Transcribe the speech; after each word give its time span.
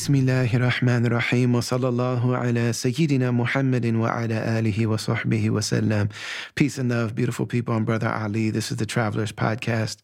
بسم 0.00 0.14
الله 0.14 0.56
الرحمن 0.56 1.06
الرحيم 1.06 1.54
وصلى 1.54 1.88
الله 1.88 2.36
على 2.36 2.72
سيدنا 2.72 3.30
محمد 3.30 3.86
وعلى 3.86 4.58
آله 4.58 4.86
وصحبه 4.86 5.50
وسلم. 5.50 6.08
Peace 6.54 6.78
and 6.78 6.88
love, 6.88 7.14
beautiful 7.14 7.46
people. 7.46 7.74
I'm 7.74 7.84
Brother 7.84 8.08
Ali. 8.08 8.50
This 8.50 8.70
is 8.70 8.78
the 8.78 8.86
Travelers 8.86 9.32
Podcast. 9.32 9.98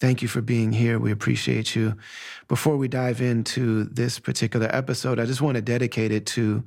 Thank 0.00 0.22
you 0.22 0.28
for 0.28 0.42
being 0.42 0.72
here. 0.72 0.98
We 0.98 1.10
appreciate 1.10 1.74
you. 1.74 1.94
Before 2.48 2.76
we 2.76 2.88
dive 2.88 3.20
into 3.20 3.84
this 3.84 4.18
particular 4.18 4.68
episode, 4.70 5.18
I 5.18 5.24
just 5.24 5.40
want 5.40 5.56
to 5.56 5.62
dedicate 5.62 6.12
it 6.12 6.26
to 6.26 6.64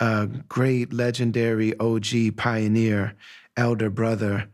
a 0.00 0.26
great, 0.48 0.92
legendary 0.92 1.78
OG 1.78 2.36
pioneer, 2.36 3.14
elder 3.56 3.90
brother, 3.90 4.48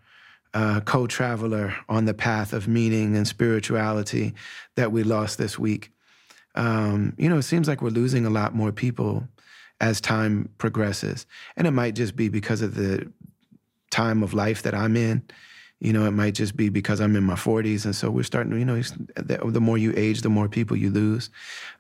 uh, 0.55 0.81
co 0.81 1.07
traveler 1.07 1.75
on 1.89 2.05
the 2.05 2.15
path 2.15 2.53
of 2.53 2.69
meaning 2.69 3.17
and 3.17 3.27
spirituality 3.27 4.35
that 4.77 4.93
we 4.93 5.03
lost 5.03 5.39
this 5.39 5.59
week. 5.59 5.92
Um, 6.56 7.14
you 7.18 7.30
know, 7.30 7.38
it 7.38 7.44
seems 7.44 7.68
like 7.68 7.82
we're 7.82 7.90
losing 7.90 8.26
a 8.26 8.30
lot 8.30 8.56
more 8.56 8.72
people 8.72 9.28
as 9.82 10.00
time 10.00 10.50
progresses. 10.58 11.26
And 11.58 11.68
it 11.68 11.72
might 11.72 11.96
just 11.96 12.16
be 12.16 12.30
because 12.30 12.62
of 12.62 12.76
the 12.76 13.12
time 13.92 14.24
of 14.24 14.34
life 14.34 14.64
that 14.64 14.74
I'm 14.74 14.96
in. 14.96 15.24
You 15.80 15.92
know, 15.92 16.06
it 16.06 16.12
might 16.12 16.34
just 16.34 16.56
be 16.56 16.70
because 16.70 17.02
I'm 17.02 17.16
in 17.18 17.26
my 17.26 17.34
40s. 17.34 17.84
And 17.84 17.94
so 17.94 18.10
we're 18.10 18.24
starting 18.24 18.52
to, 18.54 18.58
you 18.58 18.64
know, 18.64 18.82
the, 19.18 19.60
more 19.60 19.78
you 19.78 19.94
age, 19.98 20.22
the 20.22 20.30
more 20.30 20.48
people 20.48 20.78
you 20.78 20.90
lose. 20.90 21.30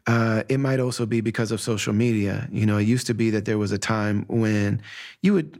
Uh, 0.07 0.43
it 0.49 0.57
might 0.57 0.81
also 0.81 1.05
be 1.05 1.21
because 1.21 1.51
of 1.51 1.61
social 1.61 1.93
media. 1.93 2.49
You 2.51 2.65
know, 2.65 2.77
it 2.77 2.83
used 2.83 3.07
to 3.07 3.13
be 3.13 3.29
that 3.29 3.45
there 3.45 3.57
was 3.57 3.71
a 3.71 3.77
time 3.77 4.25
when 4.27 4.81
you 5.21 5.33
would 5.33 5.57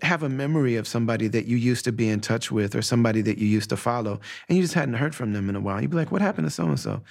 have 0.00 0.22
a 0.22 0.28
memory 0.28 0.76
of 0.76 0.88
somebody 0.88 1.28
that 1.28 1.46
you 1.46 1.56
used 1.56 1.84
to 1.84 1.92
be 1.92 2.08
in 2.08 2.20
touch 2.20 2.50
with 2.50 2.74
or 2.74 2.82
somebody 2.82 3.20
that 3.20 3.36
you 3.36 3.46
used 3.46 3.68
to 3.68 3.76
follow 3.76 4.20
and 4.48 4.56
you 4.56 4.64
just 4.64 4.74
hadn't 4.74 4.94
heard 4.94 5.14
from 5.14 5.34
them 5.34 5.50
in 5.50 5.56
a 5.56 5.60
while. 5.60 5.80
You'd 5.80 5.90
be 5.90 5.96
like, 5.96 6.10
what 6.10 6.22
happened 6.22 6.46
to 6.46 6.50
so 6.50 6.64
and 6.64 6.80
so? 6.80 7.02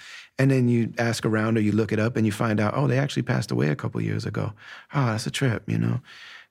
And 0.42 0.50
then 0.50 0.66
you 0.66 0.92
ask 0.98 1.24
around 1.24 1.56
or 1.56 1.60
you 1.60 1.70
look 1.70 1.92
it 1.92 2.00
up 2.00 2.16
and 2.16 2.26
you 2.26 2.32
find 2.32 2.58
out, 2.58 2.74
oh, 2.76 2.88
they 2.88 2.98
actually 2.98 3.22
passed 3.22 3.52
away 3.52 3.68
a 3.68 3.76
couple 3.76 4.00
years 4.00 4.26
ago. 4.26 4.52
Oh, 4.92 5.06
that's 5.06 5.24
a 5.24 5.30
trip, 5.30 5.62
you 5.68 5.78
know? 5.78 6.00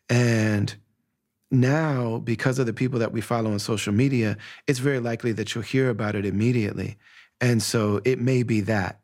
And 0.09 0.73
now, 1.51 2.19
because 2.19 2.57
of 2.57 2.67
the 2.67 2.73
people 2.73 2.99
that 2.99 3.11
we 3.11 3.19
follow 3.19 3.51
on 3.51 3.59
social 3.59 3.91
media, 3.91 4.37
it's 4.65 4.79
very 4.79 5.01
likely 5.01 5.33
that 5.33 5.53
you'll 5.53 5.65
hear 5.65 5.89
about 5.89 6.15
it 6.15 6.25
immediately. 6.25 6.95
And 7.41 7.61
so 7.61 7.99
it 8.05 8.17
may 8.17 8.43
be 8.43 8.61
that. 8.61 9.01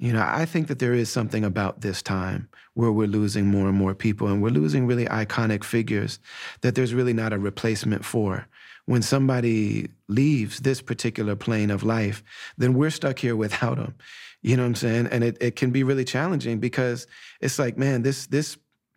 You 0.00 0.12
know, 0.12 0.26
I 0.26 0.46
think 0.46 0.66
that 0.66 0.80
there 0.80 0.94
is 0.94 1.08
something 1.08 1.44
about 1.44 1.82
this 1.82 2.02
time 2.02 2.48
where 2.74 2.90
we're 2.90 3.06
losing 3.06 3.46
more 3.46 3.68
and 3.68 3.78
more 3.78 3.94
people 3.94 4.26
and 4.26 4.42
we're 4.42 4.48
losing 4.48 4.88
really 4.88 5.06
iconic 5.06 5.62
figures 5.62 6.18
that 6.62 6.74
there's 6.74 6.92
really 6.92 7.12
not 7.12 7.32
a 7.32 7.38
replacement 7.38 8.04
for. 8.04 8.48
When 8.88 9.02
somebody 9.02 9.90
leaves 10.08 10.60
this 10.60 10.80
particular 10.80 11.36
plane 11.36 11.70
of 11.70 11.82
life, 11.82 12.24
then 12.56 12.72
we're 12.72 12.88
stuck 12.88 13.18
here 13.18 13.36
without 13.36 13.76
them. 13.76 13.94
You 14.40 14.56
know 14.56 14.62
what 14.62 14.68
I'm 14.68 14.74
saying? 14.76 15.08
And 15.08 15.22
it, 15.22 15.36
it 15.42 15.56
can 15.56 15.72
be 15.72 15.82
really 15.82 16.06
challenging 16.06 16.58
because 16.58 17.06
it's 17.42 17.58
like, 17.58 17.76
man, 17.76 18.00
this 18.00 18.26
this 18.28 18.56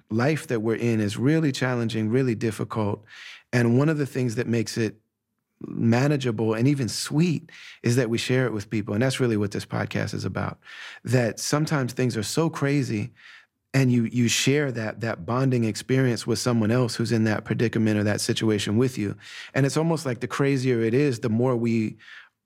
life 0.09 0.47
that 0.47 0.61
we're 0.61 0.77
in 0.77 1.01
is 1.01 1.17
really 1.17 1.51
challenging, 1.51 2.09
really 2.09 2.35
difficult. 2.35 3.03
And 3.51 3.77
one 3.77 3.89
of 3.89 3.97
the 3.97 4.05
things 4.05 4.35
that 4.35 4.47
makes 4.47 4.77
it 4.77 4.95
manageable 5.59 6.53
and 6.53 6.69
even 6.69 6.87
sweet 6.87 7.51
is 7.83 7.97
that 7.97 8.09
we 8.09 8.17
share 8.17 8.45
it 8.45 8.53
with 8.53 8.69
people. 8.69 8.93
And 8.93 9.03
that's 9.03 9.19
really 9.19 9.35
what 9.35 9.51
this 9.51 9.65
podcast 9.65 10.13
is 10.13 10.23
about. 10.23 10.57
That 11.03 11.37
sometimes 11.37 11.91
things 11.91 12.15
are 12.15 12.23
so 12.23 12.49
crazy 12.49 13.11
and 13.73 13.91
you 13.91 14.03
you 14.05 14.27
share 14.27 14.71
that 14.71 15.01
that 15.01 15.25
bonding 15.25 15.63
experience 15.63 16.27
with 16.27 16.39
someone 16.39 16.71
else 16.71 16.95
who's 16.95 17.11
in 17.11 17.23
that 17.23 17.45
predicament 17.45 17.97
or 17.97 18.03
that 18.03 18.21
situation 18.21 18.77
with 18.77 18.97
you. 18.97 19.15
And 19.53 19.65
it's 19.65 19.77
almost 19.77 20.05
like 20.05 20.19
the 20.19 20.27
crazier 20.27 20.81
it 20.81 20.93
is, 20.93 21.19
the 21.19 21.29
more 21.29 21.55
we 21.55 21.97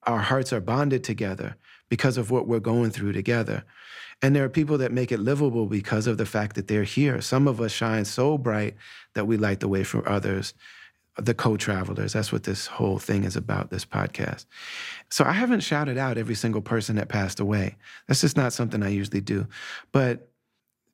our 0.03 0.19
hearts 0.19 0.53
are 0.53 0.61
bonded 0.61 1.03
together 1.03 1.55
because 1.89 2.17
of 2.17 2.31
what 2.31 2.47
we're 2.47 2.59
going 2.59 2.91
through 2.91 3.13
together. 3.13 3.63
And 4.21 4.35
there 4.35 4.43
are 4.43 4.49
people 4.49 4.77
that 4.77 4.91
make 4.91 5.11
it 5.11 5.19
livable 5.19 5.65
because 5.65 6.07
of 6.07 6.17
the 6.17 6.25
fact 6.25 6.55
that 6.55 6.67
they're 6.67 6.83
here. 6.83 7.21
Some 7.21 7.47
of 7.47 7.59
us 7.59 7.71
shine 7.71 8.05
so 8.05 8.37
bright 8.37 8.75
that 9.13 9.25
we 9.25 9.37
light 9.37 9.59
the 9.59 9.67
way 9.67 9.83
for 9.83 10.07
others 10.07 10.53
the 11.17 11.33
co-travelers. 11.33 12.13
That's 12.13 12.31
what 12.31 12.43
this 12.43 12.67
whole 12.67 12.99
thing 12.99 13.23
is 13.23 13.35
about, 13.35 13.69
this 13.69 13.85
podcast. 13.85 14.45
So 15.09 15.23
I 15.23 15.31
haven't 15.31 15.61
shouted 15.61 15.97
out 15.97 16.17
every 16.17 16.35
single 16.35 16.61
person 16.61 16.97
that 16.97 17.09
passed 17.09 17.39
away. 17.39 17.77
That's 18.07 18.21
just 18.21 18.37
not 18.37 18.53
something 18.53 18.83
I 18.83 18.89
usually 18.89 19.21
do. 19.21 19.47
But 19.91 20.29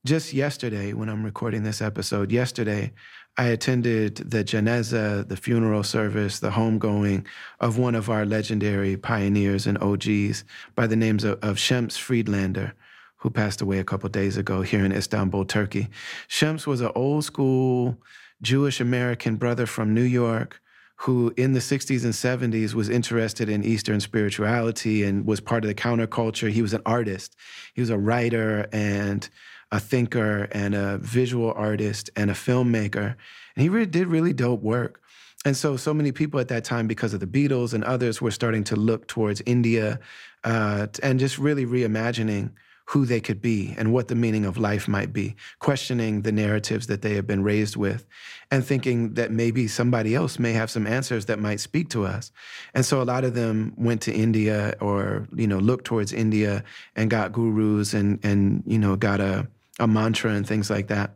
just 0.03 0.33
yesterday, 0.33 0.93
when 0.93 1.09
I'm 1.09 1.23
recording 1.23 1.63
this 1.63 1.81
episode, 1.81 2.31
yesterday, 2.31 2.91
I 3.37 3.47
attended 3.47 4.17
the 4.17 4.43
janazah, 4.43 5.27
the 5.27 5.37
funeral 5.37 5.83
service, 5.83 6.39
the 6.39 6.49
homegoing 6.49 7.25
of 7.59 7.77
one 7.77 7.93
of 7.93 8.09
our 8.09 8.25
legendary 8.25 8.97
pioneers 8.97 9.67
and 9.67 9.77
OGs 9.77 10.43
by 10.75 10.87
the 10.87 10.95
names 10.95 11.23
of, 11.23 11.39
of 11.43 11.59
Shems 11.59 11.97
Friedlander, 11.97 12.73
who 13.17 13.29
passed 13.29 13.61
away 13.61 13.77
a 13.77 13.83
couple 13.83 14.09
days 14.09 14.37
ago 14.37 14.63
here 14.63 14.83
in 14.83 14.91
Istanbul, 14.91 15.45
Turkey. 15.45 15.87
Shems 16.27 16.65
was 16.65 16.81
an 16.81 16.91
old 16.95 17.23
school 17.23 17.97
Jewish 18.41 18.81
American 18.81 19.35
brother 19.35 19.67
from 19.67 19.93
New 19.93 20.01
York 20.01 20.61
who 20.95 21.33
in 21.35 21.53
the 21.53 21.59
60s 21.59 22.03
and 22.03 22.13
70s 22.13 22.75
was 22.75 22.87
interested 22.87 23.49
in 23.49 23.63
Eastern 23.63 23.99
spirituality 23.99 25.03
and 25.03 25.25
was 25.25 25.39
part 25.39 25.63
of 25.63 25.67
the 25.67 25.73
counterculture. 25.73 26.51
He 26.51 26.61
was 26.61 26.75
an 26.75 26.83
artist. 26.85 27.35
He 27.73 27.81
was 27.81 27.89
a 27.89 27.97
writer 27.97 28.67
and 28.71 29.27
a 29.71 29.79
thinker 29.79 30.47
and 30.51 30.75
a 30.75 30.97
visual 30.97 31.53
artist 31.55 32.09
and 32.15 32.29
a 32.29 32.33
filmmaker. 32.33 33.15
And 33.55 33.63
he 33.63 33.69
really 33.69 33.85
did 33.85 34.07
really 34.07 34.33
dope 34.33 34.61
work. 34.61 35.01
And 35.43 35.57
so, 35.57 35.75
so 35.75 35.93
many 35.93 36.11
people 36.11 36.39
at 36.39 36.49
that 36.49 36.63
time, 36.63 36.87
because 36.87 37.13
of 37.13 37.19
the 37.19 37.27
Beatles 37.27 37.73
and 37.73 37.83
others, 37.83 38.21
were 38.21 38.31
starting 38.31 38.63
to 38.65 38.75
look 38.75 39.07
towards 39.07 39.41
India 39.45 39.99
uh, 40.43 40.87
and 41.01 41.19
just 41.19 41.37
really 41.39 41.65
reimagining 41.65 42.51
who 42.85 43.05
they 43.05 43.21
could 43.21 43.41
be 43.41 43.73
and 43.77 43.93
what 43.93 44.09
the 44.09 44.15
meaning 44.15 44.43
of 44.43 44.57
life 44.57 44.87
might 44.87 45.13
be, 45.13 45.35
questioning 45.59 46.23
the 46.23 46.31
narratives 46.31 46.87
that 46.87 47.01
they 47.01 47.15
have 47.15 47.25
been 47.25 47.41
raised 47.41 47.77
with, 47.77 48.05
and 48.51 48.65
thinking 48.65 49.13
that 49.13 49.31
maybe 49.31 49.67
somebody 49.67 50.13
else 50.13 50.37
may 50.37 50.51
have 50.51 50.69
some 50.69 50.85
answers 50.85 51.25
that 51.25 51.39
might 51.39 51.61
speak 51.61 51.89
to 51.89 52.05
us. 52.05 52.31
And 52.73 52.85
so 52.85 53.01
a 53.01 53.03
lot 53.05 53.23
of 53.23 53.33
them 53.33 53.73
went 53.77 54.01
to 54.01 54.13
India 54.13 54.75
or, 54.81 55.25
you 55.33 55.47
know, 55.47 55.59
looked 55.59 55.85
towards 55.85 56.11
India 56.11 56.63
and 56.95 57.09
got 57.09 57.31
gurus 57.31 57.93
and 57.93 58.19
and, 58.23 58.61
you 58.67 58.77
know, 58.77 58.95
got 58.97 59.21
a, 59.21 59.47
a 59.81 59.87
mantra 59.87 60.31
and 60.31 60.47
things 60.47 60.69
like 60.69 60.87
that. 60.87 61.15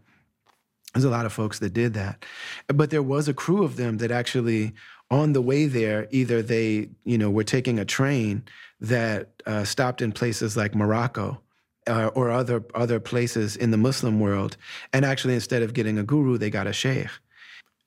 There's 0.94 1.06
a 1.06 1.10
lot 1.10 1.26
of 1.26 1.32
folks 1.34 1.60
that 1.60 1.74
did 1.74 1.94
that. 1.94 2.26
But 2.68 2.90
there 2.90 3.04
was 3.04 3.28
a 3.28 3.34
crew 3.34 3.64
of 3.64 3.78
them 3.78 3.98
that 4.00 4.12
actually 4.12 4.74
on 5.12 5.34
the 5.34 5.42
way 5.42 5.68
there, 5.68 6.08
either 6.10 6.42
they, 6.42 6.90
you 7.04 7.18
know, 7.18 7.30
were 7.30 7.44
taking 7.44 7.80
a 7.80 7.86
train 7.86 8.44
that 8.82 9.42
uh, 9.46 9.64
stopped 9.64 10.02
in 10.02 10.12
places 10.12 10.58
like 10.58 10.74
Morocco 10.74 11.42
uh, 11.88 12.10
or 12.16 12.32
other 12.32 12.64
other 12.74 13.00
places 13.00 13.56
in 13.56 13.72
the 13.72 13.78
Muslim 13.78 14.20
world, 14.20 14.58
and 14.92 15.06
actually 15.06 15.36
instead 15.36 15.62
of 15.62 15.74
getting 15.74 16.00
a 16.00 16.04
guru, 16.04 16.38
they 16.38 16.50
got 16.50 16.66
a 16.66 16.74
sheikh, 16.74 17.10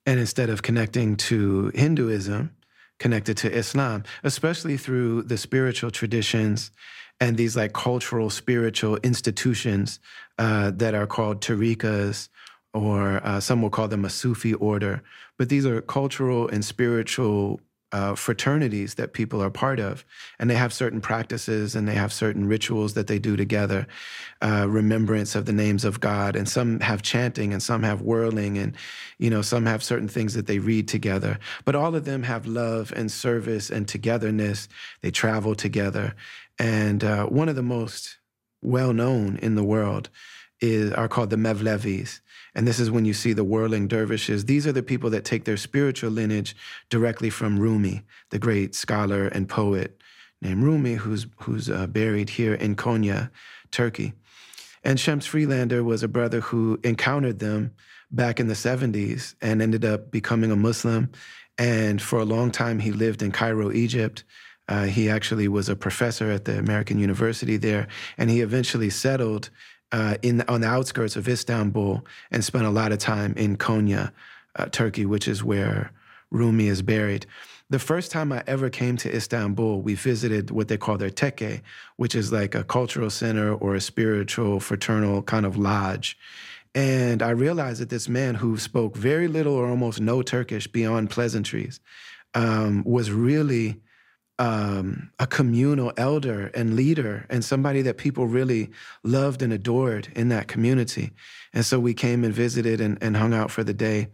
and 0.06 0.20
instead 0.20 0.48
of 0.48 0.62
connecting 0.62 1.16
to 1.16 1.72
Hinduism, 1.74 2.54
connected 3.00 3.36
to 3.38 3.52
Islam, 3.52 4.04
especially 4.22 4.76
through 4.76 5.22
the 5.22 5.36
spiritual 5.36 5.90
traditions 5.90 6.70
and 7.20 7.36
these 7.36 7.56
like 7.56 7.72
cultural 7.72 8.30
spiritual 8.30 8.96
institutions 8.98 10.00
uh, 10.38 10.70
that 10.74 10.94
are 10.94 11.06
called 11.06 11.40
tariqas, 11.40 12.28
or 12.72 13.20
uh, 13.24 13.40
some 13.40 13.62
will 13.62 13.70
call 13.70 13.88
them 13.88 14.04
a 14.04 14.10
Sufi 14.10 14.54
order. 14.54 15.02
But 15.36 15.48
these 15.48 15.66
are 15.66 15.80
cultural 15.80 16.48
and 16.48 16.64
spiritual 16.64 17.60
uh, 17.90 18.14
fraternities 18.14 18.94
that 18.96 19.14
people 19.14 19.42
are 19.42 19.50
part 19.50 19.80
of, 19.80 20.04
and 20.38 20.50
they 20.50 20.54
have 20.54 20.72
certain 20.72 21.00
practices 21.00 21.74
and 21.74 21.88
they 21.88 21.94
have 21.94 22.12
certain 22.12 22.46
rituals 22.46 22.94
that 22.94 23.06
they 23.06 23.18
do 23.18 23.34
together, 23.36 23.86
uh, 24.42 24.66
remembrance 24.68 25.34
of 25.34 25.46
the 25.46 25.52
names 25.52 25.84
of 25.84 25.98
God, 25.98 26.36
and 26.36 26.46
some 26.48 26.80
have 26.80 27.00
chanting 27.00 27.52
and 27.52 27.62
some 27.62 27.82
have 27.82 28.02
whirling, 28.02 28.58
and 28.58 28.76
you 29.18 29.30
know 29.30 29.40
some 29.40 29.64
have 29.64 29.82
certain 29.82 30.08
things 30.08 30.34
that 30.34 30.46
they 30.46 30.58
read 30.58 30.86
together. 30.86 31.38
But 31.64 31.74
all 31.74 31.94
of 31.94 32.04
them 32.04 32.24
have 32.24 32.46
love 32.46 32.92
and 32.94 33.10
service 33.10 33.70
and 33.70 33.88
togetherness. 33.88 34.68
They 35.00 35.10
travel 35.10 35.54
together, 35.54 36.14
and 36.58 37.04
uh, 37.04 37.26
one 37.26 37.48
of 37.48 37.56
the 37.56 37.62
most 37.62 38.18
well 38.62 38.92
known 38.92 39.38
in 39.38 39.54
the 39.54 39.64
world 39.64 40.10
is 40.60 40.92
are 40.92 41.08
called 41.08 41.30
the 41.30 41.36
Mevlevis. 41.36 42.20
And 42.54 42.66
this 42.66 42.80
is 42.80 42.90
when 42.90 43.04
you 43.04 43.14
see 43.14 43.32
the 43.32 43.44
whirling 43.44 43.86
dervishes. 43.86 44.46
These 44.46 44.66
are 44.66 44.72
the 44.72 44.82
people 44.82 45.10
that 45.10 45.24
take 45.24 45.44
their 45.44 45.56
spiritual 45.56 46.10
lineage 46.10 46.56
directly 46.90 47.30
from 47.30 47.58
Rumi, 47.58 48.02
the 48.30 48.38
great 48.38 48.74
scholar 48.74 49.28
and 49.28 49.48
poet 49.48 50.00
named 50.42 50.64
Rumi, 50.64 50.94
who's, 50.94 51.26
who's 51.42 51.70
uh, 51.70 51.86
buried 51.86 52.30
here 52.30 52.54
in 52.54 52.74
Konya, 52.74 53.30
Turkey. 53.70 54.14
And 54.82 54.98
Shems 54.98 55.26
Friedlander 55.26 55.84
was 55.84 56.02
a 56.02 56.08
brother 56.08 56.40
who 56.40 56.80
encountered 56.82 57.38
them 57.38 57.72
back 58.10 58.40
in 58.40 58.48
the 58.48 58.54
70s 58.54 59.34
and 59.40 59.60
ended 59.60 59.84
up 59.84 60.10
becoming 60.10 60.50
a 60.50 60.56
Muslim. 60.56 61.10
And 61.58 62.00
for 62.00 62.18
a 62.18 62.24
long 62.24 62.50
time, 62.50 62.78
he 62.78 62.92
lived 62.92 63.22
in 63.22 63.32
Cairo, 63.32 63.70
Egypt. 63.72 64.24
Uh, 64.68 64.84
he 64.84 65.08
actually 65.08 65.48
was 65.48 65.68
a 65.68 65.76
professor 65.76 66.30
at 66.30 66.44
the 66.44 66.58
American 66.58 66.98
University 66.98 67.56
there, 67.56 67.88
and 68.18 68.30
he 68.30 68.40
eventually 68.40 68.90
settled 68.90 69.50
uh, 69.92 70.16
in 70.22 70.42
on 70.42 70.60
the 70.60 70.66
outskirts 70.66 71.16
of 71.16 71.28
Istanbul 71.28 72.04
and 72.30 72.44
spent 72.44 72.66
a 72.66 72.70
lot 72.70 72.92
of 72.92 72.98
time 72.98 73.32
in 73.36 73.56
Konya, 73.56 74.12
uh, 74.56 74.66
Turkey, 74.66 75.06
which 75.06 75.26
is 75.26 75.42
where 75.42 75.90
Rumi 76.30 76.68
is 76.68 76.82
buried. 76.82 77.26
the 77.70 77.78
first 77.78 78.10
time 78.10 78.32
I 78.32 78.42
ever 78.46 78.70
came 78.70 78.96
to 78.98 79.14
Istanbul, 79.14 79.82
we 79.82 79.94
visited 79.94 80.50
what 80.50 80.68
they 80.68 80.78
call 80.78 80.96
their 80.96 81.10
tekke, 81.10 81.60
which 81.96 82.14
is 82.14 82.32
like 82.32 82.54
a 82.54 82.64
cultural 82.64 83.10
center 83.10 83.52
or 83.54 83.74
a 83.74 83.80
spiritual, 83.80 84.58
fraternal 84.60 85.22
kind 85.22 85.44
of 85.44 85.56
lodge. 85.56 86.16
And 86.74 87.22
I 87.22 87.30
realized 87.30 87.80
that 87.80 87.90
this 87.90 88.08
man 88.08 88.36
who 88.36 88.56
spoke 88.56 88.96
very 88.96 89.28
little 89.28 89.54
or 89.54 89.68
almost 89.68 90.00
no 90.00 90.22
Turkish 90.22 90.66
beyond 90.66 91.10
pleasantries 91.10 91.80
um, 92.34 92.84
was 92.84 93.10
really 93.10 93.80
um, 94.38 95.10
a 95.18 95.26
communal 95.26 95.92
elder 95.96 96.46
and 96.54 96.76
leader 96.76 97.26
and 97.28 97.44
somebody 97.44 97.82
that 97.82 97.98
people 97.98 98.26
really 98.26 98.70
loved 99.02 99.42
and 99.42 99.52
adored 99.52 100.08
in 100.14 100.28
that 100.28 100.46
community. 100.46 101.12
And 101.52 101.64
so 101.64 101.80
we 101.80 101.94
came 101.94 102.24
and 102.24 102.32
visited 102.32 102.80
and, 102.80 102.98
and 103.02 103.16
hung 103.16 103.34
out 103.34 103.50
for 103.50 103.64
the 103.64 103.74
day 103.74 104.08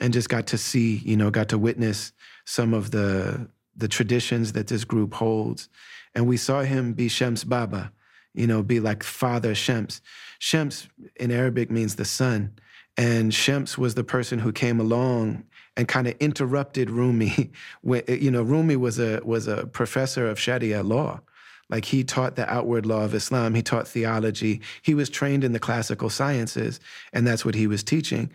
and 0.00 0.12
just 0.12 0.28
got 0.28 0.46
to 0.48 0.58
see, 0.58 0.96
you 0.96 1.16
know, 1.16 1.30
got 1.30 1.48
to 1.50 1.58
witness 1.58 2.12
some 2.44 2.74
of 2.74 2.90
the 2.90 3.48
the 3.76 3.88
traditions 3.88 4.52
that 4.52 4.66
this 4.66 4.84
group 4.84 5.14
holds. 5.14 5.68
And 6.14 6.26
we 6.26 6.36
saw 6.36 6.62
him 6.62 6.92
be 6.92 7.08
Shems 7.08 7.44
Baba, 7.44 7.92
you 8.34 8.46
know, 8.46 8.62
be 8.62 8.80
like 8.80 9.02
Father 9.02 9.54
Shems. 9.54 10.02
Shems 10.38 10.88
in 11.16 11.30
Arabic 11.30 11.70
means 11.70 11.94
the 11.94 12.04
sun. 12.04 12.52
And 12.96 13.32
Shems 13.32 13.78
was 13.78 13.94
the 13.94 14.04
person 14.04 14.40
who 14.40 14.52
came 14.52 14.80
along 14.80 15.44
and 15.76 15.88
kind 15.88 16.06
of 16.06 16.14
interrupted 16.20 16.90
Rumi. 16.90 17.50
when, 17.82 18.02
you 18.08 18.30
know, 18.30 18.42
Rumi 18.42 18.76
was 18.76 18.98
a 18.98 19.20
was 19.24 19.46
a 19.46 19.66
professor 19.66 20.28
of 20.28 20.38
Sharia 20.38 20.82
law. 20.82 21.20
Like 21.68 21.84
he 21.84 22.02
taught 22.02 22.34
the 22.34 22.52
outward 22.52 22.84
law 22.84 23.04
of 23.04 23.14
Islam, 23.14 23.54
he 23.54 23.62
taught 23.62 23.86
theology. 23.86 24.60
He 24.82 24.94
was 24.94 25.08
trained 25.08 25.44
in 25.44 25.52
the 25.52 25.60
classical 25.60 26.10
sciences, 26.10 26.80
and 27.12 27.24
that's 27.26 27.44
what 27.44 27.54
he 27.54 27.68
was 27.68 27.84
teaching. 27.84 28.32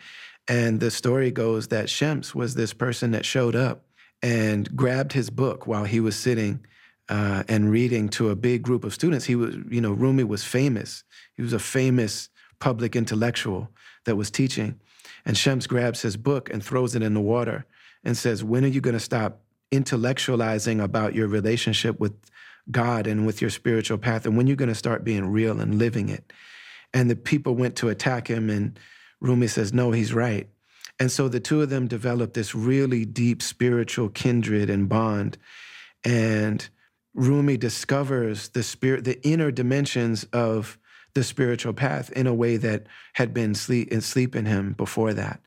And 0.48 0.80
the 0.80 0.92
story 0.92 1.32
goes 1.32 1.68
that 1.68 1.90
Shems 1.90 2.34
was 2.34 2.56
this 2.56 2.74
person 2.74 3.12
that 3.12 3.26
showed 3.26 3.56
up 3.56 3.84
and 4.22 4.74
grabbed 4.76 5.12
his 5.14 5.30
book 5.30 5.68
while 5.68 5.84
he 5.84 6.00
was 6.00 6.16
sitting 6.16 6.66
uh, 7.10 7.44
and 7.48 7.70
reading 7.70 8.10
to 8.10 8.30
a 8.30 8.36
big 8.36 8.64
group 8.64 8.84
of 8.84 8.94
students. 8.94 9.26
He 9.26 9.36
was, 9.36 9.56
you 9.70 9.82
know, 9.82 9.92
Rumi 9.92 10.24
was 10.24 10.44
famous. 10.44 11.04
He 11.36 11.42
was 11.42 11.54
a 11.54 11.60
famous 11.60 12.30
public 12.60 12.96
intellectual 12.96 13.70
that 14.06 14.16
was 14.16 14.32
teaching. 14.32 14.80
And 15.26 15.38
Shems 15.38 15.68
grabs 15.68 16.02
his 16.02 16.18
book 16.18 16.50
and 16.52 16.64
throws 16.64 16.96
it 16.96 17.02
in 17.02 17.14
the 17.14 17.22
water 17.22 17.66
and 18.04 18.16
says, 18.16 18.44
When 18.44 18.64
are 18.64 18.70
you 18.70 18.82
going 18.82 18.94
to 18.94 19.00
stop 19.00 19.42
intellectualizing 19.72 20.82
about 20.82 21.16
your 21.16 21.28
relationship 21.28 22.00
with 22.00 22.14
God 22.70 23.08
and 23.08 23.26
with 23.26 23.42
your 23.42 23.50
spiritual 23.50 23.98
path? 23.98 24.26
And 24.26 24.38
when 24.38 24.46
are 24.46 24.50
you 24.50 24.56
going 24.56 24.70
to 24.70 24.76
start 24.76 25.04
being 25.04 25.32
real 25.32 25.60
and 25.60 25.80
living 25.80 26.10
it? 26.10 26.32
And 26.94 27.10
the 27.10 27.16
people 27.16 27.56
went 27.56 27.76
to 27.78 27.90
attack 27.90 28.28
him, 28.30 28.50
and 28.50 28.80
Rumi 29.20 29.48
says, 29.48 29.74
No, 29.74 29.92
he's 29.92 30.14
right. 30.14 30.48
And 31.00 31.12
so 31.12 31.28
the 31.28 31.40
two 31.40 31.62
of 31.62 31.70
them 31.70 31.88
developed 31.88 32.36
this 32.36 32.56
really 32.56 33.04
deep 33.04 33.42
spiritual 33.42 34.10
kindred 34.10 34.70
and 34.70 34.88
bond. 34.88 35.38
And 36.06 36.68
Rumi 37.14 37.58
discovers 37.58 38.50
the 38.50 38.64
spirit, 38.64 39.04
the 39.04 39.26
inner 39.28 39.52
dimensions 39.52 40.24
of 40.32 40.78
the 41.16 41.24
spiritual 41.24 41.74
path 41.74 42.12
in 42.12 42.28
a 42.28 42.34
way 42.34 42.58
that 42.58 42.86
had 43.14 43.34
been 43.34 43.56
sleep, 43.56 43.92
in 43.92 44.02
sleep 44.02 44.36
in 44.36 44.46
him 44.46 44.74
before 44.74 45.14
that. 45.14 45.42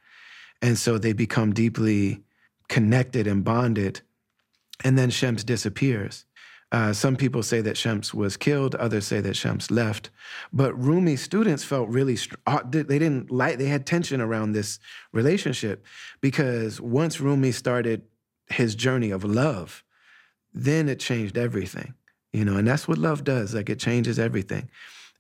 And 0.61 0.76
so 0.76 0.99
they 0.99 1.12
become 1.12 1.53
deeply 1.53 2.25
connected 2.69 3.26
and 3.26 3.44
bonded. 3.44 4.00
And 4.82 4.99
then 4.99 5.11
Shems 5.11 5.44
disappears. 5.44 6.25
Uh, 6.70 6.93
some 6.93 7.17
people 7.17 7.43
say 7.43 7.61
that 7.61 7.76
Shems 7.76 8.12
was 8.12 8.37
killed. 8.37 8.75
Others 8.75 9.06
say 9.06 9.20
that 9.20 9.37
Shems 9.37 9.70
left. 9.70 10.11
But 10.53 10.75
Rumi 10.75 11.17
students 11.17 11.65
felt 11.65 11.88
really 11.88 12.19
uh, 12.47 12.62
they 12.69 12.82
didn't 12.82 13.31
like 13.31 13.59
they 13.59 13.69
had 13.69 13.87
tension 13.87 14.20
around 14.20 14.53
this 14.53 14.79
relationship 15.12 15.85
because 16.20 16.81
once 16.81 17.20
Rumi 17.20 17.53
started 17.53 18.03
his 18.50 18.75
journey 18.75 19.11
of 19.11 19.25
love, 19.25 19.82
then 20.53 20.88
it 20.88 21.00
changed 21.00 21.38
everything. 21.38 21.94
You 22.32 22.44
know, 22.44 22.56
and 22.56 22.69
that's 22.69 22.87
what 22.87 22.99
love 22.99 23.25
does. 23.25 23.55
Like 23.55 23.70
it 23.70 23.79
changes 23.79 24.19
everything. 24.19 24.69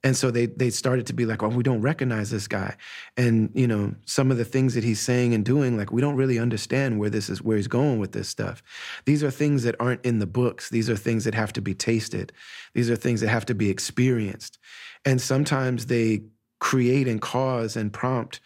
And 0.04 0.16
so 0.16 0.30
they 0.30 0.46
they 0.46 0.70
started 0.70 1.06
to 1.06 1.12
be 1.12 1.26
like, 1.26 1.42
well, 1.42 1.50
we 1.50 1.64
don't 1.64 1.80
recognize 1.80 2.30
this 2.30 2.46
guy. 2.46 2.76
And, 3.16 3.50
you 3.52 3.66
know, 3.66 3.94
some 4.04 4.30
of 4.30 4.36
the 4.36 4.44
things 4.44 4.74
that 4.74 4.84
he's 4.84 5.00
saying 5.00 5.34
and 5.34 5.44
doing, 5.44 5.76
like, 5.76 5.90
we 5.90 6.00
don't 6.00 6.14
really 6.14 6.38
understand 6.38 7.00
where 7.00 7.10
this 7.10 7.28
is, 7.28 7.42
where 7.42 7.56
he's 7.56 7.66
going 7.66 7.98
with 7.98 8.12
this 8.12 8.28
stuff. 8.28 8.62
These 9.06 9.24
are 9.24 9.30
things 9.30 9.64
that 9.64 9.74
aren't 9.80 10.04
in 10.04 10.20
the 10.20 10.26
books. 10.26 10.68
These 10.70 10.88
are 10.88 10.96
things 10.96 11.24
that 11.24 11.34
have 11.34 11.52
to 11.54 11.60
be 11.60 11.74
tasted. 11.74 12.32
These 12.74 12.90
are 12.90 12.96
things 12.96 13.20
that 13.22 13.28
have 13.28 13.46
to 13.46 13.54
be 13.54 13.70
experienced. 13.70 14.58
And 15.04 15.20
sometimes 15.20 15.86
they 15.86 16.22
create 16.60 17.08
and 17.08 17.20
cause 17.20 17.76
and 17.76 17.92
prompt 17.92 18.40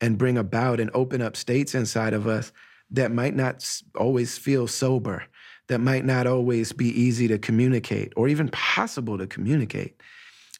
and 0.00 0.18
bring 0.18 0.36
about 0.36 0.80
and 0.80 0.90
open 0.92 1.22
up 1.22 1.36
states 1.36 1.74
inside 1.74 2.14
of 2.14 2.26
us 2.26 2.52
that 2.90 3.12
might 3.12 3.34
not 3.34 3.64
always 3.96 4.38
feel 4.38 4.66
sober, 4.66 5.24
that 5.68 5.78
might 5.78 6.04
not 6.04 6.26
always 6.26 6.72
be 6.72 6.88
easy 6.88 7.28
to 7.28 7.38
communicate 7.38 8.12
or 8.16 8.28
even 8.28 8.48
possible 8.48 9.18
to 9.18 9.26
communicate. 9.26 10.00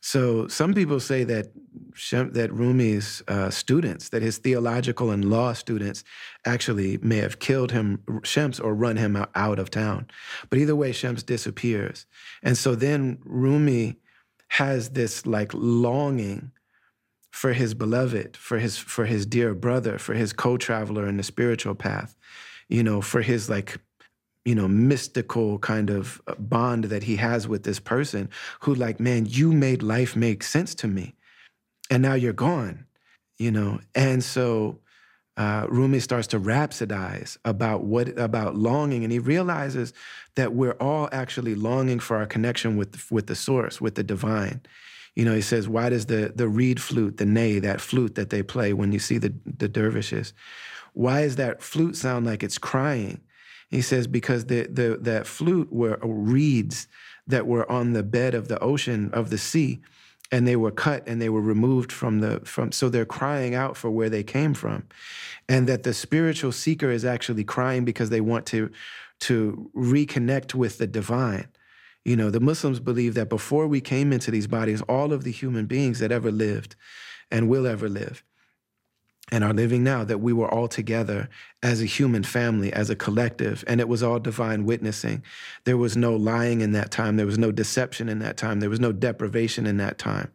So 0.01 0.47
some 0.49 0.75
people 0.75 1.01
say 1.01 1.25
that 1.25 1.47
Shem, 1.95 2.33
that 2.33 2.53
Rumi's 2.53 3.23
uh, 3.27 3.51
students, 3.51 4.11
that 4.11 4.23
his 4.23 4.39
theological 4.39 5.11
and 5.11 5.25
law 5.25 5.53
students, 5.55 6.05
actually 6.45 6.99
may 6.99 7.17
have 7.19 7.39
killed 7.39 7.73
him, 7.73 8.03
Shems, 8.23 8.61
or 8.61 8.75
run 8.75 8.97
him 8.97 9.17
out 9.35 9.59
of 9.59 9.71
town. 9.71 10.07
But 10.51 10.59
either 10.59 10.77
way, 10.77 10.93
Shems 10.93 11.23
disappears, 11.23 12.07
and 12.43 12.57
so 12.57 12.75
then 12.75 13.19
Rumi 13.25 13.97
has 14.49 14.91
this 14.91 15.27
like 15.27 15.53
longing 15.55 16.53
for 17.31 17.53
his 17.53 17.75
beloved, 17.75 18.37
for 18.37 18.59
his 18.59 18.79
for 18.79 19.07
his 19.07 19.27
dear 19.27 19.55
brother, 19.55 19.99
for 19.99 20.15
his 20.15 20.33
co-traveler 20.33 21.07
in 21.07 21.17
the 21.17 21.23
spiritual 21.23 21.75
path, 21.75 22.15
you 22.69 22.83
know, 22.83 23.01
for 23.01 23.23
his 23.23 23.49
like 23.51 23.79
you 24.47 24.57
know, 24.57 24.69
mystical 24.69 25.59
kind 25.61 25.91
of 25.91 26.23
uh, 26.29 26.37
bond 26.39 26.87
that 26.87 27.05
he 27.05 27.17
has 27.19 27.49
with 27.49 27.65
this 27.65 27.81
person 27.81 28.31
who, 28.63 28.75
like, 28.75 29.01
man, 29.01 29.27
you 29.27 29.53
made 29.53 29.83
life 29.85 30.17
make 30.17 30.45
sense 30.45 30.75
to 30.77 30.89
me. 30.89 31.17
And 31.91 32.03
now 32.03 32.15
you're 32.15 32.33
gone, 32.33 32.87
you 33.39 33.51
know? 33.51 33.81
And 33.95 34.25
so 34.25 34.81
uh, 35.37 35.67
Rumi 35.71 36.01
starts 36.01 36.29
to 36.29 36.41
rhapsodize 36.41 37.39
about 37.45 37.85
what 37.85 38.19
about 38.19 38.57
longing, 38.57 39.05
and 39.05 39.13
he 39.13 39.19
realizes 39.21 39.93
that 40.37 40.55
we're 40.55 40.73
all 40.81 41.09
actually 41.13 41.55
longing 41.57 42.01
for 42.01 42.17
our 42.19 42.27
connection 42.27 42.77
with 42.77 43.11
with 43.13 43.29
the 43.29 43.37
source, 43.37 43.81
with 43.81 43.97
the 43.97 44.05
divine. 44.05 44.63
You 45.17 45.27
know, 45.27 45.35
he 45.35 45.43
says, 45.43 45.69
"Why 45.69 45.91
does 45.91 46.07
the 46.07 46.33
the 46.35 46.49
reed 46.49 46.81
flute, 46.81 47.19
the 47.19 47.27
ney, 47.27 47.59
that 47.61 47.81
flute 47.83 48.17
that 48.17 48.31
they 48.31 48.43
play 48.45 48.73
when 48.75 48.93
you 48.93 48.99
see 49.01 49.19
the 49.19 49.35
the 49.45 49.69
dervishes, 49.69 50.33
why 50.95 51.23
does 51.23 51.37
that 51.37 51.63
flute 51.63 51.97
sound 51.97 52.27
like 52.27 52.43
it's 52.43 52.59
crying?" 52.59 53.21
He 53.69 53.83
says 53.83 54.07
because 54.07 54.47
the, 54.47 54.67
the 54.71 54.99
that 55.03 55.27
flute 55.27 55.73
were 55.73 56.03
uh, 56.03 56.09
reeds 56.09 56.87
that 57.27 57.47
were 57.47 57.71
on 57.71 57.93
the 57.93 58.03
bed 58.03 58.35
of 58.35 58.49
the 58.49 58.59
ocean 58.61 59.11
of 59.13 59.31
the 59.31 59.39
sea, 59.39 59.81
and 60.31 60.47
they 60.47 60.57
were 60.57 60.71
cut 60.71 61.07
and 61.09 61.21
they 61.21 61.29
were 61.29 61.41
removed 61.41 61.91
from 61.91 62.21
the 62.21 62.41
from. 62.45 62.73
So 62.73 62.89
they're 62.89 63.05
crying 63.05 63.55
out 63.55 63.77
for 63.77 63.91
where 63.91 64.09
they 64.09 64.23
came 64.23 64.55
from, 64.55 64.85
and 65.49 65.69
that 65.69 65.83
the 65.83 65.95
spiritual 65.95 66.53
seeker 66.53 66.91
is 66.91 67.05
actually 67.05 67.45
crying 67.45 67.85
because 67.85 68.11
they 68.11 68.21
want 68.21 68.47
to 68.47 68.71
to 69.21 69.71
reconnect 69.75 70.55
with 70.55 70.79
the 70.79 70.87
divine. 70.87 71.49
You 72.05 72.15
know, 72.15 72.31
the 72.31 72.41
Muslims 72.41 72.79
believe 72.79 73.15
that 73.15 73.29
before 73.29 73.67
we 73.67 73.81
came 73.81 74.13
into 74.13 74.31
these 74.31 74.47
bodies, 74.47 74.81
all 74.83 75.13
of 75.13 75.25
the 75.25 75.33
human 75.33 75.67
beings 75.67 75.99
that 75.99 76.13
ever 76.13 76.31
lived 76.31 76.77
and 77.33 77.49
will 77.49 77.67
ever 77.67 77.89
live 77.89 78.23
and 79.33 79.43
are 79.43 79.53
living 79.53 79.83
now 79.83 80.05
that 80.05 80.19
we 80.19 80.33
were 80.33 80.49
all 80.49 80.69
together 80.69 81.29
as 81.63 81.83
a 81.83 81.87
human 81.87 82.23
family, 82.23 82.73
as 82.73 82.91
a 82.91 82.97
collective, 82.97 83.65
and 83.67 83.81
it 83.81 83.89
was 83.89 84.03
all 84.03 84.21
divine 84.21 84.65
witnessing. 84.65 85.23
There 85.65 85.77
was 85.77 85.97
no 85.97 86.15
lying 86.15 86.61
in 86.61 86.73
that 86.73 86.91
time. 86.91 87.17
There 87.17 87.27
was 87.27 87.39
no 87.39 87.51
deception 87.51 88.09
in 88.09 88.21
that 88.21 88.37
time. 88.37 88.61
There 88.61 88.71
was 88.71 88.81
no 88.81 88.93
deprivation 88.93 89.67
in 89.67 89.79
that 89.79 89.99
time. 89.99 90.31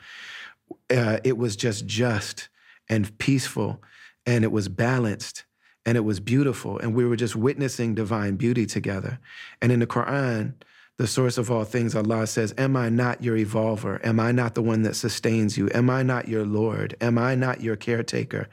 Uh, 0.89 1.19
it 1.23 1.37
was 1.37 1.55
just 1.55 1.85
just 1.85 2.49
and 2.89 3.17
peaceful, 3.17 3.81
and 4.25 4.43
it 4.43 4.51
was 4.51 4.67
balanced, 4.67 5.45
and 5.85 5.95
it 5.95 6.01
was 6.01 6.19
beautiful, 6.19 6.77
and 6.77 6.93
we 6.93 7.05
were 7.05 7.15
just 7.15 7.35
witnessing 7.35 7.95
divine 7.95 8.35
beauty 8.35 8.65
together. 8.65 9.19
And 9.61 9.71
in 9.71 9.79
the 9.79 9.87
Quran, 9.87 10.55
the 11.01 11.07
source 11.07 11.39
of 11.39 11.49
all 11.49 11.63
things, 11.63 11.95
Allah 11.95 12.27
says, 12.27 12.53
Am 12.59 12.77
I 12.77 12.89
not 12.89 13.23
your 13.23 13.35
evolver? 13.35 13.99
Am 14.05 14.19
I 14.19 14.31
not 14.31 14.53
the 14.53 14.61
one 14.61 14.83
that 14.83 14.95
sustains 14.95 15.57
you? 15.57 15.67
Am 15.73 15.89
I 15.89 16.03
not 16.03 16.27
your 16.27 16.45
Lord? 16.45 16.95
Am 17.01 17.17
I 17.17 17.33
not 17.33 17.59
your 17.59 17.75
caretaker? 17.75 18.47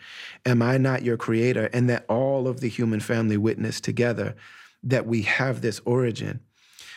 Am 0.46 0.62
I 0.62 0.78
not 0.78 1.02
your 1.02 1.18
creator? 1.18 1.68
And 1.74 1.90
that 1.90 2.06
all 2.08 2.48
of 2.48 2.60
the 2.60 2.70
human 2.70 3.00
family 3.00 3.36
witness 3.36 3.82
together 3.82 4.34
that 4.82 5.06
we 5.06 5.22
have 5.22 5.60
this 5.60 5.82
origin. 5.84 6.40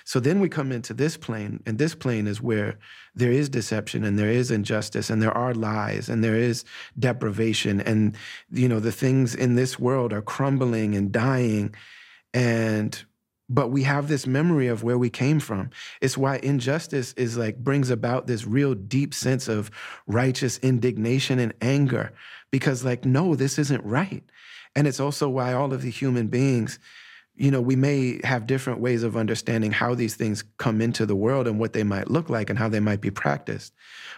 So 0.05 0.21
then 0.21 0.39
we 0.39 0.47
come 0.47 0.71
into 0.71 0.93
this 0.93 1.17
plane, 1.17 1.61
and 1.65 1.77
this 1.77 1.95
plane 1.95 2.27
is 2.27 2.41
where 2.41 2.79
there 3.13 3.31
is 3.31 3.49
deception 3.49 4.05
and 4.05 4.17
there 4.17 4.31
is 4.31 4.51
injustice 4.51 5.09
and 5.09 5.21
there 5.21 5.37
are 5.37 5.53
lies 5.53 6.07
and 6.07 6.23
there 6.23 6.37
is 6.37 6.63
deprivation. 6.97 7.81
And, 7.81 8.15
you 8.53 8.69
know, 8.69 8.79
the 8.79 8.93
things 8.93 9.35
in 9.35 9.55
this 9.55 9.77
world 9.77 10.13
are 10.13 10.21
crumbling 10.21 10.95
and 10.95 11.11
dying. 11.11 11.75
And 12.33 13.03
but 13.53 13.69
we 13.69 13.83
have 13.83 14.07
this 14.07 14.25
memory 14.25 14.67
of 14.67 14.83
where 14.83 14.97
we 14.97 15.09
came 15.09 15.39
from 15.39 15.69
it's 16.01 16.17
why 16.17 16.37
injustice 16.37 17.13
is 17.13 17.37
like 17.37 17.57
brings 17.57 17.89
about 17.89 18.27
this 18.27 18.45
real 18.45 18.73
deep 18.73 19.13
sense 19.13 19.47
of 19.47 19.69
righteous 20.07 20.57
indignation 20.59 21.39
and 21.39 21.53
anger 21.61 22.11
because 22.51 22.83
like 22.83 23.05
no 23.05 23.35
this 23.35 23.59
isn't 23.59 23.83
right 23.83 24.23
and 24.75 24.87
it's 24.87 24.99
also 24.99 25.27
why 25.27 25.53
all 25.53 25.73
of 25.73 25.81
the 25.81 25.91
human 25.91 26.27
beings 26.27 26.79
you 27.35 27.49
know, 27.49 27.61
we 27.61 27.75
may 27.75 28.19
have 28.23 28.45
different 28.45 28.79
ways 28.79 29.03
of 29.03 29.17
understanding 29.17 29.71
how 29.71 29.95
these 29.95 30.15
things 30.15 30.43
come 30.57 30.81
into 30.81 31.05
the 31.05 31.15
world 31.15 31.47
and 31.47 31.59
what 31.59 31.73
they 31.73 31.83
might 31.83 32.11
look 32.11 32.29
like 32.29 32.49
and 32.49 32.59
how 32.59 32.69
they 32.69 32.79
might 32.79 33.01
be 33.01 33.09
practiced. 33.09 33.73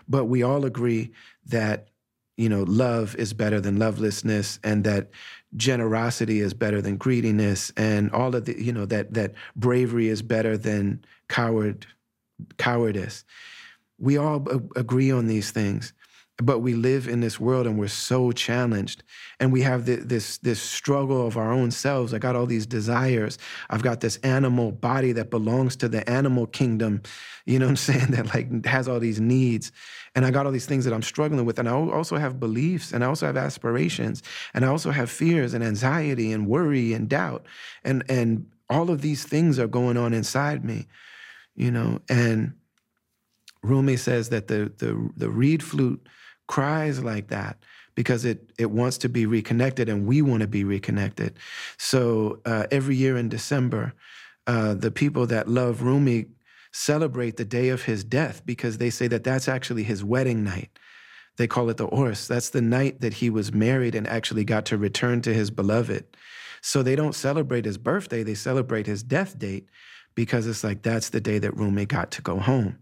But 0.07 0.25
we 0.25 0.43
all 0.43 0.65
agree 0.65 1.11
that, 1.45 1.87
you 2.35 2.49
know, 2.49 2.63
love 2.63 3.15
is 3.15 3.33
better 3.33 3.61
than 3.61 3.79
lovelessness 3.79 4.59
and 4.63 4.83
that 4.83 5.11
generosity 5.55 6.39
is 6.39 6.53
better 6.53 6.81
than 6.81 6.97
greediness 6.97 7.71
and 7.77 8.11
all 8.11 8.35
of 8.35 8.45
the, 8.45 8.61
you 8.61 8.71
know, 8.71 8.85
that 8.85 9.13
that 9.13 9.33
bravery 9.55 10.07
is 10.07 10.21
better 10.21 10.57
than 10.57 11.03
coward 11.29 11.85
cowardice. 12.57 13.23
We 13.97 14.17
all 14.17 14.45
agree 14.75 15.11
on 15.11 15.27
these 15.27 15.51
things 15.51 15.93
but 16.37 16.59
we 16.59 16.73
live 16.73 17.07
in 17.07 17.19
this 17.19 17.39
world 17.39 17.67
and 17.67 17.77
we're 17.77 17.87
so 17.87 18.31
challenged 18.31 19.03
and 19.39 19.53
we 19.53 19.61
have 19.61 19.85
the, 19.85 19.97
this 19.97 20.39
this 20.39 20.59
struggle 20.59 21.27
of 21.27 21.37
our 21.37 21.51
own 21.51 21.69
selves. 21.69 22.13
I 22.13 22.17
got 22.17 22.35
all 22.35 22.47
these 22.47 22.65
desires. 22.65 23.37
I've 23.69 23.83
got 23.83 24.01
this 24.01 24.17
animal 24.17 24.71
body 24.71 25.11
that 25.11 25.29
belongs 25.29 25.75
to 25.77 25.87
the 25.87 26.07
animal 26.09 26.47
kingdom 26.47 27.03
you 27.45 27.59
know 27.59 27.65
what 27.65 27.71
i'm 27.71 27.75
saying 27.93 28.11
that 28.11 28.33
like 28.33 28.65
has 28.65 28.87
all 28.87 28.99
these 28.99 29.19
needs 29.19 29.71
and 30.15 30.25
i 30.25 30.31
got 30.31 30.45
all 30.45 30.51
these 30.51 30.65
things 30.65 30.85
that 30.85 30.93
i'm 30.93 31.01
struggling 31.01 31.45
with. 31.45 31.59
And 31.59 31.67
i 31.67 31.71
also 31.73 32.17
have 32.17 32.39
beliefs 32.39 32.91
and 32.91 33.03
i 33.03 33.07
also 33.07 33.25
have 33.25 33.37
aspirations 33.37 34.23
and 34.53 34.63
i 34.65 34.67
also 34.67 34.91
have 34.91 35.09
fears 35.09 35.53
and 35.53 35.63
anxiety 35.63 36.31
and 36.31 36.47
worry 36.47 36.93
and 36.93 37.09
doubt. 37.09 37.45
And 37.83 38.03
and 38.09 38.47
all 38.69 38.89
of 38.89 39.01
these 39.01 39.25
things 39.25 39.59
are 39.59 39.67
going 39.67 39.97
on 39.97 40.13
inside 40.13 40.63
me 40.63 40.87
you 41.55 41.71
know? 41.71 41.99
And 42.09 42.53
Rumi 43.61 43.97
says 43.97 44.29
that 44.29 44.47
the 44.47 44.71
the 44.77 45.09
the 45.15 45.29
reed 45.29 45.63
flute 45.63 46.07
cries 46.47 47.03
like 47.03 47.29
that 47.29 47.57
because 47.95 48.25
it 48.25 48.51
it 48.57 48.71
wants 48.71 48.97
to 48.99 49.09
be 49.09 49.25
reconnected 49.25 49.89
and 49.89 50.05
we 50.05 50.21
want 50.21 50.41
to 50.41 50.47
be 50.47 50.63
reconnected. 50.63 51.37
So 51.77 52.39
uh, 52.45 52.65
every 52.71 52.95
year 52.95 53.17
in 53.17 53.29
December, 53.29 53.93
uh, 54.47 54.73
the 54.73 54.91
people 54.91 55.25
that 55.27 55.47
love 55.47 55.81
Rumi 55.81 56.25
celebrate 56.73 57.37
the 57.37 57.45
day 57.45 57.69
of 57.69 57.83
his 57.83 58.03
death 58.03 58.45
because 58.45 58.77
they 58.77 58.89
say 58.89 59.07
that 59.07 59.23
that's 59.23 59.47
actually 59.47 59.83
his 59.83 60.03
wedding 60.03 60.43
night. 60.43 60.69
They 61.37 61.47
call 61.47 61.69
it 61.69 61.77
the 61.77 61.87
Urs. 61.87 62.27
That's 62.27 62.49
the 62.49 62.61
night 62.61 63.01
that 63.01 63.15
he 63.15 63.29
was 63.29 63.53
married 63.53 63.95
and 63.95 64.07
actually 64.07 64.43
got 64.43 64.65
to 64.65 64.77
return 64.77 65.21
to 65.21 65.33
his 65.33 65.49
beloved. 65.49 66.05
So 66.61 66.83
they 66.83 66.95
don't 66.95 67.15
celebrate 67.15 67.65
his 67.65 67.77
birthday, 67.77 68.23
they 68.23 68.35
celebrate 68.35 68.87
his 68.87 69.03
death 69.03 69.37
date 69.37 69.69
because 70.15 70.45
it's 70.45 70.63
like 70.63 70.81
that's 70.81 71.09
the 71.09 71.21
day 71.21 71.39
that 71.39 71.55
Rumi 71.55 71.85
got 71.85 72.11
to 72.11 72.21
go 72.21 72.37
home. 72.37 72.79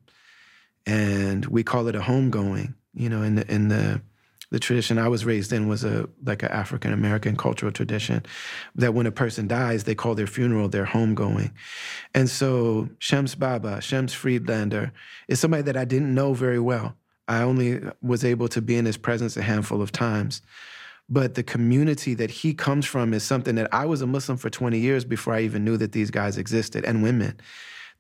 And 0.86 1.46
we 1.46 1.64
call 1.64 1.88
it 1.88 1.96
a 1.96 2.02
homegoing 2.02 2.74
you 2.94 3.10
know, 3.10 3.22
in 3.22 3.36
the 3.36 3.52
in 3.52 3.70
the 3.70 4.02
the 4.52 4.60
tradition 4.60 4.98
I 4.98 5.08
was 5.08 5.26
raised 5.26 5.54
in 5.54 5.68
was 5.68 5.84
a 5.84 6.08
like 6.24 6.44
an 6.44 6.52
African 6.52 6.94
American 6.94 7.36
cultural 7.38 7.72
tradition 7.72 8.24
that 8.76 8.94
when 8.94 9.08
a 9.08 9.12
person 9.12 9.48
dies, 9.48 9.86
they 9.86 9.96
call 9.96 10.14
their 10.14 10.28
funeral 10.28 10.68
their 10.68 10.86
homegoing. 10.86 11.52
And 12.14 12.30
so 12.30 12.90
Shams 13.00 13.34
Baba, 13.34 13.82
Shams 13.82 14.14
Friedlander, 14.14 14.92
is 15.30 15.40
somebody 15.40 15.64
that 15.64 15.78
I 15.78 15.86
didn't 15.86 16.14
know 16.14 16.34
very 16.34 16.60
well. 16.60 16.96
I 17.28 17.42
only 17.44 17.82
was 18.02 18.26
able 18.26 18.50
to 18.50 18.62
be 18.62 18.76
in 18.76 18.86
his 18.86 18.98
presence 18.98 19.38
a 19.38 19.42
handful 19.42 19.82
of 19.82 19.94
times. 19.94 20.42
But 21.08 21.36
the 21.36 21.44
community 21.44 22.14
that 22.16 22.32
he 22.32 22.54
comes 22.54 22.86
from 22.86 23.14
is 23.14 23.24
something 23.24 23.56
that 23.56 23.74
I 23.74 23.86
was 23.86 24.02
a 24.02 24.08
Muslim 24.08 24.38
for 24.38 24.50
20 24.50 24.78
years 24.80 25.06
before 25.06 25.34
I 25.34 25.42
even 25.42 25.64
knew 25.64 25.78
that 25.78 25.94
these 25.94 26.12
guys 26.12 26.38
existed 26.38 26.86
and 26.86 27.04
women 27.04 27.40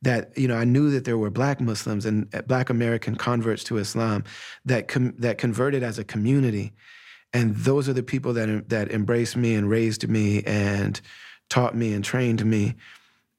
that 0.01 0.37
you 0.37 0.47
know 0.47 0.55
I 0.55 0.63
knew 0.63 0.89
that 0.91 1.05
there 1.05 1.17
were 1.17 1.29
black 1.29 1.61
Muslims 1.61 2.05
and 2.05 2.33
uh, 2.33 2.41
black 2.43 2.69
American 2.69 3.15
converts 3.15 3.63
to 3.65 3.77
Islam 3.77 4.23
that 4.65 4.87
com- 4.87 5.15
that 5.19 5.37
converted 5.37 5.83
as 5.83 5.99
a 5.99 6.03
community. 6.03 6.73
And 7.33 7.55
those 7.55 7.87
are 7.87 7.93
the 7.93 8.03
people 8.03 8.33
that 8.33 8.69
that 8.69 8.91
embraced 8.91 9.37
me 9.37 9.55
and 9.55 9.69
raised 9.69 10.07
me 10.07 10.43
and 10.43 10.99
taught 11.49 11.75
me 11.75 11.93
and 11.93 12.03
trained 12.03 12.45
me. 12.45 12.75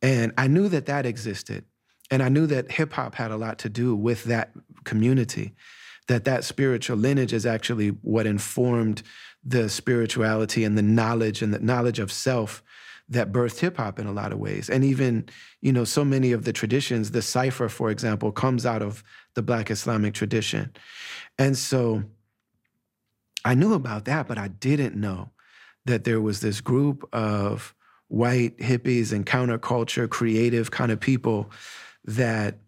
And 0.00 0.32
I 0.36 0.46
knew 0.46 0.68
that 0.68 0.86
that 0.86 1.06
existed. 1.06 1.64
And 2.10 2.22
I 2.22 2.28
knew 2.28 2.46
that 2.46 2.72
hip 2.72 2.92
hop 2.92 3.14
had 3.14 3.30
a 3.30 3.36
lot 3.36 3.58
to 3.60 3.68
do 3.68 3.94
with 3.94 4.24
that 4.24 4.50
community 4.84 5.54
that 6.08 6.24
that 6.24 6.44
spiritual 6.44 6.96
lineage 6.96 7.32
is 7.32 7.46
actually 7.46 7.88
what 7.88 8.26
informed 8.26 9.02
the 9.44 9.68
spirituality 9.68 10.64
and 10.64 10.76
the 10.76 10.82
knowledge 10.82 11.42
and 11.42 11.52
the 11.52 11.58
knowledge 11.58 11.98
of 11.98 12.12
self 12.12 12.62
that 13.12 13.30
birthed 13.30 13.58
hip 13.58 13.76
hop 13.76 13.98
in 13.98 14.06
a 14.06 14.12
lot 14.12 14.32
of 14.32 14.38
ways. 14.38 14.70
And 14.70 14.84
even, 14.84 15.28
you 15.60 15.72
know, 15.72 15.84
so 15.84 16.04
many 16.04 16.32
of 16.32 16.44
the 16.44 16.52
traditions, 16.52 17.10
the 17.10 17.22
cipher, 17.22 17.68
for 17.68 17.90
example, 17.90 18.32
comes 18.32 18.64
out 18.64 18.82
of 18.82 19.04
the 19.34 19.42
Black 19.42 19.70
Islamic 19.70 20.14
tradition. 20.14 20.72
And 21.38 21.56
so 21.56 22.02
I 23.44 23.54
knew 23.54 23.74
about 23.74 24.06
that, 24.06 24.28
but 24.28 24.38
I 24.38 24.48
didn't 24.48 24.96
know 24.96 25.30
that 25.84 26.04
there 26.04 26.20
was 26.20 26.40
this 26.40 26.60
group 26.60 27.06
of 27.12 27.74
white 28.08 28.56
hippies 28.58 29.12
and 29.12 29.26
counterculture, 29.26 30.08
creative 30.08 30.70
kind 30.70 30.92
of 30.92 31.00
people 31.00 31.50
that 32.04 32.58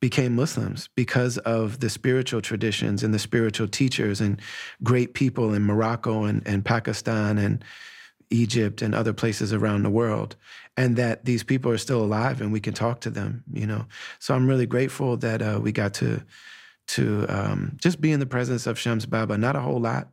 became 0.00 0.34
Muslims 0.34 0.88
because 0.94 1.38
of 1.38 1.80
the 1.80 1.90
spiritual 1.90 2.40
traditions 2.40 3.02
and 3.02 3.12
the 3.12 3.18
spiritual 3.18 3.68
teachers 3.68 4.20
and 4.20 4.40
great 4.82 5.14
people 5.14 5.54
in 5.54 5.62
Morocco 5.64 6.24
and, 6.24 6.46
and 6.46 6.64
Pakistan 6.64 7.38
and 7.38 7.64
Egypt 8.30 8.82
and 8.82 8.94
other 8.94 9.12
places 9.12 9.52
around 9.52 9.82
the 9.82 9.90
world, 9.90 10.36
and 10.76 10.96
that 10.96 11.24
these 11.24 11.42
people 11.42 11.70
are 11.70 11.78
still 11.78 12.02
alive 12.02 12.40
and 12.40 12.52
we 12.52 12.60
can 12.60 12.74
talk 12.74 13.00
to 13.00 13.10
them. 13.10 13.44
You 13.52 13.66
know, 13.66 13.86
so 14.18 14.34
I'm 14.34 14.48
really 14.48 14.66
grateful 14.66 15.16
that 15.18 15.42
uh, 15.42 15.60
we 15.62 15.72
got 15.72 15.94
to 15.94 16.22
to 16.88 17.26
um, 17.28 17.76
just 17.76 18.00
be 18.00 18.12
in 18.12 18.20
the 18.20 18.26
presence 18.26 18.66
of 18.66 18.78
Shams 18.78 19.06
Baba. 19.06 19.36
Not 19.36 19.56
a 19.56 19.60
whole 19.60 19.80
lot, 19.80 20.08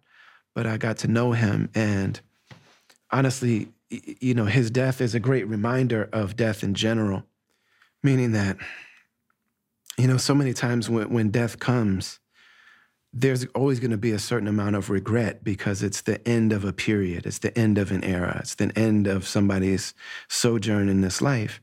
but 0.53 0.65
I 0.65 0.77
got 0.77 0.97
to 0.99 1.07
know 1.07 1.31
him, 1.31 1.69
and 1.75 2.19
honestly, 3.11 3.69
you 3.89 4.33
know, 4.33 4.45
his 4.45 4.71
death 4.71 5.01
is 5.01 5.15
a 5.15 5.19
great 5.19 5.47
reminder 5.47 6.09
of 6.11 6.35
death 6.35 6.63
in 6.63 6.73
general, 6.73 7.23
meaning 8.03 8.31
that 8.31 8.57
you 9.97 10.07
know, 10.07 10.17
so 10.17 10.35
many 10.35 10.53
times 10.53 10.89
when, 10.89 11.09
when 11.09 11.29
death 11.29 11.59
comes 11.59 12.19
there's 13.17 13.45
always 13.55 13.79
going 13.79 13.91
to 13.91 13.97
be 13.97 14.11
a 14.11 14.19
certain 14.19 14.47
amount 14.47 14.75
of 14.75 14.89
regret 14.89 15.41
because 15.41 15.81
it's 15.81 16.01
the 16.01 16.25
end 16.27 16.51
of 16.51 16.65
a 16.65 16.73
period, 16.73 17.25
it's 17.25 17.39
the 17.39 17.57
end 17.57 17.77
of 17.77 17.91
an 17.91 18.03
era, 18.03 18.39
it's 18.41 18.55
the 18.55 18.77
end 18.77 19.07
of 19.07 19.25
somebody's 19.25 19.93
sojourn 20.27 20.89
in 20.89 20.99
this 20.99 21.21
life. 21.21 21.61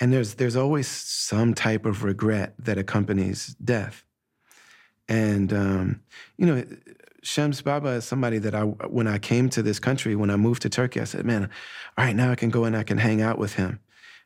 And 0.00 0.14
there's 0.14 0.34
there's 0.34 0.56
always 0.56 0.88
some 0.88 1.52
type 1.52 1.84
of 1.84 2.04
regret 2.04 2.54
that 2.58 2.78
accompanies 2.78 3.54
death. 3.62 4.02
And 5.08 5.52
um, 5.52 6.00
you 6.38 6.46
know, 6.46 6.64
Shams 7.22 7.60
Baba 7.60 7.90
is 7.90 8.06
somebody 8.06 8.38
that 8.38 8.54
I 8.54 8.62
when 8.62 9.06
I 9.06 9.18
came 9.18 9.50
to 9.50 9.62
this 9.62 9.78
country, 9.78 10.16
when 10.16 10.30
I 10.30 10.36
moved 10.36 10.62
to 10.62 10.70
Turkey, 10.70 11.00
I 11.00 11.04
said, 11.04 11.26
man, 11.26 11.50
all 11.98 12.04
right, 12.06 12.16
now 12.16 12.30
I 12.30 12.34
can 12.34 12.48
go 12.48 12.64
and 12.64 12.74
I 12.74 12.82
can 12.82 12.96
hang 12.96 13.20
out 13.20 13.38
with 13.38 13.54
him 13.54 13.80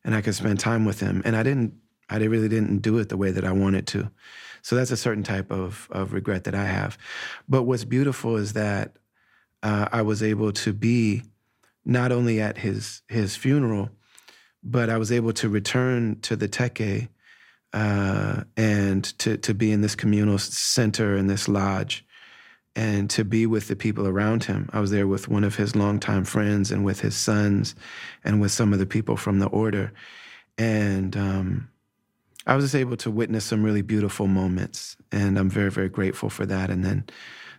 and 0.05 0.15
I 0.15 0.21
can 0.21 0.33
spend 0.33 0.61
time 0.61 0.85
with 0.85 1.01
him. 1.01 1.23
And 1.25 1.35
I 1.35 1.43
didn't 1.43 1.75
I 2.09 2.19
really 2.19 2.49
didn't 2.49 2.79
do 2.79 2.99
it 2.99 3.09
the 3.09 3.17
way 3.17 3.33
that 3.33 3.45
I 3.45 3.53
wanted 3.53 3.87
to. 3.89 4.11
So 4.63 4.77
that's 4.77 4.93
a 4.93 4.97
certain 4.97 5.25
type 5.25 5.51
of, 5.51 5.89
of 5.91 6.13
regret 6.13 6.45
that 6.45 6.55
I 6.55 6.65
have. 6.65 6.97
But 7.49 7.65
what's 7.65 7.85
beautiful 7.85 8.37
is 8.37 8.53
that 8.53 8.97
uh, 9.63 9.89
I 9.93 10.03
was 10.03 10.23
able 10.23 10.53
to 10.53 10.73
be 10.73 11.23
not 11.85 12.13
only 12.13 12.41
at 12.41 12.59
his 12.59 13.03
his 13.09 13.37
funeral, 13.37 13.91
but 14.63 14.89
I 14.89 14.99
was 14.99 15.11
able 15.11 15.33
to 15.35 15.49
return 15.49 16.21
to 16.23 16.37
the 16.37 16.49
Tekke 16.49 17.09
uh, 17.73 18.45
and 18.57 19.05
to 19.19 19.37
to 19.39 19.55
be 19.55 19.73
in 19.73 19.81
this 19.81 19.95
communal 19.95 20.39
center 20.39 21.17
in 21.17 21.27
this 21.27 21.49
lodge, 21.49 22.05
and 22.77 23.11
to 23.11 23.25
be 23.25 23.47
with 23.47 23.69
the 23.69 23.77
people 23.77 24.07
around 24.07 24.45
him. 24.45 24.69
I 24.73 24.81
was 24.81 24.91
there 24.91 25.07
with 25.07 25.29
one 25.29 25.45
of 25.45 25.57
his 25.57 25.75
longtime 25.75 26.25
friends 26.25 26.71
and 26.71 26.85
with 26.85 27.01
his 27.01 27.17
sons, 27.17 27.75
and 28.25 28.41
with 28.41 28.53
some 28.53 28.73
of 28.73 28.79
the 28.79 28.87
people 28.87 29.17
from 29.17 29.39
the 29.39 29.49
order, 29.49 29.93
and 30.59 31.17
um, 31.17 31.69
I 32.47 32.57
was 32.57 32.75
able 32.75 32.97
to 32.99 33.11
witness 33.11 33.45
some 33.45 33.63
really 33.63 33.83
beautiful 33.83 34.27
moments, 34.27 34.97
and 35.13 35.39
I'm 35.39 35.49
very, 35.51 35.71
very 35.71 35.89
grateful 35.89 36.29
for 36.29 36.45
that. 36.47 36.71
And 36.71 36.85
then 36.85 37.05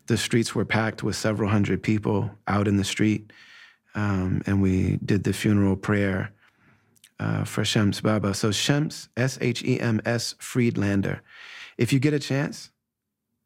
the 0.08 0.18
streets 0.18 0.54
were 0.54 0.66
packed 0.66 1.04
with 1.04 1.16
several 1.16 1.50
hundred 1.50 1.82
people 1.82 2.32
out 2.48 2.68
in 2.68 2.78
the 2.78 2.84
street, 2.84 3.32
um, 3.96 4.42
and 4.46 4.62
we 4.62 4.98
did 5.06 5.24
the 5.24 5.34
funeral 5.34 5.78
prayer 5.78 6.32
uh, 7.20 7.46
for 7.46 7.63
Shems 7.63 8.02
Baba. 8.02 8.34
So 8.34 8.52
Shems, 8.52 9.08
S 9.16 9.38
H 9.40 9.63
E 9.63 9.80
M 9.80 10.02
S 10.06 10.36
Friedlander. 10.40 11.22
If 11.78 11.94
you 11.94 12.00
get 12.00 12.13
a 12.13 12.20
chance, 12.20 12.70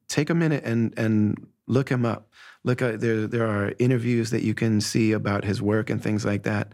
take 0.08 0.30
a 0.30 0.36
minute 0.36 0.64
and 0.64 0.94
and 0.98 1.48
look 1.68 1.90
him 1.90 2.06
up. 2.06 2.30
Look 2.64 2.82
at 2.82 3.00
there. 3.00 3.28
There 3.28 3.48
are 3.48 3.74
interviews 3.78 4.32
that 4.32 4.42
you 4.42 4.56
can 4.56 4.82
see 4.82 5.12
about 5.12 5.46
his 5.46 5.62
work 5.62 5.90
and 5.90 6.02
things 6.02 6.26
like 6.26 6.44
that. 6.44 6.74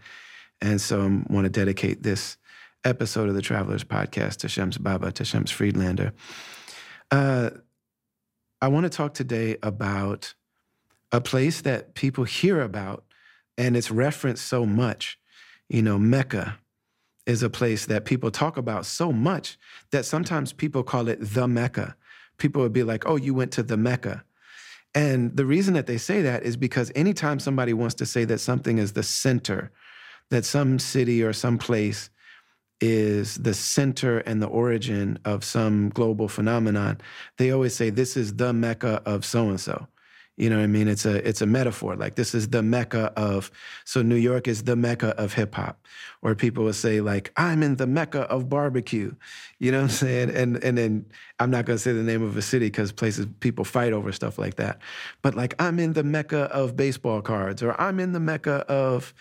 And 0.62 0.80
so 0.80 1.02
I 1.02 1.34
want 1.34 1.44
to 1.44 1.50
dedicate 1.50 2.04
this 2.04 2.38
episode 2.84 3.30
of 3.30 3.36
the 3.36 3.42
Travelers 3.42 3.84
Podcast 3.84 4.38
to 4.38 4.50
Shams 4.50 4.78
Baba, 4.78 5.12
to 5.14 5.26
Shams 5.26 5.52
Friedlander. 5.52 6.14
Uh, 7.12 7.52
I 8.62 8.68
want 8.68 8.86
to 8.86 8.90
talk 8.90 9.14
today 9.14 9.58
about 9.62 10.34
a 11.12 11.22
place 11.22 11.62
that 11.62 11.96
people 11.96 12.24
hear 12.24 12.62
about 12.62 13.04
and 13.58 13.78
it's 13.78 13.92
referenced 13.92 14.48
so 14.48 14.66
much. 14.66 15.20
You 15.70 15.82
know, 15.82 15.98
Mecca 15.98 16.60
is 17.26 17.44
a 17.44 17.50
place 17.50 17.86
that 17.86 18.06
people 18.06 18.32
talk 18.32 18.58
about 18.58 18.86
so 18.86 19.12
much 19.12 19.58
that 19.92 20.06
sometimes 20.06 20.52
people 20.52 20.84
call 20.84 21.08
it 21.08 21.20
the 21.22 21.48
Mecca. 21.48 21.96
People 22.38 22.62
would 22.64 22.74
be 22.74 22.84
like, 22.84 23.06
oh, 23.06 23.16
you 23.16 23.34
went 23.34 23.52
to 23.54 23.64
the 23.64 23.78
Mecca. 23.78 24.24
And 24.96 25.36
the 25.36 25.46
reason 25.46 25.74
that 25.76 25.88
they 25.88 25.98
say 25.98 26.22
that 26.22 26.44
is 26.44 26.58
because 26.58 26.92
anytime 26.96 27.40
somebody 27.40 27.74
wants 27.74 27.96
to 27.96 28.06
say 28.06 28.26
that 28.26 28.40
something 28.40 28.78
is 28.78 28.94
the 28.94 29.04
center 29.04 29.72
that 30.30 30.46
some 30.46 30.80
city 30.80 31.24
or 31.24 31.34
some 31.34 31.58
place 31.58 32.10
is 32.86 33.36
the 33.36 33.54
center 33.54 34.20
and 34.20 34.42
the 34.42 34.48
origin 34.48 35.18
of 35.24 35.46
some 35.46 35.88
global 35.88 36.28
phenomenon, 36.28 37.00
they 37.38 37.50
always 37.50 37.74
say 37.74 37.90
this 37.90 38.18
is 38.18 38.36
the 38.36 38.52
mecca 38.52 39.02
of 39.06 39.24
so 39.24 39.48
and 39.48 39.60
so. 39.60 39.88
You 40.36 40.50
know 40.50 40.58
what 40.58 40.64
I 40.64 40.68
mean? 40.68 40.90
It's 40.90 41.06
a 41.06 41.26
it's 41.26 41.42
a 41.42 41.46
metaphor. 41.46 41.96
Like 41.96 42.16
this 42.16 42.36
is 42.36 42.50
the 42.50 42.62
mecca 42.62 43.14
of 43.16 43.52
so 43.86 44.02
New 44.02 44.18
York 44.18 44.50
is 44.50 44.64
the 44.64 44.76
mecca 44.76 45.10
of 45.18 45.32
hip 45.32 45.56
hop. 45.56 45.80
Or 46.22 46.36
people 46.36 46.66
will 46.66 46.74
say 46.74 47.00
like 47.00 47.32
I'm 47.38 47.64
in 47.64 47.78
the 47.78 47.88
mecca 47.88 48.22
of 48.24 48.50
barbecue. 48.50 49.14
You 49.60 49.72
know 49.72 49.78
what 49.78 49.84
I'm 49.84 49.90
saying? 49.92 50.32
And 50.32 50.62
and 50.62 50.78
then 50.78 51.06
I'm 51.40 51.52
not 51.52 51.66
gonna 51.66 51.78
say 51.78 51.94
the 51.94 52.04
name 52.04 52.24
of 52.24 52.36
a 52.36 52.42
city 52.42 52.66
because 52.66 52.92
places 52.92 53.28
people 53.40 53.64
fight 53.64 53.94
over 53.94 54.12
stuff 54.12 54.38
like 54.38 54.56
that. 54.56 54.80
But 55.22 55.36
like 55.36 55.54
I'm 55.58 55.80
in 55.80 55.94
the 55.94 56.04
mecca 56.04 56.52
of 56.52 56.76
baseball 56.76 57.22
cards, 57.22 57.64
or 57.64 57.80
I'm 57.80 58.02
in 58.02 58.12
the 58.12 58.20
mecca 58.20 58.66
of 58.68 59.14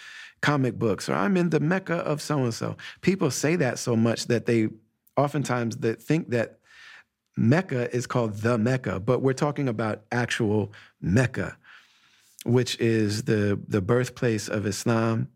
comic 0.43 0.79
books, 0.79 1.09
or 1.09 1.15
I'm 1.15 1.37
in 1.37 1.51
the 1.51 1.61
mecca 1.61 1.97
of 1.97 2.21
so 2.21 2.45
and 2.45 2.53
so. 2.53 2.77
People 3.01 3.31
say 3.31 3.57
that 3.57 3.79
so 3.79 3.97
much 3.97 4.27
that 4.27 4.45
they 4.47 4.69
oftentimes 5.17 5.79
that 5.79 6.03
think 6.03 6.31
that 6.31 6.59
Mecca 7.37 7.95
is 7.95 8.07
called 8.07 8.35
the 8.35 8.59
Mecca, 8.59 9.01
but 9.01 9.23
we're 9.23 9.33
talking 9.33 9.69
about 9.69 10.03
actual 10.13 10.73
Mecca, 11.01 11.57
which 12.45 12.79
is 12.79 13.23
the 13.25 13.59
the 13.67 13.81
birthplace 13.81 14.49
of 14.49 14.67
Islam 14.67 15.29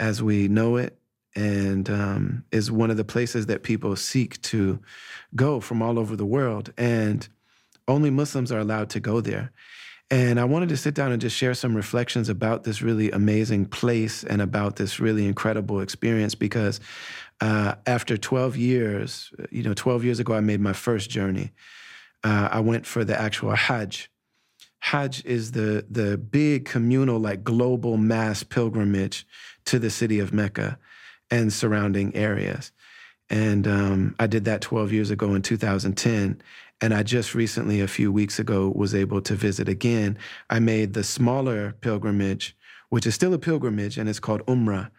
as 0.00 0.22
we 0.22 0.48
know 0.48 0.76
it, 0.76 0.98
and 1.36 1.88
um, 1.90 2.44
is 2.50 2.70
one 2.70 2.90
of 2.90 2.96
the 2.96 3.04
places 3.04 3.46
that 3.46 3.62
people 3.62 3.94
seek 3.96 4.40
to 4.42 4.80
go 5.36 5.60
from 5.60 5.82
all 5.82 5.98
over 5.98 6.16
the 6.16 6.26
world, 6.26 6.72
and 6.76 7.28
only 7.86 8.10
Muslims 8.10 8.50
are 8.50 8.58
allowed 8.58 8.90
to 8.90 9.00
go 9.00 9.20
there. 9.20 9.52
And 10.10 10.40
I 10.40 10.44
wanted 10.44 10.70
to 10.70 10.76
sit 10.76 10.94
down 10.94 11.12
and 11.12 11.20
just 11.20 11.36
share 11.36 11.52
some 11.52 11.76
reflections 11.76 12.30
about 12.30 12.64
this 12.64 12.80
really 12.80 13.10
amazing 13.10 13.66
place 13.66 14.24
and 14.24 14.40
about 14.40 14.76
this 14.76 14.98
really 14.98 15.26
incredible 15.26 15.80
experience 15.80 16.34
because 16.34 16.80
uh, 17.40 17.74
after 17.86 18.16
12 18.16 18.56
years, 18.56 19.32
you 19.50 19.62
know, 19.62 19.74
12 19.74 20.04
years 20.04 20.18
ago, 20.18 20.34
I 20.34 20.40
made 20.40 20.60
my 20.60 20.72
first 20.72 21.10
journey. 21.10 21.52
Uh, 22.24 22.48
I 22.50 22.60
went 22.60 22.86
for 22.86 23.04
the 23.04 23.20
actual 23.20 23.54
Hajj. 23.54 24.10
Hajj 24.80 25.24
is 25.24 25.52
the 25.52 25.84
the 25.90 26.16
big 26.16 26.64
communal, 26.64 27.18
like 27.18 27.44
global 27.44 27.96
mass 27.96 28.42
pilgrimage 28.42 29.26
to 29.66 29.78
the 29.78 29.90
city 29.90 30.18
of 30.20 30.32
Mecca 30.32 30.78
and 31.30 31.52
surrounding 31.52 32.14
areas. 32.14 32.72
And 33.30 33.68
um, 33.68 34.14
I 34.18 34.26
did 34.26 34.46
that 34.46 34.62
12 34.62 34.92
years 34.92 35.10
ago 35.10 35.34
in 35.34 35.42
2010. 35.42 36.40
And 36.80 36.94
I 36.94 37.02
just 37.02 37.34
recently, 37.34 37.80
a 37.80 37.88
few 37.88 38.12
weeks 38.12 38.38
ago, 38.38 38.72
was 38.74 38.94
able 38.94 39.20
to 39.22 39.34
visit 39.34 39.68
again. 39.68 40.16
I 40.48 40.60
made 40.60 40.94
the 40.94 41.02
smaller 41.02 41.74
pilgrimage, 41.80 42.56
which 42.88 43.06
is 43.06 43.14
still 43.14 43.34
a 43.34 43.38
pilgrimage, 43.38 43.98
and 43.98 44.08
it's 44.08 44.20
called 44.20 44.46
Umrah. 44.46 44.90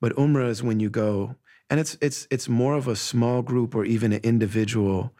But 0.00 0.14
Umrah 0.16 0.48
is 0.48 0.62
when 0.62 0.80
you 0.80 0.90
go 0.90 1.36
and 1.72 1.80
it's 1.80 1.96
it's 2.02 2.28
it's 2.30 2.50
more 2.50 2.74
of 2.74 2.86
a 2.86 2.94
small 2.94 3.40
group 3.40 3.74
or 3.74 3.86
even 3.86 4.12
an 4.12 4.20
individual 4.22 5.10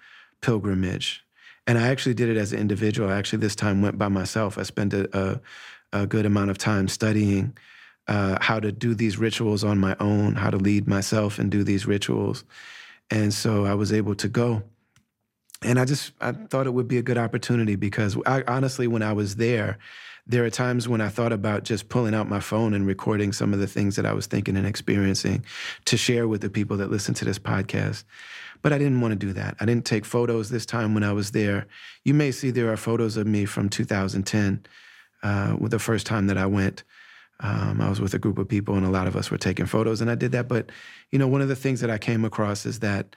pilgrimage. 0.43 1.25
And 1.67 1.79
I 1.79 1.89
actually 1.89 2.13
did 2.13 2.29
it 2.29 2.37
as 2.37 2.53
an 2.53 2.59
individual. 2.59 3.09
I 3.09 3.17
actually 3.17 3.39
this 3.39 3.57
time 3.57 3.81
went 3.81 3.97
by 3.97 4.09
myself. 4.09 4.59
I 4.59 4.63
spent 4.65 4.93
a, 4.93 5.09
a, 5.19 6.01
a 6.03 6.07
good 6.07 6.27
amount 6.27 6.51
of 6.51 6.59
time 6.59 6.89
studying 6.89 7.57
uh, 8.07 8.37
how 8.43 8.61
to 8.61 8.71
do 8.71 8.95
these 8.95 9.17
rituals 9.17 9.65
on 9.65 9.79
my 9.79 9.97
own, 9.99 10.35
how 10.35 10.51
to 10.51 10.59
lead 10.59 10.87
myself 10.87 11.39
and 11.39 11.51
do 11.51 11.65
these 11.65 11.87
rituals. 11.87 12.45
And 13.11 13.33
so 13.33 13.65
I 13.65 13.73
was 13.73 13.91
able 13.91 14.15
to 14.17 14.29
go. 14.29 14.63
And 15.65 15.79
I 15.79 15.85
just 15.85 16.13
I 16.21 16.33
thought 16.33 16.67
it 16.67 16.75
would 16.75 16.89
be 16.89 16.99
a 16.99 17.03
good 17.03 17.19
opportunity 17.19 17.77
because 17.77 18.17
I 18.27 18.43
honestly, 18.47 18.87
when 18.87 19.03
I 19.03 19.13
was 19.13 19.37
there, 19.37 19.79
there 20.27 20.45
are 20.45 20.51
times 20.51 20.89
when 20.89 21.01
I 21.01 21.09
thought 21.09 21.33
about 21.33 21.65
just 21.65 21.89
pulling 21.89 22.15
out 22.15 22.29
my 22.29 22.41
phone 22.41 22.75
and 22.75 22.87
recording 22.87 23.33
some 23.33 23.53
of 23.53 23.61
the 23.61 23.67
things 23.67 23.97
that 23.97 24.07
I 24.07 24.13
was 24.13 24.27
thinking 24.27 24.57
and 24.57 24.67
experiencing 24.67 25.45
to 25.87 25.97
share 25.97 26.29
with 26.29 26.41
the 26.41 26.51
people 26.51 26.77
that 26.79 26.91
listen 26.91 27.15
to 27.15 27.25
this 27.25 27.39
podcast. 27.39 28.05
But 28.63 28.73
I 28.73 28.79
didn't 28.79 29.01
want 29.01 29.13
to 29.13 29.27
do 29.27 29.33
that. 29.33 29.57
I 29.59 29.65
didn't 29.65 29.85
take 29.85 30.05
photos 30.05 30.49
this 30.49 30.65
time 30.65 30.95
when 30.95 31.03
I 31.03 31.13
was 31.13 31.33
there. 31.33 31.67
You 32.05 32.15
may 32.15 32.31
see 32.31 32.51
there 32.51 32.73
are 32.73 32.77
photos 32.77 33.17
of 33.17 33.27
me 33.27 33.45
from 33.45 33.69
2010, 33.69 34.65
uh, 35.25 35.57
with 35.59 35.73
the 35.73 35.81
first 35.81 36.07
time 36.07 36.29
that 36.29 36.39
I 36.39 36.47
went. 36.47 36.85
Um, 37.41 37.81
I 37.81 37.89
was 37.89 38.01
with 38.01 38.15
a 38.15 38.21
group 38.21 38.39
of 38.39 38.49
people, 38.49 38.77
and 38.77 38.87
a 38.87 38.91
lot 38.91 39.09
of 39.09 39.17
us 39.17 39.31
were 39.31 39.39
taking 39.39 39.67
photos, 39.67 40.01
and 40.01 40.09
I 40.09 40.15
did 40.15 40.31
that. 40.33 40.47
But 40.47 40.71
you 41.11 41.19
know, 41.19 41.27
one 41.27 41.41
of 41.41 41.49
the 41.49 41.57
things 41.57 41.81
that 41.81 41.91
I 41.91 41.99
came 41.99 42.25
across 42.25 42.65
is 42.65 42.79
that 42.79 43.17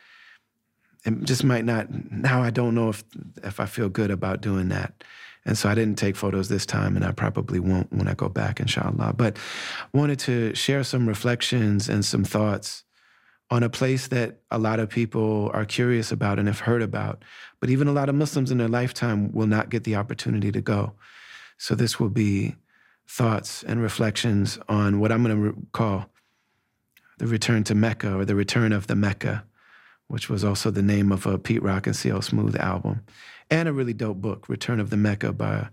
it 1.06 1.24
just 1.24 1.44
might 1.44 1.66
not. 1.66 1.88
Now 2.12 2.42
I 2.42 2.50
don't 2.50 2.76
know 2.76 2.90
if 2.90 3.04
if 3.44 3.60
I 3.60 3.66
feel 3.66 3.90
good 3.90 4.12
about 4.12 4.42
doing 4.42 4.70
that. 4.70 5.04
And 5.48 5.56
so 5.56 5.70
I 5.70 5.76
didn't 5.76 6.00
take 6.00 6.16
photos 6.16 6.50
this 6.50 6.66
time, 6.66 6.96
and 6.96 7.06
I 7.06 7.12
probably 7.12 7.60
won't 7.60 7.94
when 7.94 8.08
I 8.08 8.16
go 8.16 8.30
back, 8.30 8.60
inshallah. 8.60 9.14
But 9.16 9.38
wanted 9.94 10.18
to 10.20 10.56
share 10.56 10.84
some 10.84 11.08
reflections 11.08 11.88
and 11.88 12.04
some 12.04 12.24
thoughts 12.24 12.84
on 13.52 13.62
a 13.62 13.70
place 13.70 14.08
that 14.08 14.40
a 14.50 14.58
lot 14.58 14.80
of 14.80 14.90
people 14.90 15.52
are 15.54 15.66
curious 15.66 16.12
about 16.12 16.40
and 16.40 16.48
have 16.48 16.62
heard 16.62 16.82
about, 16.82 17.24
but 17.60 17.70
even 17.70 17.88
a 17.88 17.92
lot 17.92 18.10
of 18.10 18.16
Muslims 18.16 18.50
in 18.50 18.58
their 18.58 18.68
lifetime 18.68 19.32
will 19.34 19.46
not 19.46 19.70
get 19.70 19.84
the 19.84 19.96
opportunity 19.96 20.52
to 20.52 20.62
go. 20.62 20.94
So 21.58 21.76
this 21.76 22.00
will 22.00 22.10
be 22.10 22.56
thoughts 23.08 23.64
and 23.64 23.82
reflections 23.82 24.58
on 24.68 25.00
what 25.00 25.12
I'm 25.12 25.24
going 25.24 25.54
to 25.54 25.68
call 25.74 26.10
the 27.18 27.28
return 27.28 27.64
to 27.66 27.76
Mecca 27.76 28.18
or 28.18 28.26
the 28.26 28.36
return 28.36 28.74
of 28.74 28.88
the 28.88 28.96
Mecca, 28.96 29.46
which 30.08 30.30
was 30.30 30.44
also 30.44 30.70
the 30.72 30.82
name 30.82 31.12
of 31.12 31.26
a 31.26 31.38
Pete 31.38 31.64
Rock 31.64 31.88
and 31.88 31.96
CL 31.96 32.22
Smooth 32.22 32.56
album 32.58 33.02
and 33.50 33.68
a 33.68 33.74
really 33.74 33.94
dope 33.94 34.18
book, 34.18 34.50
Return 34.50 34.80
of 34.80 34.90
the 34.90 34.98
Mecca 34.98 35.34
by 35.34 35.70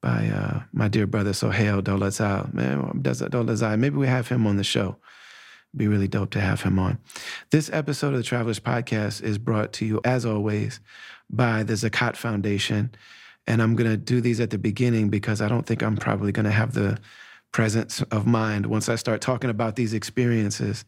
by 0.00 0.26
uh, 0.26 0.62
my 0.72 0.88
dear 0.88 1.06
brother 1.06 1.32
Sohail 1.32 1.80
Daulatzai. 1.80 2.52
Man, 2.52 2.82
Daulatzai. 3.02 3.78
Maybe 3.78 3.96
we 3.96 4.08
have 4.08 4.28
him 4.28 4.46
on 4.46 4.56
the 4.56 4.64
show. 4.64 4.96
Be 5.74 5.86
really 5.86 6.08
dope 6.08 6.30
to 6.32 6.40
have 6.40 6.62
him 6.62 6.78
on. 6.78 6.98
This 7.50 7.70
episode 7.72 8.12
of 8.12 8.18
the 8.18 8.24
Travelers 8.24 8.60
Podcast 8.60 9.22
is 9.22 9.38
brought 9.38 9.72
to 9.74 9.86
you, 9.86 10.00
as 10.04 10.26
always, 10.26 10.80
by 11.30 11.62
the 11.62 11.74
Zakat 11.74 12.16
Foundation. 12.16 12.90
And 13.46 13.62
I'm 13.62 13.74
going 13.76 13.90
to 13.90 13.96
do 13.96 14.20
these 14.20 14.40
at 14.40 14.50
the 14.50 14.58
beginning 14.58 15.08
because 15.08 15.40
I 15.40 15.48
don't 15.48 15.66
think 15.66 15.82
I'm 15.82 15.96
probably 15.96 16.32
going 16.32 16.44
to 16.44 16.50
have 16.50 16.74
the 16.74 16.98
presence 17.52 18.02
of 18.10 18.26
mind 18.26 18.66
once 18.66 18.88
I 18.88 18.96
start 18.96 19.20
talking 19.20 19.50
about 19.50 19.76
these 19.76 19.94
experiences 19.94 20.84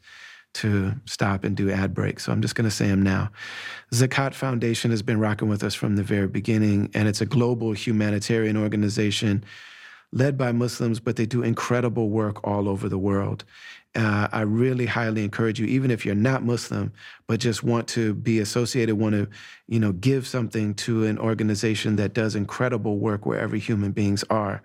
to 0.55 0.95
stop 1.05 1.45
and 1.45 1.57
do 1.57 1.71
ad 1.71 1.95
breaks. 1.95 2.25
So 2.25 2.33
I'm 2.33 2.43
just 2.43 2.55
going 2.55 2.69
to 2.69 2.75
say 2.75 2.89
them 2.89 3.03
now. 3.03 3.31
Zakat 3.93 4.35
Foundation 4.35 4.91
has 4.91 5.03
been 5.03 5.21
rocking 5.21 5.49
with 5.49 5.63
us 5.63 5.75
from 5.75 5.97
the 5.97 6.03
very 6.03 6.29
beginning, 6.29 6.91
and 6.95 7.07
it's 7.07 7.21
a 7.21 7.27
global 7.27 7.73
humanitarian 7.73 8.57
organization 8.57 9.45
led 10.13 10.39
by 10.39 10.53
Muslims, 10.53 11.01
but 11.01 11.17
they 11.17 11.27
do 11.27 11.43
incredible 11.43 12.09
work 12.09 12.47
all 12.47 12.69
over 12.69 12.89
the 12.89 12.99
world. 12.99 13.45
Uh, 13.97 14.29
I 14.33 14.41
really 14.41 14.87
highly 14.87 15.23
encourage 15.23 15.61
you, 15.61 15.67
even 15.67 15.91
if 15.91 16.05
you're 16.05 16.15
not 16.15 16.45
Muslim, 16.45 16.93
but 17.27 17.41
just 17.41 17.63
want 17.63 17.87
to 17.89 18.15
be 18.15 18.41
associated, 18.41 18.97
want 18.97 19.15
to, 19.15 19.29
you 19.69 19.79
know, 19.79 19.93
give 19.93 20.27
something 20.27 20.75
to 20.75 21.05
an 21.05 21.19
organization 21.19 21.97
that 21.97 22.13
does 22.13 22.35
incredible 22.35 22.99
work 22.99 23.27
wherever 23.27 23.57
human 23.57 23.93
beings 23.93 24.25
are 24.31 24.63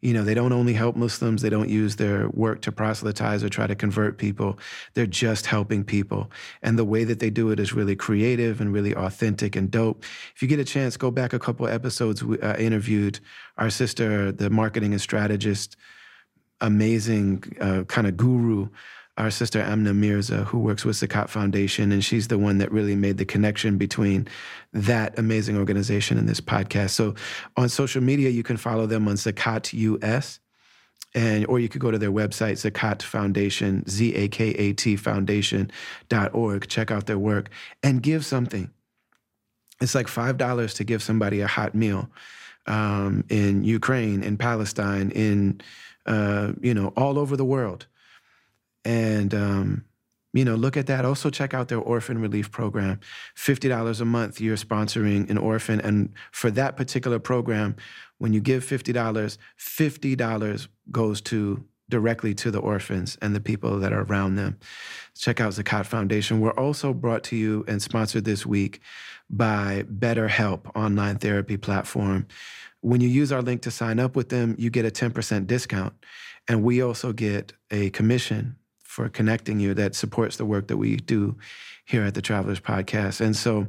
you 0.00 0.14
know, 0.14 0.24
they 0.24 0.34
don't 0.34 0.52
only 0.52 0.72
help 0.72 0.96
Muslims, 0.96 1.42
they 1.42 1.50
don't 1.50 1.68
use 1.68 1.96
their 1.96 2.28
work 2.30 2.62
to 2.62 2.72
proselytize 2.72 3.44
or 3.44 3.48
try 3.48 3.66
to 3.66 3.74
convert 3.74 4.16
people. 4.16 4.58
They're 4.94 5.06
just 5.06 5.46
helping 5.46 5.84
people. 5.84 6.30
And 6.62 6.78
the 6.78 6.84
way 6.84 7.04
that 7.04 7.18
they 7.18 7.30
do 7.30 7.50
it 7.50 7.60
is 7.60 7.74
really 7.74 7.96
creative 7.96 8.60
and 8.60 8.72
really 8.72 8.94
authentic 8.94 9.56
and 9.56 9.70
dope. 9.70 10.04
If 10.34 10.40
you 10.40 10.48
get 10.48 10.58
a 10.58 10.64
chance, 10.64 10.96
go 10.96 11.10
back 11.10 11.32
a 11.32 11.38
couple 11.38 11.68
episodes. 11.68 12.24
We 12.24 12.40
uh, 12.40 12.56
interviewed 12.56 13.20
our 13.58 13.68
sister, 13.68 14.32
the 14.32 14.48
marketing 14.48 14.92
and 14.92 15.00
strategist, 15.00 15.76
amazing 16.60 17.44
uh, 17.60 17.84
kind 17.84 18.06
of 18.06 18.16
guru 18.16 18.68
our 19.20 19.30
sister 19.30 19.60
Amna 19.60 19.92
Mirza, 19.92 20.44
who 20.44 20.58
works 20.58 20.82
with 20.82 20.96
Zakat 20.96 21.28
Foundation, 21.28 21.92
and 21.92 22.02
she's 22.02 22.28
the 22.28 22.38
one 22.38 22.56
that 22.56 22.72
really 22.72 22.96
made 22.96 23.18
the 23.18 23.26
connection 23.26 23.76
between 23.76 24.26
that 24.72 25.18
amazing 25.18 25.58
organization 25.58 26.16
and 26.16 26.26
this 26.26 26.40
podcast. 26.40 26.90
So 26.90 27.14
on 27.54 27.68
social 27.68 28.02
media, 28.02 28.30
you 28.30 28.42
can 28.42 28.56
follow 28.56 28.86
them 28.86 29.06
on 29.06 29.16
Zakat 29.16 29.74
US. 29.74 30.40
And 31.12 31.44
or 31.46 31.58
you 31.58 31.68
could 31.68 31.80
go 31.80 31.90
to 31.90 31.98
their 31.98 32.12
website, 32.12 32.70
Zakat 32.70 33.02
Foundation, 33.02 33.84
Z-A-K-A-T 33.88 34.94
Foundation.org, 34.96 36.68
check 36.68 36.90
out 36.92 37.06
their 37.06 37.18
work 37.18 37.50
and 37.82 38.00
give 38.00 38.24
something. 38.24 38.70
It's 39.80 39.96
like 39.96 40.06
five 40.06 40.38
dollars 40.38 40.72
to 40.74 40.84
give 40.84 41.02
somebody 41.02 41.40
a 41.40 41.48
hot 41.48 41.74
meal 41.74 42.08
um, 42.66 43.24
in 43.28 43.64
Ukraine, 43.64 44.22
in 44.22 44.36
Palestine, 44.36 45.10
in 45.10 45.60
uh, 46.06 46.52
you 46.60 46.74
know, 46.74 46.92
all 46.96 47.18
over 47.18 47.36
the 47.36 47.44
world 47.44 47.86
and 48.84 49.34
um, 49.34 49.84
you 50.32 50.44
know 50.44 50.54
look 50.54 50.76
at 50.76 50.86
that. 50.86 51.04
Also 51.04 51.30
check 51.30 51.54
out 51.54 51.68
their 51.68 51.78
orphan 51.78 52.20
relief 52.20 52.50
program. 52.50 53.00
$50 53.36 54.00
a 54.00 54.04
month 54.04 54.40
you're 54.40 54.56
sponsoring 54.56 55.28
an 55.30 55.38
orphan. 55.38 55.80
And 55.80 56.12
for 56.32 56.50
that 56.52 56.76
particular 56.76 57.18
program 57.18 57.76
when 58.18 58.32
you 58.32 58.40
give 58.40 58.64
$50 58.64 59.38
$50 59.58 60.68
goes 60.90 61.20
to 61.22 61.64
directly 61.88 62.34
to 62.34 62.50
the 62.52 62.60
orphans 62.60 63.18
and 63.20 63.34
the 63.34 63.40
people 63.40 63.80
that 63.80 63.92
are 63.92 64.02
around 64.02 64.36
them. 64.36 64.58
Check 65.16 65.40
out 65.40 65.52
zakat 65.52 65.86
foundation. 65.86 66.38
We're 66.38 66.52
also 66.52 66.94
brought 66.94 67.24
to 67.24 67.36
you 67.36 67.64
and 67.66 67.82
sponsored 67.82 68.24
this 68.24 68.46
week 68.46 68.80
by 69.28 69.84
betterhelp 69.92 70.70
online 70.76 71.18
therapy 71.18 71.56
platform. 71.56 72.28
When 72.80 73.00
you 73.00 73.08
use 73.08 73.32
our 73.32 73.42
link 73.42 73.62
to 73.62 73.70
sign 73.70 73.98
up 73.98 74.14
with 74.14 74.28
them 74.28 74.54
you 74.58 74.70
get 74.70 74.86
a 74.86 74.90
10% 74.90 75.46
discount. 75.46 75.92
And 76.48 76.62
we 76.62 76.82
also 76.82 77.12
get 77.12 77.52
a 77.70 77.90
commission 77.90 78.56
for 78.90 79.08
connecting 79.08 79.60
you 79.60 79.72
that 79.72 79.94
supports 79.94 80.36
the 80.36 80.44
work 80.44 80.66
that 80.66 80.76
we 80.76 80.96
do 80.96 81.36
here 81.84 82.02
at 82.02 82.14
the 82.14 82.20
Travelers 82.20 82.58
Podcast. 82.58 83.20
And 83.20 83.36
so, 83.36 83.68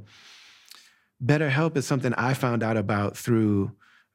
BetterHelp 1.23 1.77
is 1.77 1.85
something 1.85 2.11
I 2.15 2.33
found 2.33 2.63
out 2.63 2.75
about 2.75 3.15
through 3.15 3.71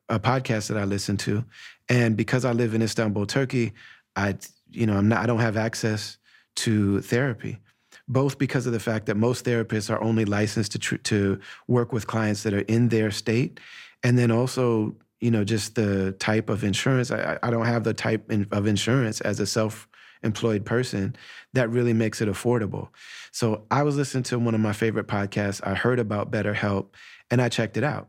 a 0.08 0.18
podcast 0.18 0.66
that 0.66 0.76
I 0.76 0.82
listen 0.82 1.16
to, 1.18 1.44
and 1.88 2.16
because 2.16 2.44
I 2.44 2.50
live 2.50 2.74
in 2.74 2.82
Istanbul, 2.82 3.26
Turkey, 3.26 3.72
I 4.16 4.34
you 4.72 4.86
know 4.86 4.96
I'm 4.96 5.06
not 5.06 5.22
I 5.22 5.26
don't 5.26 5.38
have 5.38 5.56
access 5.56 6.18
to 6.56 7.00
therapy 7.02 7.60
both 8.08 8.38
because 8.38 8.66
of 8.66 8.72
the 8.72 8.80
fact 8.80 9.06
that 9.06 9.16
most 9.16 9.44
therapists 9.44 9.90
are 9.90 10.02
only 10.02 10.24
licensed 10.24 10.72
to 10.72 10.78
tr- 10.78 10.96
to 10.96 11.38
work 11.68 11.92
with 11.92 12.06
clients 12.08 12.42
that 12.42 12.52
are 12.54 12.60
in 12.60 12.88
their 12.88 13.12
state, 13.12 13.60
and 14.02 14.18
then 14.18 14.32
also 14.32 14.96
you 15.20 15.30
know 15.30 15.44
just 15.44 15.76
the 15.76 16.12
type 16.18 16.50
of 16.50 16.64
insurance. 16.64 17.12
I, 17.12 17.38
I 17.44 17.50
don't 17.52 17.66
have 17.66 17.84
the 17.84 17.94
type 17.94 18.28
of 18.50 18.66
insurance 18.66 19.20
as 19.20 19.38
a 19.38 19.46
self 19.46 19.86
employed 20.22 20.64
person 20.64 21.16
that 21.52 21.70
really 21.70 21.92
makes 21.92 22.20
it 22.20 22.28
affordable. 22.28 22.88
So 23.32 23.64
I 23.70 23.82
was 23.82 23.96
listening 23.96 24.24
to 24.24 24.38
one 24.38 24.54
of 24.54 24.60
my 24.60 24.72
favorite 24.72 25.06
podcasts. 25.06 25.60
I 25.66 25.74
heard 25.74 25.98
about 25.98 26.30
BetterHelp 26.30 26.86
and 27.30 27.40
I 27.40 27.48
checked 27.48 27.76
it 27.76 27.84
out. 27.84 28.08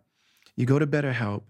You 0.55 0.65
go 0.65 0.79
to 0.79 0.87
BetterHelp 0.87 1.43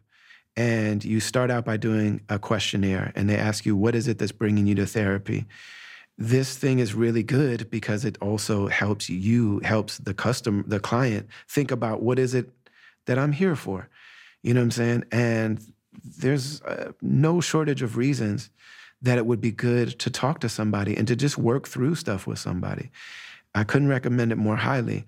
and 0.56 1.04
you 1.04 1.20
start 1.20 1.52
out 1.52 1.66
by 1.66 1.78
doing 1.78 2.22
a 2.30 2.40
questionnaire 2.40 3.12
and 3.16 3.30
they 3.30 3.38
ask 3.38 3.66
you, 3.66 3.76
what 3.76 3.96
is 3.96 4.08
it 4.08 4.18
that's 4.18 4.32
bringing 4.32 4.68
you 4.68 4.76
to 4.76 4.86
therapy? 4.86 5.46
this 6.18 6.58
thing 6.58 6.80
is 6.80 6.94
really 6.94 7.22
good 7.22 7.70
because 7.70 8.04
it 8.04 8.18
also 8.22 8.68
helps 8.68 9.10
you 9.10 9.60
helps 9.60 10.00
the 10.00 10.14
customer 10.14 10.64
the 10.66 10.80
client 10.80 11.28
think 11.48 11.72
about 11.72 12.02
what 12.02 12.18
is 12.18 12.34
it 12.34 12.50
that 13.06 13.20
i'm 13.20 13.32
here 13.32 13.56
for 13.56 13.88
you 14.42 14.54
know 14.54 14.60
what 14.60 14.66
i'm 14.66 14.72
saying 14.72 15.04
and 15.12 15.60
there's 16.20 16.62
uh, 16.64 16.92
no 17.02 17.40
shortage 17.40 17.82
of 17.82 17.98
reasons 17.98 18.50
that 19.02 19.18
it 19.18 19.26
would 19.26 19.42
be 19.42 19.52
good 19.52 19.98
to 20.00 20.10
talk 20.10 20.40
to 20.40 20.50
somebody 20.50 20.96
and 20.96 21.08
to 21.08 21.16
just 21.16 21.38
work 21.38 21.68
through 21.68 21.96
stuff 21.96 22.28
with 22.28 22.40
somebody 22.40 22.90
i 23.56 23.64
couldn't 23.64 23.88
recommend 23.88 24.32
it 24.32 24.38
more 24.38 24.58
highly 24.58 25.06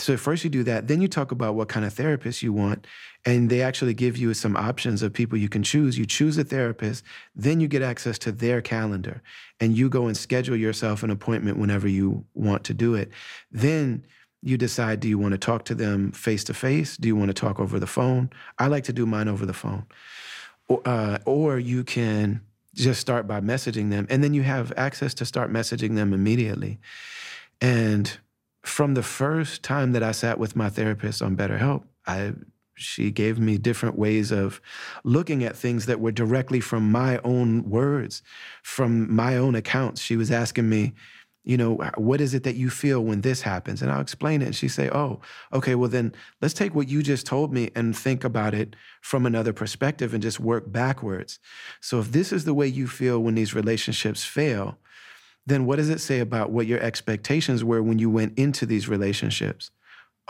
so 0.00 0.16
first 0.16 0.44
you 0.44 0.50
do 0.50 0.62
that, 0.64 0.88
then 0.88 1.00
you 1.00 1.08
talk 1.08 1.32
about 1.32 1.54
what 1.54 1.68
kind 1.68 1.84
of 1.84 1.92
therapist 1.92 2.42
you 2.42 2.52
want, 2.52 2.86
and 3.24 3.50
they 3.50 3.62
actually 3.62 3.94
give 3.94 4.16
you 4.16 4.32
some 4.34 4.56
options 4.56 5.02
of 5.02 5.12
people 5.12 5.38
you 5.38 5.48
can 5.48 5.62
choose. 5.62 5.98
You 5.98 6.06
choose 6.06 6.38
a 6.38 6.44
therapist, 6.44 7.04
then 7.34 7.60
you 7.60 7.68
get 7.68 7.82
access 7.82 8.18
to 8.20 8.32
their 8.32 8.60
calendar, 8.60 9.22
and 9.60 9.76
you 9.76 9.88
go 9.88 10.06
and 10.06 10.16
schedule 10.16 10.56
yourself 10.56 11.02
an 11.02 11.10
appointment 11.10 11.58
whenever 11.58 11.88
you 11.88 12.24
want 12.34 12.64
to 12.64 12.74
do 12.74 12.94
it. 12.94 13.10
Then 13.50 14.04
you 14.42 14.56
decide 14.56 15.00
do 15.00 15.08
you 15.08 15.18
want 15.18 15.32
to 15.32 15.38
talk 15.38 15.64
to 15.66 15.74
them 15.74 16.12
face 16.12 16.44
to 16.44 16.54
face? 16.54 16.96
Do 16.96 17.08
you 17.08 17.16
want 17.16 17.28
to 17.28 17.34
talk 17.34 17.58
over 17.58 17.78
the 17.78 17.86
phone? 17.86 18.30
I 18.58 18.68
like 18.68 18.84
to 18.84 18.92
do 18.92 19.04
mine 19.04 19.28
over 19.28 19.44
the 19.44 19.52
phone. 19.52 19.86
Or, 20.68 20.80
uh, 20.84 21.18
or 21.24 21.58
you 21.58 21.82
can 21.82 22.42
just 22.78 23.00
start 23.00 23.26
by 23.26 23.40
messaging 23.40 23.90
them, 23.90 24.06
and 24.10 24.22
then 24.22 24.34
you 24.34 24.42
have 24.42 24.72
access 24.76 25.14
to 25.14 25.24
start 25.24 25.52
messaging 25.52 25.94
them 25.94 26.12
immediately. 26.12 26.78
And 27.60 28.18
from 28.62 28.94
the 28.94 29.02
first 29.02 29.62
time 29.62 29.92
that 29.92 30.02
I 30.02 30.12
sat 30.12 30.38
with 30.38 30.54
my 30.56 30.68
therapist 30.68 31.22
on 31.22 31.36
BetterHelp, 31.36 31.84
I 32.06 32.34
she 32.78 33.10
gave 33.10 33.40
me 33.40 33.58
different 33.58 33.98
ways 33.98 34.30
of 34.30 34.60
looking 35.02 35.42
at 35.42 35.56
things 35.56 35.86
that 35.86 36.00
were 36.00 36.12
directly 36.12 36.60
from 36.60 36.92
my 36.92 37.18
own 37.24 37.68
words, 37.68 38.22
from 38.62 39.12
my 39.12 39.36
own 39.36 39.56
accounts. 39.56 40.00
She 40.00 40.16
was 40.16 40.30
asking 40.30 40.68
me, 40.68 40.94
you 41.48 41.56
know, 41.56 41.76
what 41.96 42.20
is 42.20 42.34
it 42.34 42.42
that 42.42 42.56
you 42.56 42.68
feel 42.68 43.02
when 43.02 43.22
this 43.22 43.40
happens? 43.40 43.80
And 43.80 43.90
I'll 43.90 44.02
explain 44.02 44.42
it. 44.42 44.44
And 44.44 44.54
she 44.54 44.68
say, 44.68 44.90
oh, 44.90 45.18
okay, 45.50 45.74
well 45.74 45.88
then 45.88 46.14
let's 46.42 46.52
take 46.52 46.74
what 46.74 46.88
you 46.88 47.02
just 47.02 47.24
told 47.24 47.54
me 47.54 47.70
and 47.74 47.96
think 47.96 48.22
about 48.22 48.52
it 48.52 48.76
from 49.00 49.24
another 49.24 49.54
perspective 49.54 50.12
and 50.12 50.22
just 50.22 50.38
work 50.38 50.70
backwards. 50.70 51.38
So 51.80 52.00
if 52.00 52.12
this 52.12 52.34
is 52.34 52.44
the 52.44 52.52
way 52.52 52.66
you 52.66 52.86
feel 52.86 53.20
when 53.20 53.34
these 53.34 53.54
relationships 53.54 54.24
fail, 54.24 54.76
then 55.46 55.64
what 55.64 55.76
does 55.76 55.88
it 55.88 56.02
say 56.02 56.20
about 56.20 56.50
what 56.50 56.66
your 56.66 56.80
expectations 56.80 57.64
were 57.64 57.82
when 57.82 57.98
you 57.98 58.10
went 58.10 58.38
into 58.38 58.66
these 58.66 58.86
relationships? 58.86 59.70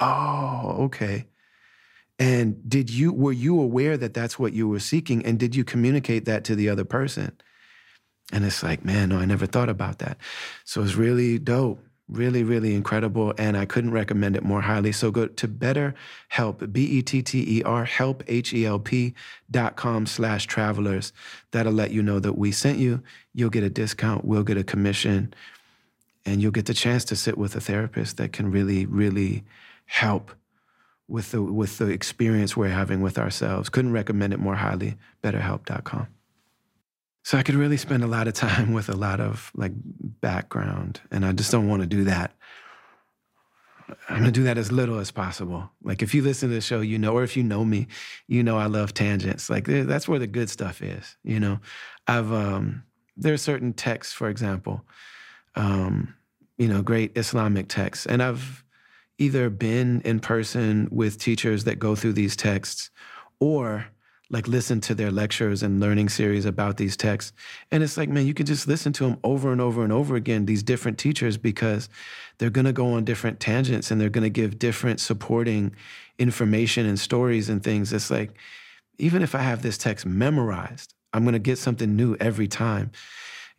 Oh, 0.00 0.76
okay. 0.85 1.26
And 2.20 2.68
did 2.70 2.90
you 2.90 3.12
were 3.12 3.33
you 3.33 3.61
aware 3.61 3.96
that 3.96 4.14
that's 4.14 4.38
what 4.38 4.52
you 4.52 4.68
were 4.68 4.78
seeking 4.78 5.26
and 5.26 5.37
did 5.37 5.57
you 5.57 5.64
communicate 5.64 6.26
that 6.26 6.44
to 6.44 6.54
the 6.54 6.68
other 6.68 6.85
person? 6.85 7.33
And 8.33 8.45
it's 8.45 8.62
like, 8.62 8.85
man, 8.85 9.09
no, 9.11 9.19
I 9.19 9.25
never 9.25 9.47
thought 9.47 9.69
about 9.69 9.99
that. 10.01 10.19
So 10.64 10.83
it's 10.83 10.95
really 10.97 11.38
dope 11.38 11.83
really, 12.09 12.43
really 12.43 12.75
incredible, 12.75 13.35
and 13.38 13.57
I 13.57 13.67
couldn't 13.67 13.93
recommend 13.93 14.37
it 14.37 14.43
more 14.43 14.62
highly. 14.62 14.93
So 14.93 15.11
go 15.11 15.27
to 15.27 15.49
BetterHelp, 15.49 16.73
B-E-T-T-E-R, 16.73 17.85
help, 17.85 18.23
H-E-L-P 18.27 19.14
dot 19.51 19.77
com 19.77 20.07
slash 20.07 20.47
travelers. 20.47 21.12
That'll 21.51 21.73
let 21.73 21.91
you 21.91 22.03
know 22.03 22.19
that 22.21 22.38
we 22.38 22.53
sent 22.53 22.79
you. 22.79 23.03
You'll 23.35 23.51
get 23.51 23.62
a 23.62 23.71
discount. 23.71 24.25
We'll 24.25 24.43
get 24.43 24.57
a 24.57 24.64
commission, 24.64 25.35
and 26.25 26.41
you'll 26.41 26.53
get 26.53 26.67
the 26.67 26.75
chance 26.75 27.05
to 27.07 27.17
sit 27.17 27.37
with 27.37 27.55
a 27.55 27.61
therapist 27.61 28.17
that 28.17 28.33
can 28.33 28.51
really, 28.51 28.87
really 28.87 29.45
help 29.85 30.33
with 31.07 31.31
the 31.31 31.43
with 31.43 31.79
the 31.79 31.88
experience 31.88 32.57
we're 32.57 32.69
having 32.69 33.01
with 33.01 33.19
ourselves. 33.19 33.69
Couldn't 33.69 33.93
recommend 33.93 34.33
it 34.33 34.41
more 34.41 34.57
highly. 34.57 34.97
BetterHelp.com. 35.23 36.17
So 37.29 37.37
I 37.37 37.43
could 37.43 37.57
really 37.57 37.77
spend 37.77 38.03
a 38.03 38.07
lot 38.07 38.27
of 38.27 38.33
time 38.33 38.73
with 38.79 38.88
a 38.88 38.97
lot 38.97 39.21
of 39.21 39.53
like 39.55 39.73
background, 39.77 41.03
and 41.11 41.27
I 41.27 41.33
just 41.33 41.53
don't 41.53 41.69
want 41.69 41.83
to 41.83 41.87
do 41.87 42.05
that. 42.05 42.33
I'm 44.09 44.21
gonna 44.21 44.31
do 44.31 44.45
that 44.45 44.57
as 44.57 44.73
little 44.73 44.99
as 44.99 45.11
possible. 45.11 45.71
Like 45.83 46.01
if 46.01 46.14
you 46.14 46.23
listen 46.23 46.49
to 46.49 46.55
the 46.55 46.62
show, 46.62 46.81
you 46.81 46.99
know, 46.99 47.12
or 47.12 47.25
if 47.25 47.37
you 47.37 47.43
know 47.43 47.67
me, 47.67 47.87
you 48.29 48.43
know 48.43 48.57
I 48.57 48.64
love 48.64 48.95
tangents. 48.95 49.51
Like 49.51 49.67
that's 49.67 50.09
where 50.09 50.19
the 50.19 50.27
good 50.27 50.49
stuff 50.49 50.81
is. 50.81 51.19
You 51.23 51.38
know, 51.38 51.61
I've 52.07 52.33
um, 52.33 52.85
there 53.14 53.35
are 53.35 53.37
certain 53.38 53.75
texts, 53.75 54.14
for 54.14 54.31
example, 54.31 54.87
um, 55.55 56.14
you 56.57 56.67
know, 56.67 56.81
great 56.81 57.12
Islamic 57.14 57.69
texts, 57.69 58.07
and 58.07 58.23
I've 58.23 58.64
either 59.19 59.51
been 59.51 60.01
in 60.01 60.21
person 60.21 60.88
with 60.91 61.19
teachers 61.19 61.64
that 61.64 61.79
go 61.79 61.95
through 61.95 62.14
these 62.14 62.37
texts, 62.37 62.88
or 63.38 63.85
like 64.31 64.47
listen 64.47 64.81
to 64.83 64.95
their 64.95 65.11
lectures 65.11 65.62
and 65.62 65.81
learning 65.81 66.09
series 66.09 66.45
about 66.45 66.77
these 66.77 66.97
texts. 66.97 67.33
And 67.71 67.83
it's 67.83 67.97
like, 67.97 68.09
man, 68.09 68.27
you 68.27 68.35
can 68.35 68.47
just 68.47 68.69
listen 68.69 68.93
to 68.95 69.05
them 69.05 69.19
over 69.25 69.53
and 69.53 69.61
over 69.61 69.83
and 69.83 69.93
over 69.93 70.17
again, 70.17 70.45
these 70.47 70.62
different 70.62 70.99
teachers, 70.99 71.38
because 71.38 71.88
they're 72.38 72.51
going 72.51 72.67
to 72.67 72.73
go 72.73 72.93
on 72.93 73.05
different 73.05 73.41
tangents 73.41 73.91
and 73.91 74.01
they're 74.01 74.11
going 74.11 74.25
to 74.25 74.31
give 74.31 74.59
different 74.59 75.01
supporting 75.01 75.75
information 76.19 76.85
and 76.85 77.01
stories 77.01 77.49
and 77.49 77.62
things. 77.62 77.93
It's 77.93 78.11
like, 78.11 78.33
even 78.99 79.23
if 79.23 79.35
I 79.35 79.41
have 79.41 79.62
this 79.62 79.79
text 79.79 80.05
memorized, 80.05 80.95
I'm 81.12 81.23
going 81.23 81.33
to 81.33 81.38
get 81.38 81.57
something 81.57 81.97
new 81.97 82.17
every 82.21 82.49
time 82.49 82.91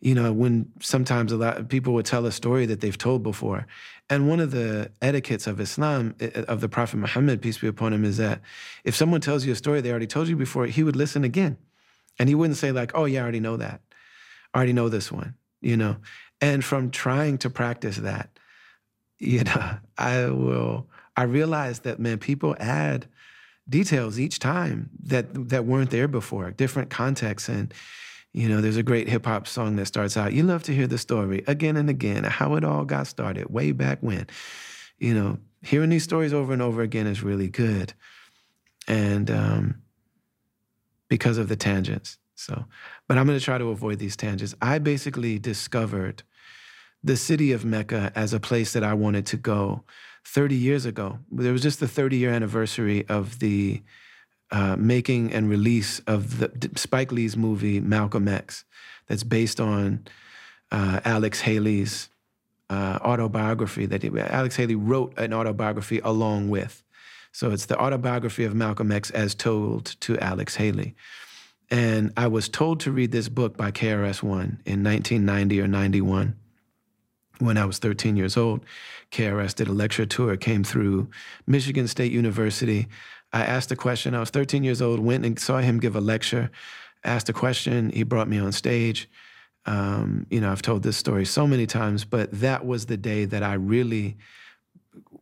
you 0.00 0.14
know, 0.14 0.32
when 0.32 0.70
sometimes 0.80 1.30
a 1.30 1.36
lot 1.36 1.58
of 1.58 1.68
people 1.68 1.92
would 1.92 2.06
tell 2.06 2.24
a 2.24 2.32
story 2.32 2.64
that 2.66 2.80
they've 2.80 2.96
told 2.96 3.22
before. 3.22 3.66
And 4.08 4.28
one 4.28 4.40
of 4.40 4.50
the 4.50 4.90
etiquettes 5.02 5.46
of 5.46 5.60
Islam, 5.60 6.14
eh, 6.20 6.30
eh, 6.34 6.42
of 6.48 6.60
the 6.60 6.68
Prophet 6.68 6.96
Muhammad, 6.96 7.42
peace 7.42 7.58
be 7.58 7.68
upon 7.68 7.92
him, 7.92 8.04
is 8.04 8.16
that 8.16 8.40
if 8.82 8.96
someone 8.96 9.20
tells 9.20 9.44
you 9.44 9.52
a 9.52 9.56
story 9.56 9.80
they 9.80 9.90
already 9.90 10.06
told 10.06 10.28
you 10.28 10.36
before, 10.36 10.66
he 10.66 10.82
would 10.82 10.96
listen 10.96 11.22
again. 11.22 11.58
And 12.18 12.28
he 12.28 12.34
wouldn't 12.34 12.56
say, 12.56 12.72
like, 12.72 12.92
oh, 12.94 13.04
yeah, 13.04 13.20
I 13.20 13.22
already 13.22 13.40
know 13.40 13.58
that. 13.58 13.80
I 14.54 14.58
already 14.58 14.72
know 14.72 14.88
this 14.88 15.12
one, 15.12 15.34
you 15.60 15.76
know? 15.76 15.96
And 16.40 16.64
from 16.64 16.90
trying 16.90 17.38
to 17.38 17.50
practice 17.50 17.98
that, 17.98 18.30
you 19.18 19.44
know, 19.44 19.76
I 19.98 20.26
will, 20.30 20.88
I 21.14 21.24
realized 21.24 21.84
that, 21.84 22.00
man, 22.00 22.18
people 22.18 22.56
add 22.58 23.06
details 23.68 24.18
each 24.18 24.38
time 24.38 24.88
that 25.04 25.50
that 25.50 25.66
weren't 25.66 25.90
there 25.90 26.08
before, 26.08 26.50
different 26.50 26.88
contexts. 26.88 27.50
And, 27.50 27.72
you 28.32 28.48
know, 28.48 28.60
there's 28.60 28.76
a 28.76 28.82
great 28.82 29.08
hip 29.08 29.26
hop 29.26 29.46
song 29.48 29.76
that 29.76 29.86
starts 29.86 30.16
out, 30.16 30.32
You 30.32 30.42
love 30.42 30.62
to 30.64 30.74
hear 30.74 30.86
the 30.86 30.98
story 30.98 31.42
again 31.46 31.76
and 31.76 31.90
again, 31.90 32.24
how 32.24 32.54
it 32.54 32.64
all 32.64 32.84
got 32.84 33.06
started 33.06 33.50
way 33.50 33.72
back 33.72 33.98
when. 34.00 34.26
You 34.98 35.14
know, 35.14 35.38
hearing 35.62 35.90
these 35.90 36.04
stories 36.04 36.32
over 36.32 36.52
and 36.52 36.62
over 36.62 36.82
again 36.82 37.06
is 37.06 37.22
really 37.22 37.48
good. 37.48 37.94
And 38.86 39.30
um, 39.30 39.82
because 41.08 41.36
of 41.36 41.48
the 41.48 41.56
tangents. 41.56 42.16
So, 42.34 42.64
but 43.06 43.18
I'm 43.18 43.26
going 43.26 43.38
to 43.38 43.44
try 43.44 43.58
to 43.58 43.68
avoid 43.68 43.98
these 43.98 44.16
tangents. 44.16 44.54
I 44.62 44.78
basically 44.78 45.38
discovered 45.38 46.22
the 47.04 47.16
city 47.16 47.52
of 47.52 47.64
Mecca 47.64 48.12
as 48.14 48.32
a 48.32 48.40
place 48.40 48.72
that 48.72 48.84
I 48.84 48.94
wanted 48.94 49.26
to 49.26 49.36
go 49.36 49.84
30 50.24 50.54
years 50.54 50.86
ago. 50.86 51.18
There 51.30 51.52
was 51.52 51.62
just 51.62 51.80
the 51.80 51.88
30 51.88 52.16
year 52.16 52.30
anniversary 52.30 53.06
of 53.08 53.40
the 53.40 53.82
uh, 54.50 54.76
making 54.78 55.32
and 55.32 55.48
release 55.48 56.00
of 56.00 56.38
the 56.38 56.70
Spike 56.76 57.12
Lee's 57.12 57.36
movie 57.36 57.80
Malcolm 57.80 58.28
X, 58.28 58.64
that's 59.06 59.24
based 59.24 59.60
on 59.60 60.04
uh, 60.72 61.00
Alex 61.04 61.40
Haley's 61.40 62.08
uh, 62.68 62.98
autobiography. 63.02 63.86
That 63.86 64.02
he, 64.02 64.10
Alex 64.18 64.56
Haley 64.56 64.76
wrote 64.76 65.18
an 65.18 65.32
autobiography 65.32 66.00
along 66.00 66.48
with. 66.48 66.82
So 67.32 67.50
it's 67.50 67.66
the 67.66 67.80
autobiography 67.80 68.44
of 68.44 68.54
Malcolm 68.54 68.90
X 68.90 69.10
as 69.10 69.34
told 69.34 69.96
to 70.00 70.18
Alex 70.18 70.56
Haley. 70.56 70.94
And 71.70 72.12
I 72.16 72.26
was 72.26 72.48
told 72.48 72.80
to 72.80 72.90
read 72.90 73.12
this 73.12 73.28
book 73.28 73.56
by 73.56 73.70
KRS 73.70 74.22
One 74.22 74.60
in 74.66 74.82
1990 74.82 75.60
or 75.60 75.68
91 75.68 76.36
when 77.38 77.56
I 77.56 77.64
was 77.64 77.78
13 77.78 78.16
years 78.16 78.36
old. 78.36 78.64
KRS 79.12 79.54
did 79.54 79.68
a 79.68 79.72
lecture 79.72 80.06
tour, 80.06 80.36
came 80.36 80.64
through 80.64 81.08
Michigan 81.46 81.86
State 81.86 82.12
University. 82.12 82.88
I 83.32 83.42
asked 83.42 83.70
a 83.70 83.76
question. 83.76 84.14
I 84.14 84.20
was 84.20 84.30
13 84.30 84.64
years 84.64 84.82
old, 84.82 85.00
went 85.00 85.24
and 85.24 85.38
saw 85.38 85.58
him 85.58 85.78
give 85.78 85.96
a 85.96 86.00
lecture, 86.00 86.50
asked 87.04 87.28
a 87.28 87.32
question. 87.32 87.90
He 87.90 88.02
brought 88.02 88.28
me 88.28 88.38
on 88.38 88.52
stage. 88.52 89.08
Um, 89.66 90.26
you 90.30 90.40
know, 90.40 90.50
I've 90.50 90.62
told 90.62 90.82
this 90.82 90.96
story 90.96 91.24
so 91.24 91.46
many 91.46 91.66
times, 91.66 92.04
but 92.04 92.30
that 92.32 92.64
was 92.64 92.86
the 92.86 92.96
day 92.96 93.24
that 93.26 93.42
I 93.42 93.54
really 93.54 94.16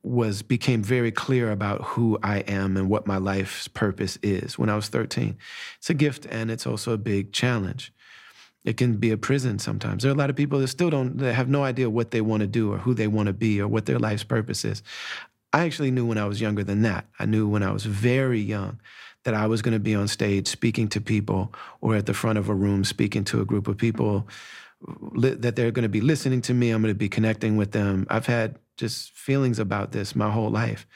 was 0.02 0.42
became 0.42 0.82
very 0.82 1.12
clear 1.12 1.50
about 1.50 1.82
who 1.82 2.18
I 2.22 2.38
am 2.40 2.76
and 2.76 2.88
what 2.88 3.06
my 3.06 3.18
life's 3.18 3.68
purpose 3.68 4.18
is 4.22 4.58
when 4.58 4.70
I 4.70 4.76
was 4.76 4.88
13. 4.88 5.36
It's 5.78 5.90
a 5.90 5.94
gift 5.94 6.26
and 6.30 6.50
it's 6.50 6.66
also 6.66 6.92
a 6.92 6.98
big 6.98 7.32
challenge. 7.32 7.92
It 8.64 8.76
can 8.76 8.96
be 8.96 9.10
a 9.10 9.16
prison 9.16 9.58
sometimes. 9.58 10.02
There 10.02 10.10
are 10.10 10.14
a 10.14 10.18
lot 10.18 10.30
of 10.30 10.36
people 10.36 10.58
that 10.60 10.68
still 10.68 10.90
don't 10.90 11.18
that 11.18 11.34
have 11.34 11.48
no 11.48 11.64
idea 11.64 11.90
what 11.90 12.10
they 12.10 12.20
want 12.20 12.40
to 12.40 12.46
do 12.46 12.72
or 12.72 12.78
who 12.78 12.94
they 12.94 13.06
want 13.06 13.26
to 13.26 13.32
be 13.32 13.60
or 13.60 13.68
what 13.68 13.86
their 13.86 13.98
life's 13.98 14.24
purpose 14.24 14.64
is. 14.64 14.82
I 15.52 15.64
actually 15.64 15.90
knew 15.90 16.06
when 16.06 16.18
I 16.18 16.26
was 16.26 16.40
younger 16.40 16.64
than 16.64 16.82
that. 16.82 17.06
I 17.18 17.26
knew 17.26 17.48
when 17.48 17.62
I 17.62 17.72
was 17.72 17.84
very 17.84 18.40
young 18.40 18.80
that 19.24 19.34
I 19.34 19.46
was 19.46 19.62
going 19.62 19.74
to 19.74 19.80
be 19.80 19.94
on 19.94 20.08
stage 20.08 20.46
speaking 20.46 20.88
to 20.88 21.00
people 21.00 21.52
or 21.80 21.96
at 21.96 22.06
the 22.06 22.14
front 22.14 22.38
of 22.38 22.48
a 22.48 22.54
room 22.54 22.84
speaking 22.84 23.24
to 23.24 23.40
a 23.40 23.44
group 23.44 23.68
of 23.68 23.76
people 23.76 24.28
that 25.16 25.56
they're 25.56 25.70
going 25.70 25.82
to 25.82 25.88
be 25.88 26.00
listening 26.00 26.40
to 26.42 26.54
me. 26.54 26.70
I'm 26.70 26.82
going 26.82 26.94
to 26.94 26.98
be 26.98 27.08
connecting 27.08 27.56
with 27.56 27.72
them. 27.72 28.06
I've 28.08 28.26
had 28.26 28.58
just 28.76 29.12
feelings 29.12 29.58
about 29.58 29.92
this 29.92 30.14
my 30.14 30.30
whole 30.30 30.50
life. 30.50 30.86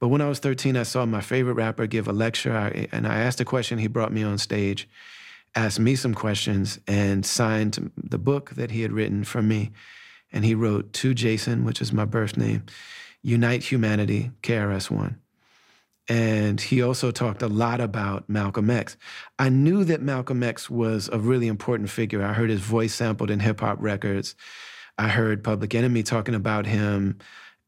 But 0.00 0.08
when 0.08 0.20
I 0.20 0.28
was 0.28 0.38
13, 0.38 0.76
I 0.76 0.84
saw 0.84 1.04
my 1.04 1.20
favorite 1.20 1.54
rapper 1.54 1.86
give 1.86 2.08
a 2.08 2.12
lecture, 2.12 2.56
I, 2.56 2.88
and 2.92 3.06
I 3.06 3.18
asked 3.18 3.40
a 3.40 3.44
question. 3.44 3.78
He 3.78 3.88
brought 3.88 4.12
me 4.12 4.22
on 4.22 4.38
stage, 4.38 4.88
asked 5.54 5.80
me 5.80 5.94
some 5.94 6.14
questions, 6.14 6.78
and 6.86 7.26
signed 7.26 7.90
the 7.96 8.18
book 8.18 8.50
that 8.50 8.70
he 8.70 8.82
had 8.82 8.92
written 8.92 9.24
for 9.24 9.42
me. 9.42 9.72
And 10.32 10.44
he 10.44 10.54
wrote 10.54 10.92
to 10.94 11.14
Jason, 11.14 11.64
which 11.64 11.80
is 11.80 11.92
my 11.92 12.04
birth 12.04 12.36
name, 12.36 12.64
Unite 13.22 13.62
Humanity, 13.64 14.30
KRS 14.42 14.90
One. 14.90 15.20
And 16.08 16.58
he 16.58 16.80
also 16.80 17.10
talked 17.10 17.42
a 17.42 17.48
lot 17.48 17.80
about 17.80 18.28
Malcolm 18.28 18.70
X. 18.70 18.96
I 19.38 19.50
knew 19.50 19.84
that 19.84 20.00
Malcolm 20.00 20.42
X 20.42 20.70
was 20.70 21.10
a 21.12 21.18
really 21.18 21.48
important 21.48 21.90
figure. 21.90 22.24
I 22.24 22.32
heard 22.32 22.48
his 22.48 22.60
voice 22.60 22.94
sampled 22.94 23.30
in 23.30 23.40
hip 23.40 23.60
hop 23.60 23.76
records. 23.80 24.34
I 24.96 25.08
heard 25.08 25.44
Public 25.44 25.74
Enemy 25.74 26.02
talking 26.04 26.34
about 26.34 26.66
him. 26.66 27.18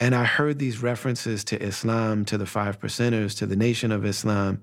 And 0.01 0.15
I 0.15 0.25
heard 0.25 0.59
these 0.59 0.83
references 0.83 1.45
to 1.45 1.63
Islam, 1.63 2.25
to 2.25 2.39
the 2.39 2.47
Five 2.47 2.81
Percenters, 2.81 3.37
to 3.39 3.47
the 3.47 3.57
Nation 3.57 3.93
of 3.93 4.07
Islam, 4.07 4.63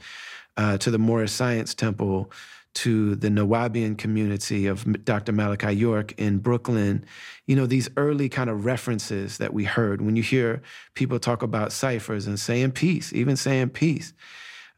uh, 0.58 0.80
to 0.80 0.90
the 0.90 0.98
Moorish 0.98 1.32
Science 1.32 1.76
Temple, 1.76 2.32
to 2.78 3.16
the 3.16 3.30
Nuwaubian 3.30 3.98
community 3.98 4.68
of 4.68 5.04
Dr. 5.04 5.32
Malachi 5.32 5.72
York 5.72 6.14
in 6.18 6.38
Brooklyn. 6.38 7.04
You 7.48 7.56
know, 7.56 7.66
these 7.66 7.90
early 7.98 8.30
kind 8.30 8.50
of 8.50 8.66
references 8.66 9.40
that 9.40 9.52
we 9.52 9.64
heard 9.64 10.02
when 10.02 10.16
you 10.16 10.22
hear 10.22 10.62
people 10.94 11.18
talk 11.18 11.42
about 11.42 11.72
ciphers 11.72 12.28
and 12.28 12.40
saying 12.40 12.72
peace, 12.74 13.12
even 13.14 13.36
saying 13.36 13.70
peace. 13.70 14.14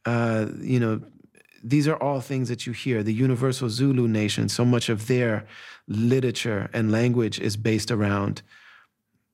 Uh, 0.05 0.47
you 0.61 0.79
know, 0.79 1.01
these 1.61 1.89
are 1.89 1.97
all 1.97 2.21
things 2.21 2.47
that 2.47 2.65
you 2.65 2.71
hear. 2.71 3.03
The 3.03 3.13
Universal 3.13 3.69
Zulu 3.69 4.07
Nation, 4.07 4.47
so 4.47 4.63
much 4.63 4.87
of 4.87 5.07
their 5.07 5.45
literature 5.89 6.69
and 6.71 6.91
language 6.91 7.37
is 7.37 7.57
based 7.57 7.91
around 7.91 8.41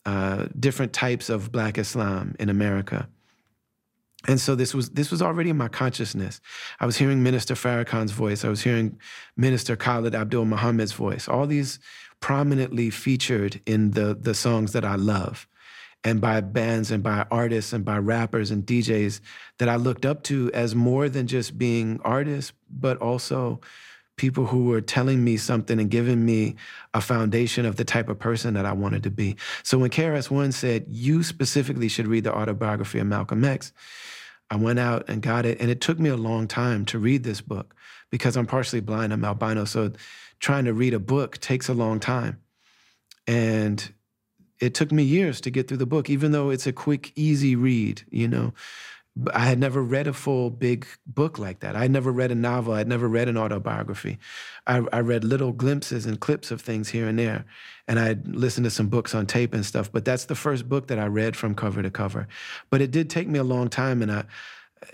uh, 0.08 0.48
different 0.60 0.92
types 0.92 1.30
of 1.30 1.52
Black 1.52 1.78
Islam 1.78 2.36
in 2.40 2.50
America. 2.50 3.08
And 4.28 4.40
so 4.40 4.56
this 4.56 4.74
was 4.74 4.90
this 4.90 5.12
was 5.12 5.22
already 5.22 5.52
in 5.52 5.58
my 5.58 5.68
consciousness. 5.68 6.42
I 6.80 6.86
was 6.86 6.98
hearing 6.98 7.22
Minister 7.22 7.54
Farrakhan's 7.54 8.12
voice. 8.12 8.44
I 8.44 8.50
was 8.50 8.64
hearing 8.64 9.00
Minister 9.38 9.76
Khalid 9.76 10.16
Abdul 10.16 10.46
Muhammad's 10.46 10.94
voice. 10.94 11.28
All 11.28 11.46
these 11.46 11.80
prominently 12.22 12.90
featured 12.90 13.62
in 13.66 13.92
the 13.92 14.18
the 14.20 14.34
songs 14.34 14.72
that 14.72 14.84
I 14.84 14.96
love, 14.96 15.48
and 16.04 16.20
by 16.20 16.42
bands 16.42 16.90
and 16.90 17.04
by 17.04 17.26
artists 17.30 17.72
and 17.72 17.86
by 17.86 17.98
rappers 18.00 18.50
and 18.50 18.66
DJs 18.66 19.22
that 19.60 19.70
I 19.70 19.76
looked 19.76 20.06
up 20.06 20.24
to 20.24 20.52
as 20.54 20.74
more 20.74 21.08
than 21.08 21.28
just 21.28 21.58
being 21.58 22.00
artists, 22.04 22.52
but 22.70 22.98
also 22.98 23.62
people 24.18 24.46
who 24.46 24.66
were 24.66 24.80
telling 24.80 25.24
me 25.24 25.36
something 25.36 25.78
and 25.78 25.92
giving 25.92 26.26
me 26.26 26.56
a 26.94 27.02
foundation 27.02 27.66
of 27.66 27.76
the 27.76 27.84
type 27.84 28.08
of 28.08 28.18
person 28.18 28.54
that 28.54 28.66
I 28.66 28.72
wanted 28.72 29.04
to 29.04 29.12
be. 29.12 29.36
So 29.62 29.78
when 29.78 29.90
KRS 29.90 30.32
One 30.32 30.52
said, 30.52 30.86
"You 30.88 31.22
specifically 31.22 31.90
should 31.90 32.08
read 32.08 32.24
the 32.24 32.34
autobiography 32.34 33.00
of 33.00 33.08
Malcolm 33.08 33.44
X," 33.44 33.74
I 34.50 34.56
went 34.58 34.80
out 34.80 35.10
and 35.10 35.22
got 35.22 35.46
it. 35.46 35.60
And 35.60 35.70
it 35.70 35.82
took 35.82 36.00
me 36.00 36.10
a 36.10 36.18
long 36.18 36.48
time 36.48 36.86
to 36.86 37.00
read 37.00 37.24
this 37.24 37.42
book 37.42 37.76
because 38.12 38.38
I'm 38.38 38.46
partially 38.46 38.82
blind, 38.82 39.14
I'm 39.14 39.26
albino. 39.26 39.66
So 39.66 39.92
trying 40.40 40.66
to 40.66 40.74
read 40.74 40.94
a 40.94 41.00
book 41.00 41.40
takes 41.40 41.68
a 41.70 41.74
long 41.74 42.00
time. 42.00 42.40
And 43.28 43.92
it 44.60 44.74
took 44.74 44.92
me 44.92 45.04
years 45.04 45.42
to 45.42 45.50
get 45.50 45.68
through 45.68 45.78
the 45.78 45.86
book, 45.86 46.10
even 46.10 46.32
though 46.32 46.50
it's 46.50 46.68
a 46.68 46.74
quick, 46.74 47.12
easy 47.16 47.56
read, 47.56 48.04
you 48.10 48.28
know. 48.28 48.54
I 49.34 49.46
had 49.46 49.60
never 49.60 49.82
read 49.82 50.08
a 50.08 50.14
full 50.14 50.50
big 50.50 50.86
book 51.08 51.40
like 51.40 51.62
that. 51.62 51.76
I 51.76 51.84
had 51.84 51.92
never 51.92 52.12
read 52.12 52.32
a 52.32 52.36
novel. 52.36 52.74
I'd 52.74 52.88
never 52.88 53.08
read 53.08 53.30
an 53.30 53.38
autobiography. 53.38 54.18
I, 54.68 54.86
I, 54.92 55.00
read 55.00 55.24
little 55.24 55.54
glimpses 55.54 56.06
and 56.06 56.20
clips 56.20 56.52
of 56.52 56.60
things 56.60 56.90
here 56.90 57.08
and 57.08 57.18
there. 57.18 57.46
And 57.88 58.00
I'd 58.00 58.28
listened 58.28 58.64
to 58.64 58.72
some 58.72 58.88
books 58.88 59.14
on 59.14 59.28
tape 59.28 59.54
and 59.54 59.66
stuff. 59.66 59.92
But 59.92 60.06
that's 60.06 60.26
the 60.26 60.36
first 60.36 60.68
book 60.68 60.88
that 60.88 60.98
I 60.98 61.06
read 61.06 61.36
from 61.36 61.54
cover 61.54 61.84
to 61.84 61.92
cover. 61.92 62.28
But 62.70 62.82
it 62.82 62.92
did 62.92 63.10
take 63.10 63.28
me 63.28 63.38
a 63.38 63.44
long 63.44 63.70
time. 63.70 64.02
And 64.02 64.12
I, 64.12 64.24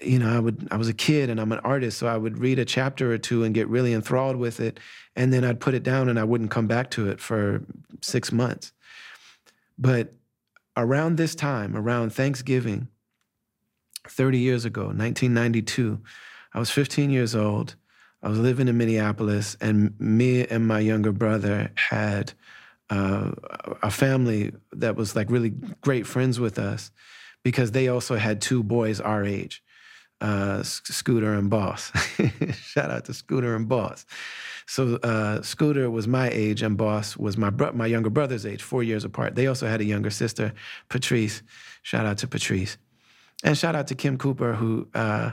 you 0.01 0.19
know, 0.19 0.29
I 0.29 0.39
would 0.39 0.67
I 0.71 0.77
was 0.77 0.89
a 0.89 0.93
kid 0.93 1.29
and 1.29 1.39
I'm 1.39 1.51
an 1.51 1.59
artist, 1.59 1.97
so 1.97 2.07
I 2.07 2.17
would 2.17 2.37
read 2.37 2.59
a 2.59 2.65
chapter 2.65 3.11
or 3.11 3.17
two 3.17 3.43
and 3.43 3.55
get 3.55 3.67
really 3.69 3.93
enthralled 3.93 4.35
with 4.35 4.59
it. 4.59 4.79
And 5.15 5.31
then 5.31 5.43
I'd 5.45 5.59
put 5.59 5.73
it 5.73 5.83
down 5.83 6.09
and 6.09 6.19
I 6.19 6.23
wouldn't 6.23 6.51
come 6.51 6.67
back 6.67 6.91
to 6.91 7.09
it 7.09 7.19
for 7.19 7.63
six 8.01 8.31
months. 8.31 8.73
But 9.77 10.13
around 10.75 11.17
this 11.17 11.35
time, 11.35 11.75
around 11.75 12.11
Thanksgiving, 12.11 12.87
30 14.07 14.37
years 14.39 14.65
ago, 14.65 14.83
1992. 14.83 15.99
I 16.53 16.59
was 16.59 16.69
15 16.69 17.09
years 17.09 17.35
old. 17.35 17.75
I 18.23 18.29
was 18.29 18.39
living 18.39 18.67
in 18.67 18.77
Minneapolis, 18.77 19.57
and 19.61 19.99
me 19.99 20.45
and 20.45 20.67
my 20.67 20.79
younger 20.79 21.11
brother 21.11 21.71
had 21.75 22.33
uh, 22.91 23.31
a 23.81 23.89
family 23.89 24.51
that 24.73 24.95
was 24.95 25.15
like 25.15 25.31
really 25.31 25.51
great 25.81 26.05
friends 26.05 26.39
with 26.39 26.59
us 26.59 26.91
because 27.41 27.71
they 27.71 27.87
also 27.87 28.17
had 28.17 28.41
two 28.41 28.61
boys 28.61 28.99
our 28.99 29.23
age, 29.23 29.63
uh, 30.19 30.61
Scooter 30.61 31.33
and 31.33 31.49
Boss. 31.49 31.91
Shout 32.53 32.91
out 32.91 33.05
to 33.05 33.13
Scooter 33.13 33.55
and 33.55 33.67
Boss. 33.67 34.05
So 34.67 34.97
uh, 34.97 35.41
Scooter 35.41 35.89
was 35.89 36.07
my 36.07 36.29
age, 36.29 36.61
and 36.61 36.77
Boss 36.77 37.17
was 37.17 37.37
my 37.37 37.49
bro- 37.49 37.71
my 37.71 37.87
younger 37.87 38.09
brother's 38.09 38.45
age, 38.45 38.61
four 38.61 38.83
years 38.83 39.03
apart. 39.03 39.35
They 39.35 39.47
also 39.47 39.67
had 39.67 39.81
a 39.81 39.85
younger 39.85 40.11
sister, 40.11 40.53
Patrice. 40.89 41.41
Shout 41.81 42.05
out 42.05 42.17
to 42.19 42.27
Patrice. 42.27 42.77
And 43.43 43.57
shout 43.57 43.75
out 43.75 43.87
to 43.87 43.95
Kim 43.95 44.17
Cooper, 44.17 44.53
who 44.53 44.87
uh, 44.93 45.31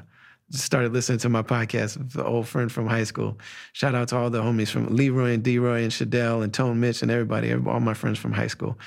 started 0.50 0.92
listening 0.92 1.18
to 1.18 1.28
my 1.28 1.42
podcast, 1.42 1.98
with 1.98 2.12
the 2.12 2.24
old 2.24 2.48
friend 2.48 2.70
from 2.70 2.86
high 2.86 3.04
school. 3.04 3.38
Shout 3.72 3.94
out 3.94 4.08
to 4.08 4.16
all 4.16 4.30
the 4.30 4.42
homies 4.42 4.70
from 4.70 4.94
Leroy 4.94 5.32
and 5.32 5.42
D-Roy 5.42 5.82
and 5.82 5.92
Shadell 5.92 6.42
and 6.42 6.52
Tone 6.52 6.80
Mitch 6.80 7.02
and 7.02 7.10
everybody, 7.10 7.52
all 7.52 7.80
my 7.80 7.94
friends 7.94 8.18
from 8.18 8.32
high 8.32 8.46
school. 8.46 8.78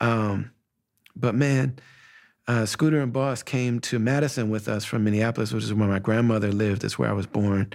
Um, 0.00 0.50
but 1.16 1.34
man, 1.34 1.78
uh, 2.46 2.66
Scooter 2.66 3.00
and 3.00 3.12
Boss 3.12 3.42
came 3.42 3.80
to 3.80 3.98
Madison 3.98 4.50
with 4.50 4.68
us 4.68 4.84
from 4.84 5.04
Minneapolis, 5.04 5.52
which 5.52 5.64
is 5.64 5.74
where 5.74 5.88
my 5.88 5.98
grandmother 5.98 6.52
lived. 6.52 6.82
That's 6.82 6.98
where 6.98 7.10
I 7.10 7.14
was 7.14 7.26
born. 7.26 7.72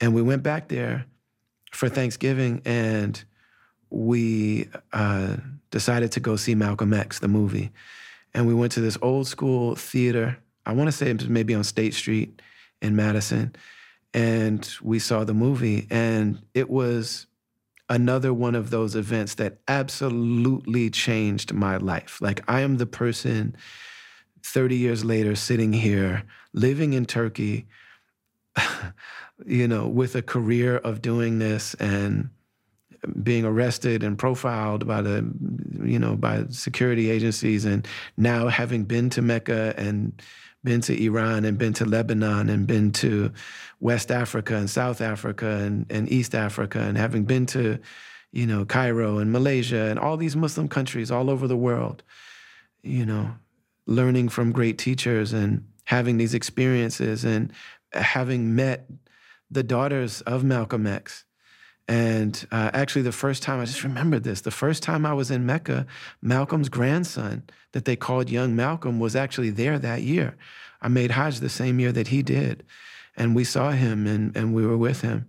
And 0.00 0.14
we 0.14 0.22
went 0.22 0.42
back 0.42 0.68
there 0.68 1.06
for 1.72 1.88
Thanksgiving 1.88 2.62
and 2.64 3.22
we 3.90 4.68
uh, 4.92 5.36
decided 5.70 6.12
to 6.12 6.20
go 6.20 6.36
see 6.36 6.54
Malcolm 6.54 6.92
X, 6.92 7.18
the 7.18 7.28
movie 7.28 7.70
and 8.34 8.46
we 8.46 8.54
went 8.54 8.72
to 8.72 8.80
this 8.80 8.98
old 9.02 9.26
school 9.26 9.74
theater. 9.74 10.38
I 10.66 10.72
want 10.72 10.88
to 10.88 10.92
say 10.92 11.12
maybe 11.28 11.54
on 11.54 11.64
State 11.64 11.94
Street 11.94 12.40
in 12.82 12.96
Madison, 12.96 13.54
and 14.12 14.68
we 14.82 14.98
saw 14.98 15.24
the 15.24 15.34
movie, 15.34 15.86
and 15.90 16.42
it 16.54 16.70
was 16.70 17.26
another 17.88 18.32
one 18.32 18.54
of 18.54 18.70
those 18.70 18.94
events 18.94 19.34
that 19.34 19.58
absolutely 19.66 20.90
changed 20.90 21.52
my 21.52 21.76
life. 21.76 22.20
Like 22.20 22.42
I 22.48 22.60
am 22.60 22.76
the 22.76 22.86
person 22.86 23.56
30 24.42 24.76
years 24.76 25.04
later 25.04 25.34
sitting 25.34 25.72
here 25.72 26.22
living 26.52 26.92
in 26.92 27.04
Turkey 27.04 27.66
you 29.46 29.68
know 29.68 29.86
with 29.86 30.14
a 30.14 30.22
career 30.22 30.76
of 30.78 31.02
doing 31.02 31.38
this 31.40 31.74
and 31.74 32.30
being 33.22 33.44
arrested 33.44 34.02
and 34.02 34.18
profiled 34.18 34.86
by 34.86 35.02
the, 35.02 35.28
you 35.82 35.98
know, 35.98 36.16
by 36.16 36.44
security 36.50 37.10
agencies, 37.10 37.64
and 37.64 37.86
now 38.16 38.48
having 38.48 38.84
been 38.84 39.10
to 39.10 39.22
Mecca 39.22 39.74
and 39.76 40.20
been 40.62 40.80
to 40.82 41.04
Iran 41.04 41.44
and 41.44 41.58
been 41.58 41.72
to 41.74 41.84
Lebanon 41.84 42.50
and 42.50 42.66
been 42.66 42.92
to 42.92 43.32
West 43.80 44.10
Africa 44.10 44.56
and 44.56 44.68
South 44.68 45.00
Africa 45.00 45.46
and, 45.46 45.86
and 45.90 46.10
East 46.10 46.34
Africa 46.34 46.80
and 46.80 46.98
having 46.98 47.24
been 47.24 47.46
to, 47.46 47.78
you 48.32 48.46
know, 48.46 48.64
Cairo 48.64 49.18
and 49.18 49.32
Malaysia 49.32 49.84
and 49.84 49.98
all 49.98 50.16
these 50.16 50.36
Muslim 50.36 50.68
countries 50.68 51.10
all 51.10 51.30
over 51.30 51.46
the 51.46 51.56
world, 51.56 52.02
you 52.82 53.06
know, 53.06 53.34
learning 53.86 54.28
from 54.28 54.52
great 54.52 54.78
teachers 54.78 55.32
and 55.32 55.66
having 55.84 56.18
these 56.18 56.34
experiences 56.34 57.24
and 57.24 57.52
having 57.92 58.54
met 58.54 58.86
the 59.50 59.62
daughters 59.62 60.20
of 60.22 60.44
Malcolm 60.44 60.86
X 60.86 61.24
and 61.88 62.46
uh, 62.52 62.70
actually, 62.72 63.02
the 63.02 63.12
first 63.12 63.42
time, 63.42 63.60
I 63.60 63.64
just 63.64 63.84
remembered 63.84 64.22
this 64.22 64.42
the 64.42 64.50
first 64.50 64.82
time 64.82 65.04
I 65.04 65.12
was 65.12 65.30
in 65.30 65.44
Mecca, 65.44 65.86
Malcolm's 66.22 66.68
grandson, 66.68 67.42
that 67.72 67.84
they 67.84 67.96
called 67.96 68.30
young 68.30 68.54
Malcolm, 68.54 69.00
was 69.00 69.16
actually 69.16 69.50
there 69.50 69.78
that 69.78 70.02
year. 70.02 70.36
I 70.80 70.88
made 70.88 71.10
Hajj 71.10 71.40
the 71.40 71.48
same 71.48 71.80
year 71.80 71.92
that 71.92 72.08
he 72.08 72.22
did. 72.22 72.64
And 73.16 73.34
we 73.34 73.44
saw 73.44 73.72
him 73.72 74.06
and, 74.06 74.36
and 74.36 74.54
we 74.54 74.64
were 74.64 74.78
with 74.78 75.00
him. 75.00 75.28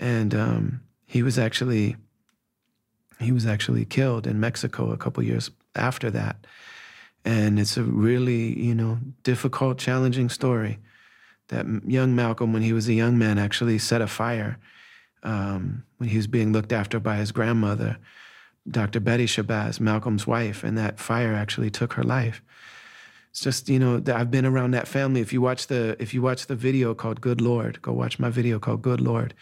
And 0.00 0.34
um, 0.34 0.80
he 1.06 1.22
was 1.22 1.38
actually 1.38 1.96
He 3.20 3.32
was 3.32 3.46
actually 3.46 3.84
killed 3.84 4.26
in 4.26 4.40
Mexico 4.40 4.90
a 4.90 4.96
couple 4.96 5.22
years 5.22 5.50
after 5.74 6.10
that. 6.10 6.36
And 7.24 7.58
it's 7.58 7.76
a 7.76 7.82
really, 7.82 8.58
you 8.58 8.74
know, 8.74 8.98
difficult, 9.22 9.78
challenging 9.78 10.28
story. 10.28 10.78
That 11.48 11.66
young 11.86 12.14
Malcolm, 12.14 12.52
when 12.52 12.62
he 12.62 12.72
was 12.72 12.88
a 12.88 12.94
young 12.94 13.16
man, 13.16 13.38
actually 13.38 13.78
set 13.78 14.02
a 14.02 14.06
fire 14.06 14.58
um, 15.24 15.84
when 15.98 16.08
he 16.08 16.16
was 16.16 16.26
being 16.26 16.52
looked 16.52 16.72
after 16.72 17.00
by 17.00 17.16
his 17.16 17.32
grandmother, 17.32 17.98
Dr. 18.68 19.00
Betty 19.00 19.26
Shabazz, 19.26 19.80
Malcolm's 19.80 20.26
wife, 20.26 20.64
and 20.64 20.78
that 20.78 20.98
fire 20.98 21.34
actually 21.34 21.70
took 21.70 21.94
her 21.94 22.04
life. 22.04 22.42
It's 23.30 23.40
just 23.40 23.68
you 23.68 23.78
know 23.78 24.00
I've 24.06 24.30
been 24.30 24.46
around 24.46 24.70
that 24.72 24.86
family. 24.86 25.20
If 25.20 25.32
you 25.32 25.40
watch 25.40 25.66
the 25.66 25.96
if 25.98 26.14
you 26.14 26.22
watch 26.22 26.46
the 26.46 26.54
video 26.54 26.94
called 26.94 27.20
Good 27.20 27.40
Lord, 27.40 27.82
go 27.82 27.92
watch 27.92 28.18
my 28.18 28.30
video 28.30 28.58
called 28.58 28.82
Good 28.82 29.00
Lord. 29.00 29.34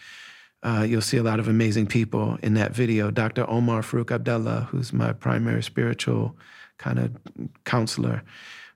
Uh, 0.63 0.85
you'll 0.87 1.01
see 1.01 1.17
a 1.17 1.23
lot 1.23 1.39
of 1.39 1.47
amazing 1.47 1.85
people 1.87 2.37
in 2.41 2.53
that 2.53 2.73
video. 2.73 3.11
Dr. 3.11 3.47
Omar 3.49 3.81
Farouk 3.81 4.11
Abdullah, 4.11 4.69
who's 4.71 4.93
my 4.93 5.11
primary 5.11 5.61
spiritual 5.61 6.35
kind 6.77 6.99
of 6.99 7.11
counselor. 7.65 8.23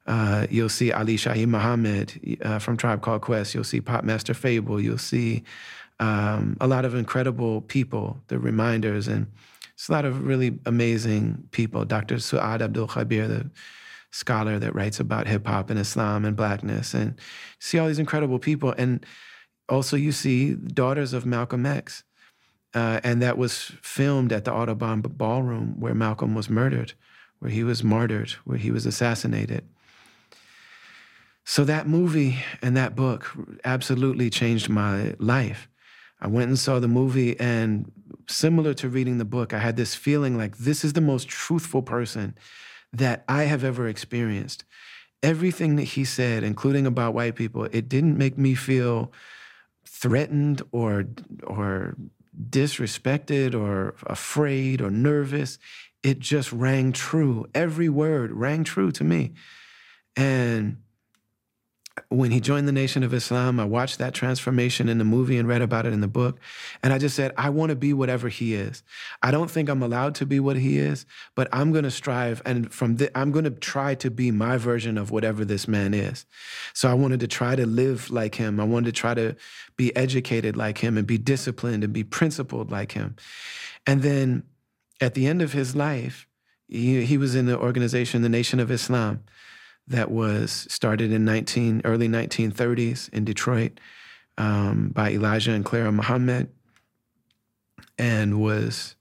Uh, 0.05 0.47
you'll 0.49 0.69
see 0.69 0.91
Ali 0.91 1.17
Shaheed 1.17 1.47
Muhammad 1.47 2.37
uh, 2.41 2.59
from 2.59 2.77
Tribe 2.77 3.01
Called 3.01 3.21
Quest. 3.21 3.53
You'll 3.53 3.63
see 3.63 3.81
Popmaster 3.81 4.35
Fabel. 4.35 4.79
You'll 4.79 4.97
see 4.97 5.43
um, 5.99 6.57
a 6.61 6.67
lot 6.67 6.85
of 6.85 6.95
incredible 6.95 7.61
people, 7.61 8.19
the 8.27 8.39
reminders, 8.39 9.07
and 9.07 9.27
it's 9.73 9.89
a 9.89 9.91
lot 9.91 10.05
of 10.05 10.25
really 10.25 10.59
amazing 10.65 11.47
people. 11.51 11.85
Dr. 11.85 12.15
Suad 12.15 12.61
Abdul 12.61 12.87
Khabeer, 12.87 13.27
the 13.27 13.49
scholar 14.11 14.59
that 14.59 14.73
writes 14.73 14.99
about 14.99 15.27
hip 15.27 15.45
hop 15.45 15.69
and 15.69 15.79
Islam 15.79 16.25
and 16.25 16.35
blackness, 16.35 16.93
and 16.93 17.19
see 17.59 17.77
all 17.77 17.87
these 17.87 17.99
incredible 17.99 18.39
people. 18.39 18.73
And 18.77 19.05
also, 19.69 19.97
you 19.97 20.11
see 20.11 20.53
daughters 20.53 21.13
of 21.13 21.25
Malcolm 21.25 21.65
X. 21.65 22.03
Uh, 22.73 22.99
and 23.03 23.21
that 23.21 23.37
was 23.37 23.71
filmed 23.81 24.31
at 24.31 24.45
the 24.45 24.53
Audubon 24.53 25.01
Ballroom 25.01 25.79
where 25.79 25.95
Malcolm 25.95 26.35
was 26.35 26.49
murdered, 26.49 26.93
where 27.39 27.49
he 27.49 27.63
was 27.63 27.83
martyred, 27.83 28.31
where 28.43 28.57
he 28.57 28.71
was 28.71 28.85
assassinated. 28.85 29.67
So 31.43 31.63
that 31.63 31.87
movie 31.87 32.39
and 32.61 32.75
that 32.75 32.95
book 32.95 33.31
absolutely 33.63 34.29
changed 34.29 34.69
my 34.69 35.15
life. 35.17 35.69
I 36.19 36.27
went 36.27 36.49
and 36.49 36.57
saw 36.57 36.79
the 36.79 36.87
movie, 36.87 37.39
and 37.39 37.91
similar 38.27 38.73
to 38.75 38.89
reading 38.89 39.17
the 39.17 39.25
book, 39.25 39.53
I 39.53 39.59
had 39.59 39.77
this 39.77 39.95
feeling 39.95 40.37
like 40.37 40.57
this 40.57 40.83
is 40.83 40.93
the 40.93 41.01
most 41.01 41.27
truthful 41.27 41.81
person 41.81 42.35
that 42.91 43.23
I 43.27 43.43
have 43.43 43.63
ever 43.63 43.87
experienced. 43.87 44.63
Everything 45.21 45.75
that 45.75 45.83
he 45.83 46.05
said, 46.05 46.43
including 46.43 46.85
about 46.85 47.13
white 47.13 47.35
people, 47.35 47.65
it 47.65 47.89
didn't 47.89 48.17
make 48.17 48.37
me 48.37 48.55
feel 48.55 49.11
threatened 49.85 50.61
or 50.71 51.05
or 51.43 51.95
disrespected 52.49 53.53
or 53.59 53.95
afraid 54.05 54.81
or 54.81 54.91
nervous. 54.91 55.57
It 56.03 56.19
just 56.19 56.51
rang 56.51 56.91
true. 56.93 57.47
Every 57.53 57.89
word 57.89 58.31
rang 58.31 58.63
true 58.63 58.91
to 58.91 59.03
me. 59.03 59.33
And 60.15 60.77
when 62.09 62.31
he 62.31 62.39
joined 62.39 62.67
the 62.67 62.73
Nation 62.73 63.03
of 63.03 63.13
Islam, 63.13 63.59
I 63.59 63.65
watched 63.65 63.97
that 63.97 64.13
transformation 64.13 64.89
in 64.89 64.97
the 64.97 65.03
movie 65.03 65.37
and 65.37 65.47
read 65.47 65.61
about 65.61 65.85
it 65.85 65.93
in 65.93 66.01
the 66.01 66.07
book. 66.07 66.39
And 66.83 66.93
I 66.93 66.97
just 66.97 67.15
said, 67.15 67.33
I 67.37 67.49
want 67.49 67.69
to 67.69 67.75
be 67.75 67.93
whatever 67.93 68.29
he 68.29 68.53
is. 68.53 68.83
I 69.21 69.31
don't 69.31 69.49
think 69.49 69.69
I'm 69.69 69.81
allowed 69.81 70.15
to 70.15 70.25
be 70.25 70.39
what 70.39 70.57
he 70.57 70.77
is, 70.77 71.05
but 71.35 71.47
I'm 71.51 71.71
going 71.71 71.83
to 71.83 71.91
strive. 71.91 72.41
And 72.45 72.71
from 72.71 72.97
the, 72.97 73.15
I'm 73.17 73.31
going 73.31 73.45
to 73.45 73.51
try 73.51 73.95
to 73.95 74.11
be 74.11 74.31
my 74.31 74.57
version 74.57 74.97
of 74.97 75.11
whatever 75.11 75.45
this 75.45 75.67
man 75.67 75.93
is. 75.93 76.25
So 76.73 76.89
I 76.89 76.93
wanted 76.93 77.19
to 77.21 77.27
try 77.27 77.55
to 77.55 77.65
live 77.65 78.09
like 78.09 78.35
him. 78.35 78.59
I 78.59 78.63
wanted 78.63 78.87
to 78.87 78.99
try 78.99 79.13
to 79.13 79.35
be 79.75 79.95
educated 79.95 80.55
like 80.55 80.79
him 80.79 80.97
and 80.97 81.07
be 81.07 81.17
disciplined 81.17 81.83
and 81.83 81.93
be 81.93 82.03
principled 82.03 82.71
like 82.71 82.93
him. 82.93 83.15
And 83.85 84.01
then 84.01 84.43
at 85.01 85.13
the 85.13 85.27
end 85.27 85.41
of 85.41 85.53
his 85.53 85.75
life, 85.75 86.27
he, 86.67 87.05
he 87.05 87.17
was 87.17 87.33
in 87.35 87.45
the 87.45 87.57
organization, 87.57 88.21
the 88.21 88.29
Nation 88.29 88.59
of 88.59 88.69
Islam 88.69 89.23
that 89.87 90.11
was 90.11 90.67
started 90.69 91.11
in 91.11 91.25
19 91.25 91.81
early 91.85 92.07
1930s 92.07 93.09
in 93.13 93.25
Detroit 93.25 93.79
um, 94.37 94.91
by 94.93 95.11
Elijah 95.11 95.53
and 95.53 95.65
Clara 95.65 95.91
Muhammad, 95.91 96.49
and 97.97 98.39
was 98.39 98.95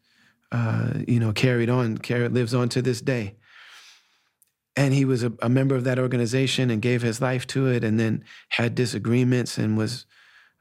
uh, 0.53 0.95
you 1.07 1.21
know 1.21 1.33
carried 1.33 1.69
on, 1.69 1.99
carried 1.99 2.33
lives 2.33 2.55
on 2.55 2.69
to 2.71 2.83
this 2.83 3.01
day. 3.01 3.37
And 4.79 4.93
he 4.93 5.07
was 5.07 5.23
a, 5.25 5.33
a, 5.41 5.49
member 5.49 5.75
of 5.75 5.85
that 5.85 5.99
organization 5.99 6.71
and 6.71 6.83
gave 6.83 7.01
his 7.01 7.21
life 7.21 7.47
to 7.49 7.67
it, 7.67 7.83
and 7.83 7.99
then 7.99 8.25
had 8.51 8.75
disagreements 8.75 9.57
and 9.57 9.77
was 9.77 10.07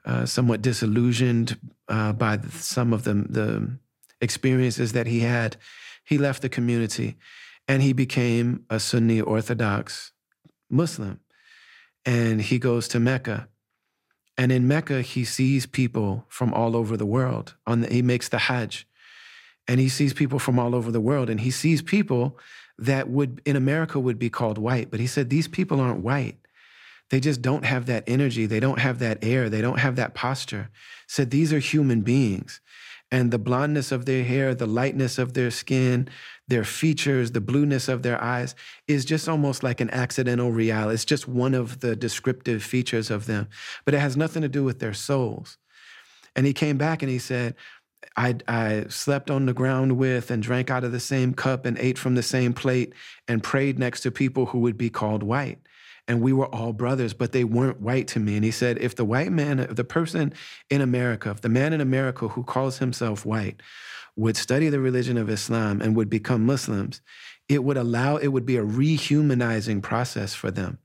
uh, 0.05 0.25
somewhat 0.25 0.61
disillusioned 0.61 1.57
uh, 1.89 2.13
by 2.13 2.37
the, 2.37 2.49
some 2.51 2.93
of 2.93 3.03
the, 3.03 3.13
the 3.13 3.77
experiences 4.21 4.93
that 4.93 5.07
he 5.07 5.21
had. 5.21 5.57
He 6.05 6.17
left 6.17 6.41
the 6.41 6.49
community 6.49 7.17
and 7.67 7.81
he 7.81 7.93
became 7.93 8.63
a 8.69 8.79
Sunni 8.79 9.19
Orthodox 9.19 10.11
Muslim. 10.75 11.19
And 12.05 12.41
he 12.41 12.59
goes 12.59 12.87
to 12.89 12.99
Mecca. 12.99 13.47
And 14.37 14.51
in 14.51 14.67
Mecca, 14.67 15.01
he 15.01 15.23
sees 15.23 15.65
people 15.65 16.25
from 16.27 16.53
all 16.53 16.75
over 16.75 16.97
the 16.97 17.05
world. 17.05 17.55
On 17.65 17.81
the, 17.81 17.87
he 17.87 18.01
makes 18.01 18.29
the 18.29 18.37
Hajj, 18.37 18.85
and 19.67 19.79
he 19.79 19.89
sees 19.89 20.13
people 20.13 20.39
from 20.39 20.59
all 20.59 20.75
over 20.75 20.91
the 20.91 21.01
world. 21.01 21.29
And 21.29 21.39
he 21.39 21.51
sees 21.51 21.81
people 21.81 22.37
that 22.77 23.09
would 23.09 23.41
in 23.45 23.55
America 23.55 23.99
would 23.99 24.19
be 24.19 24.29
called 24.29 24.57
white. 24.57 24.91
But 24.91 24.99
he 24.99 25.07
said 25.07 25.29
these 25.29 25.47
people 25.47 25.79
aren't 25.79 26.03
white. 26.03 26.37
They 27.11 27.19
just 27.19 27.41
don't 27.41 27.65
have 27.65 27.85
that 27.85 28.03
energy. 28.07 28.45
They 28.45 28.59
don't 28.59 28.79
have 28.79 28.99
that 28.99 29.19
air. 29.23 29.49
They 29.49 29.61
don't 29.61 29.79
have 29.79 29.95
that 29.95 30.13
posture. 30.13 30.69
Said 31.07 31.31
these 31.31 31.53
are 31.53 31.59
human 31.59 32.01
beings 32.01 32.61
and 33.15 33.31
the 33.31 33.39
blondness 33.39 33.93
of 33.93 34.05
their 34.05 34.25
hair, 34.25 34.53
the 34.53 34.65
lightness 34.65 35.17
of 35.17 35.35
their 35.35 35.49
skin, 35.49 36.09
their 36.49 36.65
features, 36.65 37.31
the 37.31 37.39
blueness 37.39 37.87
of 37.87 38.03
their 38.03 38.21
eyes 38.21 38.55
is 38.89 39.05
just 39.05 39.29
almost 39.29 39.63
like 39.63 39.79
an 39.79 39.89
accidental 39.91 40.51
reality. 40.51 40.95
It's 40.95 41.05
just 41.05 41.25
one 41.25 41.53
of 41.53 41.79
the 41.79 41.95
descriptive 41.95 42.61
features 42.61 43.09
of 43.09 43.25
them, 43.25 43.47
but 43.85 43.93
it 43.93 43.99
has 43.99 44.17
nothing 44.17 44.41
to 44.41 44.49
do 44.49 44.65
with 44.65 44.79
their 44.79 44.93
souls. 44.93 45.57
And 46.35 46.45
he 46.45 46.51
came 46.51 46.77
back 46.77 47.03
and 47.03 47.09
he 47.09 47.19
said, 47.19 47.55
I, 48.17 48.35
I 48.49 48.87
slept 48.89 49.31
on 49.31 49.45
the 49.45 49.53
ground 49.53 49.97
with 49.97 50.29
and 50.29 50.43
drank 50.43 50.69
out 50.69 50.83
of 50.83 50.91
the 50.91 50.99
same 50.99 51.33
cup 51.33 51.65
and 51.65 51.77
ate 51.77 51.97
from 51.97 52.15
the 52.15 52.21
same 52.21 52.51
plate 52.51 52.91
and 53.29 53.41
prayed 53.41 53.79
next 53.79 54.01
to 54.01 54.11
people 54.11 54.47
who 54.47 54.59
would 54.59 54.77
be 54.77 54.89
called 54.89 55.23
white 55.23 55.59
and 56.07 56.21
we 56.21 56.33
were 56.33 56.53
all 56.53 56.73
brothers, 56.73 57.13
but 57.13 57.31
they 57.31 57.43
weren't 57.43 57.81
white 57.81 58.07
to 58.09 58.19
me. 58.19 58.35
And 58.35 58.45
he 58.45 58.51
said, 58.51 58.77
if 58.79 58.95
the 58.95 59.05
white 59.05 59.31
man, 59.31 59.59
if 59.59 59.75
the 59.75 59.83
person 59.83 60.33
in 60.69 60.81
America, 60.81 61.31
if 61.31 61.41
the 61.41 61.49
man 61.49 61.73
in 61.73 61.81
America 61.81 62.27
who 62.27 62.43
calls 62.43 62.77
himself 62.77 63.25
white 63.25 63.61
would 64.15 64.37
study 64.37 64.69
the 64.69 64.79
religion 64.79 65.17
of 65.17 65.29
Islam 65.29 65.81
and 65.81 65.95
would 65.95 66.09
become 66.09 66.45
Muslims, 66.45 67.01
it 67.49 67.63
would 67.63 67.77
allow, 67.77 68.17
it 68.17 68.27
would 68.27 68.45
be 68.45 68.57
a 68.57 68.63
rehumanizing 68.63 69.81
process 69.81 70.33
for 70.33 70.51
them. 70.51 70.77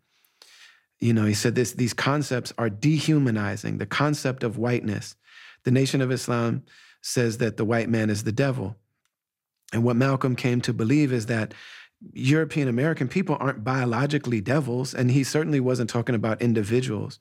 You 0.98 1.14
know, 1.14 1.24
he 1.24 1.35
said 1.35 1.54
this, 1.54 1.72
these 1.72 1.94
concepts 1.94 2.52
are 2.59 2.68
dehumanizing, 2.68 3.78
the 3.78 3.87
concept 3.87 4.42
of 4.42 4.59
whiteness. 4.59 5.16
The 5.64 5.70
Nation 5.70 6.00
of 6.00 6.11
Islam 6.11 6.64
says 7.02 7.38
that 7.38 7.56
the 7.56 7.64
white 7.64 7.88
man 7.88 8.11
is 8.11 8.24
the 8.24 8.33
devil. 8.33 8.76
And 9.72 9.85
what 9.85 9.96
Malcolm 9.96 10.37
came 10.37 10.61
to 10.62 10.72
believe 10.72 11.12
is 11.12 11.26
that 11.26 11.54
European 12.12 12.68
American 12.68 13.08
people 13.08 13.36
aren't 13.40 13.64
biologically 13.64 14.40
devils, 14.40 14.94
and 14.94 15.11
he 15.11 15.24
certainly 15.24 15.61
wasn't 15.61 15.90
talking 15.90 16.14
about 16.14 16.40
individuals. 16.40 17.18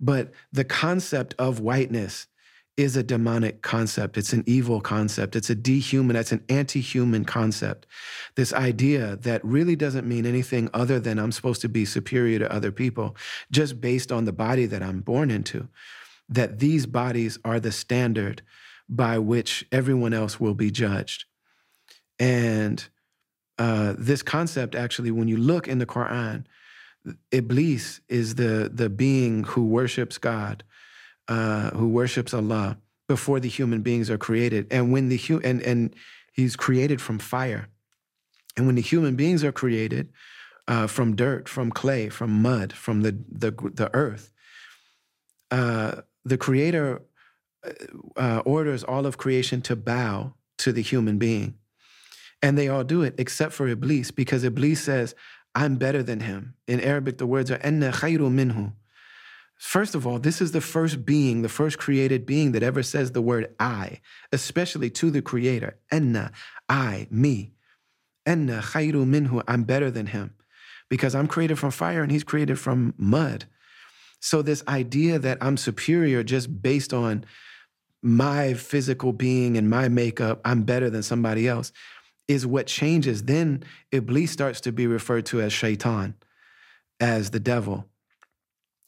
But 0.00 0.32
the 0.52 0.64
concept 0.64 1.34
of 1.38 1.60
whiteness 1.60 2.26
is 2.76 2.96
a 2.96 3.02
demonic 3.02 3.60
concept. 3.62 4.16
It's 4.16 4.32
an 4.32 4.44
evil 4.46 4.80
concept. 4.80 5.36
It's 5.36 5.50
a 5.50 5.54
dehuman, 5.54 6.16
it's 6.16 6.32
an 6.32 6.44
anti 6.48 6.80
human 6.80 7.24
concept. 7.24 7.86
This 8.34 8.52
idea 8.52 9.16
that 9.16 9.44
really 9.44 9.76
doesn't 9.76 10.08
mean 10.08 10.24
anything 10.24 10.70
other 10.72 10.98
than 10.98 11.18
I'm 11.18 11.32
supposed 11.32 11.60
to 11.62 11.68
be 11.68 11.84
superior 11.84 12.38
to 12.38 12.52
other 12.52 12.72
people 12.72 13.16
just 13.50 13.80
based 13.80 14.10
on 14.10 14.24
the 14.24 14.32
body 14.32 14.66
that 14.66 14.82
I'm 14.82 15.00
born 15.00 15.30
into. 15.30 15.68
That 16.28 16.60
these 16.60 16.86
bodies 16.86 17.38
are 17.44 17.60
the 17.60 17.72
standard 17.72 18.42
by 18.88 19.18
which 19.18 19.66
everyone 19.70 20.14
else 20.14 20.40
will 20.40 20.54
be 20.54 20.70
judged. 20.70 21.26
And 22.18 22.88
uh, 23.62 23.94
this 23.96 24.22
concept 24.24 24.74
actually, 24.74 25.12
when 25.12 25.28
you 25.28 25.36
look 25.36 25.68
in 25.68 25.78
the 25.78 25.86
Quran, 25.86 26.44
Iblis 27.30 28.00
is 28.08 28.34
the 28.34 28.68
the 28.74 28.88
being 28.88 29.44
who 29.44 29.62
worships 29.66 30.18
God, 30.18 30.64
uh, 31.28 31.70
who 31.70 31.88
worships 31.88 32.34
Allah 32.34 32.78
before 33.06 33.38
the 33.38 33.48
human 33.48 33.80
beings 33.82 34.10
are 34.10 34.18
created, 34.18 34.66
and 34.72 34.90
when 34.92 35.08
the 35.08 35.16
hu- 35.16 35.40
and 35.44 35.62
and 35.62 35.94
he's 36.32 36.56
created 36.56 37.00
from 37.00 37.20
fire, 37.20 37.68
and 38.56 38.66
when 38.66 38.74
the 38.74 38.82
human 38.82 39.14
beings 39.14 39.44
are 39.44 39.52
created 39.52 40.12
uh, 40.66 40.88
from 40.88 41.14
dirt, 41.14 41.48
from 41.48 41.70
clay, 41.70 42.08
from 42.08 42.42
mud, 42.42 42.72
from 42.72 43.02
the 43.02 43.12
the 43.28 43.52
the 43.52 43.90
earth, 43.94 44.32
uh, 45.52 46.02
the 46.24 46.36
Creator 46.36 47.02
uh, 48.16 48.42
orders 48.44 48.82
all 48.82 49.06
of 49.06 49.18
creation 49.18 49.62
to 49.62 49.76
bow 49.76 50.34
to 50.58 50.72
the 50.72 50.82
human 50.82 51.18
being. 51.18 51.54
And 52.42 52.58
they 52.58 52.68
all 52.68 52.84
do 52.84 53.02
it 53.02 53.14
except 53.18 53.52
for 53.52 53.68
Iblis, 53.68 54.10
because 54.10 54.44
Iblis 54.44 54.82
says, 54.82 55.14
I'm 55.54 55.76
better 55.76 56.02
than 56.02 56.20
him. 56.20 56.54
In 56.66 56.80
Arabic, 56.80 57.18
the 57.18 57.26
words 57.26 57.50
are, 57.50 57.58
Enna 57.58 57.92
khayru 57.92 58.30
minhu. 58.30 58.72
First 59.56 59.94
of 59.94 60.06
all, 60.06 60.18
this 60.18 60.40
is 60.40 60.50
the 60.50 60.60
first 60.60 61.06
being, 61.06 61.42
the 61.42 61.48
first 61.48 61.78
created 61.78 62.26
being 62.26 62.50
that 62.52 62.64
ever 62.64 62.82
says 62.82 63.12
the 63.12 63.22
word 63.22 63.54
I, 63.60 64.00
especially 64.32 64.90
to 64.90 65.10
the 65.10 65.22
creator. 65.22 65.78
Enna, 65.90 66.32
I, 66.68 67.06
me. 67.10 67.52
Enna 68.26 68.60
khayru 68.60 69.06
minhu, 69.06 69.42
I'm 69.46 69.62
better 69.62 69.90
than 69.90 70.06
him 70.06 70.34
because 70.88 71.14
I'm 71.14 71.28
created 71.28 71.58
from 71.60 71.70
fire 71.70 72.02
and 72.02 72.10
he's 72.10 72.24
created 72.24 72.58
from 72.58 72.92
mud. 72.96 73.44
So 74.18 74.42
this 74.42 74.64
idea 74.66 75.18
that 75.18 75.38
I'm 75.40 75.56
superior 75.56 76.22
just 76.22 76.60
based 76.60 76.92
on 76.92 77.24
my 78.02 78.54
physical 78.54 79.12
being 79.12 79.56
and 79.56 79.70
my 79.70 79.88
makeup, 79.88 80.40
I'm 80.44 80.64
better 80.64 80.90
than 80.90 81.02
somebody 81.02 81.46
else, 81.46 81.72
is 82.32 82.46
what 82.46 82.66
changes. 82.66 83.24
Then 83.24 83.62
Iblis 83.92 84.30
starts 84.30 84.60
to 84.62 84.72
be 84.72 84.86
referred 84.86 85.26
to 85.26 85.40
as 85.40 85.52
shaitan, 85.52 86.14
as 86.98 87.30
the 87.30 87.40
devil. 87.40 87.86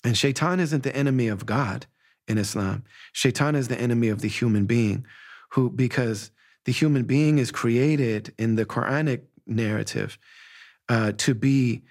And 0.03 0.17
shaitan 0.17 0.61
isn't 0.61 0.83
the 0.83 0.97
enemy 0.97 1.29
of 1.29 1.47
God 1.47 1.87
in 2.27 2.39
Islam. 2.39 2.85
Shaitan 3.13 3.55
is 3.55 3.69
the 3.69 3.81
enemy 3.81 4.09
of 4.09 4.21
the 4.21 4.29
human 4.29 4.65
being, 4.67 5.07
who, 5.51 5.71
because 5.71 6.31
the 6.65 6.73
human 6.73 7.05
being 7.05 7.39
is 7.39 7.51
created 7.51 8.33
in 8.39 8.57
the 8.57 8.65
Quranic 8.65 9.23
narrative 9.47 10.19
uh, 10.89 11.13
to 11.19 11.35
be 11.35 11.83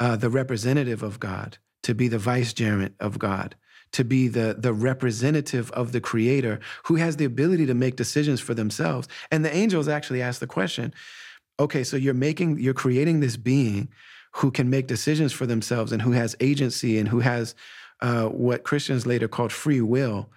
uh, 0.00 0.16
the 0.16 0.30
representative 0.30 1.02
of 1.02 1.20
God, 1.20 1.58
to 1.82 1.94
be 1.94 2.08
the 2.08 2.18
vicegerent 2.18 2.94
of 2.98 3.18
God, 3.18 3.54
to 3.92 4.04
be 4.04 4.28
the, 4.28 4.56
the 4.58 4.72
representative 4.72 5.70
of 5.72 5.92
the 5.92 6.00
creator 6.00 6.60
who 6.84 6.96
has 6.96 7.16
the 7.16 7.24
ability 7.24 7.66
to 7.66 7.74
make 7.74 7.96
decisions 7.96 8.40
for 8.40 8.54
themselves. 8.54 9.08
And 9.30 9.44
the 9.44 9.54
angels 9.54 9.88
actually 9.88 10.22
ask 10.22 10.40
the 10.40 10.46
question 10.46 10.94
okay, 11.60 11.84
so 11.84 11.96
you're 11.96 12.14
making, 12.14 12.58
you're 12.58 12.74
creating 12.74 13.20
this 13.20 13.36
being 13.36 13.88
who 14.32 14.50
can 14.50 14.68
make 14.68 14.86
decisions 14.86 15.32
for 15.32 15.46
themselves 15.46 15.92
and 15.92 16.02
who 16.02 16.12
has 16.12 16.34
agency 16.40 16.98
and 16.98 17.08
who 17.08 17.20
has 17.20 17.54
uh, 18.00 18.24
what 18.24 18.64
Christians 18.64 19.06
later 19.06 19.28
called 19.28 19.52
free 19.52 19.80
will. 19.80 20.30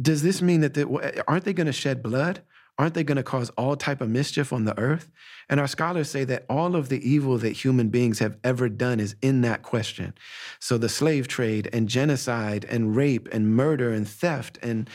Does 0.00 0.22
this 0.22 0.40
mean 0.40 0.60
that 0.60 0.74
they, 0.74 0.84
aren't 1.26 1.44
they 1.44 1.52
going 1.52 1.66
to 1.66 1.72
shed 1.72 2.02
blood? 2.02 2.40
Aren't 2.78 2.94
they 2.94 3.02
going 3.02 3.16
to 3.16 3.24
cause 3.24 3.50
all 3.50 3.74
type 3.74 4.00
of 4.00 4.08
mischief 4.08 4.52
on 4.52 4.64
the 4.64 4.78
earth? 4.78 5.10
And 5.48 5.58
our 5.58 5.66
scholars 5.66 6.08
say 6.08 6.24
that 6.24 6.44
all 6.48 6.76
of 6.76 6.88
the 6.88 7.06
evil 7.08 7.36
that 7.38 7.50
human 7.50 7.88
beings 7.88 8.20
have 8.20 8.36
ever 8.44 8.68
done 8.68 9.00
is 9.00 9.16
in 9.20 9.40
that 9.40 9.62
question. 9.62 10.14
So 10.60 10.78
the 10.78 10.88
slave 10.88 11.26
trade 11.26 11.68
and 11.72 11.88
genocide 11.88 12.64
and 12.66 12.94
rape 12.94 13.28
and 13.32 13.56
murder 13.56 13.92
and 13.92 14.06
theft 14.06 14.58
and 14.62 14.88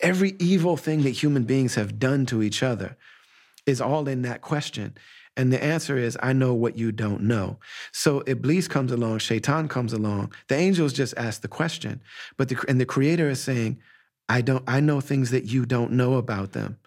every 0.00 0.34
evil 0.40 0.76
thing 0.76 1.02
that 1.02 1.10
human 1.10 1.44
beings 1.44 1.76
have 1.76 1.98
done 1.98 2.26
to 2.26 2.42
each 2.42 2.62
other 2.62 2.96
is 3.66 3.80
all 3.80 4.08
in 4.08 4.22
that 4.22 4.40
question. 4.40 4.94
And 5.36 5.52
the 5.52 5.62
answer 5.62 5.96
is, 5.96 6.18
I 6.22 6.32
know 6.32 6.54
what 6.54 6.76
you 6.76 6.90
don't 6.90 7.22
know. 7.22 7.58
So 7.92 8.24
Iblis 8.26 8.66
comes 8.66 8.90
along, 8.90 9.18
Shaitan 9.18 9.68
comes 9.68 9.92
along. 9.92 10.32
The 10.48 10.56
angels 10.56 10.92
just 10.92 11.14
ask 11.16 11.40
the 11.40 11.48
question, 11.48 12.02
but 12.36 12.48
the, 12.48 12.62
and 12.68 12.80
the 12.80 12.86
Creator 12.86 13.30
is 13.30 13.40
saying, 13.40 13.78
I 14.30 14.42
don't. 14.42 14.62
I 14.68 14.78
know 14.78 15.00
things 15.00 15.32
that 15.32 15.46
you 15.46 15.66
don't 15.66 15.90
know 15.90 16.14
about 16.14 16.52
them, 16.52 16.78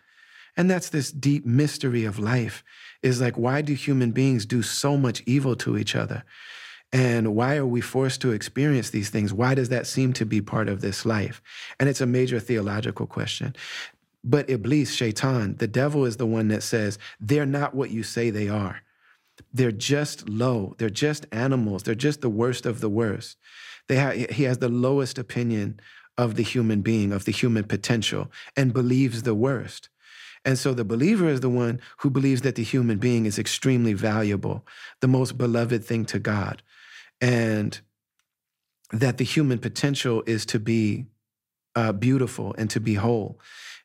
and 0.56 0.70
that's 0.70 0.90
this 0.90 1.12
deep 1.12 1.46
mystery 1.46 2.06
of 2.06 2.20
life. 2.20 2.64
Is 3.02 3.20
like, 3.20 3.38
why 3.38 3.62
do 3.62 3.74
human 3.74 4.12
beings 4.12 4.46
do 4.46 4.62
so 4.62 4.96
much 4.98 5.24
evil 5.26 5.56
to 5.58 5.78
each 5.78 5.96
other? 5.96 6.24
And 6.94 7.36
why 7.36 7.58
are 7.58 7.66
we 7.66 7.82
forced 7.82 8.22
to 8.22 8.32
experience 8.32 8.92
these 8.92 9.10
things? 9.10 9.34
Why 9.34 9.56
does 9.56 9.70
that 9.70 9.88
seem 9.88 10.14
to 10.14 10.26
be 10.26 10.42
part 10.42 10.70
of 10.70 10.82
this 10.82 11.06
life? 11.06 11.42
And 11.80 11.90
it's 11.90 12.02
a 12.02 12.06
major 12.06 12.40
theological 12.40 13.08
question. 13.08 13.56
But 14.24 14.50
Iblis, 14.50 14.94
Shaitan, 14.94 15.56
the 15.58 15.68
devil 15.68 16.06
is 16.06 16.18
the 16.18 16.28
one 16.28 16.48
that 16.50 16.64
says, 16.64 17.00
they're 17.20 17.46
not 17.46 17.74
what 17.74 17.90
you 17.90 18.04
say 18.04 18.30
they 18.30 18.48
are. 18.48 18.82
They're 19.52 19.72
just 19.72 20.30
low. 20.30 20.76
They're 20.78 20.90
just 20.90 21.26
animals. 21.32 21.84
They're 21.84 21.96
just 21.96 22.22
the 22.22 22.30
worst 22.30 22.66
of 22.66 22.80
the 22.80 22.90
worst. 22.90 23.38
They 23.88 23.98
ha- 23.98 24.28
he 24.32 24.44
has 24.44 24.60
the 24.60 24.70
lowest 24.70 25.18
opinion 25.18 25.80
of 26.18 26.36
the 26.36 26.44
human 26.44 26.82
being, 26.82 27.12
of 27.12 27.26
the 27.26 27.32
human 27.32 27.64
potential, 27.64 28.32
and 28.56 28.72
believes 28.72 29.24
the 29.24 29.36
worst. 29.36 29.90
And 30.46 30.58
so 30.58 30.74
the 30.74 30.84
believer 30.84 31.30
is 31.30 31.40
the 31.40 31.50
one 31.50 31.80
who 32.00 32.10
believes 32.10 32.42
that 32.42 32.56
the 32.56 32.64
human 32.64 32.98
being 32.98 33.26
is 33.26 33.40
extremely 33.40 33.94
valuable, 33.94 34.66
the 35.00 35.08
most 35.08 35.38
beloved 35.38 35.86
thing 35.86 36.06
to 36.06 36.20
God, 36.20 36.62
and 37.22 37.80
that 38.92 39.18
the 39.18 39.24
human 39.24 39.60
potential 39.60 40.24
is 40.26 40.46
to 40.48 40.60
be 40.60 41.06
uh, 41.76 41.92
beautiful 41.92 42.54
and 42.58 42.70
to 42.70 42.80
be 42.80 42.96
whole 42.96 43.40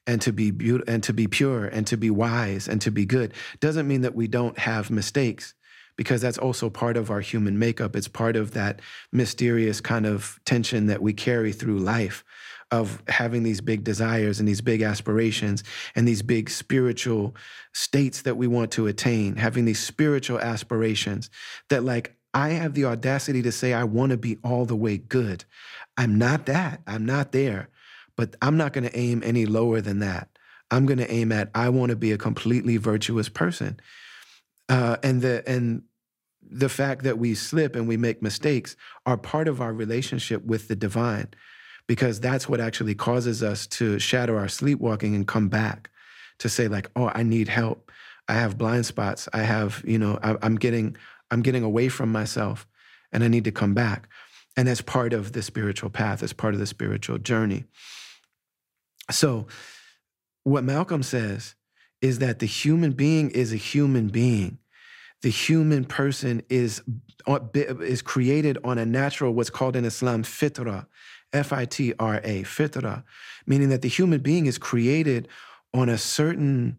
and 0.07 0.21
to 0.23 0.33
be 0.33 0.51
beautiful 0.51 0.93
and 0.93 1.03
to 1.05 1.13
be 1.13 1.27
pure 1.27 1.67
and 1.67 1.87
to 1.87 1.97
be 1.97 2.11
wise 2.11 2.69
and 2.69 2.81
to 2.83 2.91
be 2.91 3.07
good. 3.07 3.33
Doesn't 3.61 3.89
mean 3.89 4.03
that 4.03 4.15
we 4.15 4.27
don't 4.27 4.59
have 4.59 4.91
mistakes 4.91 5.55
because 5.97 6.21
that's 6.21 6.39
also 6.39 6.71
part 6.71 6.97
of 6.97 7.11
our 7.11 7.21
human 7.21 7.59
makeup. 7.59 7.97
It's 7.97 8.09
part 8.09 8.37
of 8.37 8.53
that 8.53 8.81
mysterious 9.13 9.81
kind 9.81 10.07
of 10.07 10.39
tension 10.45 10.87
that 10.87 11.03
we 11.03 11.13
carry 11.13 11.53
through 11.53 11.79
life 11.79 12.25
of 12.71 13.03
having 13.09 13.43
these 13.43 13.61
big 13.61 13.83
desires 13.83 14.39
and 14.39 14.49
these 14.49 14.61
big 14.61 14.83
aspirations 14.83 15.65
and 15.95 16.07
these 16.07 16.23
big 16.23 16.51
spiritual 16.51 17.35
states 17.73 18.23
that 18.23 18.37
we 18.37 18.47
want 18.47 18.71
to 18.73 18.87
attain 18.87 19.37
having 19.37 19.65
these 19.65 19.79
spiritual 19.79 20.39
aspirations 20.39 21.31
that 21.71 21.83
like 21.83 22.15
I 22.35 22.51
have 22.51 22.75
the 22.75 22.85
audacity 22.85 23.41
to 23.43 23.53
say 23.53 23.73
I 23.73 23.85
want 23.85 24.11
to 24.11 24.19
be 24.19 24.37
all 24.45 24.67
the 24.67 24.77
way 24.77 24.99
good. 24.99 25.45
I'm 25.97 26.19
not 26.19 26.45
that. 26.47 26.83
I'm 26.87 27.07
not 27.07 27.33
there 27.33 27.71
but 28.19 28.35
I'm 28.43 28.57
not 28.57 28.73
going 28.73 28.83
to 28.83 28.99
aim 28.99 29.23
any 29.25 29.47
lower 29.47 29.81
than 29.81 30.01
that. 30.01 30.29
I'm 30.73 30.87
going 30.87 30.99
to 30.99 31.11
aim 31.11 31.31
at 31.31 31.51
I 31.55 31.69
want 31.69 31.91
to 31.91 31.97
be 31.97 32.11
a 32.11 32.19
completely 32.19 32.77
virtuous 32.77 33.29
person. 33.29 33.79
Uh, 34.69 34.97
and 35.05 35.23
the 35.23 35.49
and 35.49 35.85
the 36.43 36.69
fact 36.69 37.05
that 37.05 37.17
we 37.17 37.35
slip 37.37 37.77
and 37.77 37.87
we 37.87 37.97
make 37.97 38.21
mistakes 38.21 38.75
are 39.07 39.17
part 39.17 39.47
of 39.47 39.61
our 39.61 39.73
relationship 39.73 40.45
with 40.45 40.67
the 40.67 40.75
divine 40.75 41.29
because 41.89 42.21
that's 42.21 42.49
what 42.49 42.61
actually 42.61 42.95
causes 42.95 43.43
us 43.43 43.67
to 43.67 43.99
shatter 43.99 44.39
our 44.39 44.49
sleepwalking 44.49 45.17
and 45.17 45.27
come 45.27 45.49
back 45.49 45.91
to 46.39 46.49
say 46.49 46.69
like 46.69 46.91
oh 46.95 47.11
i 47.15 47.23
need 47.23 47.49
help. 47.49 47.91
I 48.31 48.35
have 48.35 48.59
blind 48.59 48.87
spots. 48.87 49.29
I 49.33 49.41
have 49.43 49.83
you 49.87 49.99
know 49.99 50.19
I, 50.23 50.37
i'm 50.43 50.57
getting 50.57 50.97
i'm 51.31 51.43
getting 51.43 51.65
away 51.65 51.89
from 51.89 52.13
myself 52.13 52.69
and 53.11 53.25
i 53.25 53.29
need 53.29 53.45
to 53.45 53.53
come 53.53 53.75
back. 53.75 54.09
And 54.57 54.67
that's 54.67 54.81
part 54.81 55.13
of 55.13 55.33
the 55.33 55.43
spiritual 55.43 55.89
path. 55.89 56.21
It's 56.21 56.33
part 56.33 56.53
of 56.53 56.59
the 56.59 56.67
spiritual 56.67 57.19
journey. 57.19 57.65
So, 59.09 59.47
what 60.43 60.65
Malcolm 60.65 61.05
says 61.05 61.55
is 62.01 62.19
that 62.19 62.41
the 62.41 62.47
human 62.47 62.91
being 62.91 63.31
is 63.31 63.53
a 63.53 63.57
human 63.57 64.09
being. 64.09 64.59
The 65.23 65.31
human 65.31 65.85
person 65.85 66.43
is, 66.49 66.83
uh, 67.27 67.39
is 67.55 68.03
created 68.03 68.59
on 68.65 68.79
a 68.79 68.87
natural, 68.87 69.33
what's 69.33 69.51
called 69.51 69.77
in 69.77 69.85
Islam, 69.85 70.25
fitra, 70.25 70.87
F 71.33 71.53
I 71.53 71.65
T 71.65 71.95
R 71.99 72.21
A, 72.25 72.43
fitra, 72.43 73.05
meaning 73.47 73.69
that 73.69 73.83
the 73.83 73.89
human 73.89 74.21
being 74.21 74.47
is 74.47 74.59
created 74.59 75.29
on 75.75 75.89
a 75.89 75.99
certain 75.99 76.79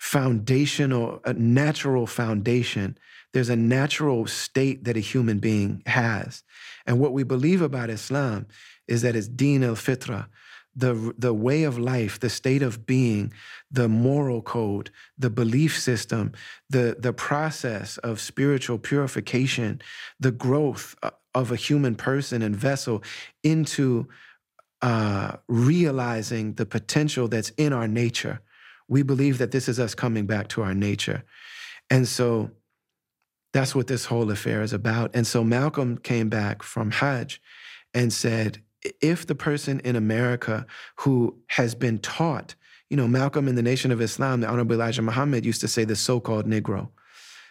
foundational, 0.00 1.20
a 1.24 1.32
natural 1.32 2.06
foundation. 2.06 2.98
There's 3.32 3.48
a 3.48 3.56
natural 3.56 4.26
state 4.26 4.84
that 4.84 4.96
a 4.96 5.00
human 5.00 5.38
being 5.38 5.82
has. 5.86 6.42
And 6.86 6.98
what 6.98 7.12
we 7.12 7.24
believe 7.24 7.62
about 7.62 7.90
Islam 7.90 8.46
is 8.86 9.02
that 9.02 9.14
it's 9.14 9.28
din 9.28 9.62
al 9.62 9.74
fitra, 9.74 10.28
the, 10.74 11.12
the 11.18 11.34
way 11.34 11.64
of 11.64 11.78
life, 11.78 12.20
the 12.20 12.30
state 12.30 12.62
of 12.62 12.86
being, 12.86 13.32
the 13.70 13.88
moral 13.88 14.40
code, 14.40 14.90
the 15.18 15.30
belief 15.30 15.78
system, 15.78 16.32
the, 16.70 16.96
the 16.98 17.12
process 17.12 17.98
of 17.98 18.20
spiritual 18.20 18.78
purification, 18.78 19.82
the 20.20 20.30
growth 20.30 20.94
uh, 21.02 21.10
of 21.38 21.52
a 21.52 21.56
human 21.56 21.94
person 21.94 22.42
and 22.42 22.54
vessel 22.56 23.02
into 23.42 24.08
uh, 24.82 25.36
realizing 25.48 26.54
the 26.54 26.66
potential 26.66 27.28
that's 27.28 27.50
in 27.50 27.72
our 27.72 27.88
nature. 27.88 28.40
We 28.88 29.02
believe 29.02 29.38
that 29.38 29.50
this 29.50 29.68
is 29.68 29.78
us 29.78 29.94
coming 29.94 30.26
back 30.26 30.48
to 30.48 30.62
our 30.62 30.74
nature. 30.74 31.24
And 31.90 32.06
so 32.08 32.50
that's 33.52 33.74
what 33.74 33.86
this 33.86 34.06
whole 34.06 34.30
affair 34.30 34.62
is 34.62 34.72
about. 34.72 35.10
And 35.14 35.26
so 35.26 35.42
Malcolm 35.44 35.98
came 35.98 36.28
back 36.28 36.62
from 36.62 36.90
Hajj 36.90 37.40
and 37.94 38.12
said, 38.12 38.62
if 39.00 39.26
the 39.26 39.34
person 39.34 39.80
in 39.80 39.96
America 39.96 40.66
who 40.96 41.38
has 41.48 41.74
been 41.74 41.98
taught, 41.98 42.54
you 42.90 42.96
know, 42.96 43.08
Malcolm 43.08 43.48
in 43.48 43.54
the 43.54 43.62
Nation 43.62 43.90
of 43.90 44.00
Islam, 44.00 44.40
the 44.40 44.48
Honorable 44.48 44.74
Elijah 44.74 45.02
Muhammad 45.02 45.44
used 45.44 45.60
to 45.60 45.68
say 45.68 45.84
the 45.84 45.96
so 45.96 46.20
called 46.20 46.46
Negro. 46.46 46.88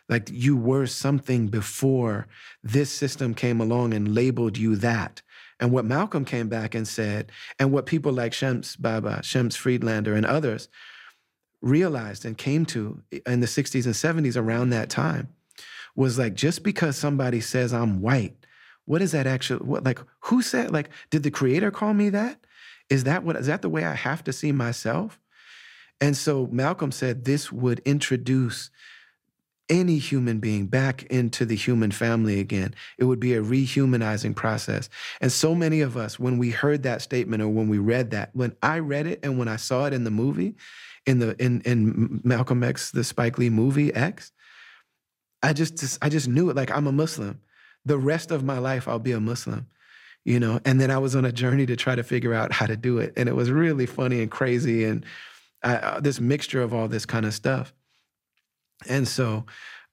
Like 0.10 0.30
you 0.32 0.56
were 0.56 0.86
something 0.86 1.48
before 1.48 2.28
this 2.64 2.92
system 2.92 3.34
came 3.34 3.60
along 3.60 3.94
and 3.94 4.14
labeled 4.14 4.58
you 4.58 4.76
that. 4.78 5.22
And 5.60 5.72
what 5.72 5.86
Malcolm 5.86 6.24
came 6.24 6.50
back 6.50 6.76
and 6.76 6.88
said, 6.88 7.32
and 7.60 7.72
what 7.72 7.86
people 7.86 8.14
like 8.14 8.34
Shams 8.34 8.76
Baba, 8.76 9.24
Shams 9.24 9.56
Friedlander, 9.56 10.14
and 10.14 10.26
others 10.26 10.70
realized 11.62 12.24
and 12.26 12.38
came 12.38 12.66
to 12.68 13.02
in 13.26 13.40
the 13.40 13.48
60s 13.48 13.86
and 13.86 14.26
70s 14.26 14.38
around 14.38 14.70
that 14.70 14.90
time 14.90 15.30
was 15.96 16.20
like 16.20 16.36
just 16.36 16.62
because 16.62 16.96
somebody 16.96 17.42
says 17.42 17.74
I'm 17.74 18.00
white 18.00 18.46
what 18.88 19.02
is 19.02 19.12
that 19.12 19.28
actually? 19.28 19.66
What 19.66 19.84
like 19.84 20.00
who 20.22 20.42
said 20.42 20.72
like 20.72 20.90
did 21.10 21.24
the 21.24 21.30
creator 21.30 21.70
call 21.70 21.94
me 21.94 22.10
that? 22.10 22.40
Is 22.90 23.04
that 23.04 23.24
what 23.24 23.36
is 23.36 23.48
that 23.48 23.62
the 23.62 23.70
way 23.70 23.84
I 23.84 23.94
have 23.94 24.24
to 24.24 24.34
see 24.34 24.54
myself? 24.54 25.20
And 26.00 26.16
so 26.16 26.48
Malcolm 26.52 26.94
said 26.94 27.26
this 27.26 27.52
would 27.52 27.80
introduce 27.80 28.72
any 29.70 29.98
human 29.98 30.40
being 30.40 30.66
back 30.66 31.04
into 31.04 31.46
the 31.46 31.56
human 31.56 31.92
family 31.92 32.40
again. 32.40 32.74
It 32.98 33.06
would 33.06 33.20
be 33.20 33.34
a 33.34 33.42
rehumanizing 33.42 34.36
process. 34.36 34.90
And 35.20 35.32
so 35.32 35.54
many 35.54 35.82
of 35.82 35.98
us, 35.98 36.20
when 36.20 36.38
we 36.38 36.52
heard 36.52 36.84
that 36.84 37.02
statement 37.02 37.42
or 37.44 37.50
when 37.50 37.68
we 37.68 37.78
read 37.78 38.12
that, 38.12 38.30
when 38.34 38.56
I 38.62 38.80
read 38.80 39.08
it 39.08 39.20
and 39.24 39.38
when 39.38 39.48
I 39.48 39.58
saw 39.58 39.86
it 39.86 39.94
in 39.94 40.04
the 40.04 40.12
movie, 40.12 40.56
in 41.06 41.20
the 41.20 41.42
in 41.42 41.62
in 41.62 42.22
Malcolm 42.24 42.64
X, 42.64 42.92
the 42.92 43.04
Spike 43.04 43.38
Lee 43.38 43.50
movie 43.50 43.94
X, 43.94 44.32
I 45.42 45.54
just 45.54 45.98
I 46.02 46.10
just 46.10 46.28
knew 46.28 46.50
it. 46.50 46.56
Like 46.56 46.72
I'm 46.72 46.88
a 46.88 46.92
Muslim. 46.92 47.42
The 47.86 47.98
rest 47.98 48.32
of 48.32 48.44
my 48.44 48.58
life, 48.60 48.88
I'll 48.88 49.00
be 49.00 49.14
a 49.14 49.20
Muslim. 49.20 49.68
You 50.26 50.42
know, 50.42 50.60
and 50.66 50.82
then 50.82 50.92
I 50.92 50.98
was 50.98 51.16
on 51.16 51.24
a 51.24 51.32
journey 51.32 51.66
to 51.68 51.78
try 51.78 51.96
to 51.96 52.04
figure 52.04 52.34
out 52.34 52.52
how 52.52 52.66
to 52.66 52.76
do 52.76 52.98
it, 52.98 53.14
and 53.16 53.30
it 53.30 53.36
was 53.36 53.50
really 53.50 53.86
funny 53.86 54.22
and 54.22 54.30
crazy, 54.30 54.84
and 54.84 55.06
I, 55.64 55.76
uh, 55.76 56.00
this 56.02 56.20
mixture 56.20 56.62
of 56.62 56.74
all 56.74 56.90
this 56.90 57.06
kind 57.06 57.26
of 57.26 57.34
stuff. 57.34 57.74
And 58.88 59.08
so 59.08 59.46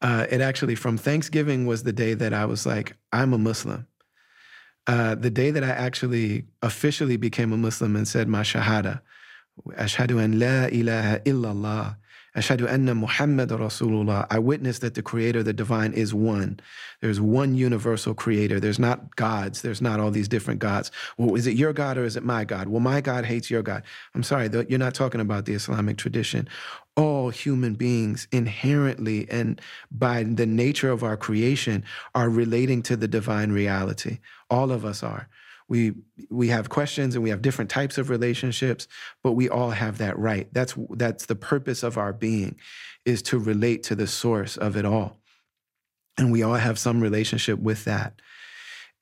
uh, 0.03 0.27
it 0.31 0.41
actually, 0.41 0.75
from 0.75 0.99
Thanksgiving 0.99 1.67
was 1.67 1.83
the 1.83 1.93
day 1.93 2.15
that 2.15 2.35
I 2.35 2.45
was 2.45 2.67
like, 2.67 2.97
I'm 3.13 3.33
a 3.33 3.39
Muslim. 3.39 3.87
Uh, 4.87 5.15
the 5.15 5.31
day 5.31 5.51
that 5.51 5.65
I 5.65 5.71
actually 5.71 6.45
officially 6.63 7.17
became 7.17 7.53
a 7.53 7.57
Muslim 7.57 7.97
and 7.97 8.07
said 8.07 8.29
my 8.29 8.43
Shahada, 8.43 9.01
Ashhadu 9.79 10.23
an 10.23 10.39
la 10.39 10.67
ilaha 10.67 11.21
illallah 11.21 11.97
Ashhadu 12.37 12.69
anna 12.69 12.95
Muhammad 12.97 13.51
Rasulullah. 13.51 14.27
I 14.29 14.41
witness 14.41 14.81
that 14.81 14.95
the 14.95 15.03
creator, 15.03 15.45
the 15.45 15.53
divine, 15.53 15.93
is 15.93 16.13
one. 16.13 16.59
There's 17.01 17.21
one 17.21 17.55
universal 17.55 18.13
creator. 18.13 18.59
There's 18.59 18.81
not 18.81 19.15
gods. 19.15 19.63
There's 19.63 19.81
not 19.81 20.01
all 20.01 20.11
these 20.11 20.27
different 20.27 20.59
gods. 20.59 20.91
Well, 21.17 21.37
is 21.37 21.47
it 21.47 21.55
your 21.55 21.73
God 21.73 21.97
or 21.97 22.05
is 22.05 22.17
it 22.17 22.25
my 22.25 22.45
God? 22.45 22.67
Well, 22.69 22.81
my 22.81 23.01
God 23.01 23.25
hates 23.25 23.51
your 23.51 23.63
God. 23.63 23.85
I'm 24.15 24.25
sorry, 24.25 24.51
you're 24.69 24.81
not 24.81 24.95
talking 24.95 25.21
about 25.21 25.45
the 25.45 25.55
Islamic 25.55 25.97
tradition. 25.97 26.49
All 26.97 27.31
human 27.31 27.75
beings 27.75 28.29
inherently 28.31 29.29
and 29.29 29.61
by 29.91 30.23
the 30.23 30.47
nature 30.47 30.91
of 30.91 31.03
our 31.03 31.17
creation 31.17 31.85
are 32.15 32.29
relating 32.29 32.83
to 32.83 32.97
the 32.97 33.09
divine 33.09 33.51
reality. 33.51 34.19
All 34.49 34.71
of 34.71 34.85
us 34.85 35.03
are. 35.03 35.29
We 35.67 35.95
we 36.31 36.49
have 36.49 36.69
questions 36.69 37.15
and 37.15 37.25
we 37.25 37.31
have 37.31 37.43
different 37.43 37.71
types 37.71 37.97
of 37.97 38.11
relationships 38.11 38.87
but 39.23 39.33
we 39.33 39.49
all 39.49 39.71
have 39.71 39.99
that 39.99 40.19
right. 40.19 40.49
That's 40.53 40.75
that's 40.91 41.27
the 41.27 41.35
purpose 41.35 41.83
of 41.83 41.97
our 41.99 42.13
being 42.13 42.57
is 43.05 43.23
to 43.23 43.39
relate 43.39 43.83
to 43.85 43.95
the 43.95 44.07
source 44.07 44.57
of 44.57 44.77
it 44.77 44.85
all. 44.85 45.19
And 46.17 46.31
we 46.31 46.43
all 46.43 46.55
have 46.55 46.79
some 46.79 47.01
relationship 47.01 47.59
with 47.59 47.85
that. 47.85 48.21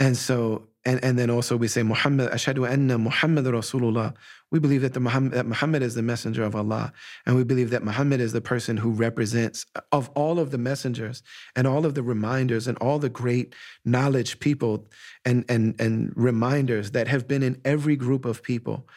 And 0.00 0.16
so 0.16 0.68
and, 0.84 1.02
and 1.04 1.18
then 1.18 1.30
also 1.30 1.56
we 1.56 1.68
say 1.68 1.82
Muhammad 1.82 2.30
ashhadu 2.32 2.68
anna 2.68 2.98
Muhammad 2.98 3.44
Rasulullah. 3.44 4.14
We 4.50 4.58
believe 4.58 4.82
that 4.82 4.94
the 4.94 5.00
Muhammad, 5.00 5.32
that 5.32 5.46
Muhammad 5.46 5.82
is 5.82 5.94
the 5.94 6.02
messenger 6.02 6.42
of 6.42 6.56
Allah 6.56 6.92
and 7.24 7.36
we 7.36 7.44
believe 7.44 7.70
that 7.70 7.84
Muhammad 7.84 8.20
is 8.20 8.32
the 8.32 8.40
person 8.40 8.76
who 8.76 8.90
represents 8.90 9.64
of 9.92 10.10
all 10.14 10.38
of 10.38 10.50
the 10.50 10.58
messengers 10.58 11.22
and 11.54 11.66
all 11.66 11.86
of 11.86 11.94
the 11.94 12.02
reminders 12.02 12.66
and 12.66 12.76
all 12.78 12.98
the 12.98 13.08
great 13.08 13.54
knowledge 13.84 14.40
people 14.40 14.86
and 15.24 15.44
and 15.48 15.80
and 15.80 16.12
reminders 16.16 16.90
that 16.90 17.08
have 17.08 17.28
been 17.28 17.42
in 17.42 17.60
every 17.64 17.96
group 17.96 18.24
of 18.24 18.42
people. 18.42 18.88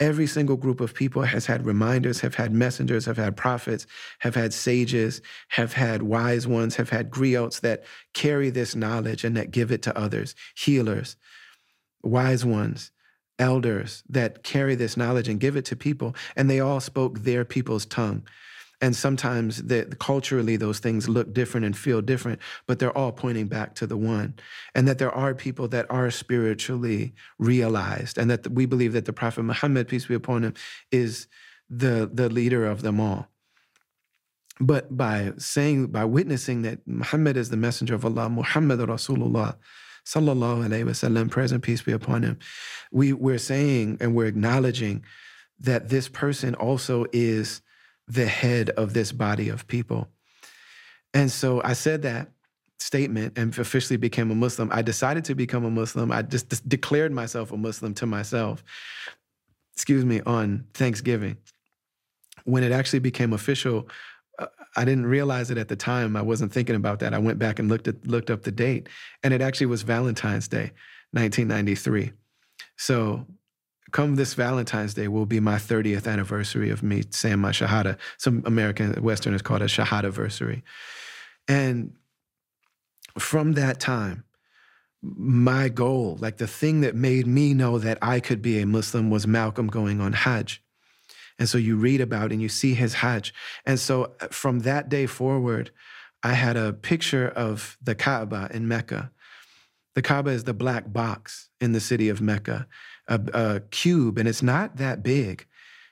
Every 0.00 0.26
single 0.26 0.56
group 0.56 0.80
of 0.80 0.94
people 0.94 1.22
has 1.22 1.46
had 1.46 1.64
reminders, 1.64 2.20
have 2.20 2.34
had 2.34 2.52
messengers, 2.52 3.04
have 3.04 3.18
had 3.18 3.36
prophets, 3.36 3.86
have 4.18 4.34
had 4.34 4.52
sages, 4.52 5.22
have 5.50 5.74
had 5.74 6.02
wise 6.02 6.44
ones, 6.44 6.74
have 6.74 6.90
had 6.90 7.08
griots 7.08 7.60
that 7.60 7.84
carry 8.12 8.50
this 8.50 8.74
knowledge 8.74 9.22
and 9.22 9.36
that 9.36 9.52
give 9.52 9.70
it 9.70 9.82
to 9.82 9.96
others, 9.96 10.34
healers, 10.56 11.16
wise 12.02 12.44
ones, 12.44 12.90
elders 13.38 14.02
that 14.08 14.42
carry 14.42 14.74
this 14.74 14.96
knowledge 14.96 15.28
and 15.28 15.40
give 15.40 15.56
it 15.56 15.64
to 15.66 15.76
people. 15.76 16.14
And 16.36 16.48
they 16.48 16.60
all 16.60 16.80
spoke 16.80 17.20
their 17.20 17.44
people's 17.44 17.86
tongue. 17.86 18.26
And 18.80 18.96
sometimes 18.96 19.62
the, 19.62 19.84
culturally, 20.00 20.56
those 20.56 20.80
things 20.80 21.08
look 21.08 21.32
different 21.32 21.64
and 21.64 21.76
feel 21.76 22.02
different, 22.02 22.40
but 22.66 22.80
they're 22.80 22.96
all 22.98 23.12
pointing 23.12 23.46
back 23.46 23.76
to 23.76 23.86
the 23.86 23.96
one. 23.96 24.34
And 24.74 24.88
that 24.88 24.98
there 24.98 25.12
are 25.12 25.34
people 25.34 25.68
that 25.68 25.86
are 25.88 26.10
spiritually 26.10 27.14
realized, 27.38 28.18
and 28.18 28.28
that 28.28 28.48
we 28.48 28.66
believe 28.66 28.92
that 28.94 29.04
the 29.04 29.12
Prophet 29.12 29.44
Muhammad, 29.44 29.86
peace 29.86 30.06
be 30.06 30.14
upon 30.14 30.42
him, 30.42 30.54
is 30.90 31.28
the, 31.70 32.10
the 32.12 32.28
leader 32.28 32.66
of 32.66 32.82
them 32.82 32.98
all. 32.98 33.28
But 34.58 34.96
by 34.96 35.32
saying, 35.38 35.86
by 35.86 36.04
witnessing 36.04 36.62
that 36.62 36.86
Muhammad 36.86 37.36
is 37.36 37.50
the 37.50 37.56
messenger 37.56 37.94
of 37.94 38.04
Allah, 38.04 38.28
Muhammad 38.28 38.80
Rasulullah, 38.80 39.56
sallallahu 40.04 40.66
alaihi 40.66 40.84
wasallam, 40.84 41.30
present 41.30 41.62
peace 41.62 41.82
be 41.82 41.92
upon 41.92 42.22
him, 42.22 42.38
we, 42.90 43.12
we're 43.12 43.38
saying 43.38 43.98
and 44.00 44.14
we're 44.14 44.26
acknowledging 44.26 45.04
that 45.60 45.88
this 45.88 46.08
person 46.08 46.54
also 46.54 47.06
is 47.12 47.62
the 48.08 48.26
head 48.26 48.70
of 48.70 48.94
this 48.94 49.12
body 49.12 49.48
of 49.48 49.66
people. 49.66 50.08
And 51.14 51.30
so 51.30 51.62
I 51.64 51.74
said 51.74 52.02
that 52.02 52.28
statement 52.80 53.38
and 53.38 53.56
officially 53.56 53.96
became 53.96 54.30
a 54.30 54.34
Muslim. 54.34 54.70
I 54.72 54.82
decided 54.82 55.24
to 55.26 55.34
become 55.34 55.64
a 55.64 55.70
Muslim. 55.70 56.10
I 56.10 56.22
just, 56.22 56.68
declared 56.68 57.12
myself 57.12 57.52
a 57.52 57.56
Muslim 57.56 57.94
to 57.94 58.06
myself, 58.06 58.64
excuse 59.74 60.04
me, 60.04 60.20
on 60.26 60.66
Thanksgiving. 60.74 61.36
When 62.44 62.64
it 62.64 62.72
actually 62.72 62.98
became 62.98 63.32
official, 63.32 63.88
Uh, 64.38 64.46
I 64.76 64.84
didn't 64.84 65.06
realize 65.06 65.50
it 65.50 65.58
at 65.58 65.68
the 65.68 65.76
time. 65.76 66.16
I 66.16 66.22
wasn't 66.22 66.52
thinking 66.52 66.76
about 66.76 67.00
that. 67.00 67.12
I 67.12 67.18
went 67.18 67.38
back 67.38 67.58
and 67.58 67.68
looked 67.68 67.88
at 67.88 68.06
looked 68.06 68.30
up 68.30 68.42
the 68.42 68.52
date, 68.52 68.88
and 69.22 69.34
it 69.34 69.40
actually 69.40 69.66
was 69.66 69.82
Valentine's 69.82 70.48
Day, 70.48 70.72
1993. 71.12 72.12
So 72.76 73.26
come 73.92 74.16
this 74.16 74.34
Valentine's 74.34 74.94
Day 74.94 75.08
will 75.08 75.26
be 75.26 75.38
my 75.38 75.56
30th 75.56 76.10
anniversary 76.10 76.70
of 76.70 76.82
me 76.82 77.04
saying 77.10 77.38
my 77.38 77.50
Shahada. 77.50 77.98
Some 78.16 78.42
American 78.46 79.00
Westerners 79.02 79.42
call 79.42 79.56
it 79.56 79.62
a 79.62 79.66
Shahada 79.66 79.98
anniversary. 80.04 80.64
And 81.46 81.92
from 83.18 83.52
that 83.52 83.80
time, 83.80 84.24
my 85.02 85.68
goal, 85.68 86.16
like 86.20 86.38
the 86.38 86.46
thing 86.46 86.80
that 86.82 86.94
made 86.94 87.26
me 87.26 87.54
know 87.54 87.78
that 87.78 87.98
I 88.00 88.20
could 88.20 88.40
be 88.40 88.60
a 88.60 88.66
Muslim 88.66 89.10
was 89.10 89.26
Malcolm 89.26 89.66
going 89.66 90.00
on 90.00 90.12
Hajj. 90.12 90.61
And 91.38 91.48
so 91.48 91.58
you 91.58 91.76
read 91.76 92.00
about 92.00 92.32
and 92.32 92.40
you 92.40 92.48
see 92.48 92.74
his 92.74 92.94
Hajj. 92.94 93.32
And 93.66 93.78
so 93.78 94.14
uh, 94.20 94.28
from 94.28 94.60
that 94.60 94.88
day 94.88 95.06
forward, 95.06 95.70
I 96.22 96.34
had 96.34 96.56
a 96.56 96.72
picture 96.72 97.28
of 97.28 97.76
the 97.82 97.94
Kaaba 97.94 98.48
in 98.52 98.68
Mecca. 98.68 99.10
The 99.94 100.02
Kaaba 100.02 100.30
is 100.30 100.44
the 100.44 100.54
black 100.54 100.92
box 100.92 101.48
in 101.60 101.72
the 101.72 101.80
city 101.80 102.08
of 102.08 102.20
Mecca 102.20 102.66
a, 103.08 103.20
a 103.34 103.60
cube, 103.60 104.18
and 104.18 104.28
it's 104.28 104.42
not 104.42 104.76
that 104.76 105.02
big, 105.02 105.46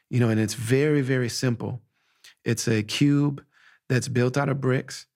you 0.08 0.20
know, 0.20 0.28
and 0.28 0.40
it's 0.40 0.54
very, 0.54 1.00
very 1.00 1.28
simple. 1.28 1.82
It's 2.44 2.68
a 2.68 2.82
cube 2.82 3.44
that's 3.88 4.08
built 4.08 4.36
out 4.36 4.48
of 4.48 4.60
bricks. 4.60 5.06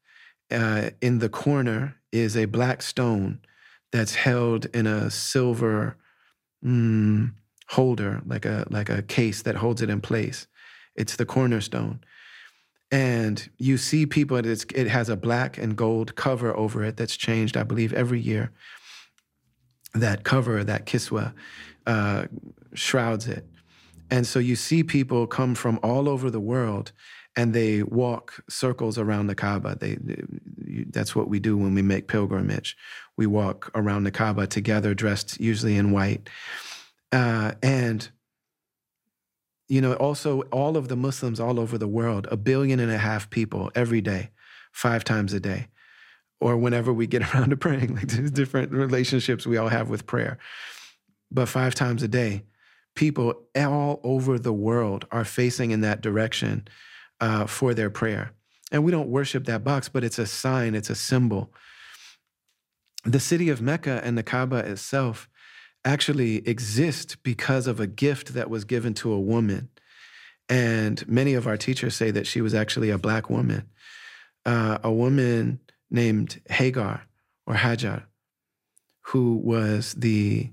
Uh, 0.51 0.91
in 1.01 1.19
the 1.19 1.29
corner 1.29 1.97
is 2.13 2.37
a 2.37 2.45
black 2.45 2.83
stone 2.83 3.41
that's 3.93 4.15
held 4.15 4.67
in 4.67 4.87
a 4.87 5.11
silver 5.11 5.97
mm, 6.65 7.33
holder, 7.69 8.23
like 8.27 8.45
a 8.45 8.67
like 8.71 8.89
a 8.89 9.03
case 9.03 9.43
that 9.43 9.57
holds 9.57 9.83
it 9.83 9.91
in 9.91 10.01
place. 10.01 10.47
It's 10.97 11.17
the 11.17 11.27
cornerstone. 11.27 12.01
And 12.91 13.51
you 13.59 13.77
see 13.77 14.07
people, 14.07 14.37
it 14.37 14.87
has 14.87 15.09
a 15.09 15.17
black 15.17 15.59
and 15.59 15.75
gold 15.75 16.15
cover 16.15 16.57
over 16.57 16.85
it 16.85 16.97
that's 16.97 17.17
changed, 17.17 17.57
I 17.57 17.65
believe, 17.65 17.93
every 17.93 18.21
year. 18.21 18.53
That 19.95 20.23
cover, 20.23 20.63
that 20.63 20.87
kiswa, 20.87 21.35
uh, 21.87 22.27
shrouds 22.75 23.27
it. 23.27 23.47
And 24.11 24.27
so 24.27 24.39
you 24.39 24.55
see 24.55 24.85
people 24.85 25.27
come 25.27 25.57
from 25.57 25.81
all 25.83 26.09
over 26.09 26.31
the 26.31 26.41
world 26.41 26.93
and 27.37 27.53
they 27.53 27.83
walk 27.83 28.45
circles 28.49 28.97
around 28.97 29.27
the 29.27 29.35
Kaaba. 29.35 29.77
They, 29.81 29.97
they, 29.97 30.23
that's 30.91 31.17
what 31.17 31.29
we 31.29 31.41
do 31.41 31.57
when 31.57 31.75
we 31.75 31.83
make 31.83 32.07
pilgrimage. 32.07 32.77
We 33.17 33.27
walk 33.27 33.73
around 33.75 34.05
the 34.05 34.13
Kaaba 34.13 34.47
together, 34.47 34.95
dressed 34.95 35.41
usually 35.41 35.77
in 35.77 35.91
white. 35.91 36.29
Uh, 37.15 37.53
and 37.63 38.11
you 39.69 39.81
know, 39.81 39.95
also 39.95 40.43
all 40.53 40.77
of 40.77 40.89
the 40.89 40.97
Muslims 40.97 41.41
all 41.41 41.59
over 41.59 41.79
the 41.79 41.89
world, 41.89 42.29
a 42.31 42.37
billion 42.37 42.79
and 42.81 42.93
a 42.93 42.99
half 42.99 43.31
people 43.31 43.71
every 43.75 44.03
day, 44.03 44.29
five 44.73 45.05
times 45.05 45.33
a 45.33 45.41
day, 45.41 45.69
or 46.39 46.59
whenever 46.59 46.93
we 46.93 47.07
get 47.07 47.23
around 47.35 47.51
to 47.51 47.57
praying. 47.57 47.95
Like 47.95 48.09
there's 48.09 48.31
different 48.31 48.73
relationships 48.73 49.47
we 49.47 49.57
all 49.57 49.69
have 49.69 49.89
with 49.89 50.07
prayer 50.07 50.39
but 51.35 51.49
five 51.49 51.75
times 51.75 52.03
a 52.03 52.09
day. 52.09 52.45
People 52.95 53.43
all 53.57 54.01
over 54.05 54.39
the 54.39 54.53
world 54.53 55.05
are 55.11 55.25
facing 55.25 55.73
in 55.73 55.81
that 55.81 56.01
direction 56.01 56.69
uh, 57.21 57.47
for 57.47 57.75
their 57.75 57.91
prayer. 57.91 58.31
And 58.71 58.85
we 58.85 58.93
don't 58.93 59.09
worship 59.09 59.45
that 59.45 59.65
box, 59.65 59.89
but 59.89 60.05
it's 60.05 60.19
a 60.19 60.27
sign, 60.27 60.75
it's 60.75 60.91
a 60.91 60.95
symbol. 60.95 61.53
The 63.05 63.21
city 63.21 63.49
of 63.51 63.61
Mecca 63.61 64.01
and 64.05 64.17
the 64.17 64.23
Kaaba 64.23 64.59
itself 64.59 65.29
actually 65.85 66.47
exist 66.49 67.23
because 67.23 67.67
of 67.67 67.81
a 67.81 67.87
gift 67.87 68.35
that 68.35 68.51
was 68.51 68.65
given 68.65 68.95
to 68.95 69.13
a 69.13 69.21
woman. 69.21 69.69
And 70.49 71.07
many 71.09 71.35
of 71.35 71.47
our 71.47 71.57
teachers 71.57 71.95
say 71.95 72.11
that 72.11 72.27
she 72.27 72.41
was 72.41 72.55
actually 72.55 72.91
a 72.91 72.99
black 72.99 73.31
woman, 73.31 73.69
uh, 74.45 74.79
a 74.83 74.93
woman 74.93 75.61
named 75.91 76.41
Hagar 76.51 77.03
or 77.47 77.55
Hajar, 77.55 78.05
who 79.03 79.37
was 79.37 79.95
the 79.95 80.51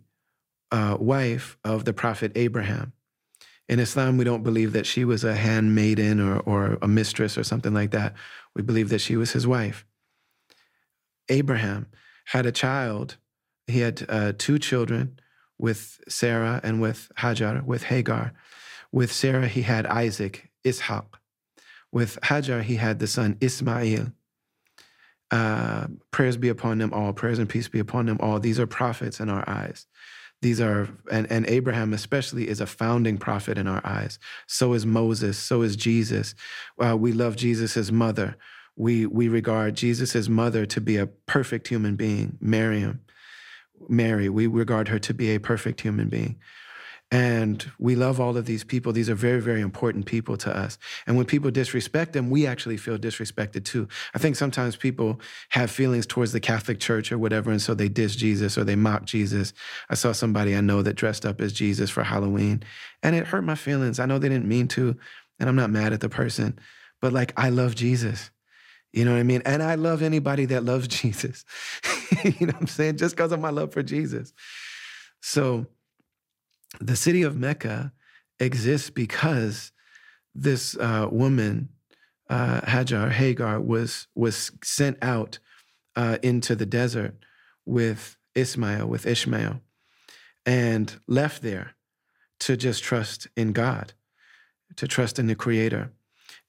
uh, 0.71 0.97
wife 0.99 1.57
of 1.63 1.85
the 1.85 1.93
prophet 1.93 2.31
Abraham. 2.35 2.93
In 3.67 3.79
Islam, 3.79 4.17
we 4.17 4.25
don't 4.25 4.43
believe 4.43 4.73
that 4.73 4.85
she 4.85 5.05
was 5.05 5.23
a 5.23 5.35
handmaiden 5.35 6.19
or, 6.19 6.39
or 6.39 6.77
a 6.81 6.87
mistress 6.87 7.37
or 7.37 7.43
something 7.43 7.73
like 7.73 7.91
that. 7.91 8.13
We 8.55 8.63
believe 8.63 8.89
that 8.89 8.99
she 8.99 9.15
was 9.15 9.31
his 9.31 9.47
wife. 9.47 9.85
Abraham 11.29 11.87
had 12.25 12.45
a 12.45 12.51
child. 12.51 13.17
He 13.71 13.79
had 13.79 14.05
uh, 14.07 14.33
two 14.37 14.59
children 14.59 15.19
with 15.57 15.99
Sarah 16.07 16.59
and 16.63 16.81
with 16.81 17.11
Hajar, 17.17 17.63
with 17.63 17.83
Hagar. 17.83 18.33
With 18.91 19.11
Sarah, 19.11 19.47
he 19.47 19.61
had 19.61 19.85
Isaac, 19.85 20.49
Ishaq. 20.65 21.05
With 21.91 22.19
Hajar, 22.21 22.63
he 22.63 22.75
had 22.75 22.99
the 22.99 23.07
son 23.07 23.37
Ismail. 23.41 24.11
Uh, 25.29 25.87
prayers 26.11 26.35
be 26.35 26.49
upon 26.49 26.79
them 26.79 26.93
all. 26.93 27.13
Prayers 27.13 27.39
and 27.39 27.47
peace 27.47 27.69
be 27.69 27.79
upon 27.79 28.05
them 28.05 28.17
all. 28.19 28.39
These 28.39 28.59
are 28.59 28.67
prophets 28.67 29.19
in 29.19 29.29
our 29.29 29.47
eyes. 29.47 29.85
These 30.41 30.59
are, 30.59 30.89
and, 31.11 31.31
and 31.31 31.45
Abraham 31.47 31.93
especially 31.93 32.49
is 32.49 32.59
a 32.59 32.65
founding 32.65 33.17
prophet 33.17 33.57
in 33.57 33.67
our 33.67 33.85
eyes. 33.85 34.19
So 34.47 34.73
is 34.73 34.85
Moses. 34.85 35.37
So 35.37 35.61
is 35.61 35.75
Jesus. 35.75 36.35
Uh, 36.83 36.97
we 36.97 37.13
love 37.13 37.35
Jesus' 37.35 37.91
mother. 37.91 38.35
We, 38.75 39.05
we 39.05 39.27
regard 39.27 39.75
Jesus' 39.75 40.27
mother 40.27 40.65
to 40.65 40.81
be 40.81 40.97
a 40.97 41.05
perfect 41.07 41.67
human 41.67 41.95
being, 41.95 42.37
Miriam. 42.41 43.01
Mary, 43.89 44.29
we 44.29 44.47
regard 44.47 44.87
her 44.87 44.99
to 44.99 45.13
be 45.13 45.35
a 45.35 45.39
perfect 45.39 45.81
human 45.81 46.09
being. 46.09 46.39
And 47.13 47.69
we 47.77 47.95
love 47.95 48.21
all 48.21 48.37
of 48.37 48.45
these 48.45 48.63
people. 48.63 48.93
These 48.93 49.09
are 49.09 49.15
very, 49.15 49.41
very 49.41 49.59
important 49.59 50.05
people 50.05 50.37
to 50.37 50.57
us. 50.57 50.77
And 51.05 51.17
when 51.17 51.25
people 51.25 51.51
disrespect 51.51 52.13
them, 52.13 52.29
we 52.29 52.47
actually 52.47 52.77
feel 52.77 52.97
disrespected 52.97 53.65
too. 53.65 53.89
I 54.13 54.17
think 54.17 54.37
sometimes 54.37 54.77
people 54.77 55.19
have 55.49 55.69
feelings 55.69 56.05
towards 56.05 56.31
the 56.31 56.39
Catholic 56.39 56.79
Church 56.79 57.11
or 57.11 57.17
whatever, 57.17 57.51
and 57.51 57.61
so 57.61 57.73
they 57.73 57.89
diss 57.89 58.15
Jesus 58.15 58.57
or 58.57 58.63
they 58.63 58.77
mock 58.77 59.03
Jesus. 59.03 59.51
I 59.89 59.95
saw 59.95 60.13
somebody 60.13 60.55
I 60.55 60.61
know 60.61 60.81
that 60.83 60.95
dressed 60.95 61.25
up 61.25 61.41
as 61.41 61.51
Jesus 61.51 61.89
for 61.89 62.03
Halloween, 62.03 62.63
and 63.03 63.13
it 63.13 63.27
hurt 63.27 63.43
my 63.43 63.55
feelings. 63.55 63.99
I 63.99 64.05
know 64.05 64.17
they 64.17 64.29
didn't 64.29 64.47
mean 64.47 64.69
to, 64.69 64.95
and 65.37 65.49
I'm 65.49 65.57
not 65.57 65.69
mad 65.69 65.91
at 65.91 65.99
the 65.99 66.09
person, 66.09 66.57
but 67.01 67.11
like, 67.11 67.33
I 67.35 67.49
love 67.49 67.75
Jesus. 67.75 68.31
You 68.93 69.03
know 69.03 69.11
what 69.11 69.19
I 69.19 69.23
mean? 69.23 69.41
And 69.45 69.61
I 69.61 69.75
love 69.75 70.01
anybody 70.01 70.45
that 70.45 70.63
loves 70.63 70.87
Jesus. 71.01 71.43
you 72.23 72.47
know 72.47 72.53
what 72.53 72.61
I'm 72.61 72.67
saying? 72.67 72.97
Just 72.97 73.15
because 73.15 73.31
of 73.31 73.39
my 73.39 73.49
love 73.49 73.73
for 73.73 73.83
Jesus. 73.83 74.33
So, 75.21 75.67
the 76.79 76.95
city 76.95 77.23
of 77.23 77.35
Mecca 77.35 77.91
exists 78.39 78.89
because 78.89 79.71
this 80.33 80.77
uh, 80.77 81.07
woman, 81.11 81.69
uh, 82.29 82.61
Hajar, 82.61 83.11
Hagar, 83.11 83.59
was, 83.59 84.07
was 84.15 84.51
sent 84.63 84.97
out 85.01 85.39
uh, 85.95 86.17
into 86.23 86.55
the 86.55 86.65
desert 86.65 87.15
with 87.65 88.17
Ismail, 88.35 88.87
with 88.87 89.05
Ishmael, 89.05 89.61
and 90.45 90.99
left 91.07 91.41
there 91.41 91.75
to 92.41 92.57
just 92.57 92.83
trust 92.83 93.27
in 93.35 93.51
God, 93.53 93.93
to 94.77 94.87
trust 94.87 95.19
in 95.19 95.27
the 95.27 95.35
Creator. 95.35 95.91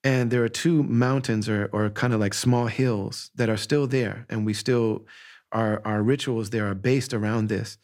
And 0.04 0.30
there 0.30 0.42
are 0.42 0.48
two 0.48 0.82
mountains 0.82 1.48
or, 1.48 1.68
or 1.72 1.90
kind 1.90 2.12
of 2.12 2.20
like 2.20 2.34
small 2.34 2.66
hills 2.66 3.30
that 3.34 3.50
are 3.50 3.56
still 3.56 3.86
there, 3.86 4.26
and 4.28 4.46
we 4.46 4.54
still, 4.54 5.04
our, 5.52 5.80
our 5.84 6.02
rituals 6.02 6.50
there 6.50 6.66
are 6.66 6.74
based 6.74 7.14
around 7.14 7.48
this 7.48 7.78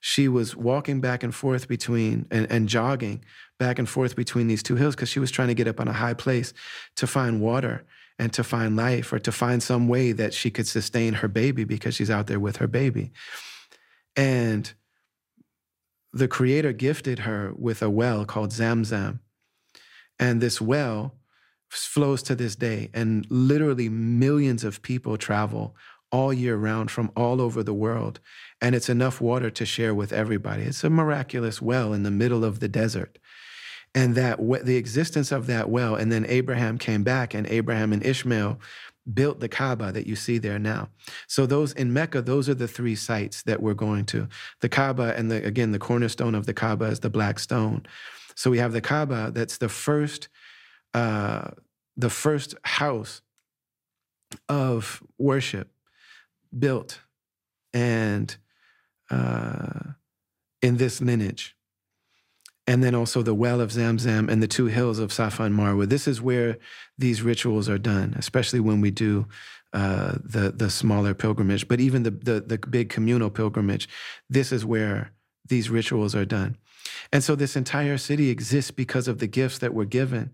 she 0.00 0.28
was 0.28 0.56
walking 0.56 1.00
back 1.00 1.22
and 1.22 1.34
forth 1.34 1.68
between 1.68 2.26
and, 2.30 2.50
and 2.50 2.68
jogging 2.68 3.22
back 3.58 3.78
and 3.78 3.88
forth 3.88 4.16
between 4.16 4.46
these 4.48 4.62
two 4.62 4.76
hills 4.76 4.96
because 4.96 5.10
she 5.10 5.20
was 5.20 5.30
trying 5.30 5.48
to 5.48 5.54
get 5.54 5.68
up 5.68 5.78
on 5.78 5.88
a 5.88 5.92
high 5.92 6.14
place 6.14 6.54
to 6.96 7.06
find 7.06 7.40
water 7.40 7.84
and 8.18 8.32
to 8.32 8.42
find 8.42 8.76
life 8.76 9.12
or 9.12 9.18
to 9.18 9.30
find 9.30 9.62
some 9.62 9.88
way 9.88 10.12
that 10.12 10.34
she 10.34 10.50
could 10.50 10.66
sustain 10.66 11.14
her 11.14 11.28
baby 11.28 11.64
because 11.64 11.94
she's 11.94 12.10
out 12.10 12.26
there 12.26 12.40
with 12.40 12.56
her 12.56 12.66
baby. 12.66 13.12
And 14.16 14.72
the 16.12 16.28
creator 16.28 16.72
gifted 16.72 17.20
her 17.20 17.52
with 17.56 17.82
a 17.82 17.90
well 17.90 18.24
called 18.24 18.50
Zamzam. 18.50 19.20
And 20.18 20.40
this 20.40 20.60
well 20.60 21.14
flows 21.68 22.22
to 22.24 22.34
this 22.34 22.56
day. 22.56 22.90
And 22.92 23.26
literally 23.30 23.88
millions 23.88 24.64
of 24.64 24.82
people 24.82 25.16
travel 25.16 25.76
all 26.12 26.32
year 26.32 26.56
round 26.56 26.90
from 26.90 27.10
all 27.16 27.40
over 27.40 27.62
the 27.62 27.74
world. 27.74 28.20
And 28.60 28.74
it's 28.74 28.88
enough 28.88 29.20
water 29.20 29.50
to 29.50 29.64
share 29.64 29.94
with 29.94 30.12
everybody. 30.12 30.64
It's 30.64 30.84
a 30.84 30.90
miraculous 30.90 31.62
well 31.62 31.92
in 31.92 32.02
the 32.02 32.10
middle 32.10 32.44
of 32.44 32.60
the 32.60 32.68
desert. 32.68 33.18
And 33.94 34.14
that 34.14 34.38
the 34.64 34.76
existence 34.76 35.32
of 35.32 35.46
that 35.48 35.68
well, 35.68 35.96
and 35.96 36.12
then 36.12 36.24
Abraham 36.26 36.78
came 36.78 37.02
back, 37.02 37.34
and 37.34 37.46
Abraham 37.48 37.92
and 37.92 38.04
Ishmael 38.04 38.60
built 39.12 39.40
the 39.40 39.48
Kaaba 39.48 39.90
that 39.92 40.06
you 40.06 40.14
see 40.14 40.38
there 40.38 40.58
now. 40.58 40.90
So 41.26 41.44
those 41.44 41.72
in 41.72 41.92
Mecca, 41.92 42.22
those 42.22 42.48
are 42.48 42.54
the 42.54 42.68
three 42.68 42.94
sites 42.94 43.42
that 43.42 43.60
we're 43.60 43.74
going 43.74 44.04
to. 44.06 44.28
The 44.60 44.68
Kaaba, 44.68 45.16
and 45.16 45.30
the, 45.30 45.44
again, 45.44 45.72
the 45.72 45.78
cornerstone 45.78 46.36
of 46.36 46.46
the 46.46 46.54
Kaaba 46.54 46.84
is 46.86 47.00
the 47.00 47.10
black 47.10 47.40
stone. 47.40 47.84
So 48.36 48.50
we 48.50 48.58
have 48.58 48.72
the 48.72 48.80
Kaaba. 48.80 49.32
That's 49.34 49.58
the 49.58 49.68
first, 49.68 50.28
uh, 50.94 51.50
the 51.96 52.10
first 52.10 52.54
house 52.62 53.22
of 54.48 55.02
worship 55.18 55.70
built 56.56 57.00
and 57.72 58.36
uh, 59.10 59.92
in 60.62 60.76
this 60.76 61.00
lineage. 61.00 61.56
And 62.66 62.84
then 62.84 62.94
also 62.94 63.22
the 63.22 63.34
well 63.34 63.60
of 63.60 63.70
Zamzam 63.70 64.30
and 64.30 64.42
the 64.42 64.46
two 64.46 64.66
hills 64.66 65.00
of 65.00 65.12
Safa 65.12 65.42
and 65.44 65.58
Marwa. 65.58 65.88
This 65.88 66.06
is 66.06 66.22
where 66.22 66.56
these 66.96 67.20
rituals 67.20 67.68
are 67.68 67.78
done, 67.78 68.14
especially 68.16 68.60
when 68.60 68.80
we 68.80 68.92
do 68.92 69.26
uh, 69.72 70.18
the 70.22 70.52
the 70.52 70.70
smaller 70.70 71.14
pilgrimage. 71.14 71.66
But 71.66 71.80
even 71.80 72.04
the, 72.04 72.10
the 72.10 72.40
the 72.40 72.58
big 72.58 72.88
communal 72.88 73.30
pilgrimage, 73.30 73.88
this 74.28 74.52
is 74.52 74.64
where 74.64 75.12
these 75.48 75.68
rituals 75.68 76.14
are 76.14 76.24
done. 76.24 76.56
And 77.12 77.24
so 77.24 77.34
this 77.34 77.56
entire 77.56 77.98
city 77.98 78.30
exists 78.30 78.70
because 78.70 79.08
of 79.08 79.18
the 79.18 79.26
gifts 79.26 79.58
that 79.58 79.74
were 79.74 79.84
given 79.84 80.30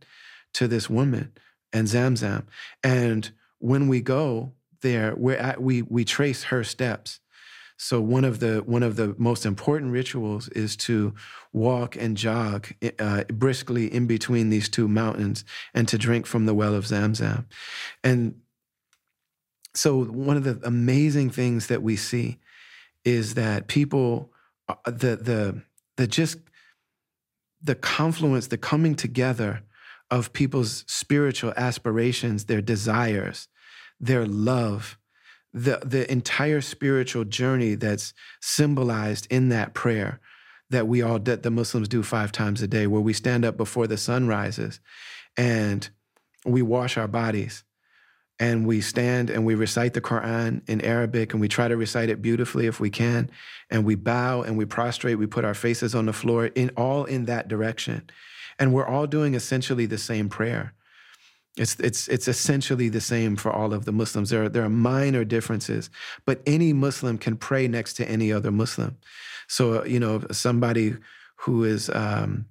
to 0.54 0.68
this 0.68 0.90
woman 0.90 1.32
and 1.72 1.86
Zamzam. 1.86 2.44
And 2.82 3.30
when 3.58 3.88
we 3.88 4.00
go, 4.00 4.52
there 4.88 5.14
we're 5.16 5.36
at, 5.48 5.56
we 5.60 5.82
we 5.82 6.04
trace 6.04 6.44
her 6.44 6.62
steps 6.64 7.20
so 7.78 8.00
one 8.00 8.24
of 8.24 8.40
the 8.40 8.62
one 8.64 8.82
of 8.82 8.96
the 8.96 9.14
most 9.18 9.44
important 9.44 9.92
rituals 9.92 10.48
is 10.48 10.76
to 10.76 11.14
walk 11.52 11.94
and 11.96 12.16
jog 12.16 12.68
uh, 12.98 13.24
briskly 13.24 13.92
in 13.92 14.06
between 14.06 14.48
these 14.48 14.68
two 14.68 14.88
mountains 14.88 15.44
and 15.74 15.86
to 15.88 15.98
drink 15.98 16.26
from 16.26 16.46
the 16.46 16.54
well 16.54 16.74
of 16.74 16.84
Zamzam. 16.84 17.44
And 18.02 18.40
so 19.74 20.04
one 20.04 20.38
of 20.38 20.44
the 20.44 20.58
amazing 20.64 21.30
things 21.30 21.66
that 21.66 21.82
we 21.82 21.96
see 21.96 22.38
is 23.04 23.34
that 23.34 23.66
people 23.66 24.32
uh, 24.68 24.74
the 24.86 25.16
the 25.16 25.62
the 25.96 26.06
just 26.06 26.38
the 27.62 27.74
confluence, 27.74 28.46
the 28.46 28.58
coming 28.58 28.94
together 28.94 29.62
of 30.10 30.32
people's 30.32 30.84
spiritual 30.86 31.52
aspirations, 31.56 32.44
their 32.44 32.62
desires, 32.62 33.48
their 34.00 34.26
love, 34.26 34.98
the, 35.52 35.80
the 35.84 36.10
entire 36.10 36.60
spiritual 36.60 37.24
journey 37.24 37.74
that's 37.74 38.12
symbolized 38.40 39.26
in 39.30 39.48
that 39.48 39.74
prayer 39.74 40.20
that 40.70 40.88
we 40.88 41.00
all 41.00 41.18
that 41.20 41.42
the 41.42 41.50
Muslims 41.50 41.88
do 41.88 42.02
five 42.02 42.32
times 42.32 42.60
a 42.60 42.66
day, 42.66 42.86
where 42.86 43.00
we 43.00 43.12
stand 43.12 43.44
up 43.44 43.56
before 43.56 43.86
the 43.86 43.96
sun 43.96 44.26
rises 44.26 44.80
and 45.36 45.88
we 46.44 46.62
wash 46.62 46.96
our 46.96 47.08
bodies 47.08 47.64
and 48.38 48.66
we 48.66 48.80
stand 48.80 49.30
and 49.30 49.46
we 49.46 49.54
recite 49.54 49.94
the 49.94 50.00
Quran 50.00 50.60
in 50.68 50.80
Arabic 50.82 51.32
and 51.32 51.40
we 51.40 51.48
try 51.48 51.68
to 51.68 51.76
recite 51.76 52.10
it 52.10 52.20
beautifully 52.20 52.66
if 52.66 52.80
we 52.80 52.90
can. 52.90 53.30
And 53.70 53.84
we 53.84 53.94
bow 53.94 54.42
and 54.42 54.58
we 54.58 54.64
prostrate, 54.64 55.18
we 55.18 55.26
put 55.26 55.44
our 55.44 55.54
faces 55.54 55.94
on 55.94 56.06
the 56.06 56.12
floor 56.12 56.46
in 56.46 56.70
all 56.76 57.04
in 57.04 57.24
that 57.26 57.48
direction. 57.48 58.10
And 58.58 58.72
we're 58.72 58.86
all 58.86 59.06
doing 59.06 59.34
essentially 59.34 59.86
the 59.86 59.98
same 59.98 60.28
prayer. 60.28 60.74
It's, 61.56 61.78
it's, 61.80 62.06
it's 62.08 62.28
essentially 62.28 62.88
the 62.90 63.00
same 63.00 63.36
for 63.36 63.50
all 63.50 63.72
of 63.72 63.86
the 63.86 63.92
Muslims. 63.92 64.30
There 64.30 64.44
are, 64.44 64.48
there 64.48 64.64
are 64.64 64.68
minor 64.68 65.24
differences, 65.24 65.88
but 66.26 66.42
any 66.46 66.72
Muslim 66.72 67.16
can 67.16 67.36
pray 67.36 67.66
next 67.66 67.94
to 67.94 68.08
any 68.08 68.32
other 68.32 68.50
Muslim. 68.50 68.98
So, 69.48 69.84
you 69.84 69.98
know, 69.98 70.22
somebody 70.30 70.96
who 71.36 71.64
is, 71.64 71.88
um, 71.90 72.46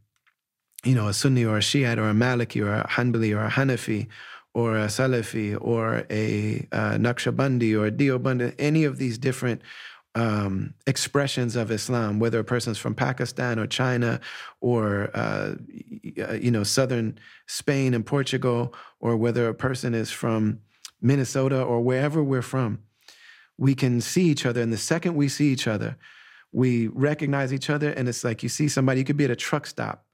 you 0.83 0.95
know, 0.95 1.07
a 1.07 1.13
Sunni 1.13 1.45
or 1.45 1.57
a 1.57 1.61
Shiite 1.61 1.99
or 1.99 2.09
a 2.09 2.13
Maliki 2.13 2.63
or 2.65 2.73
a 2.73 2.87
Hanbali 2.87 3.35
or 3.35 3.45
a 3.45 3.49
Hanafi 3.49 4.07
or 4.55 4.77
a 4.77 4.85
Salafi 4.85 5.57
or 5.59 6.05
a 6.09 6.65
uh, 6.71 6.93
Naqshbandi 6.93 7.77
or 7.77 7.87
a 7.87 7.91
Deobandi, 7.91 8.55
any 8.57 8.85
of 8.85 8.97
these 8.97 9.17
different 9.17 9.61
um, 10.15 10.73
expressions 10.87 11.55
of 11.55 11.71
Islam, 11.71 12.19
whether 12.19 12.39
a 12.39 12.43
person's 12.43 12.77
from 12.77 12.95
Pakistan 12.95 13.59
or 13.59 13.67
China 13.67 14.21
or 14.61 15.11
uh, 15.13 15.55
you 15.71 16.51
know 16.51 16.63
southern 16.63 17.19
Spain 17.47 17.93
and 17.93 18.05
Portugal, 18.05 18.73
or 18.99 19.17
whether 19.17 19.47
a 19.47 19.53
person 19.53 19.93
is 19.93 20.11
from 20.11 20.59
Minnesota 21.01 21.61
or 21.61 21.81
wherever 21.81 22.23
we're 22.23 22.41
from, 22.41 22.79
we 23.57 23.75
can 23.75 23.99
see 23.99 24.23
each 24.23 24.45
other. 24.45 24.61
And 24.61 24.71
the 24.71 24.77
second 24.77 25.15
we 25.15 25.27
see 25.27 25.51
each 25.51 25.67
other, 25.67 25.97
we 26.53 26.87
recognize 26.87 27.53
each 27.53 27.69
other, 27.69 27.89
and 27.89 28.07
it's 28.07 28.23
like 28.23 28.41
you 28.41 28.49
see 28.49 28.69
somebody. 28.69 28.99
You 28.99 29.05
could 29.05 29.17
be 29.17 29.25
at 29.25 29.31
a 29.31 29.35
truck 29.35 29.67
stop 29.67 30.04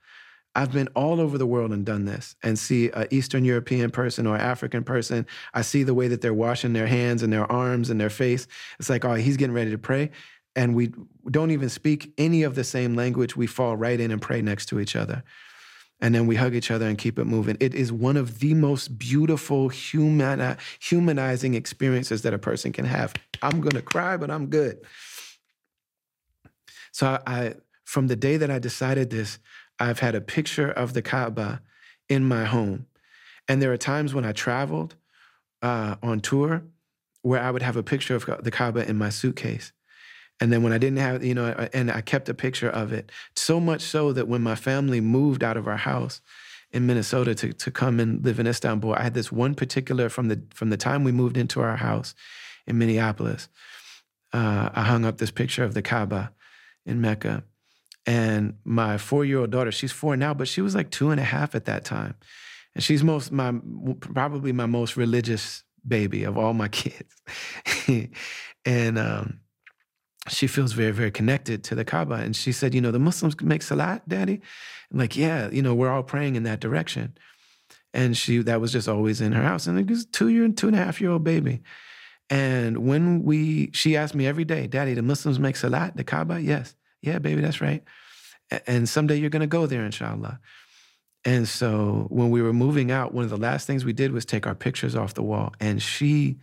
I've 0.54 0.72
been 0.72 0.90
all 0.96 1.22
over 1.22 1.38
the 1.38 1.46
world 1.48 1.72
and 1.72 1.86
done 1.86 2.06
this 2.06 2.36
and 2.44 2.60
see 2.60 2.90
an 2.92 3.08
Eastern 3.10 3.46
European 3.46 3.90
person 3.90 4.28
or 4.28 4.38
African 4.38 4.84
person. 4.84 5.26
I 5.54 5.62
see 5.62 5.84
the 5.84 5.94
way 5.94 6.08
that 6.10 6.22
they're 6.22 6.34
washing 6.34 6.74
their 6.74 6.88
hands 6.88 7.24
and 7.24 7.32
their 7.32 7.50
arms 7.50 7.90
and 7.90 8.02
their 8.02 8.10
face. 8.10 8.48
It's 8.80 8.90
like, 8.90 9.06
oh, 9.06 9.14
he's 9.14 9.38
getting 9.38 9.56
ready 9.56 9.72
to 9.72 9.78
pray. 9.78 10.12
And 10.56 10.76
we 10.76 10.92
don't 11.30 11.52
even 11.52 11.70
speak 11.70 12.14
any 12.18 12.44
of 12.44 12.56
the 12.56 12.66
same 12.66 12.96
language. 12.96 13.38
We 13.38 13.48
fall 13.48 13.78
right 13.78 13.98
in 14.00 14.12
and 14.12 14.22
pray 14.22 14.42
next 14.42 14.66
to 14.68 14.80
each 14.80 14.96
other. 14.96 15.24
and 16.02 16.16
then 16.16 16.26
we 16.26 16.36
hug 16.36 16.56
each 16.56 16.72
other 16.72 16.88
and 16.88 16.98
keep 16.98 17.20
it 17.20 17.26
moving. 17.26 17.58
It 17.60 17.76
is 17.76 17.92
one 17.92 18.18
of 18.18 18.40
the 18.40 18.54
most 18.56 18.98
beautiful 18.98 19.70
human, 19.70 20.58
humanizing 20.80 21.54
experiences 21.54 22.24
that 22.24 22.34
a 22.34 22.40
person 22.40 22.72
can 22.72 22.86
have. 22.86 23.14
I'm 23.42 23.62
gonna 23.62 23.82
cry, 23.84 24.18
but 24.18 24.32
I'm 24.32 24.48
good. 24.48 24.80
So 26.92 27.20
I 27.26 27.54
from 27.86 28.08
the 28.08 28.16
day 28.16 28.38
that 28.38 28.50
I 28.50 28.58
decided 28.58 29.10
this, 29.10 29.38
I've 29.82 30.00
had 30.00 30.14
a 30.14 30.22
picture 30.22 30.70
of 30.70 30.94
the 30.94 31.02
Kaaba 31.02 31.62
in 32.08 32.24
my 32.24 32.46
home. 32.46 32.86
And 33.48 33.62
there 33.62 33.74
are 33.74 33.78
times 33.78 34.14
when 34.14 34.26
I 34.26 34.32
traveled 34.32 34.96
uh, 35.64 35.96
on 36.04 36.20
tour 36.20 36.64
where 37.24 37.42
I 37.42 37.50
would 37.50 37.64
have 37.64 37.76
a 37.76 37.84
picture 37.84 38.16
of 38.16 38.26
the 38.44 38.52
Kaaba 38.52 38.88
in 38.88 38.96
my 38.96 39.10
suitcase. 39.10 39.72
And 40.40 40.54
then 40.54 40.62
when 40.62 40.72
I 40.72 40.78
didn't 40.78 41.00
have, 41.00 41.24
you 41.24 41.34
know, 41.34 41.68
and 41.74 41.92
I 41.92 42.02
kept 42.02 42.30
a 42.30 42.34
picture 42.36 42.70
of 42.70 42.94
it, 42.94 43.12
so 43.36 43.60
much 43.60 43.82
so 43.82 44.14
that 44.14 44.28
when 44.28 44.42
my 44.42 44.56
family 44.56 45.02
moved 45.02 45.44
out 45.44 45.58
of 45.58 45.68
our 45.68 45.78
house 45.78 46.22
in 46.72 46.86
Minnesota 46.86 47.34
to, 47.36 47.52
to 47.52 47.72
come 47.72 48.00
and 48.00 48.24
live 48.24 48.40
in 48.40 48.48
Istanbul, 48.48 48.94
I 48.94 49.04
had 49.04 49.14
this 49.16 49.32
one 49.32 49.56
particular 49.56 50.10
from 50.10 50.28
the 50.30 50.42
from 50.54 50.70
the 50.70 50.78
time 50.78 51.04
we 51.04 51.12
moved 51.12 51.38
into 51.38 51.60
our 51.62 51.78
house 51.78 52.16
in 52.66 52.78
Minneapolis. 52.78 53.50
Uh, 54.34 54.70
I 54.74 54.84
hung 54.84 55.06
up 55.06 55.18
this 55.18 55.32
picture 55.32 55.64
of 55.64 55.74
the 55.74 55.82
Kaaba 55.82 56.32
in 56.86 57.02
Mecca. 57.02 57.44
And 58.06 58.56
my 58.64 58.98
four 58.98 59.26
year 59.26 59.40
old 59.40 59.52
daughter, 59.52 59.72
she's 59.72 59.92
four 59.92 60.18
now, 60.18 60.34
but 60.34 60.48
she 60.48 60.62
was 60.62 60.76
like 60.76 60.90
two 60.90 61.12
and 61.12 61.20
a 61.20 61.24
half 61.24 61.56
at 61.56 61.66
that 61.66 61.86
time. 61.86 62.16
And 62.74 62.84
she's 62.84 63.04
most 63.04 63.32
my 63.32 63.54
probably 64.00 64.52
my 64.52 64.66
most 64.66 64.98
religious 64.98 65.64
baby 65.88 66.24
of 66.24 66.38
all 66.38 66.54
my 66.54 66.68
kids. 66.70 67.14
and 68.66 68.98
um, 68.98 69.40
she 70.30 70.48
feels 70.48 70.74
very, 70.74 70.92
very 70.92 71.12
connected 71.12 71.64
to 71.66 71.76
the 71.76 71.86
Kaaba. 71.86 72.16
And 72.16 72.36
she 72.36 72.52
said, 72.52 72.74
you 72.74 72.82
know, 72.82 72.92
the 72.92 73.00
Muslims 73.00 73.40
make 73.42 73.62
salat, 73.62 74.08
daddy? 74.08 74.42
I'm 74.92 75.00
like, 75.00 75.16
yeah, 75.16 75.50
you 75.52 75.62
know, 75.62 75.74
we're 75.74 75.90
all 75.90 76.04
praying 76.04 76.36
in 76.36 76.44
that 76.44 76.60
direction. 76.60 77.18
And 77.94 78.16
she 78.16 78.38
that 78.40 78.62
was 78.62 78.72
just 78.72 78.88
always 78.88 79.22
in 79.22 79.34
her 79.34 79.44
house. 79.44 79.68
And 79.68 79.78
it 79.78 79.90
was 79.90 80.06
two 80.06 80.30
year 80.30 80.46
and 80.46 80.58
two 80.58 80.68
and 80.68 80.76
a 80.76 80.80
half 80.80 81.02
year 81.02 81.12
old 81.12 81.24
baby. 81.24 81.62
And 82.30 82.88
when 82.88 83.24
we, 83.24 83.72
she 83.74 83.98
asked 83.98 84.16
me 84.16 84.26
every 84.26 84.46
day, 84.46 84.66
Daddy, 84.66 84.94
the 84.94 85.02
Muslims 85.02 85.38
make 85.38 85.58
salat, 85.58 85.98
the 85.98 86.04
Kaaba? 86.06 86.42
Yes. 86.42 86.76
Yeah, 87.02 87.20
baby, 87.20 87.42
that's 87.42 87.62
right. 87.62 87.84
And 88.68 88.88
someday 88.88 89.18
you're 89.18 89.30
going 89.30 89.42
to 89.42 89.48
go 89.48 89.66
there, 89.66 89.86
inshallah. 89.86 90.40
And 91.24 91.48
so 91.48 92.08
when 92.10 92.32
we 92.32 92.42
were 92.42 92.54
moving 92.54 92.92
out, 92.92 93.14
one 93.14 93.24
of 93.24 93.30
the 93.30 93.38
last 93.38 93.68
things 93.68 93.86
we 93.86 93.94
did 93.94 94.12
was 94.12 94.26
take 94.26 94.48
our 94.48 94.56
pictures 94.56 94.96
off 94.96 95.14
the 95.14 95.24
wall. 95.24 95.54
And 95.60 95.82
she 95.82 96.38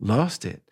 lost 0.00 0.44
it. 0.44 0.62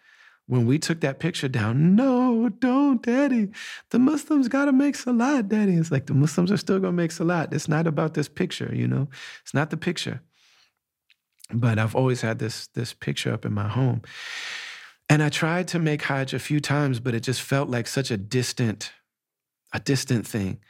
When 0.47 0.65
we 0.67 0.79
took 0.79 1.01
that 1.01 1.19
picture 1.19 1.49
down, 1.49 1.97
no, 1.97 2.49
don't, 2.49 3.03
daddy. 3.03 3.49
The 3.91 3.99
Muslims 3.99 4.47
got 4.47 4.67
to 4.67 4.73
make 4.73 4.95
salat, 4.95 5.49
daddy. 5.49 5.75
It's 5.75 5.91
like 5.91 6.07
the 6.07 6.15
Muslims 6.15 6.53
are 6.53 6.57
still 6.57 6.79
going 6.79 6.93
to 6.93 7.03
make 7.03 7.11
salat. 7.11 7.53
It's 7.53 7.67
not 7.67 7.89
about 7.89 8.15
this 8.15 8.29
picture, 8.29 8.73
you 8.73 8.87
know? 8.87 9.09
It's 9.43 9.55
not 9.55 9.71
the 9.71 9.77
picture 9.77 10.21
but 11.53 11.79
I've 11.79 11.95
always 11.95 12.21
had 12.21 12.39
this 12.39 12.67
this 12.69 12.93
picture 12.93 13.33
up 13.33 13.45
in 13.45 13.53
my 13.53 13.69
home. 13.69 14.03
And 15.09 15.23
I 15.23 15.29
tried 15.29 15.69
to 15.69 15.79
make 15.79 16.03
Hajj 16.03 16.35
a 16.35 16.39
few 16.39 16.61
times, 16.61 16.99
but 16.99 17.15
it 17.15 17.21
just 17.21 17.41
felt 17.41 17.69
like 17.69 17.87
such 17.87 18.11
a 18.11 18.17
distant, 18.17 18.93
a 19.73 19.81
distant 19.81 20.27
thing. 20.27 20.61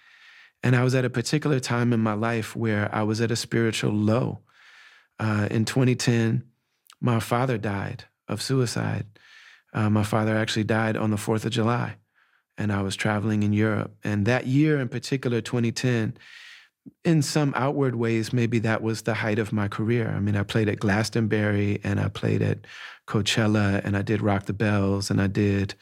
And 0.63 0.75
I 0.75 0.83
was 0.83 0.95
at 0.95 1.05
a 1.05 1.11
particular 1.11 1.61
time 1.61 1.93
in 1.93 2.01
my 2.01 2.15
life 2.15 2.57
where 2.57 2.93
I 2.95 3.03
was 3.03 3.21
at 3.21 3.31
a 3.31 3.37
spiritual 3.37 3.93
low. 3.93 4.41
Uh, 5.19 5.49
in 5.51 5.65
2010, 5.65 6.45
my 7.01 7.21
father 7.21 7.59
died 7.59 8.05
of 8.29 8.43
suicide. 8.43 9.07
Uh, 9.73 9.91
my 9.91 10.03
father 10.03 10.37
actually 10.37 10.65
died 10.65 10.97
on 10.97 11.11
the 11.11 11.17
4th 11.17 11.45
of 11.45 11.51
July, 11.51 11.97
and 12.57 12.73
I 12.73 12.83
was 12.83 12.97
traveling 12.97 13.43
in 13.43 13.53
Europe. 13.53 13.95
And 14.03 14.27
that 14.27 14.47
year 14.47 14.81
in 14.81 14.89
particular, 14.89 15.41
2010, 15.41 16.17
in 17.05 17.23
some 17.23 17.53
outward 17.57 17.97
ways, 17.97 18.33
maybe 18.33 18.59
that 18.61 18.83
was 18.83 19.03
the 19.03 19.15
height 19.15 19.39
of 19.39 19.53
my 19.53 19.69
career. 19.69 20.13
I 20.17 20.21
mean, 20.21 20.37
I 20.37 20.43
played 20.43 20.69
at 20.69 20.81
Glastonbury 20.81 21.81
and 21.85 22.01
I 22.01 22.09
played 22.09 22.43
at 22.43 22.67
Coachella 23.07 23.85
and 23.85 23.97
I 23.97 24.03
did 24.03 24.23
Rock 24.23 24.47
the 24.47 24.53
Bells 24.53 25.11
and 25.11 25.21
I 25.21 25.27
did, 25.27 25.75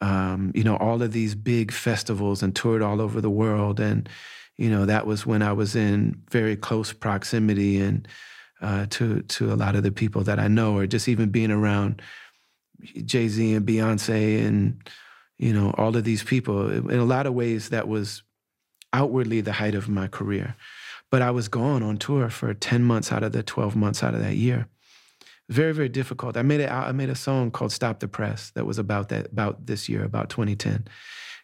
um, 0.00 0.52
you 0.54 0.64
know, 0.64 0.76
all 0.76 1.02
of 1.02 1.12
these 1.12 1.34
big 1.34 1.72
festivals 1.72 2.42
and 2.42 2.54
toured 2.54 2.82
all 2.82 3.00
over 3.00 3.20
the 3.20 3.30
world. 3.30 3.80
And, 3.80 4.08
you 4.56 4.70
know, 4.70 4.86
that 4.86 5.06
was 5.06 5.26
when 5.26 5.42
I 5.42 5.52
was 5.52 5.76
in 5.76 6.22
very 6.30 6.56
close 6.56 6.92
proximity 6.92 7.80
and 7.80 8.08
uh, 8.62 8.86
to 8.90 9.22
to 9.22 9.52
a 9.52 9.56
lot 9.56 9.74
of 9.74 9.82
the 9.82 9.92
people 9.92 10.22
that 10.24 10.38
I 10.38 10.48
know, 10.48 10.76
or 10.76 10.86
just 10.86 11.08
even 11.08 11.30
being 11.30 11.50
around 11.50 12.02
Jay 13.04 13.28
Z 13.28 13.54
and 13.54 13.66
Beyonce 13.66 14.46
and 14.46 14.86
you 15.38 15.52
know 15.52 15.74
all 15.78 15.96
of 15.96 16.04
these 16.04 16.22
people. 16.22 16.70
In 16.70 16.98
a 16.98 17.04
lot 17.04 17.26
of 17.26 17.34
ways, 17.34 17.70
that 17.70 17.88
was 17.88 18.22
outwardly 18.92 19.40
the 19.40 19.52
height 19.52 19.74
of 19.74 19.88
my 19.88 20.08
career. 20.08 20.56
But 21.10 21.22
I 21.22 21.30
was 21.30 21.48
gone 21.48 21.82
on 21.82 21.96
tour 21.96 22.28
for 22.28 22.54
10 22.54 22.84
months 22.84 23.10
out 23.10 23.24
of 23.24 23.32
the 23.32 23.42
12 23.42 23.74
months 23.74 24.02
out 24.02 24.14
of 24.14 24.20
that 24.20 24.36
year. 24.36 24.68
Very, 25.50 25.74
very 25.74 25.88
difficult. 25.88 26.36
I 26.36 26.42
made, 26.42 26.60
a, 26.60 26.72
I 26.72 26.92
made 26.92 27.10
a 27.10 27.16
song 27.16 27.50
called 27.50 27.72
Stop 27.72 27.98
the 27.98 28.06
Press 28.06 28.52
that 28.54 28.66
was 28.66 28.78
about 28.78 29.08
that, 29.08 29.32
about 29.32 29.66
this 29.66 29.88
year, 29.88 30.04
about 30.04 30.30
2010. 30.30 30.86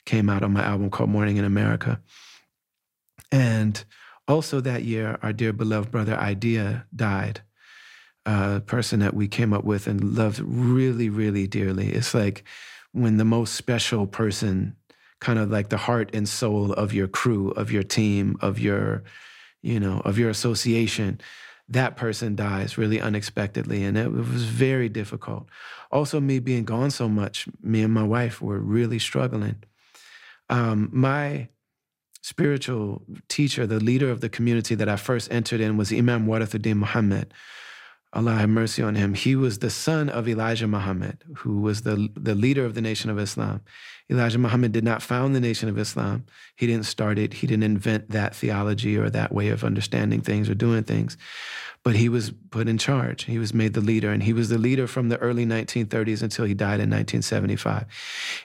Came 0.05 0.31
out 0.31 0.45
on 0.45 0.53
my 0.53 0.63
album 0.63 0.91
called 0.91 1.11
Mourning 1.11 1.39
in 1.39 1.45
America. 1.45 2.01
And 3.33 3.85
also 4.29 4.61
that 4.61 4.85
year, 4.85 5.19
our 5.23 5.33
dear 5.33 5.53
beloved 5.53 5.91
brother 5.91 6.15
Eyedea 6.15 6.85
died. 6.95 7.41
A 8.27 8.61
person 8.61 9.01
that 9.01 9.15
we 9.15 9.27
came 9.27 9.53
up 9.53 9.65
with 9.65 9.89
and 9.89 10.17
loved 10.17 10.39
really, 10.39 11.09
really 11.09 11.49
dearly. 11.49 11.91
It's 11.93 12.15
like 12.15 12.45
when 12.93 13.17
the 13.17 13.25
most 13.25 13.55
special 13.55 14.07
person 14.07 14.77
kind 15.21 15.41
of 15.41 15.51
like 15.51 15.71
the 15.71 15.77
heart 15.77 16.15
and 16.15 16.29
soul 16.29 16.73
of 16.75 16.93
your 16.93 17.09
crew, 17.09 17.51
of 17.53 17.73
your 17.73 17.83
team, 17.83 18.37
of 18.41 18.61
your, 18.61 19.03
you 19.63 19.81
know, 19.81 20.01
of 20.05 20.17
your 20.17 20.31
association, 20.31 21.21
that 21.69 21.97
person 21.97 22.37
dies 22.37 22.79
really 22.79 23.01
unexpectedly. 23.01 23.85
And 23.85 23.99
it, 23.99 24.13
was 24.13 24.45
very 24.45 24.89
difficult. 24.89 25.47
Also, 25.91 26.21
me 26.21 26.39
being 26.39 26.65
gone 26.65 26.91
so 26.91 27.09
much, 27.09 27.49
me 27.63 27.83
and 27.83 27.93
my 27.93 28.05
wife 28.05 28.41
were 28.41 28.59
really 28.59 28.99
struggling. 28.99 29.63
Um, 30.49 30.91
my 30.93 31.49
spiritual 32.23 33.03
teacher, 33.29 33.67
the 33.67 33.81
leader 33.81 34.11
of 34.11 34.21
the 34.21 34.29
community 34.29 34.75
that 34.75 34.89
I 34.89 34.97
first 34.97 35.31
entered 35.33 35.61
in 35.61 35.77
was 35.77 35.93
Imam 35.93 36.27
Warithuddin 36.27 36.77
Muhammad. 36.77 37.33
Allah 38.13 38.35
have 38.35 38.49
mercy 38.49 38.83
on 38.83 38.95
him. 38.95 39.15
He 39.15 39.37
was 39.37 39.59
the 39.59 39.71
son 39.71 40.09
of 40.09 40.29
Elijah 40.29 40.67
Muhammad, 40.67 41.23
who 41.39 41.61
was 41.61 41.83
the, 41.83 42.09
the 42.15 42.35
leader 42.35 42.65
of 42.65 42.75
the 42.75 42.81
Nation 42.81 43.11
of 43.11 43.19
Islam. 43.19 43.61
Elijah 44.09 44.39
Muhammad 44.39 44.73
did 44.73 44.85
not 44.85 45.03
found 45.03 45.35
the 45.35 45.41
Nation 45.41 45.69
of 45.69 45.77
Islam. 45.77 46.25
He 46.55 46.67
didn't 46.67 46.87
start 46.87 47.19
it. 47.19 47.35
He 47.35 47.47
didn't 47.47 47.65
invent 47.65 48.11
that 48.11 48.35
theology 48.35 48.97
or 48.97 49.11
that 49.11 49.33
way 49.33 49.49
of 49.49 49.65
understanding 49.65 50.21
things 50.21 50.49
or 50.49 50.55
doing 50.55 50.85
things. 50.85 51.17
But 51.83 51.97
he 51.97 52.09
was 52.09 52.33
put 52.51 52.69
in 52.69 52.79
charge. 52.79 53.25
He 53.25 53.39
was 53.39 53.53
made 53.53 53.75
the 53.75 53.81
leader, 53.81 54.11
and 54.11 54.23
he 54.23 54.33
was 54.33 54.49
the 54.49 54.59
leader 54.59 54.87
from 54.87 55.09
the 55.09 55.19
early 55.19 55.45
1930s 55.45 56.23
until 56.23 56.45
he 56.45 56.55
died 56.55 56.81
in 56.81 56.91
1975. 56.91 57.83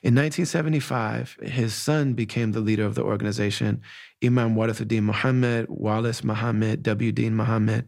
In 0.04 0.16
1975, 0.16 1.38
his 1.44 1.74
son 1.74 2.14
became 2.14 2.52
the 2.52 2.60
leader 2.60 2.86
of 2.86 2.96
the 2.96 3.04
organization. 3.04 3.82
Imam 4.24 4.56
Warithuddin 4.56 5.04
Muhammad, 5.04 5.68
Wallace 5.70 6.24
Muhammad, 6.24 6.84
W. 6.84 7.12
Dean 7.12 7.36
Muhammad 7.36 7.88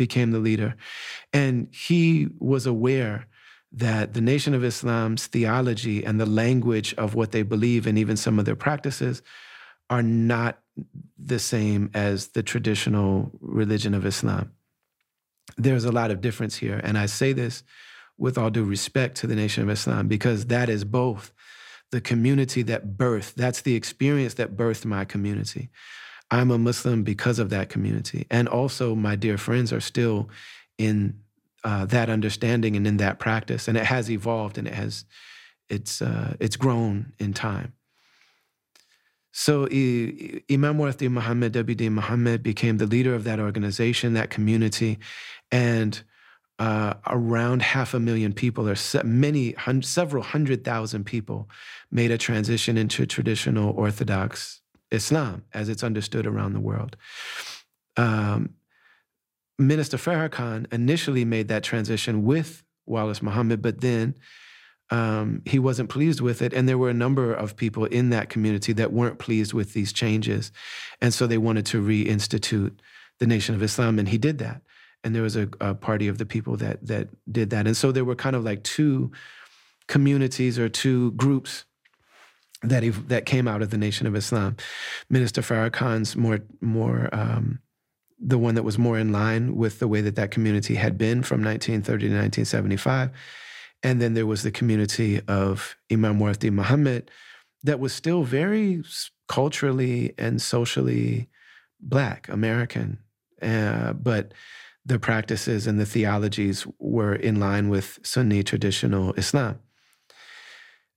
became 0.00 0.30
the 0.30 0.38
leader. 0.38 0.74
And 1.30 1.68
he 1.70 2.26
was 2.38 2.64
aware 2.64 3.26
that 3.70 4.14
the 4.14 4.22
Nation 4.22 4.54
of 4.54 4.64
Islam's 4.64 5.26
theology 5.26 6.02
and 6.06 6.18
the 6.18 6.24
language 6.24 6.94
of 6.94 7.14
what 7.14 7.32
they 7.32 7.42
believe 7.42 7.86
and 7.86 7.98
even 7.98 8.16
some 8.16 8.38
of 8.38 8.46
their 8.46 8.56
practices 8.56 9.20
are 9.90 10.02
not 10.02 10.58
the 11.18 11.38
same 11.38 11.90
as 11.92 12.28
the 12.28 12.42
traditional 12.42 13.30
religion 13.42 13.92
of 13.92 14.06
Islam. 14.06 14.52
There's 15.58 15.84
a 15.84 15.92
lot 15.92 16.10
of 16.10 16.22
difference 16.22 16.56
here. 16.56 16.80
And 16.82 16.96
I 16.96 17.04
say 17.04 17.34
this 17.34 17.62
with 18.16 18.38
all 18.38 18.48
due 18.48 18.64
respect 18.64 19.18
to 19.18 19.26
the 19.26 19.36
Nation 19.36 19.62
of 19.62 19.68
Islam 19.68 20.08
because 20.08 20.46
that 20.46 20.70
is 20.70 20.84
both 20.84 21.30
the 21.90 22.00
community 22.00 22.62
that 22.62 22.96
birthed, 22.96 23.34
that's 23.34 23.60
the 23.60 23.74
experience 23.74 24.34
that 24.34 24.56
birthed 24.56 24.86
my 24.86 25.04
community. 25.04 25.68
I'm 26.30 26.50
a 26.50 26.58
Muslim 26.58 27.02
because 27.02 27.38
of 27.38 27.50
that 27.50 27.68
community. 27.68 28.26
And 28.30 28.48
also, 28.48 28.94
my 28.94 29.16
dear 29.16 29.36
friends 29.36 29.72
are 29.72 29.80
still 29.80 30.28
in 30.78 31.20
uh, 31.64 31.84
that 31.86 32.08
understanding 32.08 32.76
and 32.76 32.86
in 32.86 32.96
that 32.98 33.18
practice, 33.18 33.68
and 33.68 33.76
it 33.76 33.84
has 33.84 34.10
evolved 34.10 34.56
and 34.56 34.66
it 34.66 34.74
has 34.74 35.04
it's 35.68 36.02
uh, 36.02 36.34
it's 36.40 36.56
grown 36.56 37.12
in 37.18 37.32
time. 37.32 37.72
So 39.32 39.68
I, 39.70 40.42
Imam 40.50 40.78
Warithuddin 40.78 41.12
Muhammad, 41.12 41.52
W.D. 41.52 41.88
Muhammad, 41.88 42.42
became 42.42 42.78
the 42.78 42.86
leader 42.86 43.14
of 43.14 43.24
that 43.24 43.38
organization, 43.38 44.14
that 44.14 44.30
community, 44.30 44.98
and 45.52 46.02
uh, 46.58 46.94
around 47.06 47.62
half 47.62 47.94
a 47.94 48.00
million 48.00 48.32
people, 48.32 48.68
or 48.68 48.74
se- 48.74 49.02
many, 49.04 49.52
hun- 49.52 49.82
several 49.82 50.22
hundred 50.22 50.64
thousand 50.64 51.04
people, 51.04 51.48
made 51.92 52.10
a 52.10 52.18
transition 52.18 52.76
into 52.76 53.06
traditional 53.06 53.70
Orthodox 53.70 54.59
Islam 54.90 55.44
as 55.52 55.68
it's 55.68 55.84
understood 55.84 56.26
around 56.26 56.52
the 56.52 56.60
world. 56.60 56.96
Um, 57.96 58.54
Minister 59.58 59.98
Farrakhan 59.98 60.72
initially 60.72 61.24
made 61.24 61.48
that 61.48 61.62
transition 61.62 62.24
with 62.24 62.64
Wallace 62.86 63.22
Muhammad, 63.22 63.60
but 63.60 63.80
then 63.80 64.14
um, 64.90 65.42
he 65.44 65.58
wasn't 65.58 65.90
pleased 65.90 66.20
with 66.20 66.42
it. 66.42 66.52
And 66.52 66.68
there 66.68 66.78
were 66.78 66.90
a 66.90 66.94
number 66.94 67.32
of 67.32 67.56
people 67.56 67.84
in 67.84 68.10
that 68.10 68.28
community 68.28 68.72
that 68.72 68.92
weren't 68.92 69.18
pleased 69.18 69.52
with 69.52 69.72
these 69.72 69.92
changes. 69.92 70.50
And 71.00 71.14
so 71.14 71.26
they 71.26 71.38
wanted 71.38 71.66
to 71.66 71.82
reinstitute 71.82 72.78
the 73.18 73.26
Nation 73.26 73.54
of 73.54 73.62
Islam. 73.62 73.98
And 73.98 74.08
he 74.08 74.18
did 74.18 74.38
that. 74.38 74.62
And 75.04 75.14
there 75.14 75.22
was 75.22 75.36
a, 75.36 75.48
a 75.60 75.74
party 75.74 76.08
of 76.08 76.18
the 76.18 76.26
people 76.26 76.56
that, 76.56 76.84
that 76.86 77.08
did 77.30 77.50
that. 77.50 77.66
And 77.66 77.76
so 77.76 77.92
there 77.92 78.04
were 78.04 78.16
kind 78.16 78.34
of 78.34 78.44
like 78.44 78.64
two 78.64 79.12
communities 79.86 80.58
or 80.58 80.68
two 80.68 81.12
groups 81.12 81.64
that 82.62 82.82
he, 82.82 82.90
that 82.90 83.26
came 83.26 83.48
out 83.48 83.62
of 83.62 83.70
the 83.70 83.78
Nation 83.78 84.06
of 84.06 84.14
Islam. 84.14 84.56
Minister 85.08 85.40
Farrakhan's 85.42 86.16
more 86.16 86.40
more 86.60 87.08
um, 87.12 87.60
the 88.18 88.38
one 88.38 88.54
that 88.54 88.64
was 88.64 88.78
more 88.78 88.98
in 88.98 89.12
line 89.12 89.56
with 89.56 89.78
the 89.78 89.88
way 89.88 90.00
that 90.02 90.16
that 90.16 90.30
community 90.30 90.74
had 90.74 90.98
been 90.98 91.22
from 91.22 91.42
1930 91.42 92.08
to 92.08 92.14
1975, 92.14 93.10
and 93.82 94.00
then 94.00 94.14
there 94.14 94.26
was 94.26 94.42
the 94.42 94.50
community 94.50 95.20
of 95.26 95.76
Imam 95.90 96.18
Warthi 96.18 96.52
Muhammad 96.52 97.10
that 97.62 97.80
was 97.80 97.92
still 97.92 98.24
very 98.24 98.82
culturally 99.28 100.14
and 100.18 100.40
socially 100.40 101.28
black 101.80 102.28
American, 102.28 102.98
uh, 103.40 103.92
but 103.94 104.32
the 104.84 104.98
practices 104.98 105.66
and 105.66 105.78
the 105.78 105.86
theologies 105.86 106.66
were 106.78 107.14
in 107.14 107.38
line 107.38 107.68
with 107.68 107.98
Sunni 108.02 108.42
traditional 108.42 109.12
Islam. 109.14 109.60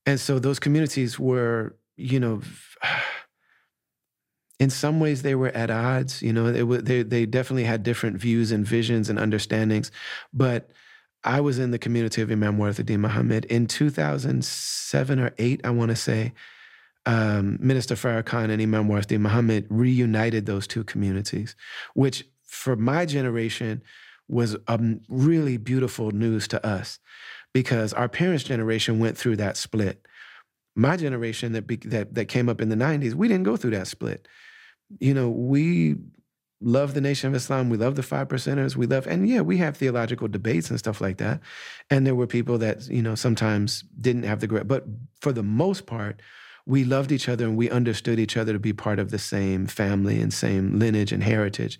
And 0.06 0.20
so 0.20 0.39
those 0.39 0.60
communities 0.60 1.20
were, 1.20 1.76
you 1.95 2.20
know, 2.20 2.41
in 4.60 4.70
some 4.70 4.99
ways 4.99 5.22
they 5.22 5.36
were 5.36 5.49
at 5.49 5.72
odds. 5.72 6.22
You 6.22 6.34
know, 6.34 6.51
they, 6.51 6.82
they, 6.82 7.04
they 7.04 7.26
definitely 7.26 7.64
had 7.64 7.84
different 7.84 8.18
views 8.18 8.51
and 8.51 8.66
visions 8.66 9.10
and 9.10 9.20
understandings. 9.20 9.91
But 10.34 10.70
I 11.24 11.39
was 11.41 11.58
in 11.60 11.72
the 11.72 11.80
community 11.80 12.22
of 12.22 12.32
Imam 12.32 12.58
Warithuddin 12.58 12.99
Muhammad 12.99 13.45
in 13.45 13.68
2007 13.68 15.20
or 15.20 15.34
8, 15.38 15.62
I 15.64 15.70
want 15.70 15.89
to 15.89 15.95
say. 15.95 16.34
Um, 17.06 17.58
Minister 17.60 17.95
Farrakhan 17.95 18.49
and 18.49 18.62
Imam 18.62 18.88
Warithuddin 18.88 19.20
Muhammad 19.20 19.68
reunited 19.70 20.45
those 20.45 20.68
two 20.68 20.86
communities, 20.86 21.56
which 21.93 22.26
for 22.45 22.76
my 22.78 23.06
generation 23.06 23.82
was 24.30 24.56
um, 24.68 25.01
really 25.10 25.58
beautiful 25.58 26.12
news 26.12 26.47
to 26.47 26.66
us 26.66 26.99
because 27.54 27.93
our 27.93 28.10
parents' 28.10 28.43
generation 28.43 28.99
went 28.99 29.18
through 29.18 29.38
that 29.38 29.58
split. 29.58 30.06
My 30.76 30.97
generation 30.97 31.54
that, 31.54 31.68
be, 31.68 31.76
that, 31.78 32.16
that 32.16 32.26
came 32.26 32.49
up 32.49 32.60
in 32.60 32.70
the 32.70 32.76
90s, 32.76 33.14
we 33.14 33.28
didn't 33.28 33.43
go 33.43 33.56
through 33.56 33.72
that 33.72 33.88
split. 33.88 34.28
You 34.99 35.14
know, 35.14 35.30
we 35.30 35.95
love 36.62 36.93
the 36.93 37.01
Nation 37.01 37.28
of 37.28 37.36
Islam. 37.36 37.70
We 37.70 37.78
love 37.78 37.95
the 37.95 38.04
five 38.04 38.28
percenters. 38.28 38.76
We 38.76 38.88
love, 38.88 39.06
and 39.06 39.28
yeah, 39.28 39.41
we 39.41 39.58
have 39.58 39.78
theological 39.78 40.28
debates 40.28 40.70
and 40.70 40.80
stuff 40.80 41.01
like 41.01 41.18
that. 41.18 41.41
And 41.89 42.08
there 42.08 42.16
were 42.16 42.28
people 42.28 42.58
that, 42.60 42.88
you 42.88 43.01
know, 43.01 43.16
sometimes 43.16 43.84
didn't 43.99 44.24
have 44.24 44.39
the 44.39 44.47
great, 44.47 44.68
but 44.68 44.86
for 45.22 45.32
the 45.32 45.43
most 45.43 45.86
part, 45.86 46.22
we 46.66 46.86
loved 46.86 47.12
each 47.12 47.28
other 47.28 47.45
and 47.45 47.58
we 47.58 47.70
understood 47.70 48.20
each 48.20 48.38
other 48.38 48.54
to 48.54 48.60
be 48.60 48.74
part 48.74 48.97
of 48.97 49.12
the 49.12 49.20
same 49.20 49.68
family 49.68 50.22
and 50.22 50.34
same 50.34 50.80
lineage 50.80 51.12
and 51.12 51.24
heritage. 51.24 51.78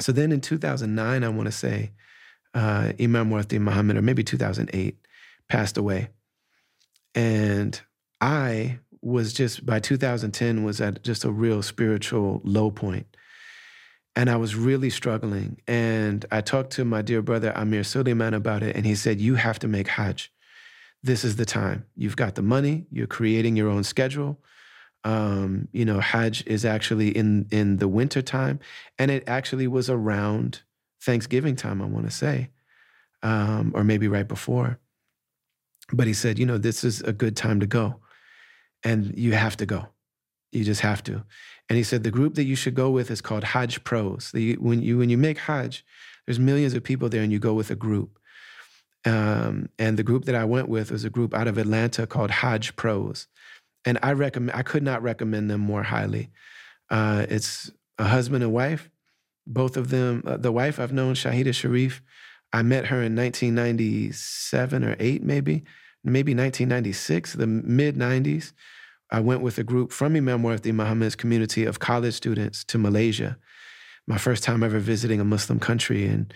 So 0.00 0.12
then 0.12 0.32
in 0.32 0.40
2009, 0.40 1.22
I 1.22 1.28
want 1.28 1.46
to 1.46 1.52
say, 1.52 1.92
uh, 2.54 2.92
Imam 3.00 3.30
Warthi 3.30 3.60
Muhammad, 3.60 3.96
or 3.96 4.02
maybe 4.02 4.24
2008, 4.24 4.96
passed 5.48 5.76
away. 5.76 6.08
And 7.14 7.80
I 8.20 8.78
was 9.02 9.32
just, 9.32 9.66
by 9.66 9.80
2010, 9.80 10.64
was 10.64 10.80
at 10.80 11.02
just 11.02 11.24
a 11.24 11.30
real 11.30 11.62
spiritual 11.62 12.40
low 12.44 12.70
point. 12.70 13.06
And 14.16 14.30
I 14.30 14.36
was 14.36 14.54
really 14.54 14.90
struggling. 14.90 15.60
And 15.66 16.24
I 16.30 16.40
talked 16.40 16.70
to 16.72 16.84
my 16.84 17.02
dear 17.02 17.20
brother 17.20 17.52
Amir 17.56 17.84
Suleiman 17.84 18.34
about 18.34 18.62
it, 18.62 18.76
and 18.76 18.86
he 18.86 18.94
said, 18.94 19.20
You 19.20 19.34
have 19.34 19.58
to 19.60 19.68
make 19.68 19.88
Hajj. 19.88 20.32
This 21.02 21.24
is 21.24 21.36
the 21.36 21.44
time. 21.44 21.84
You've 21.96 22.16
got 22.16 22.34
the 22.34 22.42
money, 22.42 22.86
you're 22.90 23.06
creating 23.06 23.56
your 23.56 23.68
own 23.68 23.84
schedule. 23.84 24.38
Um, 25.02 25.68
you 25.72 25.84
know, 25.84 26.00
Hajj 26.00 26.44
is 26.46 26.64
actually 26.64 27.08
in 27.08 27.46
in 27.50 27.76
the 27.76 27.88
winter 27.88 28.22
time, 28.22 28.60
and 28.98 29.10
it 29.10 29.24
actually 29.26 29.66
was 29.66 29.90
around 29.90 30.62
Thanksgiving 31.04 31.56
time, 31.56 31.82
I 31.82 31.86
want 31.86 32.06
to 32.06 32.10
say, 32.10 32.50
um, 33.22 33.72
or 33.74 33.84
maybe 33.84 34.08
right 34.08 34.26
before. 34.26 34.78
But 35.92 36.06
he 36.06 36.14
said, 36.14 36.38
you 36.38 36.46
know, 36.46 36.58
this 36.58 36.82
is 36.82 37.02
a 37.02 37.12
good 37.12 37.36
time 37.36 37.60
to 37.60 37.66
go. 37.66 38.00
And 38.82 39.16
you 39.16 39.32
have 39.32 39.56
to 39.58 39.66
go. 39.66 39.88
You 40.52 40.64
just 40.64 40.80
have 40.80 41.02
to. 41.04 41.24
And 41.68 41.76
he 41.76 41.82
said, 41.82 42.04
the 42.04 42.10
group 42.10 42.34
that 42.34 42.44
you 42.44 42.56
should 42.56 42.74
go 42.74 42.90
with 42.90 43.10
is 43.10 43.20
called 43.20 43.44
Hajj 43.44 43.84
Pros. 43.84 44.30
The, 44.32 44.54
when, 44.54 44.82
you, 44.82 44.98
when 44.98 45.10
you 45.10 45.18
make 45.18 45.38
Hajj, 45.38 45.84
there's 46.26 46.38
millions 46.38 46.74
of 46.74 46.82
people 46.82 47.08
there 47.08 47.22
and 47.22 47.32
you 47.32 47.38
go 47.38 47.54
with 47.54 47.70
a 47.70 47.74
group. 47.74 48.18
Um, 49.04 49.68
and 49.78 49.98
the 49.98 50.02
group 50.02 50.24
that 50.24 50.34
I 50.34 50.44
went 50.44 50.68
with 50.68 50.90
was 50.90 51.04
a 51.04 51.10
group 51.10 51.34
out 51.34 51.48
of 51.48 51.58
Atlanta 51.58 52.06
called 52.06 52.30
Hajj 52.30 52.76
Pros. 52.76 53.26
And 53.84 53.98
I 54.02 54.12
recommend, 54.12 54.56
I 54.56 54.62
could 54.62 54.82
not 54.82 55.02
recommend 55.02 55.50
them 55.50 55.60
more 55.60 55.82
highly. 55.82 56.30
Uh, 56.90 57.26
it's 57.28 57.70
a 57.98 58.04
husband 58.04 58.42
and 58.42 58.52
wife 58.52 58.90
both 59.46 59.76
of 59.76 59.90
them, 59.90 60.22
uh, 60.26 60.36
the 60.36 60.52
wife 60.52 60.78
I've 60.78 60.92
known, 60.92 61.14
Shahida 61.14 61.54
Sharif, 61.54 62.02
I 62.52 62.62
met 62.62 62.86
her 62.86 63.02
in 63.02 63.16
1997 63.16 64.84
or 64.84 64.96
8, 64.98 65.22
maybe, 65.22 65.64
maybe 66.04 66.34
1996, 66.34 67.32
the 67.34 67.46
mid 67.46 67.96
90s. 67.96 68.52
I 69.10 69.20
went 69.20 69.42
with 69.42 69.58
a 69.58 69.64
group 69.64 69.92
from 69.92 70.16
Imam 70.16 70.42
Warthi 70.42 70.72
Muhammad's 70.72 71.16
community 71.16 71.64
of 71.64 71.78
college 71.78 72.14
students 72.14 72.64
to 72.64 72.78
Malaysia. 72.78 73.36
My 74.06 74.18
first 74.18 74.44
time 74.44 74.62
ever 74.62 74.78
visiting 74.78 75.20
a 75.20 75.24
Muslim 75.24 75.58
country. 75.60 76.06
And 76.06 76.32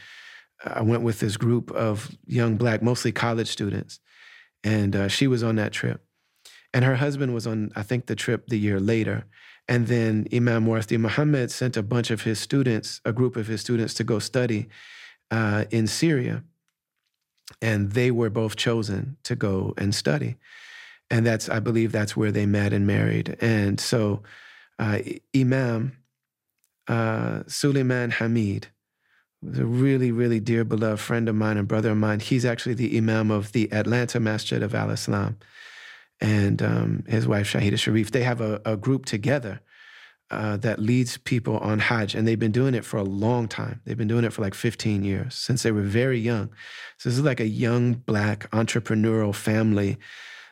I 0.65 0.83
went 0.83 1.03
with 1.03 1.21
this 1.21 1.37
group 1.37 1.71
of 1.71 2.11
young 2.27 2.57
black, 2.57 2.83
mostly 2.83 3.13
college 3.13 3.49
students. 3.49 4.01
And 4.65 4.97
uh, 4.97 5.09
she 5.09 5.27
was 5.27 5.43
on 5.43 5.57
that 5.57 5.73
trip. 5.73 6.03
And 6.75 6.85
her 6.85 6.97
husband 6.97 7.33
was 7.33 7.47
on, 7.47 7.71
I 7.75 7.83
think, 7.83 8.07
the 8.07 8.17
trip 8.17 8.49
the 8.49 8.59
year 8.59 8.81
later. 8.81 9.25
And 9.69 9.87
then 9.87 10.27
Imam 10.33 10.67
Warthi 10.67 10.99
Muhammad 10.99 11.51
sent 11.51 11.77
a 11.77 11.83
bunch 11.83 12.11
of 12.11 12.23
his 12.23 12.39
students, 12.39 13.01
a 13.05 13.13
group 13.13 13.37
of 13.37 13.47
his 13.47 13.61
students, 13.61 13.93
to 13.95 14.05
go 14.05 14.19
study 14.19 14.69
uh, 15.31 15.67
in 15.71 15.87
Syria. 15.87 16.43
And 17.61 17.93
they 17.93 18.11
were 18.11 18.31
both 18.31 18.57
chosen 18.57 19.19
to 19.25 19.37
go 19.37 19.75
and 19.77 19.95
study. 19.95 20.37
And 21.11 21.27
that's, 21.27 21.49
I 21.49 21.61
believe, 21.61 21.93
that's 21.93 22.17
where 22.17 22.33
they 22.33 22.47
met 22.47 22.73
and 22.73 22.87
married. 22.87 23.37
And 23.41 23.79
so 23.79 24.23
uh, 24.79 24.99
Imam 25.37 25.93
uh, 26.87 27.43
Suleiman 27.47 28.11
Hamid 28.13 28.69
was 29.43 29.59
a 29.59 29.67
really, 29.67 30.11
really 30.11 30.41
dear, 30.41 30.65
beloved 30.65 31.01
friend 31.01 31.29
of 31.29 31.35
mine 31.35 31.57
and 31.57 31.69
brother 31.69 31.91
of 31.91 31.99
mine. 31.99 32.21
He's 32.21 32.45
actually 32.45 32.75
the 32.75 32.97
Imam 32.97 33.31
of 33.31 33.53
the 33.53 33.71
Atlanta 33.73 34.19
Masjid 34.19 34.63
of 34.63 34.75
Al 34.75 34.91
Islam 34.91 35.39
and 36.21 36.63
um, 36.63 37.05
his 37.07 37.27
wife 37.27 37.51
Shahida 37.53 37.79
Sharif. 37.79 38.11
They 38.11 38.23
have 38.23 38.41
a, 38.41 38.61
a 38.65 38.77
group 38.77 39.07
together 39.07 39.61
uh, 40.31 40.57
that 40.59 40.79
leads 40.79 41.17
people 41.17 41.59
on 41.59 41.79
Hajj, 41.79 42.15
and 42.15 42.27
they've 42.27 42.39
been 42.39 42.53
doing 42.53 42.75
it 42.75 42.85
for 42.85 42.99
a 42.99 43.05
long 43.05 43.49
time. 43.49 43.81
They've 43.85 43.97
been 43.97 44.09
doing 44.09 44.25
it 44.25 44.33
for 44.33 44.43
like 44.43 44.55
15 44.55 45.05
years 45.05 45.35
since 45.35 45.63
they 45.63 45.73
were 45.73 45.83
very 45.83 46.19
young. 46.19 46.51
So 46.99 47.09
this 47.09 47.19
is 47.19 47.25
like 47.25 47.41
a 47.41 47.47
young 47.47 47.95
black 47.95 48.51
entrepreneurial 48.51 49.35
family 49.35 49.97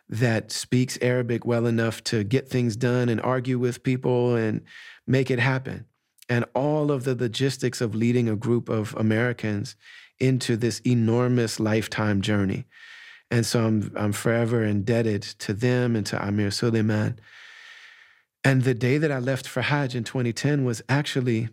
that 0.09 0.53
speaks 0.53 0.99
Arabic 1.03 1.45
well 1.45 1.67
enough 1.67 2.03
to 2.05 2.25
get 2.25 2.49
things 2.49 2.77
done 2.77 3.09
and 3.09 3.21
argue 3.21 3.59
with 3.59 3.83
people 3.83 4.37
and 4.37 4.63
make 5.07 5.31
it 5.31 5.41
happen. 5.41 5.87
And 6.29 6.45
all 6.55 6.91
of 6.91 7.05
the 7.05 7.15
logistics 7.15 7.81
of 7.81 7.95
leading 7.95 8.29
a 8.29 8.37
group 8.37 8.69
of 8.69 8.95
Americans 8.97 9.77
into 10.19 10.57
this 10.57 10.81
enormous 10.81 11.61
lifetime 11.61 12.21
journey. 12.21 12.67
And 13.31 13.45
so 13.45 13.65
I'm, 13.65 13.93
I'm 13.97 14.13
forever 14.13 14.63
indebted 14.63 15.23
to 15.23 15.53
them 15.53 15.97
and 15.97 16.07
to 16.07 16.25
Amir 16.25 16.51
Suleiman. 16.51 17.19
And 18.45 18.63
the 18.63 18.75
day 18.75 18.99
that 18.99 19.11
I 19.11 19.19
left 19.19 19.49
for 19.49 19.63
Hajj 19.63 19.97
in 19.97 20.05
2010 20.05 20.65
was 20.65 20.83
actually 20.89 21.49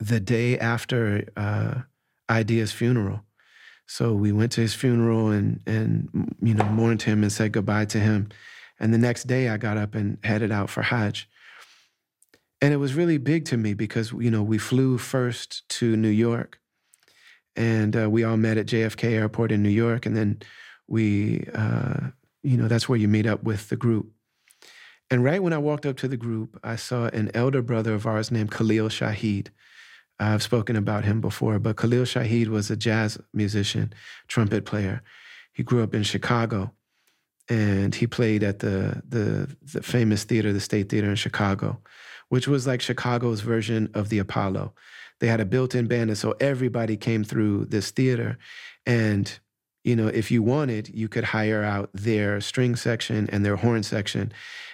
the 0.00 0.20
day 0.20 0.58
after 0.58 1.28
uh, 1.36 1.82
Eyedea's 2.28 2.72
funeral. 2.72 3.22
So 3.86 4.14
we 4.14 4.32
went 4.32 4.52
to 4.52 4.62
his 4.62 4.74
funeral 4.74 5.28
and, 5.30 5.60
and, 5.66 6.34
you 6.40 6.54
know, 6.54 6.64
mourned 6.64 7.02
him 7.02 7.22
and 7.22 7.30
said 7.30 7.52
goodbye 7.52 7.84
to 7.86 7.98
him. 7.98 8.30
And 8.80 8.92
the 8.92 8.98
next 8.98 9.24
day 9.24 9.48
I 9.48 9.58
got 9.58 9.76
up 9.76 9.94
and 9.94 10.18
headed 10.24 10.50
out 10.50 10.70
for 10.70 10.82
Hajj. 10.82 11.28
And 12.60 12.72
it 12.72 12.78
was 12.78 12.94
really 12.94 13.18
big 13.18 13.44
to 13.46 13.56
me 13.56 13.74
because, 13.74 14.12
you 14.12 14.30
know, 14.30 14.42
we 14.42 14.58
flew 14.58 14.98
first 14.98 15.68
to 15.68 15.96
New 15.96 16.08
York 16.08 16.58
and 17.56 17.96
uh, 17.96 18.10
we 18.10 18.22
all 18.24 18.36
met 18.36 18.58
at 18.58 18.66
JFK 18.66 19.12
Airport 19.12 19.50
in 19.50 19.62
New 19.62 19.70
York, 19.70 20.06
and 20.06 20.16
then 20.16 20.40
we, 20.86 21.46
uh, 21.54 22.08
you 22.42 22.56
know, 22.56 22.68
that's 22.68 22.88
where 22.88 22.98
you 22.98 23.08
meet 23.08 23.26
up 23.26 23.42
with 23.42 23.68
the 23.68 23.76
group. 23.76 24.10
And 25.10 25.24
right 25.24 25.42
when 25.42 25.52
I 25.52 25.58
walked 25.58 25.86
up 25.86 25.96
to 25.98 26.08
the 26.08 26.16
group, 26.16 26.58
I 26.62 26.76
saw 26.76 27.06
an 27.06 27.30
elder 27.32 27.62
brother 27.62 27.94
of 27.94 28.06
ours 28.06 28.30
named 28.30 28.50
Khalil 28.50 28.88
Shaheed. 28.88 29.48
I've 30.18 30.42
spoken 30.42 30.76
about 30.76 31.04
him 31.04 31.20
before, 31.20 31.58
but 31.58 31.76
Khalil 31.76 32.04
Shaheed 32.04 32.48
was 32.48 32.70
a 32.70 32.76
jazz 32.76 33.18
musician, 33.32 33.92
trumpet 34.28 34.64
player. 34.64 35.02
He 35.52 35.62
grew 35.62 35.82
up 35.82 35.94
in 35.94 36.02
Chicago, 36.02 36.72
and 37.48 37.94
he 37.94 38.06
played 38.06 38.42
at 38.42 38.58
the 38.58 39.02
the, 39.08 39.54
the 39.72 39.82
famous 39.82 40.24
theater, 40.24 40.52
the 40.52 40.60
State 40.60 40.88
Theater 40.88 41.08
in 41.08 41.16
Chicago, 41.16 41.80
which 42.28 42.48
was 42.48 42.66
like 42.66 42.80
Chicago's 42.80 43.40
version 43.40 43.90
of 43.94 44.08
the 44.08 44.18
Apollo. 44.18 44.74
They 45.20 45.28
had 45.28 45.40
a 45.40 45.44
built 45.44 45.74
in 45.74 45.86
band. 45.86 46.10
And 46.10 46.18
so 46.18 46.34
everybody 46.40 46.96
came 46.96 47.24
through 47.24 47.66
this 47.66 47.90
theater. 47.90 48.38
And, 48.84 49.38
you 49.84 49.96
know, 49.96 50.08
if 50.08 50.30
you 50.30 50.42
wanted, 50.42 50.88
you 50.94 51.08
could 51.08 51.24
hire 51.24 51.62
out 51.62 51.90
their 51.94 52.40
string 52.40 52.76
section 52.76 53.28
and 53.30 53.44
their 53.44 53.56
horn 53.56 53.82
section. 53.82 54.32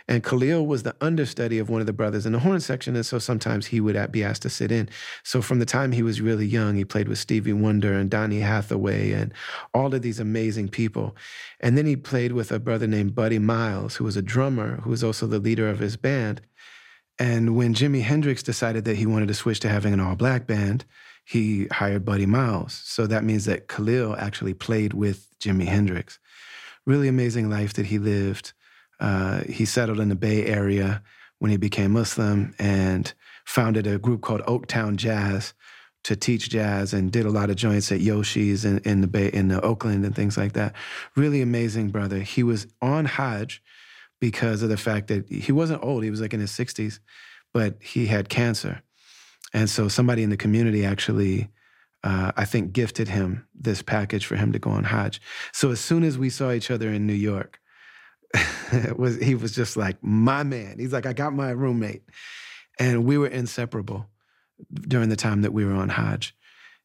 And 0.09 0.25
Khalil 0.25 0.67
was 0.67 0.83
the 0.83 0.97
understudy 1.01 1.59
of 1.59 1.71
one 1.71 1.81
of 1.81 1.87
the 1.87 1.93
brothers 1.93 2.27
in 2.27 2.33
the 2.33 2.41
horn 2.41 2.61
section. 2.61 2.97
And 2.97 3.07
so 3.07 3.19
sometimes 3.19 3.67
he 3.67 3.81
would 3.81 4.11
be 4.11 4.25
asked 4.25 4.43
to 4.43 4.51
sit 4.51 4.73
in. 4.73 4.89
So 5.23 5.41
from 5.41 5.61
the 5.61 5.67
time 5.67 5.93
he 5.93 6.03
was 6.03 6.21
really 6.21 6.47
young, 6.47 6.75
he 6.75 6.85
played 6.85 7.09
with 7.09 7.19
Stevie 7.19 7.53
Wonder 7.53 7.93
and 7.93 8.11
Donny 8.11 8.41
Hathaway 8.41 9.13
and 9.13 9.33
all 9.73 9.95
of 9.95 10.03
these 10.03 10.19
amazing 10.19 10.69
people. 10.69 11.17
And 11.61 11.79
then 11.79 11.87
he 11.87 11.97
played 11.97 12.33
with 12.33 12.51
a 12.51 12.59
brother 12.59 12.87
named 12.87 13.15
Buddy 13.15 13.39
Miles, 13.39 13.97
who 13.97 14.05
was 14.05 14.17
a 14.17 14.23
drummer, 14.23 14.81
who 14.83 14.91
was 14.91 15.05
also 15.05 15.27
the 15.27 15.39
leader 15.39 15.69
of 15.69 15.79
his 15.79 15.97
band. 15.97 16.41
And 17.19 17.55
when 17.57 17.75
Jimi 17.75 18.03
Hendrix 18.03 18.43
decided 18.43 18.85
that 18.85 18.97
he 18.97 19.07
wanted 19.07 19.29
to 19.29 19.35
switch 19.35 19.61
to 19.61 19.69
having 19.69 19.93
an 19.93 20.01
all 20.01 20.17
black 20.17 20.47
band, 20.47 20.85
he 21.25 21.67
hired 21.71 22.05
Buddy 22.05 22.27
Miles. 22.27 22.81
So 22.85 23.07
that 23.07 23.25
means 23.25 23.45
that 23.45 23.69
Khalil 23.69 24.17
actually 24.17 24.55
played 24.55 24.93
with 24.93 25.29
Jimi 25.39 25.67
Hendrix. 25.67 26.19
Really 26.87 27.09
amazing 27.09 27.49
life 27.49 27.75
that 27.75 27.87
he 27.87 27.99
lived. 27.99 28.53
Uh, 28.99 29.43
he 29.43 29.65
settled 29.65 30.01
in 30.01 30.09
the 30.09 30.17
Bay 30.17 30.47
Area 30.47 31.03
when 31.39 31.51
he 31.51 31.57
became 31.57 31.93
Muslim 31.93 32.55
and 32.59 33.13
founded 33.45 33.87
a 33.87 33.99
group 33.99 34.23
called 34.23 34.43
Oaktown 34.43 34.97
Jazz 34.97 35.55
to 36.05 36.17
teach 36.17 36.51
jazz 36.51 36.93
and 36.93 37.13
did 37.13 37.27
a 37.27 37.31
lot 37.31 37.51
of 37.51 37.57
joints 37.57 37.93
at 37.93 38.01
Yoshi's 38.01 38.65
in, 38.65 38.79
in 38.79 39.01
the 39.01 39.07
Bay 39.07 39.29
in 39.29 39.49
the 39.49 39.61
Oakland 39.61 40.05
and 40.05 40.15
things 40.15 40.37
like 40.37 40.53
that. 40.55 40.75
Really 41.15 41.41
amazing 41.43 41.91
brother. 41.91 42.19
He 42.21 42.43
was 42.43 42.67
on 42.81 43.05
Hajj 43.05 43.63
because 44.23 44.63
of 44.63 44.69
the 44.69 44.77
fact 44.77 45.09
that 45.09 45.29
he 45.29 45.51
wasn't 45.51 45.83
old. 45.83 46.05
He 46.05 46.11
was 46.11 46.21
like 46.21 46.33
in 46.33 46.39
his 46.39 46.53
60s, 46.53 47.01
but 47.53 47.75
he 47.81 48.07
had 48.07 48.29
cancer. 48.29 48.81
And 49.53 49.69
so 49.69 49.89
somebody 49.89 50.23
in 50.23 50.31
the 50.31 50.37
community 50.37 50.85
actually, 50.85 51.51
uh, 52.05 52.31
I 52.37 52.45
think, 52.45 52.73
gifted 52.73 53.09
him 53.09 53.49
this 53.53 53.83
package 53.83 54.25
for 54.25 54.37
him 54.37 54.53
to 54.53 54.61
go 54.61 54.71
on 54.71 54.85
Hajj. 54.85 55.21
So 55.53 55.73
as 55.73 55.81
soon 55.81 56.05
as 56.05 56.19
we 56.19 56.31
saw 56.31 56.53
each 56.53 56.71
other 56.71 56.89
in 56.89 57.05
New 57.05 57.13
York, 57.15 57.59
was 58.97 59.19
he 59.19 59.35
was 59.35 59.57
just 59.57 59.77
like 59.77 59.97
my 60.05 60.45
man. 60.45 60.79
He's 60.79 60.93
like, 60.93 61.05
I 61.05 61.15
got 61.15 61.35
my 61.35 61.51
roommate, 61.51 62.05
and 62.79 63.05
we 63.05 63.19
were 63.19 63.27
inseparable 63.27 64.07
during 64.73 65.09
the 65.09 65.17
time 65.17 65.43
that 65.43 65.53
we 65.53 65.65
were 65.65 65.75
on 65.75 65.89
Hajj. 65.89 66.33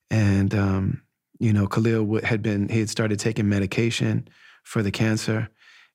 And 0.10 0.56
um, 0.56 1.04
you 1.40 1.54
know, 1.54 1.68
Khalil 1.68 2.20
had 2.24 2.42
been 2.42 2.68
he 2.68 2.80
had 2.80 2.90
started 2.90 3.20
taking 3.20 3.48
medication 3.48 4.28
for 4.64 4.82
the 4.82 4.92
cancer, 4.92 5.50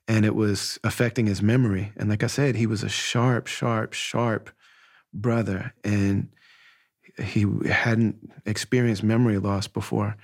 and 0.08 0.24
it 0.24 0.34
was 0.34 0.78
affecting 0.84 1.26
his 1.26 1.42
memory. 1.42 1.92
And 1.96 2.08
like 2.08 2.22
I 2.22 2.28
said, 2.28 2.56
he 2.56 2.66
was 2.66 2.82
a 2.82 2.88
sharp, 2.88 3.46
sharp, 3.46 3.92
sharp 3.92 4.50
brother, 5.12 5.74
and 5.84 6.28
he 7.22 7.46
hadn't 7.68 8.32
experienced 8.46 9.02
memory 9.02 9.38
loss 9.38 9.66
before. 9.68 10.16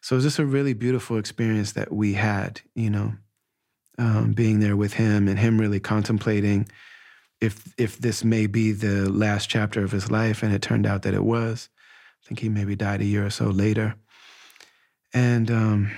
So 0.00 0.14
it 0.14 0.18
was 0.18 0.24
just 0.24 0.38
a 0.38 0.46
really 0.46 0.74
beautiful 0.74 1.18
experience 1.18 1.72
that 1.72 1.92
we 1.92 2.14
had, 2.14 2.60
you 2.74 2.90
know, 2.90 3.14
um, 3.98 4.32
being 4.32 4.60
there 4.60 4.76
with 4.76 4.94
him 4.94 5.28
and 5.28 5.38
him 5.38 5.60
really 5.60 5.80
contemplating 5.80 6.68
if 7.40 7.74
if 7.76 7.98
this 7.98 8.24
may 8.24 8.46
be 8.46 8.72
the 8.72 9.10
last 9.10 9.48
chapter 9.48 9.84
of 9.84 9.92
his 9.92 10.10
life, 10.10 10.42
and 10.42 10.54
it 10.54 10.62
turned 10.62 10.86
out 10.86 11.02
that 11.02 11.14
it 11.14 11.24
was. 11.24 11.68
I 12.24 12.28
think 12.28 12.40
he 12.40 12.48
maybe 12.48 12.76
died 12.76 13.00
a 13.00 13.04
year 13.04 13.26
or 13.26 13.30
so 13.30 13.46
later, 13.46 13.94
and 15.12 15.50
um, 15.50 15.90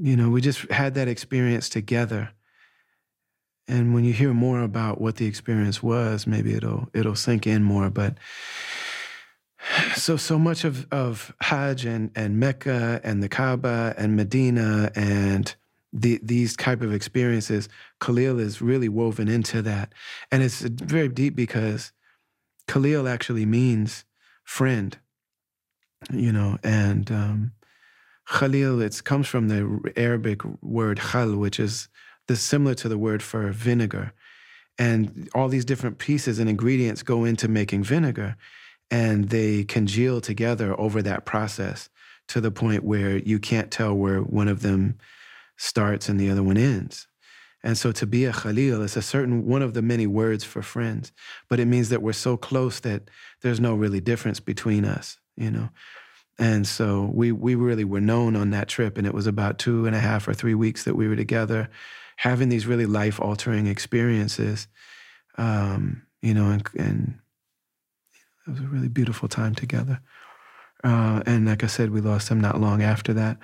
you 0.00 0.16
know, 0.16 0.30
we 0.30 0.40
just 0.40 0.70
had 0.70 0.94
that 0.94 1.08
experience 1.08 1.68
together. 1.68 2.30
And 3.66 3.92
when 3.92 4.04
you 4.04 4.12
hear 4.12 4.32
more 4.32 4.62
about 4.62 5.00
what 5.00 5.16
the 5.16 5.26
experience 5.26 5.82
was, 5.82 6.26
maybe 6.26 6.54
it'll 6.54 6.88
it'll 6.94 7.16
sink 7.16 7.46
in 7.46 7.62
more. 7.62 7.90
But 7.90 8.16
so 9.94 10.16
so 10.16 10.38
much 10.38 10.64
of 10.64 10.86
of 10.90 11.34
Hajj 11.40 11.84
and 11.84 12.10
and 12.14 12.38
Mecca 12.38 13.00
and 13.04 13.22
the 13.22 13.28
Kaaba 13.28 13.94
and 13.98 14.16
Medina 14.16 14.90
and 14.94 15.54
the, 15.90 16.20
these 16.22 16.54
type 16.54 16.82
of 16.82 16.92
experiences, 16.92 17.68
Khalil 18.00 18.38
is 18.38 18.60
really 18.60 18.90
woven 18.90 19.26
into 19.26 19.62
that, 19.62 19.92
and 20.30 20.42
it's 20.42 20.60
very 20.60 21.08
deep 21.08 21.34
because 21.34 21.92
Khalil 22.66 23.08
actually 23.08 23.46
means 23.46 24.04
friend, 24.44 24.98
you 26.10 26.30
know, 26.30 26.58
and 26.62 27.10
um, 27.10 27.52
Khalil 28.30 28.80
it 28.82 29.02
comes 29.04 29.26
from 29.26 29.48
the 29.48 29.92
Arabic 29.96 30.42
word 30.62 30.98
khal, 30.98 31.38
which 31.38 31.58
is 31.58 31.88
similar 32.32 32.74
to 32.74 32.88
the 32.88 32.98
word 32.98 33.22
for 33.22 33.50
vinegar. 33.50 34.12
And 34.78 35.28
all 35.34 35.48
these 35.48 35.64
different 35.64 35.98
pieces 35.98 36.38
and 36.38 36.48
ingredients 36.48 37.02
go 37.02 37.24
into 37.24 37.48
making 37.48 37.84
vinegar, 37.84 38.36
and 38.90 39.30
they 39.30 39.64
congeal 39.64 40.20
together 40.20 40.78
over 40.78 41.02
that 41.02 41.24
process 41.24 41.88
to 42.28 42.40
the 42.40 42.50
point 42.50 42.84
where 42.84 43.16
you 43.16 43.38
can't 43.38 43.70
tell 43.70 43.94
where 43.94 44.20
one 44.20 44.48
of 44.48 44.62
them 44.62 44.98
starts 45.56 46.08
and 46.08 46.20
the 46.20 46.30
other 46.30 46.42
one 46.42 46.58
ends. 46.58 47.06
And 47.64 47.76
so 47.76 47.90
to 47.92 48.06
be 48.06 48.24
a 48.24 48.32
Khalil 48.32 48.82
is 48.82 48.96
a 48.96 49.02
certain 49.02 49.46
one 49.46 49.62
of 49.62 49.74
the 49.74 49.82
many 49.82 50.06
words 50.06 50.44
for 50.44 50.62
friends, 50.62 51.10
but 51.48 51.58
it 51.58 51.66
means 51.66 51.88
that 51.88 52.02
we're 52.02 52.12
so 52.12 52.36
close 52.36 52.78
that 52.80 53.10
there's 53.42 53.58
no 53.58 53.74
really 53.74 54.00
difference 54.00 54.38
between 54.38 54.84
us, 54.84 55.18
you 55.36 55.50
know. 55.50 55.70
And 56.38 56.66
so 56.66 57.10
we 57.12 57.32
we 57.32 57.54
really 57.56 57.84
were 57.84 58.00
known 58.00 58.36
on 58.36 58.50
that 58.50 58.68
trip, 58.68 58.96
and 58.96 59.06
it 59.06 59.14
was 59.14 59.26
about 59.26 59.58
two 59.58 59.86
and 59.86 59.96
a 59.96 60.00
half 60.00 60.28
or 60.28 60.34
three 60.34 60.54
weeks 60.54 60.84
that 60.84 60.94
we 60.94 61.08
were 61.08 61.16
together, 61.16 61.68
having 62.16 62.48
these 62.48 62.66
really 62.66 62.86
life 62.86 63.20
altering 63.20 63.66
experiences, 63.66 64.68
um, 65.36 66.02
you 66.22 66.34
know, 66.34 66.50
and, 66.50 66.68
and, 66.76 67.18
it 68.46 68.52
was 68.52 68.60
a 68.60 68.66
really 68.68 68.88
beautiful 68.88 69.28
time 69.28 69.54
together. 69.54 70.00
Uh, 70.82 71.22
and 71.26 71.46
like 71.46 71.62
I 71.62 71.66
said, 71.66 71.90
we 71.90 72.00
lost 72.00 72.30
him 72.30 72.40
not 72.40 72.60
long 72.60 72.82
after 72.82 73.12
that. 73.12 73.36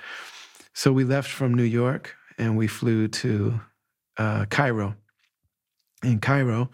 So 0.73 0.93
we 0.93 1.05
left 1.05 1.31
from 1.31 1.53
New 1.53 1.65
York 1.65 2.15
and 2.39 2.57
we 2.57 2.67
flew 2.67 3.09
to 3.09 3.61
uh, 4.17 4.47
Cairo. 4.47 4.97
In 6.03 6.21
Cairo, 6.21 6.71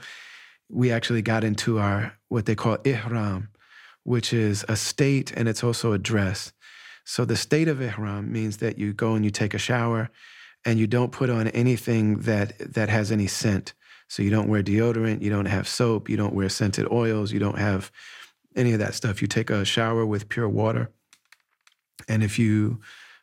we 0.68 0.92
actually 0.92 1.22
got 1.22 1.44
into 1.44 1.78
our 1.78 2.16
what 2.28 2.46
they 2.46 2.54
call 2.54 2.78
ihram, 2.84 3.48
which 4.10 4.32
is 4.32 4.64
a 4.68 4.74
state 4.74 5.30
and 5.36 5.48
it's 5.48 5.62
also 5.62 5.92
a 5.92 5.98
dress. 5.98 6.52
So 7.04 7.24
the 7.24 7.36
state 7.36 7.68
of 7.68 7.80
ihram 7.80 8.32
means 8.32 8.56
that 8.56 8.76
you 8.76 8.92
go 8.92 9.14
and 9.14 9.24
you 9.24 9.30
take 9.30 9.54
a 9.54 9.58
shower 9.58 10.10
and 10.64 10.80
you 10.80 10.88
don't 10.88 11.12
put 11.12 11.30
on 11.30 11.46
anything 11.48 12.18
that 12.22 12.58
that 12.74 12.88
has 12.88 13.12
any 13.12 13.28
scent. 13.28 13.72
So 14.08 14.24
you 14.24 14.30
don't 14.30 14.48
wear 14.48 14.64
deodorant, 14.64 15.22
you 15.22 15.30
don't 15.30 15.46
have 15.46 15.68
soap, 15.68 16.10
you 16.10 16.16
don't 16.16 16.34
wear 16.34 16.48
scented 16.48 16.90
oils, 16.90 17.30
you 17.30 17.38
don't 17.38 17.58
have 17.58 17.92
any 18.56 18.72
of 18.72 18.80
that 18.80 18.94
stuff. 18.94 19.22
You 19.22 19.28
take 19.28 19.48
a 19.48 19.64
shower 19.64 20.04
with 20.04 20.28
pure 20.28 20.48
water. 20.48 20.90
And 22.08 22.24
if 22.24 22.36
you 22.36 22.80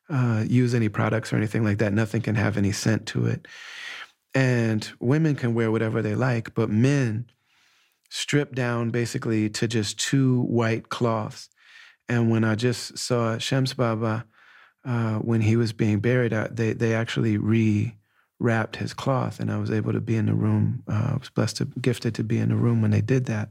uh, 0.09 0.45
use 0.47 0.73
any 0.73 0.87
products 0.87 1.33
or 1.33 1.35
anything 1.35 1.65
like 1.65 1.79
that, 1.79 1.91
nothing 1.91 2.21
can 2.21 2.35
have 2.35 2.55
any 2.55 2.71
scent 2.71 3.05
to 3.07 3.25
it. 3.25 3.45
And 4.33 4.89
women 5.01 5.35
can 5.35 5.53
wear 5.53 5.69
whatever 5.69 6.01
they 6.01 6.15
like, 6.15 6.53
but 6.53 6.69
men 6.69 7.25
strip 8.09 8.55
down 8.55 8.89
basically 8.89 9.49
to 9.49 9.67
just 9.67 9.99
two 9.99 10.41
white 10.43 10.89
cloths. 10.89 11.49
And 12.09 12.31
when 12.31 12.43
I 12.43 12.55
just 12.55 12.97
saw 12.97 13.37
Shams 13.37 13.73
Baba 13.73 14.25
uh, 14.85 15.15
when 15.15 15.41
he 15.41 15.55
was 15.55 15.73
being 15.73 15.99
buried, 15.99 16.33
uh, 16.33 16.47
they 16.49 16.73
they 16.73 16.93
actually 16.93 17.37
re-wrapped 17.37 18.77
his 18.77 18.93
cloth, 18.93 19.39
and 19.39 19.51
I 19.51 19.57
was 19.57 19.71
able 19.71 19.91
to 19.91 19.99
be 19.99 20.15
in 20.15 20.27
the 20.27 20.33
room. 20.33 20.83
Uh, 20.87 21.11
I 21.13 21.17
was 21.19 21.29
blessed 21.29 21.57
to 21.57 21.65
gifted 21.65 22.15
to 22.15 22.23
be 22.23 22.37
in 22.37 22.49
the 22.49 22.55
room 22.55 22.81
when 22.81 22.91
they 22.91 23.01
did 23.01 23.25
that. 23.25 23.49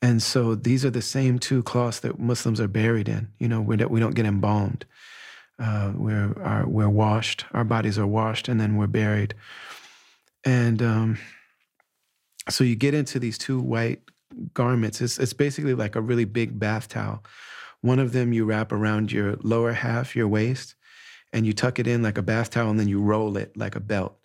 And 0.00 0.22
so 0.22 0.54
these 0.54 0.84
are 0.84 0.90
the 0.90 1.02
same 1.02 1.38
two 1.38 1.62
cloths 1.62 2.00
that 2.00 2.18
Muslims 2.18 2.60
are 2.60 2.68
buried 2.68 3.08
in. 3.08 3.28
You 3.38 3.48
know, 3.48 3.60
we 3.60 3.76
don't, 3.76 3.90
we 3.90 4.00
don't 4.00 4.14
get 4.14 4.26
embalmed. 4.26 4.84
Uh, 5.58 5.92
we're 5.94 6.64
we're 6.66 6.88
washed. 6.88 7.46
Our 7.52 7.64
bodies 7.64 7.98
are 7.98 8.06
washed, 8.06 8.48
and 8.48 8.60
then 8.60 8.76
we're 8.76 8.86
buried. 8.86 9.34
And 10.44 10.82
um, 10.82 11.18
so 12.48 12.64
you 12.64 12.76
get 12.76 12.94
into 12.94 13.18
these 13.18 13.38
two 13.38 13.60
white 13.60 14.00
garments. 14.52 15.00
It's 15.00 15.18
it's 15.18 15.32
basically 15.32 15.74
like 15.74 15.96
a 15.96 16.00
really 16.00 16.24
big 16.24 16.58
bath 16.58 16.88
towel 16.88 17.24
one 17.84 17.98
of 17.98 18.12
them 18.12 18.32
you 18.32 18.46
wrap 18.46 18.72
around 18.72 19.12
your 19.12 19.36
lower 19.42 19.74
half, 19.74 20.16
your 20.16 20.26
waist, 20.26 20.74
and 21.34 21.44
you 21.44 21.52
tuck 21.52 21.78
it 21.78 21.86
in 21.86 22.02
like 22.02 22.16
a 22.16 22.22
bath 22.22 22.48
towel, 22.48 22.70
and 22.70 22.80
then 22.80 22.88
you 22.88 22.98
roll 22.98 23.36
it 23.36 23.54
like 23.58 23.76
a 23.76 23.80
belt. 23.80 24.16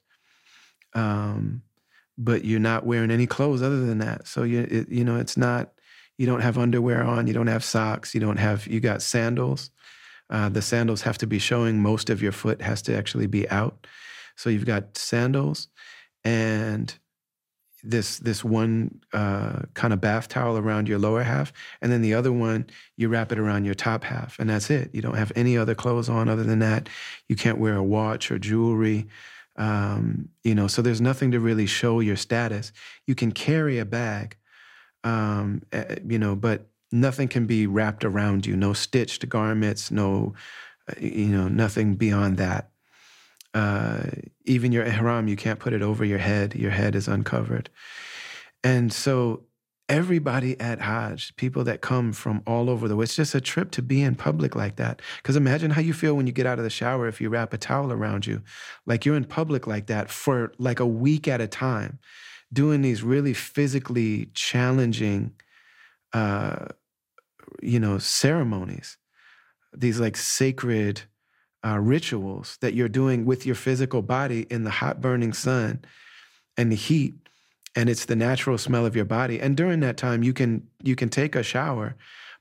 Um, 0.94 1.64
but 2.18 2.46
you're 2.46 2.62
not 2.62 2.86
wearing 2.86 3.12
any 3.12 3.28
clothes 3.28 3.62
other 3.62 3.86
than 3.86 3.98
that. 3.98 4.30
So 4.30 4.44
you 4.44 4.62
it, 4.62 4.88
you 4.88 5.04
know 5.04 5.18
it's 5.18 5.36
not. 5.36 5.74
You 6.18 6.26
don't 6.26 6.40
have 6.40 6.58
underwear 6.58 7.04
on. 7.04 7.28
You 7.28 7.34
don't 7.34 7.48
have 7.48 7.66
socks. 7.66 8.14
You 8.14 8.22
don't 8.22 8.38
have. 8.38 8.66
You 8.66 8.80
got 8.80 9.02
sandals. 9.02 9.72
Uh, 10.30 10.48
the 10.48 10.62
sandals 10.62 11.02
have 11.02 11.18
to 11.18 11.28
be 11.28 11.38
showing. 11.38 11.82
Most 11.82 12.10
of 12.10 12.22
your 12.22 12.32
foot 12.32 12.62
has 12.62 12.82
to 12.84 12.96
actually 12.96 13.28
be 13.28 13.50
out. 13.50 13.88
So 14.38 14.50
you've 14.50 14.66
got 14.66 14.98
sandals, 14.98 15.68
and 16.24 16.98
this 17.84 18.20
this 18.20 18.44
one 18.44 19.00
uh, 19.14 19.62
kind 19.74 19.94
of 19.94 20.02
bath 20.02 20.28
towel 20.28 20.58
around 20.58 20.88
your 20.88 21.00
lower 21.00 21.24
half, 21.24 21.54
and 21.82 21.92
then 21.92 22.02
the 22.02 22.14
other 22.14 22.32
one 22.32 22.68
you 22.98 23.10
wrap 23.10 23.32
it 23.32 23.40
around 23.40 23.66
your 23.66 23.74
top 23.74 24.04
half, 24.04 24.38
and 24.40 24.50
that's 24.50 24.70
it. 24.70 24.90
You 24.94 25.02
don't 25.02 25.16
have 25.16 25.32
any 25.36 25.58
other 25.58 25.76
clothes 25.76 26.10
on 26.10 26.30
other 26.30 26.44
than 26.44 26.60
that. 26.60 26.90
You 27.28 27.36
can't 27.36 27.58
wear 27.58 27.76
a 27.76 27.84
watch 27.84 28.32
or 28.32 28.40
jewelry. 28.40 29.08
Um, 29.56 30.30
you 30.44 30.56
know, 30.56 30.68
so 30.68 30.82
there's 30.82 31.02
nothing 31.02 31.32
to 31.32 31.40
really 31.40 31.66
show 31.66 32.00
your 32.00 32.16
status. 32.16 32.72
You 33.08 33.16
can 33.16 33.32
carry 33.32 33.78
a 33.78 33.86
bag, 33.86 34.38
um, 35.04 35.64
eh, 35.74 35.98
you 36.08 36.18
know, 36.18 36.36
but 36.36 36.68
nothing 36.92 37.28
can 37.28 37.46
be 37.46 37.68
wrapped 37.68 38.06
around 38.06 38.46
you. 38.46 38.56
No 38.56 38.74
stitched 38.74 39.28
garments, 39.28 39.92
no 39.92 40.34
you 41.00 41.28
know, 41.28 41.48
nothing 41.48 41.96
beyond 41.96 42.38
that. 42.38 42.69
Uh, 43.54 44.04
even 44.46 44.72
your 44.72 44.84
ihram, 44.84 45.28
you 45.28 45.36
can't 45.36 45.60
put 45.60 45.74
it 45.74 45.82
over 45.82 46.06
your 46.06 46.20
head. 46.20 46.56
Your 46.56 46.72
head 46.72 46.96
is 46.96 47.08
uncovered. 47.08 47.70
And 48.64 48.92
so 48.92 49.46
everybody 49.90 50.58
at 50.60 50.80
Hajj, 50.80 51.36
people 51.36 51.64
that 51.64 51.82
come 51.82 52.14
from 52.14 52.44
all 52.46 52.70
over 52.70 52.88
the 52.88 52.96
world, 52.96 53.06
it's 53.06 53.16
just 53.16 53.34
a 53.34 53.42
trip 53.42 53.72
to 53.72 53.82
be 53.82 54.02
in 54.02 54.16
public 54.16 54.56
like 54.56 54.76
that. 54.76 55.02
Because 55.18 55.36
imagine 55.36 55.72
how 55.72 55.82
you 55.82 55.94
feel 55.94 56.16
when 56.16 56.28
you 56.28 56.32
get 56.32 56.46
out 56.46 56.60
of 56.60 56.64
the 56.64 56.70
shower 56.70 57.08
if 57.08 57.20
you 57.20 57.30
wrap 57.30 57.54
a 57.54 57.58
towel 57.58 57.92
around 57.92 58.28
you. 58.28 58.42
Like 58.86 59.06
you're 59.06 59.16
in 59.16 59.26
public 59.26 59.66
like 59.66 59.88
that 59.88 60.10
for 60.10 60.54
like 60.60 60.80
a 60.80 60.86
week 60.86 61.28
at 61.28 61.42
a 61.42 61.48
time, 61.48 62.00
doing 62.54 62.82
these 62.82 63.02
really 63.02 63.34
physically 63.34 64.30
challenging, 64.36 65.32
uh, 66.14 66.68
you 67.62 67.80
know, 67.80 67.98
ceremonies, 67.98 68.98
these 69.76 70.00
like 70.00 70.18
sacred 70.18 71.02
uh, 71.66 71.78
rituals 71.80 72.58
that 72.62 72.74
you're 72.74 72.90
doing 72.90 73.26
with 73.26 73.46
your 73.46 73.56
physical 73.56 74.02
body 74.02 74.48
in 74.50 74.64
the 74.64 74.70
hot 74.70 75.02
burning 75.02 75.34
sun 75.34 75.80
and 76.58 76.72
the 76.72 76.76
heat 76.76 77.16
and 77.76 77.90
it's 77.90 78.06
the 78.06 78.16
natural 78.16 78.58
smell 78.58 78.86
of 78.86 78.96
your 78.96 79.06
body. 79.06 79.40
And 79.40 79.56
during 79.56 79.80
that 79.82 79.98
time 79.98 80.24
you 80.24 80.34
can 80.34 80.68
you 80.84 80.96
can 80.96 81.10
take 81.10 81.36
a 81.36 81.44
shower 81.44 81.96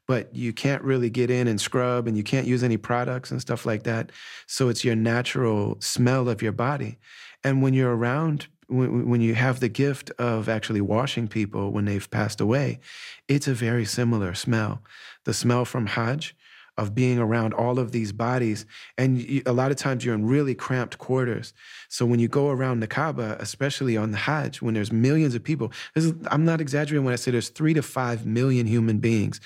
but 0.07 0.35
you 0.35 0.55
can't 0.55 0.83
really 0.83 1.11
get 1.11 1.31
in 1.31 1.47
and 1.47 1.61
scrub 1.61 2.07
and 2.07 2.17
you 2.17 2.23
can't 2.23 2.47
use 2.47 2.63
any 2.63 2.79
products 2.79 3.31
and 3.31 3.41
stuff 3.41 3.67
like 3.67 3.83
that. 3.83 4.11
So 4.47 4.71
it's 4.71 4.83
your 4.83 4.97
natural 4.97 5.77
smell 5.81 6.31
of 6.31 6.41
your 6.41 6.53
body. 6.53 6.97
And 7.45 7.63
when 7.63 7.75
you're 7.75 7.95
around 7.95 8.47
when, 8.69 9.09
when 9.09 9.21
you 9.21 9.35
have 9.35 9.61
the 9.61 9.69
gift 9.69 10.11
of 10.19 10.49
actually 10.49 10.81
washing 10.83 11.27
people 11.27 11.73
when 11.73 11.87
they've 11.87 12.11
passed 12.11 12.41
away 12.41 12.81
it's 13.27 13.49
a 13.49 13.55
very 13.55 13.85
similar 13.85 14.35
smell. 14.35 14.83
The 15.25 15.35
smell 15.35 15.65
from 15.65 15.87
hajj 15.87 16.35
of 16.79 16.95
being 16.95 17.19
around 17.19 17.53
all 17.53 17.79
of 17.79 17.93
these 17.93 18.13
bodies. 18.13 18.65
And 18.97 19.19
you, 19.21 19.43
a 19.45 19.53
lot 19.53 19.71
of 19.71 19.77
times 19.77 20.05
you're 20.05 20.15
in 20.15 20.27
really 20.27 20.55
cramped 20.55 20.97
quarters. 20.97 21.53
So 21.89 22.07
when 22.07 22.21
you 22.21 22.29
go 22.29 22.49
around 22.49 22.81
the 22.81 22.87
Kaaba, 22.87 23.37
especially 23.41 23.97
on 23.97 24.13
the 24.13 24.17
Hajj, 24.17 24.63
when 24.63 24.75
there's 24.75 24.93
millions 24.93 25.35
of 25.35 25.43
people, 25.43 25.73
is, 25.97 26.15
I'm 26.31 26.45
not 26.45 26.61
exaggerating 26.61 27.05
when 27.05 27.13
I 27.13 27.17
say 27.17 27.33
there's 27.33 27.51
three 27.51 27.75
to 27.75 27.83
five 27.83 28.25
million 28.25 28.65
human 28.65 28.99
beings, 28.99 29.41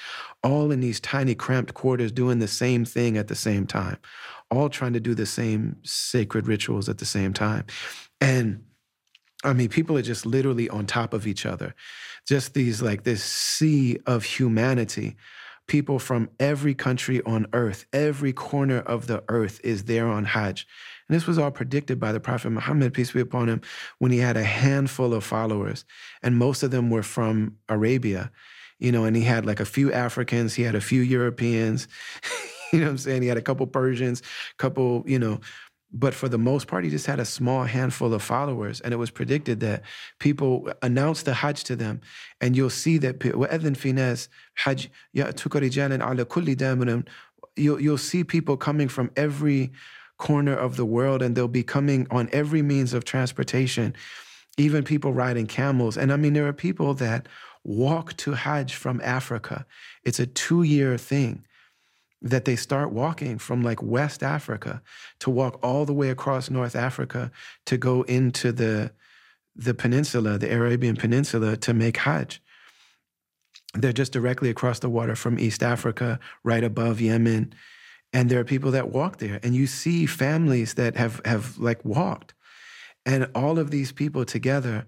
all 0.45 0.71
in 0.71 0.81
these 0.81 1.01
tiny 1.01 1.35
cramped 1.35 1.75
quarters 1.75 2.13
doing 2.13 2.39
the 2.39 2.47
same 2.47 2.85
thing 2.85 3.17
at 3.17 3.29
the 3.29 3.35
same 3.35 3.67
time, 3.67 3.97
all 4.51 4.69
trying 4.69 4.93
to 4.93 5.01
do 5.01 5.15
the 5.15 5.27
same 5.27 5.77
sacred 5.83 6.47
rituals 6.47 6.89
at 6.89 6.99
the 6.99 7.07
same 7.07 7.33
time. 7.33 7.65
And 8.21 8.63
I 9.43 9.55
mean, 9.55 9.71
people 9.71 9.97
are 9.97 10.03
just 10.03 10.27
literally 10.27 10.69
on 10.69 10.87
top 10.87 11.15
of 11.15 11.27
each 11.27 11.47
other. 11.47 11.75
Just 12.29 12.55
these, 12.55 12.81
like, 12.81 13.03
this 13.03 13.25
sea 13.25 13.99
of 14.07 14.23
humanity 14.23 15.17
people 15.67 15.99
from 15.99 16.29
every 16.41 16.75
country 16.75 17.23
on 17.23 17.47
earth, 17.53 17.87
every 17.93 18.33
corner 18.33 18.81
of 18.81 19.07
the 19.07 19.23
earth 19.29 19.61
is 19.65 19.85
there 19.85 20.09
on 20.09 20.25
Hajj. 20.25 20.67
And 21.09 21.17
this 21.17 21.27
was 21.27 21.39
all 21.39 21.51
predicted 21.51 21.99
by 22.01 22.13
the 22.13 22.21
Prophet 22.21 22.51
Muhammad, 22.51 22.95
peace 22.95 23.13
be 23.13 23.21
upon 23.21 23.49
him, 23.49 23.61
when 23.99 24.11
he 24.11 24.19
had 24.19 24.37
a 24.37 24.45
handful 24.45 25.15
of 25.15 25.25
followers. 25.25 25.85
And 26.23 26.37
most 26.37 26.63
of 26.63 26.71
them 26.71 26.91
were 26.91 27.03
from 27.03 27.57
Arabia, 27.69 28.31
you 28.79 28.93
know, 28.93 29.05
and 29.05 29.17
he 29.17 29.23
had 29.23 29.47
like 29.47 29.61
a 29.61 29.65
few 29.65 29.93
Africans, 29.93 30.55
he 30.55 30.63
had 30.63 30.75
a 30.75 30.81
few 30.81 31.03
Europeans, 31.03 31.89
you 32.73 32.81
know 32.81 32.87
what 32.87 32.93
I'm 32.93 32.99
saying? 32.99 33.23
He 33.23 33.29
had 33.29 33.39
a 33.39 33.43
couple 33.43 33.67
Persians, 33.67 34.21
a 34.21 34.57
couple, 34.57 35.05
you 35.07 35.19
know, 35.19 35.41
but 35.92 36.14
for 36.14 36.28
the 36.28 36.38
most 36.38 36.68
part, 36.68 36.84
he 36.84 36.90
just 36.90 37.06
had 37.06 37.20
a 37.20 37.26
small 37.26 37.64
handful 37.64 38.14
of 38.14 38.22
followers. 38.22 38.82
And 38.82 38.94
it 38.94 38.98
was 38.98 39.10
predicted 39.10 39.62
that 39.62 39.84
people 40.20 40.72
announced 40.82 41.26
the 41.26 41.34
Hajj 41.34 41.64
to 41.66 41.76
them. 41.76 42.02
And 42.42 42.58
you'll 42.58 42.70
see 42.70 42.98
that 43.00 43.20
وَأَذِنْ 43.20 43.78
فِي 43.78 43.94
نَاسِ 43.94 44.28
حَجْ 44.60 44.90
يَأْتُكَ 45.16 45.62
رِجَالًا 45.62 46.00
عَلَى 46.00 46.26
كُلِّ 46.26 46.56
دَامِرٍ 46.56 47.08
You'll, 47.56 47.82
you'll 47.82 47.98
see 47.98 48.24
people 48.24 48.58
coming 48.58 48.88
from 48.88 49.12
every 49.16 49.72
corner 50.18 50.56
of 50.56 50.76
the 50.76 50.86
world, 50.86 51.22
and 51.22 51.36
they'll 51.36 51.48
be 51.48 51.64
coming 51.64 52.06
on 52.12 52.30
every 52.32 52.62
means 52.62 52.94
of 52.94 53.06
transportation, 53.06 53.96
even 54.58 54.84
people 54.84 55.14
riding 55.14 55.48
camels. 55.48 55.98
And 55.98 56.12
I 56.12 56.18
mean, 56.18 56.34
there 56.34 56.48
are 56.48 56.54
people 56.54 56.94
that 56.96 57.28
walk 57.64 58.16
to 58.18 58.34
Hajj 58.34 58.74
from 58.74 59.00
Africa. 59.02 59.66
It's 60.04 60.20
a 60.20 60.28
two 60.28 60.64
year 60.64 60.98
thing 60.98 61.46
that 62.23 62.45
they 62.45 62.57
start 62.57 62.93
walking 62.93 63.37
from 63.39 63.63
like 63.63 63.83
West 63.83 64.23
Africa 64.23 64.81
to 65.21 65.31
walk 65.31 65.59
all 65.63 65.85
the 65.85 65.93
way 65.93 66.09
across 66.09 66.51
North 66.51 66.77
Africa 66.77 67.31
to 67.67 67.77
go 67.77 68.03
into 68.03 68.53
the 68.53 68.93
the 69.55 69.75
peninsula, 69.75 70.39
the 70.39 70.51
Arabian 70.51 70.97
Peninsula, 70.97 71.59
to 71.59 71.75
make 71.75 71.99
Hajj. 71.99 72.41
They're 73.75 73.93
just 73.93 74.13
directly 74.13 74.49
across 74.49 74.79
the 74.79 74.89
water 74.89 75.15
from 75.15 75.39
East 75.39 75.63
Africa, 75.63 76.19
right 76.43 76.65
above 76.65 77.03
Yemen. 77.03 77.53
And 78.15 78.31
there 78.31 78.41
are 78.41 78.45
people 78.45 78.71
that 78.71 78.91
walk 78.91 79.19
there. 79.19 79.41
And 79.43 79.55
you 79.55 79.67
see 79.67 80.07
families 80.07 80.75
that 80.75 80.97
have 80.97 81.21
have 81.25 81.59
like 81.59 81.85
walked. 81.85 82.33
And 83.05 83.29
all 83.35 83.59
of 83.59 83.71
these 83.71 83.93
people 83.93 84.25
together 84.25 84.87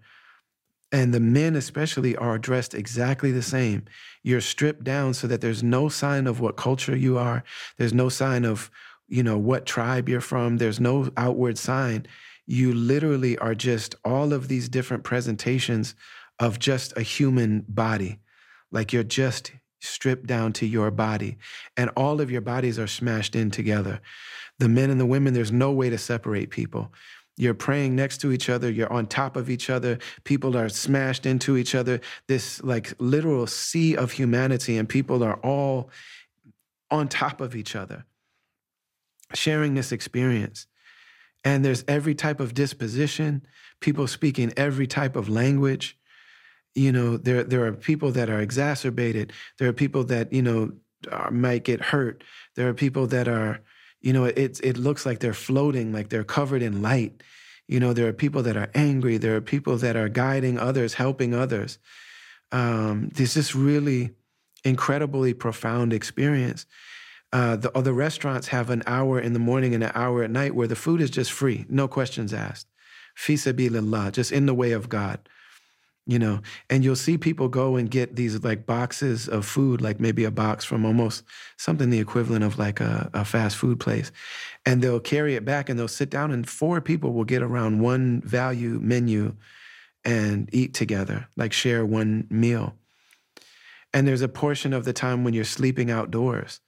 and 0.95 1.13
the 1.13 1.19
men, 1.19 1.57
especially, 1.57 2.15
are 2.15 2.39
dressed 2.39 2.73
exactly 2.73 3.33
the 3.33 3.43
same. 3.43 3.83
You're 4.23 4.41
stripped 4.41 4.85
down 4.85 5.13
so 5.15 5.27
that 5.27 5.41
there's 5.41 5.61
no 5.61 5.89
sign 5.89 6.29
of 6.29 6.39
what 6.39 6.57
culture 6.57 6.95
you 6.95 7.19
are. 7.19 7.43
There's 7.79 7.93
no 7.93 8.09
sign 8.09 8.45
of, 8.45 8.71
you 9.09 9.25
know, 9.25 9.37
what 9.37 9.67
tribe 9.67 10.09
you're 10.09 10.21
from. 10.21 10.59
There's 10.59 10.79
no 10.79 11.11
outward 11.17 11.59
sign. 11.59 12.07
You 12.47 12.73
literally 12.73 13.37
are 13.39 13.57
just 13.57 13.97
all 14.05 14.33
of 14.33 14.47
these 14.47 14.69
different 14.69 15.03
presentations 15.03 15.97
of 16.39 16.61
just 16.61 16.97
a 16.97 17.03
human 17.03 17.65
body. 17.67 18.21
Like 18.71 18.93
you're 18.93 19.03
just 19.03 19.51
stripped 19.81 20.29
down 20.29 20.53
to 20.53 20.67
your 20.67 20.93
body, 20.93 21.39
and 21.77 21.91
all 21.97 22.21
of 22.21 22.31
your 22.31 22.41
bodies 22.41 22.79
are 22.79 22.87
smashed 22.87 23.35
in 23.35 23.51
together. 23.51 24.01
The 24.61 24.69
men 24.69 24.91
and 24.91 25.01
the 25.01 25.07
women, 25.07 25.35
there's 25.35 25.51
no 25.51 25.73
way 25.73 25.91
to 25.91 25.99
separate 25.99 26.51
people. 26.51 26.93
You're 27.37 27.55
praying 27.55 27.97
next 27.97 28.19
to 28.19 28.31
each 28.31 28.49
other. 28.49 28.71
You're 28.71 28.93
on 28.93 29.07
top 29.07 29.37
of 29.37 29.51
each 29.51 29.69
other. 29.69 29.99
People 30.23 30.57
are 30.57 30.69
smashed 30.69 31.27
into 31.27 31.57
each 31.57 31.75
other. 31.75 32.01
This 32.29 32.63
like 32.63 32.95
literal 32.99 33.47
sea 33.47 33.97
of 33.97 34.13
humanity, 34.13 34.77
and 34.79 34.89
people 34.89 35.25
are 35.25 35.37
all 35.37 35.91
on 36.91 37.09
top 37.09 37.41
of 37.41 37.57
each 37.57 37.75
other, 37.75 38.05
sharing 39.35 39.75
this 39.75 39.91
experience. 39.91 40.67
And 41.43 41.65
there's 41.65 41.85
every 41.89 42.15
type 42.15 42.41
of 42.41 42.55
disposition, 42.55 43.45
people 43.81 44.07
speaking 44.07 44.53
every 44.57 44.87
type 44.87 45.17
of 45.17 45.29
language. 45.29 45.99
You 46.75 46.93
know, 46.93 47.17
there, 47.17 47.43
there 47.45 47.67
are 47.67 47.73
people 47.73 48.13
that 48.13 48.31
are 48.31 48.41
exacerbated. 48.41 49.33
There 49.59 49.69
are 49.69 49.73
people 49.73 50.05
that, 50.05 50.33
you 50.33 50.43
know, 50.43 50.73
are, 51.11 51.31
might 51.31 51.65
get 51.65 51.81
hurt. 51.81 52.25
There 52.55 52.69
are 52.69 52.75
people 52.75 53.07
that 53.09 53.29
are, 53.29 53.61
you 54.05 54.13
know, 54.13 54.25
it, 54.25 54.61
it 54.63 54.77
looks 54.77 55.07
like 55.07 55.21
they're 55.21 55.33
floating, 55.33 55.91
like 55.91 56.11
they're 56.11 56.25
covered 56.25 56.61
in 56.61 56.83
light. 56.83 57.23
You 57.67 57.81
know, 57.81 57.95
there 57.95 58.07
are 58.07 58.13
people 58.13 58.43
that 58.43 58.55
are 58.55 58.69
angry. 58.75 59.17
There 59.17 59.35
are 59.35 59.41
people 59.41 59.79
that 59.79 59.97
are 59.97 60.11
guiding 60.11 60.59
others, 60.59 60.93
helping 60.93 61.33
others. 61.33 61.79
Um, 62.53 63.09
this 63.15 63.55
really 63.55 64.11
incredibly 64.63 65.33
profound 65.33 65.95
experience. 65.95 66.67
Uh, 67.33 67.57
the 67.57 67.75
other 67.77 67.95
restaurants 67.95 68.49
have 68.49 68.69
an 68.69 68.83
hour 68.87 69.19
in 69.19 69.33
the 69.33 69.39
morning 69.39 69.75
and 69.75 69.83
an 69.83 69.93
hour 69.95 70.23
at 70.23 70.31
night 70.31 70.55
where 70.55 70.69
the 70.69 70.77
food 70.77 71.01
is 71.01 71.11
just 71.11 71.33
free, 71.33 71.65
no 71.71 71.89
questions 71.89 72.35
asked. 72.35 72.67
Fi 73.15 73.35
sabilillah, 73.35 74.13
just 74.13 74.33
in 74.33 74.45
the 74.45 74.55
way 74.55 74.73
of 74.73 74.91
God 74.91 75.27
you 76.07 76.19
know 76.19 76.41
and 76.69 76.85
you'll 76.85 76.97
see 76.97 77.17
people 77.17 77.49
go 77.49 77.77
and 77.77 77.91
get 77.91 78.17
these 78.17 78.43
like 78.45 78.67
boxes 78.67 79.29
of 79.29 79.45
food 79.47 79.81
like 79.81 80.01
maybe 80.01 80.25
a 80.25 80.31
box 80.31 80.65
from 80.65 80.85
almost 80.85 81.25
something 81.57 81.91
the 81.91 81.99
equivalent 81.99 82.45
of 82.45 82.59
like 82.59 82.81
a, 82.81 83.11
a, 83.15 83.25
fast 83.25 83.57
food 83.57 83.81
place 83.81 84.13
and 84.67 84.83
they'll 84.83 85.01
carry 85.01 85.35
it 85.35 85.45
back 85.45 85.69
and 85.69 85.79
they'll 85.79 85.89
sit 85.89 86.11
down 86.11 86.31
and 86.31 86.49
four 86.49 86.81
people 86.81 87.13
will 87.13 87.25
get 87.25 87.43
around 87.43 87.81
one 87.81 88.21
value 88.23 88.79
menu 88.83 89.35
and 90.05 90.51
eat 90.53 90.75
together 90.75 91.27
like 91.37 91.53
share 91.53 91.87
one 91.87 92.27
meal. 92.29 92.75
And 93.95 94.07
there's 94.07 94.23
a 94.23 94.29
portion 94.29 94.73
of 94.73 94.85
the 94.85 94.93
time 94.93 95.25
when 95.25 95.35
you're 95.35 95.45
sleeping 95.45 95.91
outdoors 95.91 96.61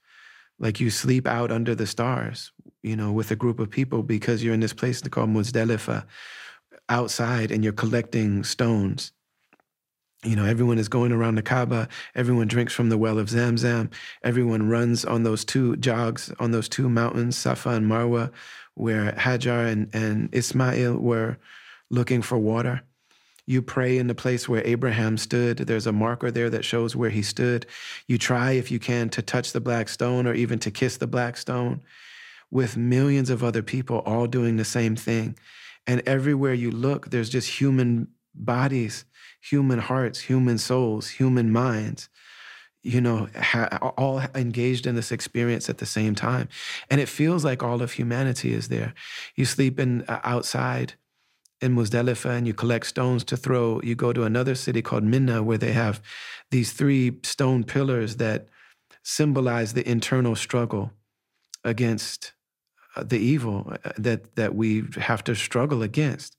like 0.59 0.79
you 0.79 0.89
sleep 0.89 1.27
out 1.27 1.51
under 1.51 1.75
the 1.75 1.85
stars 1.85 2.51
you 2.81 2.95
know 2.95 3.11
with 3.11 3.31
a 3.31 3.35
group 3.35 3.59
of 3.59 3.69
people 3.69 4.01
because 4.01 4.43
you're 4.43 4.53
in 4.53 4.59
this 4.59 4.73
place 4.73 5.01
called 5.01 5.29
Muzdalifah 5.29 6.05
outside 6.89 7.51
and 7.51 7.63
you're 7.63 7.73
collecting 7.73 8.43
stones 8.43 9.11
you 10.23 10.35
know, 10.35 10.45
everyone 10.45 10.79
is 10.79 10.89
going 10.89 11.11
around 11.11 11.35
the 11.35 11.43
Kaaba. 11.43 11.87
Everyone 12.15 12.47
drinks 12.47 12.73
from 12.73 12.89
the 12.89 12.97
well 12.97 13.19
of 13.19 13.27
Zamzam. 13.27 13.91
Everyone 14.23 14.67
runs 14.67 15.05
on 15.05 15.23
those 15.23 15.45
two 15.45 15.75
jogs 15.77 16.33
on 16.39 16.51
those 16.51 16.67
two 16.67 16.89
mountains, 16.89 17.37
Safa 17.37 17.69
and 17.69 17.89
Marwa, 17.89 18.31
where 18.73 19.11
Hajar 19.11 19.71
and, 19.71 19.93
and 19.93 20.29
Ismail 20.33 20.97
were 20.97 21.37
looking 21.89 22.21
for 22.21 22.37
water. 22.37 22.81
You 23.45 23.61
pray 23.61 23.97
in 23.97 24.07
the 24.07 24.15
place 24.15 24.49
where 24.49 24.65
Abraham 24.65 25.17
stood. 25.17 25.59
There's 25.59 25.87
a 25.87 25.93
marker 25.93 26.31
there 26.31 26.49
that 26.49 26.65
shows 26.65 26.95
where 26.95 27.09
he 27.09 27.21
stood. 27.21 27.65
You 28.07 28.17
try, 28.17 28.51
if 28.51 28.71
you 28.71 28.79
can, 28.79 29.09
to 29.09 29.21
touch 29.21 29.53
the 29.53 29.61
black 29.61 29.87
stone 29.87 30.27
or 30.27 30.33
even 30.33 30.59
to 30.59 30.71
kiss 30.71 30.97
the 30.97 31.07
black 31.07 31.37
stone 31.37 31.81
with 32.51 32.75
millions 32.75 33.29
of 33.29 33.43
other 33.43 33.61
people 33.61 33.99
all 33.99 34.27
doing 34.27 34.57
the 34.57 34.65
same 34.65 34.95
thing. 34.95 35.37
And 35.85 36.01
everywhere 36.05 36.53
you 36.53 36.71
look, 36.71 37.09
there's 37.09 37.29
just 37.29 37.61
human 37.61 38.09
bodies 38.35 39.05
human 39.49 39.79
hearts, 39.79 40.19
human 40.21 40.57
souls, 40.57 41.09
human 41.09 41.51
minds, 41.51 42.09
you 42.83 43.01
know, 43.01 43.27
ha- 43.35 43.93
all 43.97 44.21
engaged 44.35 44.87
in 44.87 44.95
this 44.95 45.11
experience 45.11 45.69
at 45.69 45.79
the 45.79 45.85
same 45.85 46.15
time. 46.15 46.47
And 46.89 47.01
it 47.01 47.09
feels 47.09 47.43
like 47.43 47.63
all 47.63 47.81
of 47.81 47.93
humanity 47.93 48.53
is 48.53 48.69
there. 48.69 48.93
You 49.35 49.45
sleep 49.45 49.79
in 49.79 50.03
uh, 50.07 50.19
outside 50.23 50.93
in 51.59 51.75
Muzdalifah 51.75 52.37
and 52.37 52.47
you 52.47 52.53
collect 52.53 52.85
stones 52.85 53.23
to 53.25 53.37
throw. 53.37 53.81
You 53.83 53.95
go 53.95 54.13
to 54.13 54.23
another 54.23 54.55
city 54.55 54.81
called 54.81 55.03
Mina 55.03 55.43
where 55.43 55.57
they 55.57 55.73
have 55.73 56.01
these 56.51 56.71
three 56.71 57.19
stone 57.23 57.63
pillars 57.63 58.17
that 58.17 58.47
symbolize 59.03 59.73
the 59.73 59.87
internal 59.89 60.35
struggle 60.35 60.91
against 61.63 62.33
uh, 62.95 63.03
the 63.03 63.17
evil 63.19 63.73
uh, 63.83 63.91
that 63.97 64.35
that 64.35 64.55
we 64.55 64.83
have 64.97 65.23
to 65.25 65.35
struggle 65.35 65.83
against. 65.83 66.36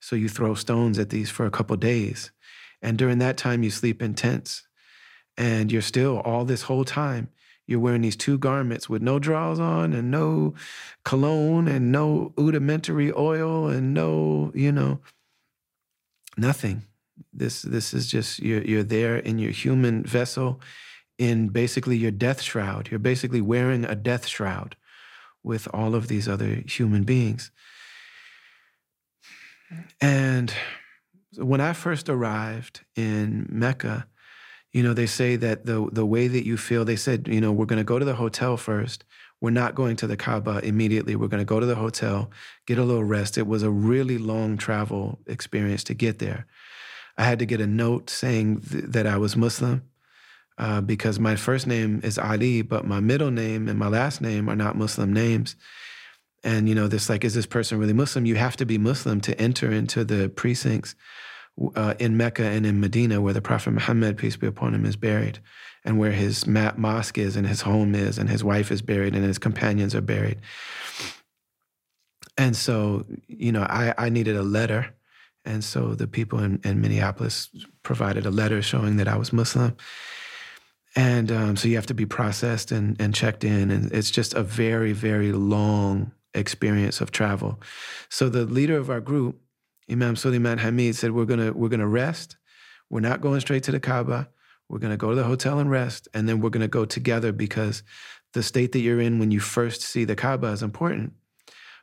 So 0.00 0.16
you 0.16 0.28
throw 0.28 0.54
stones 0.54 0.98
at 0.98 1.10
these 1.10 1.30
for 1.30 1.46
a 1.46 1.50
couple 1.50 1.76
days. 1.76 2.30
And 2.82 2.98
during 2.98 3.18
that 3.18 3.36
time 3.36 3.62
you 3.62 3.70
sleep 3.70 4.02
in 4.02 4.14
tents. 4.14 4.66
And 5.36 5.70
you're 5.70 5.82
still 5.82 6.20
all 6.20 6.44
this 6.44 6.62
whole 6.62 6.84
time 6.84 7.28
you're 7.70 7.78
wearing 7.78 8.02
these 8.02 8.16
two 8.16 8.36
garments 8.36 8.88
with 8.88 9.00
no 9.00 9.20
drawers 9.20 9.60
on 9.60 9.92
and 9.92 10.10
no 10.10 10.54
cologne 11.04 11.68
and 11.68 11.92
no 11.92 12.32
rudimentary 12.36 13.12
oil 13.12 13.68
and 13.68 13.94
no 13.94 14.50
you 14.54 14.72
know 14.72 14.98
nothing. 16.36 16.82
This 17.32 17.62
this 17.62 17.94
is 17.94 18.08
just 18.08 18.40
you're 18.40 18.62
you're 18.62 18.82
there 18.82 19.16
in 19.16 19.38
your 19.38 19.52
human 19.52 20.02
vessel 20.02 20.60
in 21.16 21.48
basically 21.48 21.96
your 21.96 22.10
death 22.10 22.42
shroud. 22.42 22.88
You're 22.90 22.98
basically 22.98 23.40
wearing 23.40 23.84
a 23.84 23.94
death 23.94 24.26
shroud 24.26 24.74
with 25.44 25.68
all 25.72 25.94
of 25.94 26.08
these 26.08 26.28
other 26.28 26.62
human 26.66 27.04
beings 27.04 27.52
and 30.00 30.52
when 31.36 31.60
i 31.60 31.72
first 31.72 32.08
arrived 32.08 32.80
in 32.96 33.46
mecca 33.50 34.06
you 34.72 34.82
know, 34.82 34.94
they 34.94 35.06
say 35.06 35.36
that 35.36 35.66
the 35.66 35.88
the 35.92 36.06
way 36.06 36.28
that 36.28 36.46
you 36.46 36.56
feel, 36.56 36.84
they 36.84 36.96
said, 36.96 37.26
you 37.26 37.40
know, 37.40 37.52
we're 37.52 37.66
going 37.66 37.80
to 37.80 37.84
go 37.84 37.98
to 37.98 38.04
the 38.04 38.14
hotel 38.14 38.56
first. 38.56 39.04
We're 39.40 39.50
not 39.50 39.74
going 39.74 39.96
to 39.96 40.06
the 40.06 40.16
Kaaba 40.16 40.60
immediately. 40.62 41.16
We're 41.16 41.28
going 41.28 41.40
to 41.40 41.46
go 41.46 41.60
to 41.60 41.66
the 41.66 41.74
hotel, 41.74 42.30
get 42.66 42.78
a 42.78 42.84
little 42.84 43.04
rest. 43.04 43.38
It 43.38 43.46
was 43.46 43.62
a 43.62 43.70
really 43.70 44.18
long 44.18 44.58
travel 44.58 45.18
experience 45.26 45.82
to 45.84 45.94
get 45.94 46.18
there. 46.18 46.46
I 47.16 47.24
had 47.24 47.38
to 47.38 47.46
get 47.46 47.60
a 47.60 47.66
note 47.66 48.10
saying 48.10 48.60
th- 48.60 48.84
that 48.84 49.06
I 49.06 49.16
was 49.16 49.36
Muslim 49.36 49.82
uh, 50.58 50.82
because 50.82 51.18
my 51.18 51.36
first 51.36 51.66
name 51.66 52.00
is 52.04 52.18
Ali, 52.18 52.62
but 52.62 52.86
my 52.86 53.00
middle 53.00 53.30
name 53.30 53.66
and 53.66 53.78
my 53.78 53.88
last 53.88 54.20
name 54.20 54.48
are 54.48 54.56
not 54.56 54.76
Muslim 54.76 55.12
names. 55.12 55.56
And 56.42 56.68
you 56.68 56.74
know, 56.74 56.88
this 56.88 57.08
like, 57.08 57.24
is 57.24 57.34
this 57.34 57.46
person 57.46 57.78
really 57.78 57.92
Muslim? 57.92 58.26
You 58.26 58.36
have 58.36 58.56
to 58.56 58.66
be 58.66 58.78
Muslim 58.78 59.20
to 59.22 59.38
enter 59.40 59.70
into 59.70 60.04
the 60.04 60.28
precincts 60.28 60.94
uh, 61.76 61.94
in 61.98 62.16
Mecca 62.16 62.44
and 62.44 62.64
in 62.64 62.80
Medina, 62.80 63.20
where 63.20 63.34
the 63.34 63.42
Prophet 63.42 63.72
Muhammad, 63.72 64.16
peace 64.16 64.36
be 64.36 64.46
upon 64.46 64.74
him, 64.74 64.86
is 64.86 64.96
buried, 64.96 65.40
and 65.84 65.98
where 65.98 66.12
his 66.12 66.46
mosque 66.46 67.18
is, 67.18 67.36
and 67.36 67.46
his 67.46 67.62
home 67.62 67.94
is, 67.94 68.16
and 68.18 68.30
his 68.30 68.42
wife 68.42 68.70
is 68.70 68.80
buried, 68.80 69.14
and 69.14 69.24
his 69.24 69.38
companions 69.38 69.94
are 69.94 70.00
buried. 70.00 70.38
And 72.38 72.56
so, 72.56 73.04
you 73.26 73.52
know, 73.52 73.62
I, 73.62 73.92
I 73.98 74.08
needed 74.08 74.36
a 74.36 74.42
letter. 74.42 74.94
And 75.44 75.62
so 75.62 75.94
the 75.94 76.06
people 76.06 76.38
in, 76.38 76.60
in 76.64 76.80
Minneapolis 76.80 77.50
provided 77.82 78.24
a 78.24 78.30
letter 78.30 78.62
showing 78.62 78.96
that 78.96 79.08
I 79.08 79.16
was 79.16 79.32
Muslim. 79.32 79.76
And 80.96 81.30
um, 81.30 81.56
so 81.56 81.68
you 81.68 81.76
have 81.76 81.86
to 81.86 81.94
be 81.94 82.06
processed 82.06 82.72
and, 82.72 83.00
and 83.00 83.14
checked 83.14 83.44
in. 83.44 83.70
And 83.70 83.92
it's 83.92 84.10
just 84.10 84.34
a 84.34 84.42
very, 84.42 84.92
very 84.92 85.32
long 85.32 86.12
experience 86.34 87.00
of 87.00 87.10
travel. 87.10 87.60
So 88.08 88.28
the 88.28 88.44
leader 88.44 88.76
of 88.76 88.90
our 88.90 89.00
group, 89.00 89.40
Imam 89.90 90.16
Suleiman 90.16 90.58
Hamid 90.58 90.96
said, 90.96 91.12
we're 91.12 91.24
gonna, 91.24 91.52
we're 91.52 91.68
gonna 91.68 91.88
rest. 91.88 92.36
We're 92.88 93.00
not 93.00 93.20
going 93.20 93.40
straight 93.40 93.62
to 93.64 93.72
the 93.72 93.80
Kaaba. 93.80 94.28
We're 94.68 94.78
gonna 94.78 94.96
go 94.96 95.10
to 95.10 95.16
the 95.16 95.24
hotel 95.24 95.58
and 95.58 95.70
rest, 95.70 96.08
and 96.14 96.28
then 96.28 96.40
we're 96.40 96.50
gonna 96.50 96.68
go 96.68 96.84
together 96.84 97.32
because 97.32 97.82
the 98.32 98.42
state 98.42 98.72
that 98.72 98.80
you're 98.80 99.00
in 99.00 99.18
when 99.18 99.30
you 99.30 99.40
first 99.40 99.82
see 99.82 100.04
the 100.04 100.16
Kaaba 100.16 100.48
is 100.48 100.62
important. 100.62 101.14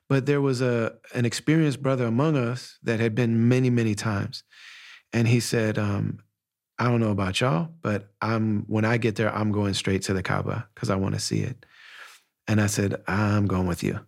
But 0.10 0.26
there 0.26 0.42
was 0.42 0.62
a 0.62 0.94
an 1.14 1.26
experienced 1.26 1.82
brother 1.82 2.06
among 2.06 2.38
us 2.38 2.78
that 2.84 3.00
had 3.00 3.14
been 3.14 3.50
many, 3.50 3.70
many 3.70 3.94
times. 3.94 4.44
And 5.12 5.28
he 5.28 5.40
said, 5.40 5.78
um, 5.78 6.20
I 6.80 6.86
don't 6.86 7.00
know 7.00 7.12
about 7.12 7.42
y'all, 7.42 7.70
but 7.82 8.12
I'm 8.22 8.64
when 8.68 8.86
I 8.86 8.98
get 8.98 9.16
there, 9.16 9.34
I'm 9.34 9.52
going 9.52 9.74
straight 9.74 10.04
to 10.04 10.14
the 10.14 10.24
Kaaba 10.24 10.68
because 10.74 10.90
I 10.90 10.96
want 10.96 11.16
to 11.16 11.20
see 11.20 11.40
it. 11.40 11.66
And 12.48 12.62
I 12.62 12.68
said, 12.68 13.02
I'm 13.08 13.48
going 13.48 13.68
with 13.68 13.84
you. 13.84 14.00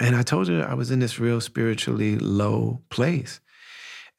And 0.00 0.16
I 0.16 0.22
told 0.22 0.48
her 0.48 0.66
I 0.68 0.74
was 0.74 0.90
in 0.90 0.98
this 0.98 1.18
real 1.18 1.40
spiritually 1.40 2.18
low 2.18 2.82
place. 2.90 3.40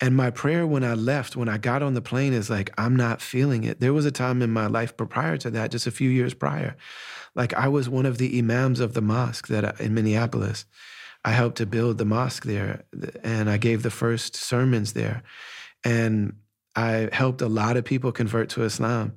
And 0.02 0.16
my 0.16 0.30
prayer 0.30 0.68
when 0.68 0.84
I 0.84 0.94
left, 0.94 1.36
when 1.36 1.48
I 1.48 1.58
got 1.58 1.82
on 1.82 1.94
the 1.94 2.02
plane, 2.02 2.34
is 2.34 2.50
like, 2.50 2.70
I'm 2.78 2.96
not 2.96 3.22
feeling 3.22 3.64
it. 3.64 3.80
There 3.80 3.94
was 3.94 4.06
a 4.06 4.12
time 4.12 4.42
in 4.42 4.52
my 4.52 4.68
life, 4.68 4.96
prior 4.98 5.38
to 5.38 5.50
that, 5.52 5.72
just 5.72 5.88
a 5.88 5.92
few 5.92 6.10
years 6.10 6.34
prior, 6.34 6.76
like 7.34 7.54
I 7.54 7.70
was 7.70 7.88
one 7.88 8.06
of 8.06 8.18
the 8.18 8.38
imams 8.38 8.80
of 8.80 8.94
the 8.94 9.02
mosque 9.02 9.48
that 9.48 9.66
I, 9.66 9.84
in 9.84 9.94
Minneapolis. 9.94 10.66
I 11.24 11.32
helped 11.32 11.58
to 11.58 11.66
build 11.66 11.98
the 11.98 12.06
mosque 12.06 12.44
there, 12.44 12.84
and 13.24 13.50
I 13.50 13.58
gave 13.58 13.84
the 13.84 13.90
first 13.90 14.36
sermons 14.36 14.94
there, 14.94 15.24
and 15.84 16.34
I 16.76 17.10
helped 17.12 17.42
a 17.42 17.48
lot 17.48 17.78
of 17.78 17.86
people 17.86 18.12
convert 18.12 18.50
to 18.50 18.64
Islam. 18.64 19.14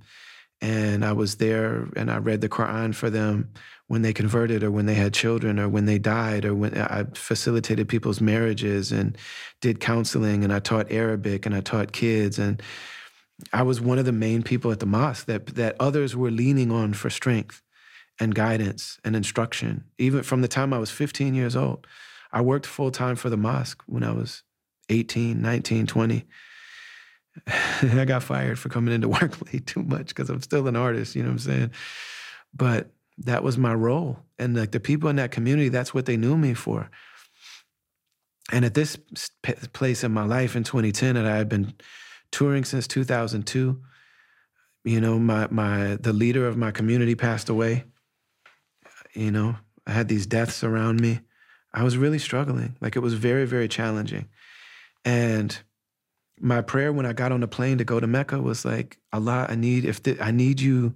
And 0.60 1.04
I 1.04 1.12
was 1.12 1.36
there, 1.36 1.88
and 1.96 2.10
I 2.10 2.18
read 2.18 2.40
the 2.40 2.48
Quran 2.48 2.94
for 2.94 3.10
them 3.10 3.50
when 3.88 4.02
they 4.02 4.12
converted 4.12 4.62
or 4.62 4.70
when 4.70 4.86
they 4.86 4.94
had 4.94 5.14
children 5.14 5.58
or 5.58 5.68
when 5.68 5.86
they 5.86 5.98
died 5.98 6.44
or 6.44 6.54
when 6.54 6.76
I 6.78 7.04
facilitated 7.14 7.88
people's 7.88 8.20
marriages 8.20 8.92
and 8.92 9.16
did 9.60 9.80
counseling 9.80 10.44
and 10.44 10.52
I 10.52 10.60
taught 10.60 10.92
Arabic 10.92 11.46
and 11.46 11.54
I 11.54 11.60
taught 11.60 11.92
kids 11.92 12.38
and 12.38 12.62
I 13.52 13.62
was 13.62 13.80
one 13.80 13.98
of 13.98 14.04
the 14.04 14.12
main 14.12 14.42
people 14.42 14.70
at 14.70 14.80
the 14.80 14.86
mosque 14.86 15.26
that 15.26 15.46
that 15.56 15.76
others 15.80 16.14
were 16.14 16.30
leaning 16.30 16.70
on 16.70 16.92
for 16.92 17.08
strength 17.08 17.62
and 18.20 18.34
guidance 18.34 18.98
and 19.04 19.16
instruction 19.16 19.84
even 19.96 20.22
from 20.22 20.42
the 20.42 20.48
time 20.48 20.72
I 20.72 20.78
was 20.78 20.90
15 20.90 21.34
years 21.34 21.56
old. 21.56 21.86
I 22.30 22.42
worked 22.42 22.66
full 22.66 22.90
time 22.90 23.16
for 23.16 23.30
the 23.30 23.38
mosque 23.38 23.82
when 23.86 24.04
I 24.04 24.12
was 24.12 24.42
18, 24.90 25.40
19, 25.40 25.86
20. 25.86 26.26
I 27.46 28.04
got 28.04 28.22
fired 28.22 28.58
for 28.58 28.68
coming 28.68 28.92
into 28.92 29.08
work 29.08 29.40
late 29.52 29.66
too 29.66 29.82
much 29.82 30.08
because 30.08 30.28
I'm 30.28 30.42
still 30.42 30.68
an 30.68 30.76
artist, 30.76 31.14
you 31.14 31.22
know 31.22 31.30
what 31.30 31.34
I'm 31.34 31.38
saying? 31.38 31.70
But 32.54 32.90
that 33.24 33.42
was 33.42 33.58
my 33.58 33.74
role. 33.74 34.20
And 34.38 34.56
like 34.56 34.70
the 34.70 34.80
people 34.80 35.08
in 35.08 35.16
that 35.16 35.30
community, 35.30 35.68
that's 35.68 35.92
what 35.92 36.06
they 36.06 36.16
knew 36.16 36.36
me 36.36 36.54
for. 36.54 36.90
And 38.50 38.64
at 38.64 38.74
this 38.74 38.98
place 39.72 40.04
in 40.04 40.12
my 40.12 40.24
life 40.24 40.56
in 40.56 40.64
2010 40.64 41.16
that 41.16 41.26
I 41.26 41.36
had 41.36 41.48
been 41.48 41.74
touring 42.30 42.64
since 42.64 42.86
2002, 42.86 43.80
you 44.84 45.00
know, 45.00 45.18
my 45.18 45.48
my 45.50 45.96
the 45.96 46.12
leader 46.12 46.46
of 46.46 46.56
my 46.56 46.70
community 46.70 47.14
passed 47.14 47.48
away. 47.48 47.84
You 49.14 49.30
know, 49.30 49.56
I 49.86 49.92
had 49.92 50.08
these 50.08 50.26
deaths 50.26 50.64
around 50.64 51.00
me. 51.00 51.20
I 51.74 51.82
was 51.82 51.98
really 51.98 52.18
struggling. 52.18 52.76
Like 52.80 52.96
it 52.96 53.00
was 53.00 53.14
very 53.14 53.44
very 53.44 53.68
challenging. 53.68 54.28
And 55.04 55.58
my 56.40 56.62
prayer 56.62 56.92
when 56.92 57.04
I 57.04 57.12
got 57.12 57.32
on 57.32 57.40
the 57.40 57.48
plane 57.48 57.78
to 57.78 57.84
go 57.84 58.00
to 58.00 58.06
Mecca 58.06 58.40
was 58.40 58.64
like, 58.64 58.98
Allah, 59.12 59.46
I 59.48 59.56
need 59.56 59.84
if 59.84 60.02
th- 60.02 60.20
I 60.20 60.30
need 60.30 60.60
you 60.60 60.94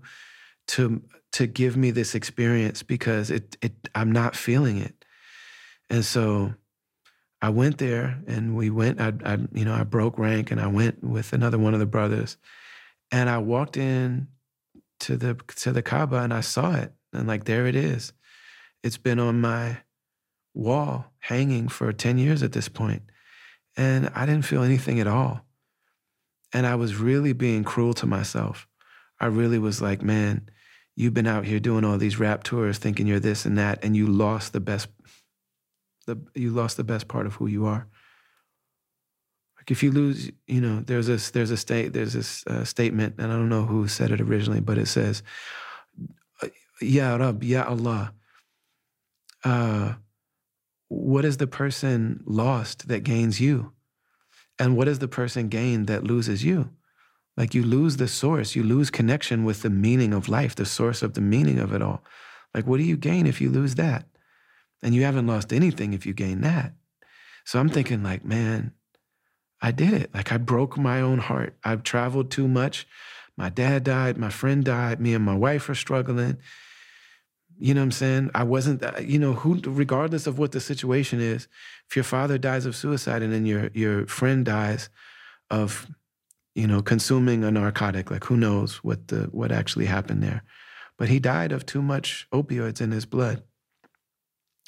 to 0.69 1.03
to 1.33 1.47
give 1.47 1.77
me 1.77 1.91
this 1.91 2.15
experience 2.15 2.83
because 2.83 3.31
it 3.31 3.57
it 3.63 3.73
I'm 3.95 4.13
not 4.13 4.37
feeling 4.37 4.79
it. 4.79 5.05
And 5.91 6.05
so 6.05 6.55
I 7.41 7.49
went 7.49 7.79
there 7.79 8.23
and 8.27 8.55
we 8.57 8.71
went 8.71 9.01
I, 9.01 9.13
I 9.25 9.39
you 9.53 9.65
know 9.65 9.75
I 9.75 9.85
broke 9.85 10.19
rank 10.19 10.51
and 10.51 10.61
I 10.61 10.69
went 10.69 11.03
with 11.03 11.33
another 11.33 11.59
one 11.59 11.75
of 11.75 11.81
the 11.81 11.87
brothers 11.87 12.37
and 13.11 13.29
I 13.29 13.39
walked 13.39 13.77
in 13.77 14.29
to 15.01 15.17
the 15.17 15.35
to 15.57 15.73
the 15.73 15.83
Kaaba 15.83 16.19
and 16.19 16.33
I 16.33 16.41
saw 16.41 16.75
it 16.75 16.93
and 17.13 17.27
like 17.27 17.45
there 17.45 17.67
it 17.67 17.77
is. 17.77 18.13
It's 18.83 18.99
been 18.99 19.19
on 19.19 19.41
my 19.41 19.79
wall 20.55 21.07
hanging 21.21 21.69
for 21.69 21.93
10 21.93 22.19
years 22.19 22.43
at 22.43 22.53
this 22.53 22.69
point 22.69 23.03
and 23.77 24.11
I 24.15 24.27
didn't 24.27 24.45
feel 24.45 24.63
anything 24.63 25.01
at 25.01 25.07
all. 25.07 25.45
And 26.53 26.67
I 26.67 26.75
was 26.75 26.97
really 26.97 27.33
being 27.33 27.65
cruel 27.65 27.95
to 27.95 28.07
myself. 28.07 28.69
I 29.19 29.27
really 29.27 29.59
was 29.59 29.81
like, 29.81 30.03
man, 30.03 30.51
you've 30.95 31.15
been 31.15 31.27
out 31.27 31.45
here 31.45 31.61
doing 31.61 31.85
all 31.85 31.99
these 31.99 32.19
rap 32.19 32.43
tours 32.43 32.79
thinking 32.79 33.07
you're 33.07 33.21
this 33.21 33.45
and 33.47 33.57
that 33.59 33.83
and 33.85 33.97
you 33.97 34.07
lost 34.07 34.53
the 34.53 34.61
best 34.61 34.89
the 36.07 36.19
you 36.35 36.51
lost 36.51 36.77
the 36.77 36.85
best 36.85 37.09
part 37.09 37.27
of 37.27 37.35
who 37.35 37.47
you 37.47 37.65
are. 37.65 37.87
Like 39.57 39.71
if 39.71 39.83
you 39.83 39.93
lose 39.93 40.31
you 40.47 40.61
know 40.61 40.81
there's 40.81 41.07
this 41.07 41.31
there's 41.31 41.51
a 41.51 41.57
state 41.57 41.93
there's 41.93 42.13
this 42.13 42.45
uh, 42.47 42.65
statement 42.65 43.15
and 43.19 43.33
i 43.33 43.37
don't 43.37 43.49
know 43.49 43.65
who 43.65 43.87
said 43.87 44.11
it 44.11 44.21
originally 44.21 44.61
but 44.61 44.77
it 44.77 44.87
says 44.87 45.23
ya 46.81 47.17
rab 47.17 47.43
ya 47.43 47.65
allah. 47.67 48.13
Uh, 49.45 49.95
what 50.89 51.25
is 51.25 51.39
the 51.39 51.47
person 51.47 52.23
lost 52.27 52.89
that 52.89 53.03
gains 53.03 53.41
you? 53.41 53.73
And 54.59 54.77
what 54.77 54.87
is 54.87 54.99
the 55.01 55.09
person 55.09 55.49
gained 55.49 55.87
that 55.89 56.05
loses 56.05 56.45
you 56.45 56.71
like 57.37 57.55
you 57.55 57.63
lose 57.63 57.97
the 57.97 58.09
source, 58.09 58.55
you 58.55 58.63
lose 58.63 58.91
connection 58.91 59.45
with 59.45 59.63
the 59.63 59.71
meaning 59.71 60.13
of 60.13 60.29
life, 60.29 60.55
the 60.55 60.67
source 60.67 61.03
of 61.03 61.15
the 61.15 61.21
meaning 61.21 61.59
of 61.59 61.73
it 61.73 61.83
all. 61.83 62.03
Like, 62.55 62.67
what 62.67 62.77
do 62.79 62.85
you 62.85 62.97
gain 62.97 63.27
if 63.27 63.41
you 63.41 63.49
lose 63.49 63.77
that? 63.77 64.07
And 64.83 64.95
you 64.95 65.05
haven't 65.05 65.27
lost 65.27 65.53
anything 65.53 65.95
if 65.95 66.05
you 66.05 66.13
gain 66.13 66.43
that. 66.43 66.75
So 67.45 67.59
I'm 67.59 67.69
thinking, 67.69 68.03
like, 68.03 68.25
man, 68.25 68.73
I 69.61 69.71
did 69.71 69.95
it. 69.95 70.15
Like, 70.15 70.33
I 70.33 70.37
broke 70.37 70.77
my 70.77 71.01
own 71.01 71.19
heart. 71.19 71.57
I've 71.65 71.83
traveled 71.83 72.31
too 72.31 72.49
much. 72.49 72.87
My 73.37 73.49
dad 73.49 73.85
died, 73.85 74.19
my 74.19 74.29
friend 74.29 74.63
died, 74.63 75.01
me 75.01 75.15
and 75.15 75.25
my 75.25 75.35
wife 75.35 75.69
are 75.69 75.75
struggling. 75.75 76.37
You 77.59 77.75
know 77.75 77.81
what 77.81 77.87
I'm 77.87 77.93
saying? 77.93 78.31
I 78.35 78.45
wasn't, 78.45 78.83
uh, 78.83 78.93
you 79.01 79.19
know, 79.19 79.33
who, 79.35 79.61
regardless 79.65 80.27
of 80.27 80.39
what 80.39 80.53
the 80.53 80.61
situation 80.61 81.21
is, 81.21 81.49
if 81.89 81.97
your 81.97 82.05
father 82.05 82.37
dies 82.37 82.67
of 82.67 82.77
suicide 82.77 83.23
and 83.23 83.33
then 83.33 83.47
your 83.47 83.71
your 83.73 84.07
friend 84.07 84.45
dies 84.45 84.91
of, 85.49 85.87
you 86.55 86.67
know, 86.67 86.83
consuming 86.83 87.45
a 87.45 87.51
narcotic, 87.51 88.11
like 88.11 88.25
who 88.25 88.37
knows 88.37 88.77
what 88.85 89.09
the 89.09 89.29
what 89.33 89.53
actually 89.53 89.87
happened 89.87 90.23
there. 90.23 90.43
But 90.99 91.09
he 91.09 91.19
died 91.19 91.53
of 91.53 91.65
too 91.67 91.83
much 91.83 92.27
opioids 92.33 92.81
in 92.81 92.91
his 92.91 93.07
blood. 93.07 93.43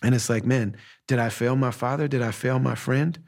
And 0.03 0.15
it's 0.15 0.29
like, 0.29 0.45
man, 0.45 0.77
did 1.07 1.19
I 1.19 1.29
fail 1.29 1.57
my 1.57 1.71
father? 1.71 2.09
Did 2.09 2.23
I 2.23 2.31
fail 2.31 2.59
my 2.59 2.75
friend? 2.75 3.19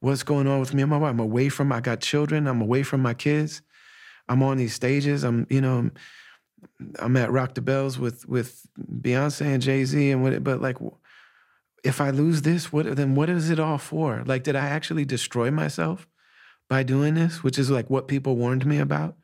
What's 0.00 0.22
going 0.22 0.46
on 0.46 0.60
with 0.60 0.72
me 0.72 0.82
and 0.82 0.90
my 0.90 0.96
wife? 0.96 1.10
I'm 1.10 1.20
away 1.20 1.48
from, 1.48 1.72
I 1.72 1.80
got 1.80 2.00
children, 2.00 2.46
I'm 2.46 2.62
away 2.62 2.82
from 2.82 3.02
my 3.02 3.12
kids. 3.12 3.60
I'm 4.28 4.42
on 4.42 4.56
these 4.56 4.74
stages. 4.74 5.24
I'm, 5.24 5.46
you 5.50 5.60
know, 5.60 5.90
I'm 6.98 7.16
at 7.16 7.32
Rock 7.32 7.54
the 7.54 7.60
Bells 7.60 7.98
with 7.98 8.28
with 8.28 8.66
Beyonce 8.78 9.46
and 9.46 9.62
Jay 9.62 9.84
Z 9.84 10.10
and 10.10 10.22
what. 10.22 10.42
But 10.44 10.60
like, 10.60 10.76
if 11.82 12.00
I 12.00 12.10
lose 12.10 12.42
this, 12.42 12.72
what 12.72 12.96
then? 12.96 13.14
What 13.14 13.28
is 13.28 13.50
it 13.50 13.58
all 13.58 13.78
for? 13.78 14.22
Like, 14.24 14.44
did 14.44 14.54
I 14.54 14.68
actually 14.68 15.04
destroy 15.04 15.50
myself 15.50 16.06
by 16.70 16.82
doing 16.82 17.14
this? 17.14 17.42
Which 17.42 17.58
is 17.58 17.70
like 17.70 17.90
what 17.90 18.08
people 18.08 18.36
warned 18.36 18.64
me 18.64 18.78
about. 18.78 19.16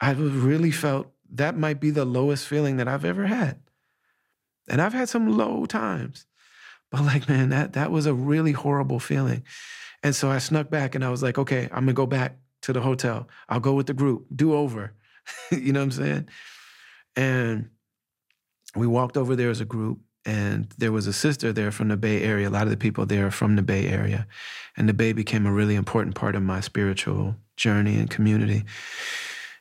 I 0.00 0.10
really 0.12 0.72
felt 0.72 1.12
that 1.30 1.56
might 1.56 1.80
be 1.80 1.90
the 1.90 2.04
lowest 2.04 2.48
feeling 2.48 2.78
that 2.78 2.88
I've 2.88 3.04
ever 3.04 3.26
had, 3.26 3.60
and 4.68 4.82
I've 4.82 4.92
had 4.92 5.08
some 5.08 5.38
low 5.38 5.66
times. 5.66 6.26
But 6.90 7.02
like, 7.02 7.28
man, 7.28 7.50
that 7.50 7.74
that 7.74 7.92
was 7.92 8.06
a 8.06 8.14
really 8.14 8.52
horrible 8.52 8.98
feeling. 8.98 9.44
And 10.02 10.14
so 10.14 10.30
I 10.30 10.38
snuck 10.38 10.70
back 10.70 10.94
and 10.94 11.04
I 11.04 11.10
was 11.10 11.22
like, 11.22 11.38
okay, 11.38 11.64
I'm 11.64 11.84
gonna 11.84 11.92
go 11.92 12.06
back 12.06 12.38
to 12.62 12.72
the 12.72 12.80
hotel. 12.80 13.28
I'll 13.48 13.60
go 13.60 13.74
with 13.74 13.86
the 13.86 13.94
group, 13.94 14.26
do 14.34 14.54
over. 14.54 14.92
you 15.50 15.72
know 15.72 15.80
what 15.80 15.84
I'm 15.84 15.90
saying? 15.92 16.28
And 17.16 17.70
we 18.74 18.86
walked 18.86 19.16
over 19.16 19.34
there 19.34 19.50
as 19.50 19.60
a 19.60 19.64
group, 19.64 20.00
and 20.24 20.68
there 20.76 20.92
was 20.92 21.06
a 21.06 21.12
sister 21.12 21.52
there 21.52 21.70
from 21.70 21.88
the 21.88 21.96
Bay 21.96 22.22
Area. 22.22 22.48
A 22.48 22.50
lot 22.50 22.64
of 22.64 22.70
the 22.70 22.76
people 22.76 23.06
there 23.06 23.26
are 23.26 23.30
from 23.30 23.56
the 23.56 23.62
Bay 23.62 23.88
Area. 23.88 24.26
And 24.76 24.88
the 24.88 24.94
Bay 24.94 25.12
became 25.12 25.46
a 25.46 25.52
really 25.52 25.74
important 25.74 26.14
part 26.14 26.34
of 26.34 26.42
my 26.42 26.60
spiritual 26.60 27.36
journey 27.56 27.96
and 27.98 28.10
community. 28.10 28.64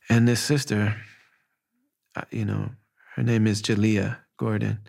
And 0.09 0.27
this 0.27 0.41
sister, 0.41 0.95
uh, 2.15 2.23
you 2.31 2.45
know, 2.45 2.69
her 3.15 3.23
name 3.23 3.47
is 3.47 3.61
Jalea 3.61 4.17
Gordon. 4.37 4.79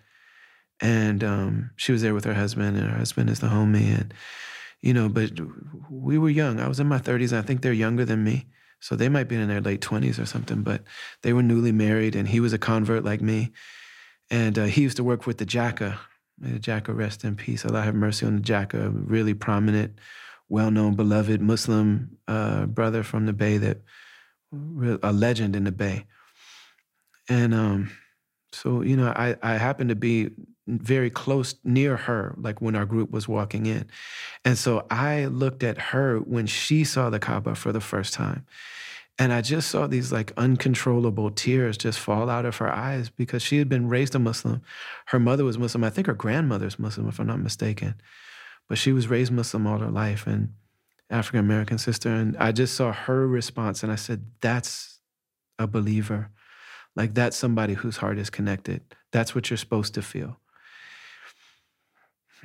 And 0.81 1.25
um, 1.25 1.71
she 1.77 1.93
was 1.93 2.03
there 2.03 2.15
with 2.15 2.25
her 2.25 2.35
husband, 2.35 2.77
and 2.77 2.91
her 2.91 2.99
husband 2.99 3.31
is 3.31 3.41
the 3.41 3.47
homie. 3.47 3.99
And, 3.99 4.13
you 4.83 4.93
know, 4.93 5.09
but 5.09 5.31
we 5.91 6.19
were 6.19 6.29
young. 6.29 6.61
I 6.61 6.69
was 6.69 6.81
in 6.81 6.87
my 6.87 6.99
30s. 6.99 7.37
I 7.37 7.43
think 7.43 7.63
they're 7.63 7.73
younger 7.73 8.05
than 8.05 8.25
me. 8.25 8.47
So 8.81 8.95
they 8.95 9.09
might 9.09 9.29
be 9.29 9.37
in 9.37 9.49
their 9.49 9.61
late 9.61 9.81
20s 9.81 10.21
or 10.21 10.27
something, 10.27 10.63
but 10.63 10.83
they 11.23 11.33
were 11.33 11.43
newly 11.43 11.73
married 11.73 12.15
and 12.15 12.29
he 12.29 12.41
was 12.41 12.53
a 12.53 12.59
convert 12.59 13.05
like 13.05 13.23
me. 13.23 13.53
And 14.31 14.59
uh, 14.59 14.65
he 14.65 14.83
used 14.83 14.99
to 14.99 15.05
work 15.05 15.27
with 15.27 15.39
the 15.39 15.47
Jacka. 15.47 15.99
May 16.39 16.53
the 16.53 16.59
Jacka 16.59 16.93
rest 16.93 17.25
in 17.25 17.35
peace. 17.35 17.65
Allah 17.65 17.83
have 17.83 17.95
mercy 17.95 18.27
on 18.27 18.37
the 18.37 18.43
Jacka, 18.43 18.91
really 18.93 19.35
prominent, 19.35 19.99
well 20.49 20.71
known, 20.71 20.95
beloved 20.95 21.41
Muslim 21.41 22.19
uh, 22.29 22.67
brother 22.67 23.03
from 23.03 23.27
the 23.27 23.33
Bay 23.33 23.57
that 23.59 23.79
a 25.03 25.13
legend 25.13 25.57
in 25.57 25.65
the 25.65 25.73
Bay. 25.73 26.05
And 27.29 27.55
um, 27.55 27.91
so, 28.53 28.83
you 28.83 28.97
know, 28.97 29.09
I, 29.09 29.37
I 29.43 29.55
happened 29.55 29.91
to 29.91 29.97
be 29.97 30.31
very 30.67 31.11
close 31.11 31.55
near 31.65 31.97
her, 31.97 32.35
like 32.39 32.61
when 32.61 32.75
our 32.75 32.87
group 32.87 33.11
was 33.11 33.29
walking 33.29 33.67
in. 33.67 33.89
And 34.45 34.59
so 34.59 34.87
I 34.91 35.27
looked 35.27 35.63
at 35.63 35.79
her 35.79 36.19
when 36.19 36.47
she 36.47 36.85
saw 36.85 37.09
the 37.11 37.19
Kaaba 37.19 37.55
for 37.55 37.73
the 37.73 37.81
first 37.81 38.15
time. 38.15 38.47
And 39.19 39.33
I 39.33 39.41
just 39.41 39.71
saw 39.71 39.87
these 39.87 40.13
like 40.13 40.33
uncontrollable 40.37 41.31
tears 41.31 41.79
just 41.79 41.99
fall 41.99 42.29
out 42.29 42.45
of 42.45 42.57
her 42.59 42.71
eyes 42.71 43.09
because 43.09 43.43
she 43.43 43.59
had 43.59 43.69
been 43.69 43.89
raised 43.89 44.15
a 44.15 44.19
Muslim. 44.19 44.63
Her 45.07 45.19
mother 45.19 45.45
was 45.45 45.59
Muslim. 45.59 45.85
I 45.85 45.91
think 45.91 46.07
her 46.07 46.15
grandmother's 46.15 46.79
Muslim, 46.79 47.09
if 47.09 47.19
I'm 47.19 47.27
not 47.27 47.41
mistaken. 47.41 47.95
But 48.69 48.79
she 48.79 48.93
was 48.93 49.09
raised 49.09 49.33
Muslim 49.33 49.67
all 49.67 49.79
her 49.79 49.91
life 49.91 50.27
and 50.27 50.53
African 51.09 51.41
American 51.41 51.79
sister. 51.79 52.11
And 52.11 52.37
I 52.37 52.53
just 52.53 52.75
saw 52.75 52.93
her 52.93 53.27
response 53.27 53.83
and 53.83 53.91
I 53.91 53.97
said, 53.97 54.27
that's 54.43 55.01
a 55.59 55.67
believer. 55.67 56.31
Like 56.95 57.15
that's 57.15 57.37
somebody 57.37 57.75
whose 57.75 57.97
heart 57.99 58.19
is 58.19 58.29
connected. 58.29 58.83
That's 59.13 59.35
what 59.35 59.49
you're 59.49 59.57
supposed 59.57 59.95
to 59.95 60.03
feel 60.03 60.39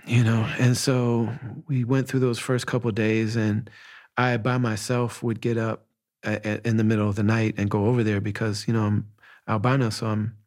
you 0.08 0.24
know 0.24 0.50
and 0.58 0.76
so 0.76 1.30
we 1.68 1.84
went 1.84 2.08
through 2.08 2.20
those 2.20 2.40
first 2.40 2.66
couple 2.66 2.90
days 2.92 3.36
and 3.36 3.70
i 4.18 4.36
by 4.38 4.58
myself 4.58 5.22
would 5.22 5.40
get 5.42 5.58
up 5.58 5.86
in 6.24 6.78
the 6.78 6.84
middle 6.84 7.10
of 7.10 7.16
the 7.16 7.24
night 7.24 7.56
and 7.58 7.70
go 7.70 7.86
over 7.86 8.04
there 8.04 8.22
because 8.22 8.68
you 8.68 8.74
know 8.74 8.84
i'm 8.84 9.08
albino 9.48 9.90
so 9.90 10.08
i'm 10.08 10.38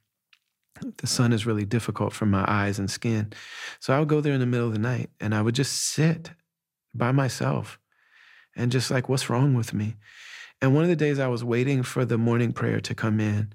the 0.98 1.06
sun 1.06 1.32
is 1.32 1.46
really 1.46 1.64
difficult 1.64 2.12
for 2.12 2.26
my 2.26 2.44
eyes 2.48 2.78
and 2.78 2.90
skin. 2.90 3.32
So 3.80 3.94
i 3.94 3.98
would 3.98 4.08
go 4.08 4.20
there 4.20 4.34
in 4.34 4.40
the 4.40 4.46
middle 4.46 4.66
of 4.66 4.72
the 4.72 4.78
night 4.78 5.10
and 5.20 5.34
i 5.34 5.40
would 5.40 5.54
just 5.54 5.72
sit 5.72 6.32
by 6.92 7.12
myself 7.12 7.78
and 8.56 8.72
just 8.72 8.90
like 8.90 9.08
what's 9.08 9.30
wrong 9.30 9.54
with 9.54 9.72
me? 9.72 9.96
And 10.60 10.74
one 10.74 10.84
of 10.84 10.88
the 10.88 10.96
days 10.96 11.18
i 11.18 11.28
was 11.28 11.44
waiting 11.44 11.82
for 11.82 12.04
the 12.04 12.18
morning 12.18 12.52
prayer 12.52 12.80
to 12.80 12.94
come 12.94 13.20
in 13.20 13.52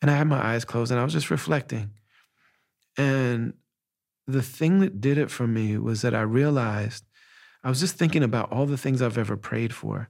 and 0.00 0.10
i 0.10 0.16
had 0.16 0.26
my 0.26 0.44
eyes 0.44 0.64
closed 0.64 0.90
and 0.90 1.00
i 1.00 1.04
was 1.04 1.12
just 1.12 1.30
reflecting. 1.30 1.90
And 2.96 3.54
the 4.26 4.42
thing 4.42 4.80
that 4.80 5.00
did 5.00 5.18
it 5.18 5.30
for 5.30 5.46
me 5.46 5.76
was 5.78 6.02
that 6.02 6.14
I 6.14 6.22
realized 6.22 7.04
I 7.62 7.68
was 7.68 7.80
just 7.80 7.96
thinking 7.96 8.22
about 8.22 8.50
all 8.50 8.66
the 8.66 8.78
things 8.78 9.02
I've 9.02 9.18
ever 9.18 9.36
prayed 9.36 9.74
for. 9.74 10.08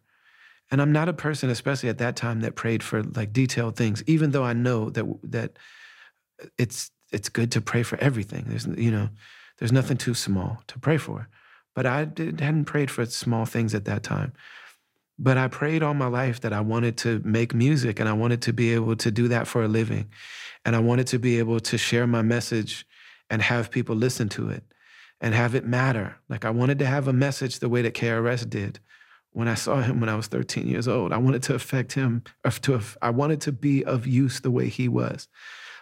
And 0.71 0.83
I'm 0.83 0.93
not 0.93 1.09
a 1.09 1.13
person, 1.13 1.49
especially 1.49 1.89
at 1.89 1.99
that 1.99 2.17
time, 2.17 2.41
that 2.41 2.57
prayed 2.57 2.83
for 2.83 3.03
like 3.03 3.33
detailed 3.33 3.77
things, 3.77 4.03
even 4.07 4.33
though 4.33 4.45
I 4.45 4.53
know 4.53 4.91
that 4.91 5.05
that 5.23 5.59
uh, 6.43 6.47
it's 6.59 6.91
it's 7.13 7.29
good 7.29 7.53
to 7.53 7.61
pray 7.61 7.83
for 7.83 7.97
everything. 7.99 8.47
There's 8.49 8.67
you 8.67 8.91
know, 8.91 9.09
there's 9.59 9.73
nothing 9.73 9.97
too 9.97 10.15
small 10.15 10.63
to 10.67 10.79
pray 10.79 10.99
for. 10.99 11.29
But 11.75 11.87
I 11.87 12.05
did, 12.07 12.41
hadn't 12.41 12.65
prayed 12.65 12.91
for 12.91 13.05
small 13.07 13.45
things 13.45 13.75
at 13.75 13.85
that 13.85 14.03
time. 14.03 14.33
But 15.19 15.39
I 15.39 15.49
prayed 15.49 15.83
all 15.83 15.95
my 15.95 16.09
life 16.09 16.41
that 16.41 16.53
I 16.53 16.61
wanted 16.61 16.97
to 16.99 17.21
make 17.25 17.55
music 17.55 18.01
and 18.01 18.09
I 18.09 18.13
wanted 18.13 18.43
to 18.43 18.53
be 18.53 18.75
able 18.75 18.97
to 18.97 19.11
do 19.11 19.29
that 19.29 19.47
for 19.47 19.63
a 19.63 19.69
living. 19.69 20.11
And 20.65 20.75
I 20.75 20.79
wanted 20.79 21.07
to 21.09 21.19
be 21.19 21.39
able 21.39 21.61
to 21.61 21.79
share 21.79 22.07
my 22.07 22.23
message 22.23 22.87
and 23.31 23.41
have 23.41 23.71
people 23.71 23.95
listen 23.95 24.29
to 24.31 24.51
it 24.51 24.65
and 25.21 25.35
have 25.35 25.55
it 25.55 25.65
matter. 25.65 26.17
Like 26.29 26.45
I 26.45 26.51
wanted 26.51 26.79
to 26.81 26.87
have 26.87 27.09
a 27.09 27.13
message 27.13 27.59
the 27.59 27.69
way 27.69 27.83
that 27.83 27.95
KRS 27.95 28.49
did 28.49 28.81
when 29.37 29.49
I 29.49 29.55
saw 29.55 29.83
him 29.83 30.01
when 30.01 30.09
I 30.09 30.15
was 30.15 30.29
13 30.29 30.67
years 30.67 30.89
old. 30.89 31.13
I 31.13 31.19
wanted 31.19 31.43
to 31.43 31.55
affect 31.55 31.93
him, 31.93 32.23
to 32.63 32.81
I 33.03 33.11
wanted 33.11 33.43
to 33.43 33.53
be 33.53 33.85
of 33.85 34.07
use 34.07 34.41
the 34.41 34.51
way 34.51 34.71
he 34.71 34.89
was. 34.89 35.29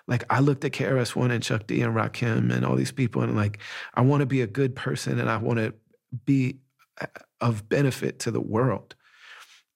Like 0.08 0.24
I 0.28 0.40
looked 0.40 0.64
at 0.64 0.72
KRS 0.72 1.14
One 1.14 1.30
and 1.30 1.40
Chuck 1.40 1.68
D 1.68 1.80
and 1.80 1.94
Rakim 1.94 2.52
and 2.52 2.66
all 2.66 2.74
these 2.74 2.90
people, 2.90 3.22
and 3.22 3.36
like 3.36 3.60
I 3.94 4.00
want 4.00 4.22
to 4.22 4.26
be 4.26 4.40
a 4.40 4.48
good 4.48 4.74
person 4.74 5.20
and 5.20 5.30
I 5.30 5.36
want 5.36 5.60
to 5.60 5.72
be 6.26 6.58
uh, 7.00 7.06
of 7.40 7.68
benefit 7.68 8.18
to 8.20 8.32
the 8.32 8.40
world. 8.40 8.96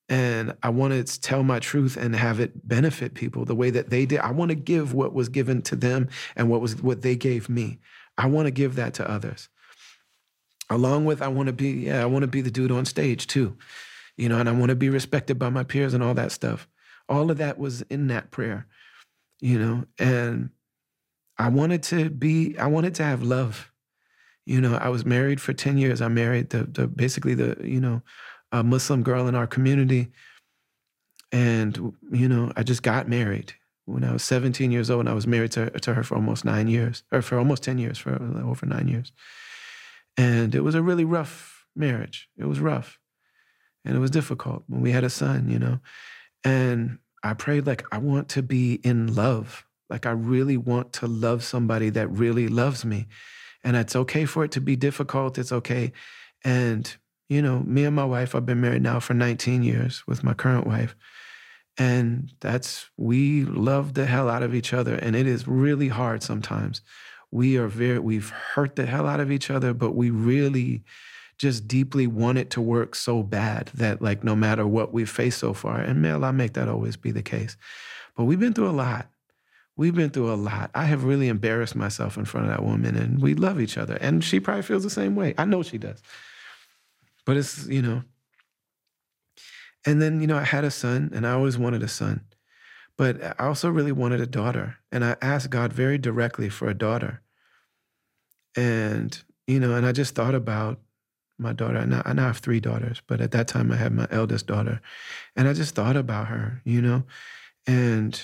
And 0.08 0.56
I 0.60 0.70
want 0.70 1.06
to 1.06 1.20
tell 1.20 1.44
my 1.44 1.60
truth 1.60 1.96
and 1.96 2.16
have 2.16 2.40
it 2.40 2.66
benefit 2.66 3.14
people 3.14 3.44
the 3.44 3.54
way 3.54 3.70
that 3.70 3.90
they 3.90 4.06
did. 4.06 4.18
I 4.18 4.32
want 4.32 4.48
to 4.48 4.56
give 4.56 4.92
what 4.92 5.14
was 5.14 5.28
given 5.28 5.62
to 5.62 5.76
them 5.76 6.08
and 6.34 6.50
what 6.50 6.60
was 6.60 6.82
what 6.82 7.02
they 7.02 7.14
gave 7.14 7.48
me. 7.48 7.78
I 8.16 8.26
want 8.26 8.46
to 8.46 8.50
give 8.50 8.74
that 8.74 8.94
to 8.94 9.08
others. 9.08 9.48
Along 10.70 11.04
with 11.04 11.22
I 11.22 11.28
want 11.28 11.46
to 11.46 11.52
be, 11.52 11.70
yeah, 11.70 12.02
I 12.02 12.06
want 12.06 12.22
to 12.22 12.28
be 12.28 12.40
the 12.40 12.50
dude 12.50 12.70
on 12.70 12.84
stage 12.84 13.26
too. 13.26 13.56
You 14.16 14.28
know, 14.28 14.38
and 14.38 14.48
I 14.48 14.52
want 14.52 14.70
to 14.70 14.76
be 14.76 14.90
respected 14.90 15.38
by 15.38 15.48
my 15.48 15.62
peers 15.62 15.94
and 15.94 16.02
all 16.02 16.14
that 16.14 16.32
stuff. 16.32 16.68
All 17.08 17.30
of 17.30 17.38
that 17.38 17.58
was 17.58 17.82
in 17.82 18.08
that 18.08 18.30
prayer, 18.30 18.66
you 19.40 19.58
know, 19.58 19.84
and 19.98 20.50
I 21.38 21.48
wanted 21.48 21.82
to 21.84 22.10
be, 22.10 22.58
I 22.58 22.66
wanted 22.66 22.94
to 22.96 23.04
have 23.04 23.22
love. 23.22 23.72
You 24.44 24.60
know, 24.60 24.74
I 24.74 24.88
was 24.88 25.04
married 25.04 25.40
for 25.40 25.52
10 25.52 25.78
years. 25.78 26.00
I 26.00 26.08
married 26.08 26.50
the, 26.50 26.64
the 26.64 26.86
basically 26.88 27.34
the, 27.34 27.56
you 27.62 27.80
know, 27.80 28.02
a 28.50 28.62
Muslim 28.62 29.02
girl 29.02 29.28
in 29.28 29.34
our 29.34 29.46
community. 29.46 30.08
And, 31.30 31.94
you 32.10 32.28
know, 32.28 32.52
I 32.56 32.62
just 32.62 32.82
got 32.82 33.08
married 33.08 33.54
when 33.84 34.04
I 34.04 34.12
was 34.12 34.24
17 34.24 34.70
years 34.70 34.90
old 34.90 35.00
and 35.00 35.08
I 35.08 35.14
was 35.14 35.26
married 35.26 35.52
to, 35.52 35.70
to 35.70 35.94
her 35.94 36.02
for 36.02 36.14
almost 36.14 36.44
nine 36.44 36.68
years, 36.68 37.02
or 37.12 37.22
for 37.22 37.38
almost 37.38 37.62
10 37.62 37.78
years, 37.78 37.98
for 37.98 38.12
over 38.12 38.66
nine 38.66 38.88
years. 38.88 39.12
And 40.18 40.54
it 40.54 40.60
was 40.60 40.74
a 40.74 40.82
really 40.82 41.06
rough 41.06 41.64
marriage. 41.74 42.28
It 42.36 42.44
was 42.44 42.60
rough 42.60 42.98
and 43.84 43.96
it 43.96 44.00
was 44.00 44.10
difficult 44.10 44.64
when 44.66 44.82
we 44.82 44.90
had 44.90 45.04
a 45.04 45.10
son, 45.10 45.48
you 45.48 45.58
know. 45.58 45.80
And 46.44 46.98
I 47.22 47.32
prayed, 47.32 47.66
like, 47.66 47.86
I 47.90 47.98
want 47.98 48.28
to 48.30 48.42
be 48.42 48.74
in 48.74 49.14
love. 49.14 49.64
Like, 49.88 50.04
I 50.04 50.10
really 50.10 50.58
want 50.58 50.92
to 50.94 51.06
love 51.06 51.42
somebody 51.42 51.88
that 51.90 52.08
really 52.08 52.48
loves 52.48 52.84
me. 52.84 53.06
And 53.64 53.76
it's 53.76 53.96
okay 53.96 54.26
for 54.26 54.44
it 54.44 54.52
to 54.52 54.60
be 54.60 54.76
difficult. 54.76 55.38
It's 55.38 55.52
okay. 55.52 55.92
And 56.44 56.94
you 57.28 57.42
know, 57.42 57.60
me 57.60 57.84
and 57.84 57.94
my 57.94 58.04
wife, 58.04 58.34
I've 58.34 58.46
been 58.46 58.60
married 58.60 58.82
now 58.82 59.00
for 59.00 59.14
19 59.14 59.62
years 59.62 60.06
with 60.06 60.24
my 60.24 60.34
current 60.34 60.66
wife. 60.66 60.96
And 61.76 62.32
that's, 62.40 62.88
we 62.96 63.44
love 63.44 63.94
the 63.94 64.06
hell 64.06 64.28
out 64.28 64.42
of 64.42 64.54
each 64.54 64.72
other. 64.72 64.94
And 64.94 65.14
it 65.14 65.26
is 65.26 65.46
really 65.46 65.88
hard 65.88 66.22
sometimes. 66.22 66.80
We 67.30 67.56
are 67.56 67.68
very, 67.68 67.98
we've 67.98 68.30
hurt 68.30 68.76
the 68.76 68.86
hell 68.86 69.06
out 69.06 69.20
of 69.20 69.30
each 69.30 69.50
other, 69.50 69.74
but 69.74 69.94
we 69.94 70.10
really 70.10 70.82
just 71.38 71.68
deeply 71.68 72.06
want 72.06 72.38
it 72.38 72.50
to 72.50 72.60
work 72.60 72.94
so 72.94 73.22
bad 73.22 73.70
that 73.74 74.02
like 74.02 74.24
no 74.24 74.34
matter 74.34 74.66
what 74.66 74.92
we've 74.92 75.08
faced 75.08 75.38
so 75.38 75.54
far, 75.54 75.78
and 75.80 76.02
may 76.02 76.12
I 76.12 76.30
make 76.32 76.54
that 76.54 76.68
always 76.68 76.96
be 76.96 77.10
the 77.10 77.22
case. 77.22 77.56
But 78.16 78.24
we've 78.24 78.40
been 78.40 78.54
through 78.54 78.70
a 78.70 78.72
lot. 78.72 79.08
We've 79.76 79.94
been 79.94 80.10
through 80.10 80.32
a 80.32 80.34
lot. 80.34 80.72
I 80.74 80.86
have 80.86 81.04
really 81.04 81.28
embarrassed 81.28 81.76
myself 81.76 82.16
in 82.16 82.24
front 82.24 82.48
of 82.48 82.52
that 82.52 82.64
woman, 82.64 82.96
and 82.96 83.22
we 83.22 83.34
love 83.34 83.60
each 83.60 83.78
other. 83.78 83.94
And 84.00 84.24
she 84.24 84.40
probably 84.40 84.62
feels 84.62 84.82
the 84.82 84.90
same 84.90 85.14
way. 85.14 85.34
I 85.38 85.44
know 85.44 85.62
she 85.62 85.78
does. 85.78 86.02
But 87.24 87.36
it's, 87.36 87.68
you 87.68 87.82
know. 87.82 88.02
And 89.86 90.02
then, 90.02 90.20
you 90.20 90.26
know, 90.26 90.36
I 90.36 90.42
had 90.42 90.64
a 90.64 90.72
son, 90.72 91.12
and 91.14 91.24
I 91.24 91.30
always 91.30 91.56
wanted 91.56 91.84
a 91.84 91.88
son. 91.88 92.24
But 92.98 93.22
I 93.40 93.46
also 93.46 93.70
really 93.70 93.92
wanted 93.92 94.20
a 94.20 94.26
daughter. 94.26 94.76
And 94.92 95.04
I 95.04 95.16
asked 95.22 95.50
God 95.50 95.72
very 95.72 95.96
directly 95.96 96.50
for 96.50 96.68
a 96.68 96.74
daughter. 96.74 97.22
And, 98.56 99.16
you 99.46 99.60
know, 99.60 99.74
and 99.74 99.86
I 99.86 99.92
just 99.92 100.14
thought 100.14 100.34
about 100.34 100.80
my 101.38 101.52
daughter. 101.52 101.78
I 101.78 101.84
now, 101.84 102.02
I 102.04 102.12
now 102.12 102.26
have 102.26 102.38
three 102.38 102.60
daughters, 102.60 103.00
but 103.06 103.20
at 103.20 103.30
that 103.30 103.46
time 103.46 103.70
I 103.70 103.76
had 103.76 103.92
my 103.92 104.08
eldest 104.10 104.48
daughter. 104.48 104.80
And 105.36 105.48
I 105.48 105.52
just 105.52 105.76
thought 105.76 105.96
about 105.96 106.26
her, 106.26 106.60
you 106.64 106.82
know? 106.82 107.04
And 107.66 108.20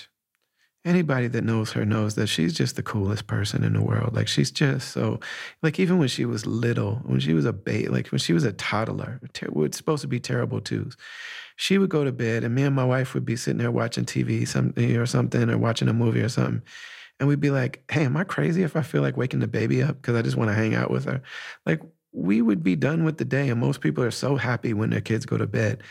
anybody 0.85 1.27
that 1.27 1.43
knows 1.43 1.71
her 1.71 1.83
knows 1.83 2.15
that 2.15 2.27
she's 2.27 2.53
just 2.53 2.75
the 2.75 2.83
coolest 2.83 3.27
person 3.27 3.63
in 3.63 3.73
the 3.73 3.81
world. 3.81 4.15
Like 4.15 4.27
she's 4.27 4.51
just 4.51 4.91
so, 4.91 5.19
like 5.63 5.79
even 5.79 5.97
when 5.97 6.07
she 6.07 6.25
was 6.25 6.45
little, 6.45 6.97
when 7.05 7.19
she 7.19 7.33
was 7.33 7.45
a 7.45 7.53
baby, 7.53 7.87
like 7.87 8.07
when 8.09 8.19
she 8.19 8.33
was 8.33 8.43
a 8.43 8.53
toddler, 8.53 9.19
ter- 9.33 9.49
was 9.51 9.75
supposed 9.75 10.01
to 10.03 10.07
be 10.07 10.19
terrible 10.19 10.61
twos, 10.61 10.95
she 11.55 11.77
would 11.77 11.89
go 11.89 12.03
to 12.03 12.11
bed 12.11 12.43
and 12.43 12.53
me 12.53 12.63
and 12.63 12.75
my 12.75 12.85
wife 12.85 13.13
would 13.13 13.25
be 13.25 13.35
sitting 13.35 13.57
there 13.57 13.71
watching 13.71 14.05
TV 14.05 14.47
something 14.47 14.95
or 14.95 15.05
something 15.05 15.49
or 15.49 15.57
watching 15.57 15.87
a 15.87 15.93
movie 15.93 16.21
or 16.21 16.29
something. 16.29 16.61
And 17.19 17.29
we'd 17.29 17.39
be 17.39 17.51
like, 17.51 17.83
hey, 17.89 18.05
am 18.05 18.17
I 18.17 18.23
crazy 18.23 18.63
if 18.63 18.75
I 18.75 18.81
feel 18.81 19.01
like 19.01 19.17
waking 19.17 19.39
the 19.39 19.47
baby 19.47 19.81
up 19.81 20.01
because 20.01 20.15
I 20.15 20.21
just 20.21 20.37
want 20.37 20.49
to 20.49 20.55
hang 20.55 20.75
out 20.75 20.91
with 20.91 21.05
her? 21.05 21.21
Like, 21.65 21.81
we 22.11 22.41
would 22.41 22.63
be 22.63 22.75
done 22.75 23.03
with 23.03 23.17
the 23.17 23.25
day. 23.25 23.49
And 23.49 23.59
most 23.59 23.81
people 23.81 24.03
are 24.03 24.11
so 24.11 24.35
happy 24.35 24.73
when 24.73 24.89
their 24.89 25.01
kids 25.01 25.25
go 25.25 25.37
to 25.37 25.47
bed. 25.47 25.81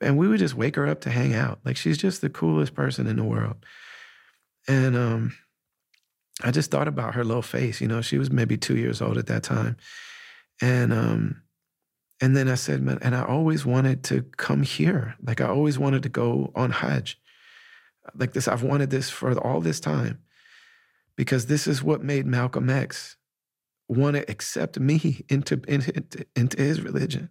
And 0.00 0.18
we 0.18 0.26
would 0.26 0.40
just 0.40 0.54
wake 0.54 0.74
her 0.76 0.86
up 0.86 1.00
to 1.02 1.10
hang 1.10 1.34
out. 1.34 1.60
Like, 1.64 1.76
she's 1.76 1.96
just 1.96 2.20
the 2.20 2.30
coolest 2.30 2.74
person 2.74 3.06
in 3.06 3.16
the 3.16 3.24
world. 3.24 3.64
And 4.66 4.96
um, 4.96 5.36
I 6.42 6.50
just 6.50 6.70
thought 6.70 6.88
about 6.88 7.14
her 7.14 7.24
little 7.24 7.42
face. 7.42 7.80
You 7.80 7.88
know, 7.88 8.00
she 8.00 8.18
was 8.18 8.30
maybe 8.30 8.56
two 8.56 8.76
years 8.76 9.02
old 9.02 9.18
at 9.18 9.26
that 9.26 9.42
time. 9.42 9.76
And, 10.60 10.92
um, 10.92 11.42
and 12.20 12.36
then 12.36 12.48
I 12.48 12.54
said, 12.54 12.82
man, 12.82 12.98
and 13.02 13.14
I 13.14 13.24
always 13.24 13.66
wanted 13.66 14.04
to 14.04 14.22
come 14.36 14.62
here. 14.62 15.16
Like 15.22 15.40
I 15.40 15.48
always 15.48 15.78
wanted 15.78 16.02
to 16.04 16.08
go 16.08 16.52
on 16.54 16.70
Hajj. 16.70 17.20
Like 18.14 18.32
this, 18.32 18.48
I've 18.48 18.62
wanted 18.62 18.90
this 18.90 19.10
for 19.10 19.36
all 19.38 19.60
this 19.60 19.80
time 19.80 20.20
because 21.16 21.46
this 21.46 21.66
is 21.66 21.82
what 21.82 22.02
made 22.02 22.26
Malcolm 22.26 22.70
X 22.70 23.16
want 23.88 24.16
to 24.16 24.30
accept 24.30 24.78
me 24.78 25.24
into, 25.28 25.60
into, 25.68 26.26
into 26.36 26.56
his 26.62 26.80
religion. 26.80 27.30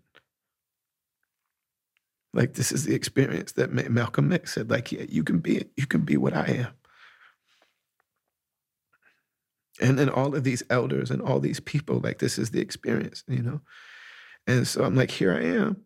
Like 2.33 2.55
this 2.55 2.71
is 2.71 2.85
the 2.85 2.95
experience 2.95 3.51
that 3.53 3.71
Malcolm 3.71 4.33
X 4.33 4.55
said, 4.55 4.69
like, 4.69 4.91
yeah, 4.91 5.05
you 5.07 5.23
can 5.23 5.39
be 5.39 5.65
you 5.77 5.85
can 5.85 6.01
be 6.01 6.17
what 6.17 6.35
I 6.35 6.45
am. 6.45 6.67
And 9.83 9.99
then 9.99 10.09
all 10.09 10.33
of 10.33 10.45
these 10.45 10.63
elders 10.69 11.11
and 11.11 11.21
all 11.21 11.41
these 11.41 11.59
people, 11.59 11.99
like 11.99 12.19
this 12.19 12.39
is 12.39 12.51
the 12.51 12.61
experience, 12.61 13.23
you 13.27 13.41
know? 13.41 13.59
And 14.47 14.65
so 14.65 14.85
I'm 14.85 14.95
like, 14.95 15.11
here 15.11 15.35
I 15.35 15.41
am. 15.41 15.83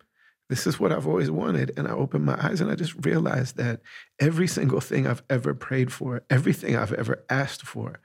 This 0.50 0.68
is 0.68 0.80
what 0.80 0.92
I've 0.92 1.08
always 1.08 1.32
wanted. 1.32 1.74
And 1.76 1.88
I 1.88 1.92
opened 1.92 2.24
my 2.24 2.38
eyes 2.40 2.62
and 2.62 2.70
I 2.72 2.76
just 2.76 3.06
realized 3.06 3.58
that 3.58 3.82
every 4.20 4.48
single 4.48 4.82
thing 4.82 5.08
I've 5.08 5.24
ever 5.32 5.56
prayed 5.56 5.92
for, 5.92 6.22
everything 6.30 6.76
I've 6.76 6.94
ever 6.94 7.26
asked 7.28 7.64
for, 7.64 8.00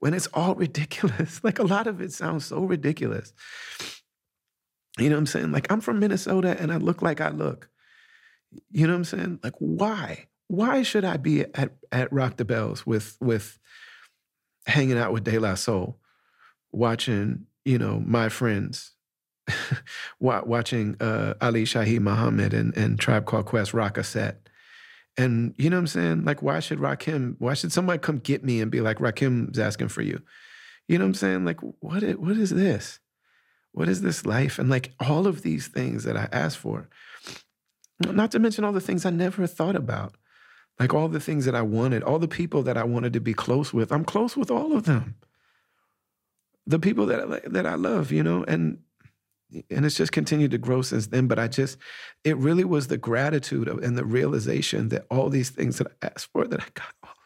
when 0.00 0.14
it's 0.14 0.26
all 0.34 0.56
ridiculous, 0.56 1.40
like 1.44 1.60
a 1.60 1.64
lot 1.64 1.86
of 1.86 2.00
it 2.00 2.12
sounds 2.12 2.44
so 2.44 2.64
ridiculous. 2.64 3.32
You 4.98 5.10
know 5.10 5.14
what 5.14 5.20
I'm 5.20 5.26
saying? 5.26 5.52
Like 5.52 5.70
I'm 5.70 5.80
from 5.80 6.00
Minnesota 6.00 6.56
and 6.58 6.72
I 6.72 6.78
look 6.78 7.02
like 7.02 7.20
I 7.20 7.28
look. 7.28 7.70
You 8.70 8.88
know 8.88 8.94
what 8.94 8.98
I'm 8.98 9.04
saying? 9.04 9.40
Like 9.44 9.54
why? 9.58 10.26
Why 10.48 10.82
should 10.82 11.04
I 11.04 11.18
be 11.18 11.42
at, 11.42 11.76
at 11.92 12.12
Rock 12.12 12.36
the 12.36 12.44
Bells 12.44 12.84
with 12.84 13.16
with 13.20 13.60
hanging 14.66 14.98
out 14.98 15.12
with 15.12 15.24
De 15.24 15.38
La 15.38 15.54
Soul, 15.54 15.98
watching, 16.72 17.46
you 17.64 17.78
know, 17.78 18.02
my 18.04 18.28
friends 18.28 18.92
watching 20.20 20.96
uh, 21.00 21.34
Ali 21.40 21.64
Shaheed 21.64 22.00
Muhammad 22.00 22.52
and, 22.52 22.76
and 22.76 22.98
Tribe 22.98 23.26
Called 23.26 23.46
Quest 23.46 23.74
rock 23.74 23.96
a 23.96 24.04
set. 24.04 24.48
And 25.16 25.54
you 25.56 25.70
know 25.70 25.76
what 25.76 25.80
I'm 25.80 25.86
saying? 25.86 26.24
Like, 26.24 26.42
why 26.42 26.60
should 26.60 26.78
Rakim, 26.78 27.36
why 27.38 27.54
should 27.54 27.72
somebody 27.72 27.98
come 27.98 28.18
get 28.18 28.44
me 28.44 28.60
and 28.60 28.70
be 28.70 28.80
like, 28.80 28.98
Rakim's 28.98 29.58
asking 29.58 29.88
for 29.88 30.02
you? 30.02 30.20
You 30.88 30.98
know 30.98 31.04
what 31.04 31.10
I'm 31.10 31.14
saying? 31.14 31.44
Like, 31.44 31.60
what 31.80 32.02
is, 32.02 32.16
what 32.16 32.36
is 32.36 32.50
this? 32.50 33.00
What 33.72 33.88
is 33.88 34.02
this 34.02 34.26
life? 34.26 34.58
And 34.58 34.68
like 34.68 34.92
all 35.00 35.26
of 35.26 35.42
these 35.42 35.68
things 35.68 36.04
that 36.04 36.16
I 36.16 36.28
asked 36.32 36.58
for, 36.58 36.88
not 38.00 38.30
to 38.32 38.38
mention 38.38 38.64
all 38.64 38.72
the 38.72 38.80
things 38.80 39.06
I 39.06 39.10
never 39.10 39.46
thought 39.46 39.76
about, 39.76 40.16
like 40.78 40.92
all 40.92 41.08
the 41.08 41.20
things 41.20 41.44
that 41.46 41.54
I 41.54 41.62
wanted, 41.62 42.02
all 42.02 42.18
the 42.18 42.28
people 42.28 42.62
that 42.64 42.76
I 42.76 42.84
wanted 42.84 43.12
to 43.14 43.20
be 43.20 43.34
close 43.34 43.72
with. 43.72 43.90
I'm 43.92 44.04
close 44.04 44.36
with 44.36 44.50
all 44.50 44.76
of 44.76 44.84
them. 44.84 45.16
The 46.66 46.78
people 46.78 47.06
that 47.06 47.20
I, 47.20 47.48
that 47.48 47.66
I 47.66 47.74
love, 47.74 48.12
you 48.12 48.22
know, 48.22 48.44
and 48.44 48.78
and 49.70 49.86
it's 49.86 49.96
just 49.96 50.12
continued 50.12 50.50
to 50.50 50.58
grow 50.58 50.82
since 50.82 51.06
then. 51.06 51.28
But 51.28 51.38
I 51.38 51.46
just, 51.48 51.78
it 52.24 52.36
really 52.36 52.64
was 52.64 52.88
the 52.88 52.98
gratitude 52.98 53.68
and 53.68 53.96
the 53.96 54.04
realization 54.04 54.88
that 54.88 55.06
all 55.08 55.30
these 55.30 55.50
things 55.50 55.78
that 55.78 55.86
I 56.02 56.08
asked 56.08 56.30
for, 56.32 56.46
that 56.46 56.60
I 56.60 56.66
got 56.74 56.92
all 57.02 57.10
of. 57.10 57.16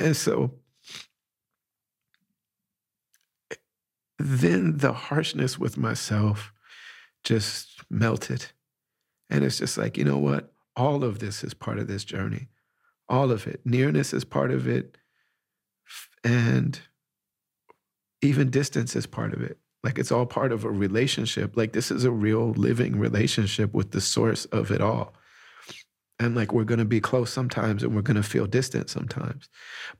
And 0.00 0.16
so 0.16 0.52
then 4.18 4.78
the 4.78 4.92
harshness 4.92 5.58
with 5.58 5.76
myself 5.76 6.52
just 7.24 7.82
melted. 7.90 8.46
And 9.30 9.44
it's 9.44 9.58
just 9.58 9.78
like, 9.78 9.96
you 9.96 10.04
know 10.04 10.18
what? 10.18 10.52
All 10.76 11.04
of 11.04 11.18
this 11.18 11.44
is 11.44 11.54
part 11.54 11.78
of 11.78 11.88
this 11.88 12.04
journey 12.04 12.48
all 13.08 13.30
of 13.30 13.46
it. 13.46 13.60
Nearness 13.64 14.12
is 14.12 14.24
part 14.24 14.50
of 14.50 14.68
it, 14.68 14.96
and 16.22 16.78
even 18.20 18.50
distance 18.50 18.94
is 18.94 19.06
part 19.06 19.32
of 19.32 19.42
it. 19.42 19.58
Like 19.82 19.98
it's 19.98 20.12
all 20.12 20.26
part 20.26 20.52
of 20.52 20.64
a 20.64 20.70
relationship. 20.70 21.56
Like 21.56 21.72
this 21.72 21.90
is 21.90 22.04
a 22.04 22.10
real 22.10 22.50
living 22.50 22.98
relationship 22.98 23.72
with 23.72 23.92
the 23.92 24.00
source 24.00 24.44
of 24.46 24.70
it 24.70 24.80
all. 24.80 25.14
And 26.18 26.34
like 26.34 26.52
we're 26.52 26.64
going 26.64 26.80
to 26.80 26.84
be 26.84 27.00
close 27.00 27.32
sometimes 27.32 27.84
and 27.84 27.94
we're 27.94 28.02
going 28.02 28.16
to 28.16 28.24
feel 28.24 28.46
distant 28.46 28.90
sometimes. 28.90 29.48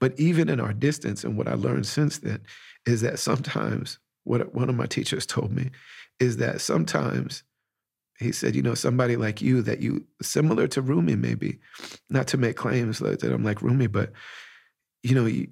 But 0.01 0.19
even 0.19 0.49
in 0.49 0.59
our 0.59 0.73
distance, 0.73 1.23
and 1.23 1.39
what 1.39 1.47
I 1.47 1.55
learned 1.55 1.87
since 1.87 2.19
then 2.19 2.41
is 2.87 3.03
that 3.03 3.21
sometimes, 3.21 4.01
what 4.29 4.55
one 4.55 4.69
of 4.69 4.77
my 4.77 4.87
teachers 4.87 5.27
told 5.27 5.53
me 5.53 5.71
is 6.21 6.37
that 6.39 6.61
sometimes 6.61 7.43
he 8.19 8.33
said, 8.33 8.57
you 8.57 8.63
know, 8.63 8.75
somebody 8.75 9.17
like 9.17 9.41
you 9.41 9.63
that 9.63 9.81
you 9.81 10.05
similar 10.21 10.67
to 10.69 10.83
Rumi, 10.83 11.15
maybe, 11.15 11.61
not 12.11 12.27
to 12.29 12.37
make 12.37 12.57
claims 12.57 12.99
that 12.99 13.23
I'm 13.23 13.45
like 13.45 13.63
Rumi, 13.63 13.87
but 13.87 14.13
you 15.03 15.15
know, 15.15 15.27
you 15.27 15.49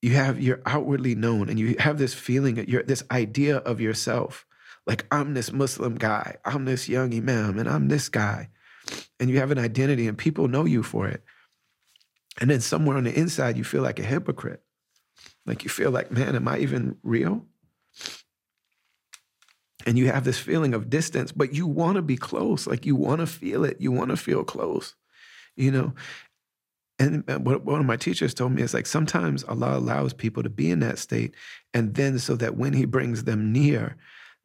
you 0.00 0.14
have 0.14 0.40
you're 0.40 0.62
outwardly 0.64 1.14
known 1.14 1.50
and 1.50 1.58
you 1.58 1.76
have 1.78 1.98
this 1.98 2.14
feeling, 2.14 2.54
this 2.86 3.02
idea 3.10 3.58
of 3.58 3.80
yourself. 3.80 4.46
Like 4.86 5.04
I'm 5.10 5.34
this 5.34 5.52
Muslim 5.52 5.96
guy, 5.96 6.36
I'm 6.46 6.64
this 6.64 6.88
young 6.88 7.14
Imam, 7.14 7.58
and 7.58 7.68
I'm 7.68 7.88
this 7.88 8.08
guy. 8.08 8.48
And 9.20 9.28
you 9.28 9.38
have 9.38 9.50
an 9.50 9.58
identity 9.58 10.08
and 10.08 10.16
people 10.16 10.48
know 10.48 10.64
you 10.64 10.82
for 10.82 11.06
it. 11.06 11.22
And 12.40 12.50
then 12.50 12.62
somewhere 12.62 12.96
on 12.96 13.04
the 13.04 13.16
inside, 13.16 13.58
you 13.58 13.64
feel 13.64 13.82
like 13.82 13.98
a 13.98 14.02
hypocrite. 14.02 14.62
Like 15.44 15.62
you 15.62 15.68
feel 15.68 15.90
like, 15.90 16.10
man, 16.10 16.34
am 16.34 16.48
I 16.48 16.58
even 16.58 16.96
real? 17.02 17.44
And 19.90 19.98
you 19.98 20.06
have 20.06 20.22
this 20.22 20.38
feeling 20.38 20.72
of 20.72 20.88
distance, 20.88 21.32
but 21.32 21.52
you 21.52 21.66
want 21.66 21.96
to 21.96 22.02
be 22.02 22.16
close. 22.16 22.68
Like 22.68 22.86
you 22.86 22.94
want 22.94 23.18
to 23.22 23.26
feel 23.26 23.64
it. 23.64 23.80
You 23.80 23.90
want 23.90 24.10
to 24.10 24.16
feel 24.16 24.44
close, 24.44 24.94
you 25.56 25.72
know? 25.72 25.94
And 27.00 27.28
uh, 27.28 27.40
what 27.40 27.64
one 27.64 27.80
of 27.80 27.86
my 27.86 27.96
teachers 27.96 28.32
told 28.32 28.52
me 28.52 28.62
is 28.62 28.72
like 28.72 28.86
sometimes 28.86 29.42
Allah 29.42 29.76
allows 29.76 30.12
people 30.12 30.44
to 30.44 30.48
be 30.48 30.70
in 30.70 30.78
that 30.78 31.00
state, 31.00 31.34
and 31.74 31.92
then 31.96 32.20
so 32.20 32.36
that 32.36 32.56
when 32.56 32.72
He 32.72 32.84
brings 32.84 33.24
them 33.24 33.50
near, 33.50 33.96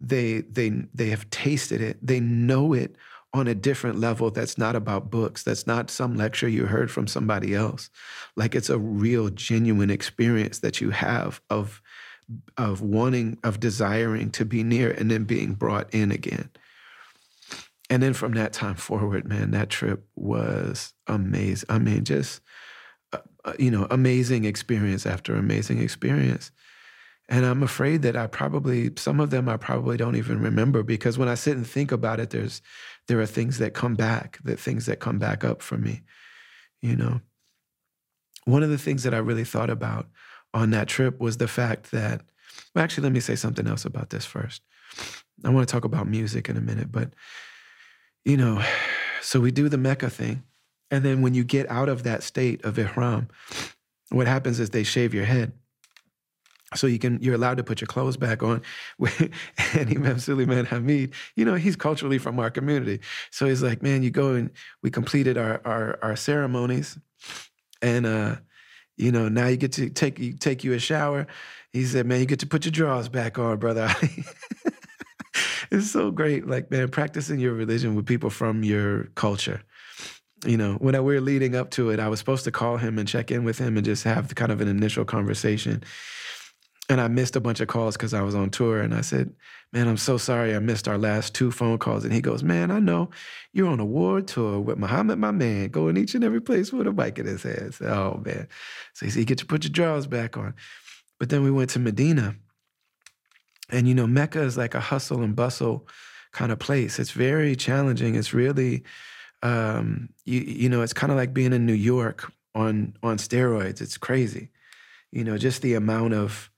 they 0.01 0.41
they 0.41 0.72
they 0.95 1.09
have 1.09 1.30
tasted 1.30 1.80
it, 1.80 1.99
they 2.01 2.19
know 2.19 2.73
it 2.73 2.95
on 3.31 3.47
a 3.47 3.53
different 3.53 3.99
level. 3.99 4.31
That's 4.31 4.57
not 4.57 4.76
about 4.76 5.11
books. 5.11 5.43
That's 5.43 5.67
not 5.67 5.91
some 5.91 6.15
lecture 6.15 6.49
you 6.49 6.65
heard 6.65 6.89
from 6.89 7.05
somebody 7.05 7.53
else. 7.53 7.91
Like 8.35 8.55
it's 8.55 8.72
a 8.72 8.80
real, 8.80 9.30
genuine 9.30 9.91
experience 9.91 10.57
that 10.61 10.81
you 10.81 10.89
have 10.89 11.39
of 11.51 11.84
of 12.57 12.81
wanting, 12.81 13.38
of 13.43 13.60
desiring 13.60 14.31
to 14.31 14.45
be 14.45 14.64
near 14.64 14.91
and 14.91 15.11
then 15.11 15.26
being 15.26 15.53
brought 15.53 15.93
in 15.93 16.11
again. 16.11 16.49
And 17.89 18.02
then 18.02 18.14
from 18.14 18.34
that 18.34 18.53
time 18.53 18.76
forward, 18.76 19.27
man, 19.27 19.52
that 19.52 19.69
trip 19.69 20.07
was 20.15 20.93
amazing. 21.07 21.68
I 21.69 21.80
mean, 21.80 22.03
just, 22.03 22.41
uh, 23.14 23.19
uh, 23.45 23.53
you 23.60 23.69
know, 23.69 23.88
amazing 23.91 24.45
experience 24.45 25.06
after 25.06 25.35
amazing 25.35 25.80
experience. 25.81 26.52
And 27.30 27.45
I'm 27.45 27.64
afraid 27.64 28.02
that 28.03 28.15
I 28.15 28.27
probably, 28.27 28.91
some 28.97 29.19
of 29.19 29.30
them 29.30 29.47
I 29.49 29.57
probably 29.57 29.97
don't 29.97 30.15
even 30.15 30.41
remember 30.41 30.84
because 30.84 31.18
when 31.18 31.30
I 31.30 31.35
sit 31.35 31.57
and 31.57 31.65
think 31.68 31.91
about 31.91 32.19
it, 32.19 32.31
there's, 32.31 32.61
there 33.07 33.19
are 33.19 33.26
things 33.26 33.60
that 33.60 33.73
come 33.73 33.95
back, 33.95 34.39
that 34.43 34.60
things 34.60 34.88
that 34.88 34.99
come 34.99 35.19
back 35.19 35.43
up 35.43 35.61
for 35.61 35.77
me, 35.77 36.02
you 36.81 36.95
know. 36.95 37.22
one 38.45 38.64
of 38.64 38.69
the 38.69 38.77
things 38.77 39.03
that 39.03 39.14
I 39.14 39.18
really 39.18 39.43
thought 39.43 39.69
about 39.69 40.07
on 40.56 40.72
that 40.72 40.88
trip 40.88 41.19
was 41.19 41.38
the 41.38 41.48
fact 41.48 41.91
that, 41.91 42.22
well, 42.73 42.84
actually, 42.84 43.03
let 43.03 43.11
me 43.11 43.19
say 43.19 43.36
something 43.36 43.68
else 43.68 43.86
about 43.86 44.10
this 44.10 44.26
first. 44.26 44.64
I 45.44 45.49
want 45.49 45.68
to 45.68 45.72
talk 45.72 45.86
about 45.86 46.07
music 46.07 46.49
in 46.49 46.57
a 46.57 46.61
minute, 46.61 46.91
but, 46.91 47.14
you 48.23 48.38
know, 48.38 48.64
so 49.22 49.40
we 49.40 49.52
do 49.52 49.69
the 49.69 49.77
Mecca 49.77 50.10
thing. 50.10 50.44
And 50.90 51.03
then 51.03 51.22
when 51.22 51.34
you 51.34 51.44
get 51.44 51.69
out 51.69 51.90
of 51.90 52.03
that 52.03 52.23
state 52.23 52.64
of 52.64 52.80
Ihram, 52.80 53.27
what 54.10 54.27
happens 54.27 54.60
is 54.60 54.69
they 54.69 54.84
shave 54.84 55.14
your 55.14 55.26
head 55.26 55.52
so 56.73 56.88
you 56.88 56.99
can 56.99 57.19
you're 57.22 57.36
allowed 57.36 57.57
to 57.57 57.64
put 57.64 57.80
your 57.80 57.88
clothes 57.88 58.18
back 58.18 58.41
on 58.44 58.61
and 59.73 59.90
imam 59.90 60.19
suleiman 60.19 60.65
hamid 60.65 61.14
you 61.36 61.45
know 61.45 61.56
he's 61.56 61.76
culturally 61.76 62.18
from 62.18 62.40
our 62.40 62.49
community 62.49 62.99
so 63.32 63.45
he's 63.45 63.61
like 63.61 63.82
man 63.82 64.03
you 64.03 64.11
go 64.11 64.34
and 64.34 64.49
we 64.82 64.90
completed 64.90 65.38
our 65.38 65.61
our, 65.65 65.99
our 66.02 66.15
ceremonies 66.15 66.98
and 67.82 68.06
uh 68.06 68.36
you 68.97 69.11
know 69.11 69.27
now 69.30 69.47
you 69.47 69.57
get 69.57 69.73
to 69.73 69.89
take 69.89 70.19
you 70.19 70.34
take 70.34 70.63
you 70.63 70.73
a 70.73 70.80
shower. 70.80 71.27
He 71.72 71.84
said 71.85 72.05
man 72.05 72.19
you 72.19 72.26
get 72.26 72.39
to 72.39 72.47
put 72.47 72.65
your 72.65 72.72
drawers 72.72 73.09
back 73.09 73.38
on 73.38 73.57
brother. 73.57 73.93
It's 75.72 75.91
so 75.91 76.11
great 76.11 76.47
like 76.47 76.72
man 76.72 76.89
practicing 76.89 77.39
your 77.39 77.53
religion 77.53 77.95
with 77.95 78.05
people 78.05 78.30
from 78.30 78.63
your 78.63 79.05
culture. 79.15 79.61
You 80.45 80.57
know, 80.57 80.76
when 80.76 80.93
we 81.03 81.15
were 81.15 81.22
leading 81.22 81.55
up 81.55 81.72
to 81.72 81.89
it, 81.89 81.99
I 81.99 82.07
was 82.07 82.19
supposed 82.19 82.43
to 82.43 82.51
call 82.51 82.77
him 82.77 82.99
and 82.99 83.07
check 83.07 83.31
in 83.31 83.43
with 83.43 83.57
him 83.57 83.77
and 83.77 83.85
just 83.85 84.03
have 84.03 84.34
kind 84.35 84.51
of 84.51 84.61
an 84.61 84.67
initial 84.67 85.05
conversation 85.05 85.84
and 86.87 87.01
I 87.01 87.07
missed 87.07 87.35
a 87.35 87.39
bunch 87.39 87.59
of 87.61 87.67
calls 87.67 87.97
because 87.97 88.13
I 88.13 88.21
was 88.21 88.35
on 88.35 88.49
tour. 88.49 88.81
And 88.81 88.93
I 88.93 89.01
said, 89.01 89.33
Man, 89.73 89.87
I'm 89.87 89.97
so 89.97 90.17
sorry 90.17 90.55
I 90.55 90.59
missed 90.59 90.87
our 90.87 90.97
last 90.97 91.33
two 91.33 91.51
phone 91.51 91.77
calls. 91.77 92.03
And 92.03 92.13
he 92.13 92.21
goes, 92.21 92.43
Man, 92.43 92.69
I 92.69 92.79
know 92.79 93.09
you're 93.53 93.67
on 93.67 93.79
a 93.79 93.85
world 93.85 94.27
tour 94.27 94.59
with 94.59 94.77
Muhammad, 94.77 95.17
my 95.17 95.31
man, 95.31 95.69
going 95.69 95.97
each 95.97 96.13
and 96.15 96.23
every 96.23 96.41
place 96.41 96.71
with 96.71 96.87
a 96.87 96.93
mic 96.93 97.17
in 97.17 97.25
his 97.25 97.43
hand. 97.43 97.73
Said, 97.73 97.89
oh, 97.89 98.21
man. 98.23 98.47
So 98.93 99.05
he 99.05 99.11
said, 99.11 99.19
You 99.19 99.25
get 99.25 99.39
to 99.39 99.45
put 99.45 99.63
your 99.63 99.71
drawers 99.71 100.07
back 100.07 100.37
on. 100.37 100.53
But 101.19 101.29
then 101.29 101.43
we 101.43 101.51
went 101.51 101.71
to 101.71 101.79
Medina. 101.79 102.35
And, 103.69 103.87
you 103.87 103.95
know, 103.95 104.05
Mecca 104.05 104.41
is 104.41 104.57
like 104.57 104.75
a 104.75 104.79
hustle 104.79 105.23
and 105.23 105.35
bustle 105.35 105.87
kind 106.33 106.51
of 106.51 106.59
place. 106.59 106.99
It's 106.99 107.11
very 107.11 107.55
challenging. 107.55 108.13
It's 108.13 108.33
really, 108.33 108.83
um, 109.41 110.09
you, 110.23 110.41
you 110.41 110.69
know, 110.69 110.83
it's 110.83 110.93
kind 110.93 111.11
of 111.11 111.17
like 111.17 111.33
being 111.33 111.53
in 111.53 111.65
New 111.65 111.73
York 111.73 112.31
on 112.53 112.95
on 113.01 113.17
steroids. 113.17 113.81
It's 113.81 113.97
crazy. 113.97 114.49
You 115.11 115.23
know, 115.23 115.37
just 115.37 115.63
the 115.63 115.73
amount 115.73 116.13
of 116.13 116.51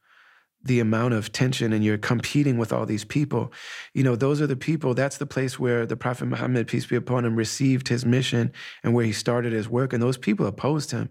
the 0.67 0.79
amount 0.79 1.13
of 1.13 1.31
tension 1.31 1.73
and 1.73 1.83
you're 1.83 1.97
competing 1.97 2.57
with 2.57 2.71
all 2.71 2.85
these 2.85 3.05
people. 3.05 3.51
You 3.93 4.03
know, 4.03 4.15
those 4.15 4.41
are 4.41 4.47
the 4.47 4.55
people, 4.55 4.93
that's 4.93 5.17
the 5.17 5.25
place 5.25 5.59
where 5.59 5.85
the 5.85 5.97
Prophet 5.97 6.25
Muhammad, 6.25 6.67
peace 6.67 6.85
be 6.85 6.95
upon 6.95 7.25
him, 7.25 7.35
received 7.35 7.87
his 7.87 8.05
mission 8.05 8.51
and 8.83 8.93
where 8.93 9.05
he 9.05 9.13
started 9.13 9.53
his 9.53 9.67
work. 9.69 9.93
And 9.93 10.01
those 10.01 10.17
people 10.17 10.45
opposed 10.45 10.91
him. 10.91 11.09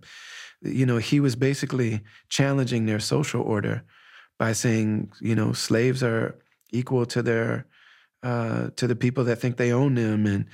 You 0.62 0.86
know, 0.86 0.98
he 0.98 1.20
was 1.20 1.36
basically 1.36 2.00
challenging 2.28 2.86
their 2.86 3.00
social 3.00 3.42
order 3.42 3.82
by 4.38 4.52
saying, 4.52 5.12
you 5.20 5.34
know, 5.34 5.52
slaves 5.52 6.02
are 6.02 6.38
equal 6.70 7.06
to 7.06 7.22
their 7.22 7.66
uh, 8.22 8.70
to 8.76 8.86
the 8.86 8.96
people 8.96 9.24
that 9.24 9.36
think 9.36 9.56
they 9.56 9.72
own 9.72 9.94
them, 9.94 10.26
and 10.26 10.46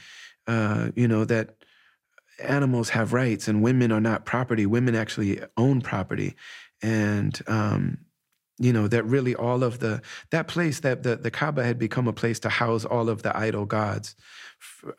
uh, 0.47 0.91
you 0.95 1.09
know 1.09 1.25
that 1.25 1.57
animals 2.43 2.91
have 2.91 3.13
rights 3.13 3.47
and 3.49 3.63
women 3.63 3.93
are 3.93 4.01
not 4.01 4.25
property. 4.25 4.67
Women 4.67 4.95
actually 4.95 5.41
own 5.57 5.81
property, 5.81 6.35
and 6.83 7.41
um, 7.47 7.99
you 8.63 8.73
know 8.73 8.89
that 8.89 9.05
really 9.05 9.35
all 9.35 9.63
of 9.63 9.81
the 9.81 10.01
that 10.31 10.49
place 10.49 10.81
that 10.81 11.03
the, 11.03 11.17
the 11.17 11.31
kaaba 11.31 11.65
had 11.65 11.79
become 11.79 12.07
a 12.09 12.13
place 12.13 12.39
to 12.41 12.49
house 12.49 12.85
all 12.85 13.09
of 13.09 13.23
the 13.23 13.37
idol 13.37 13.65
gods 13.67 14.15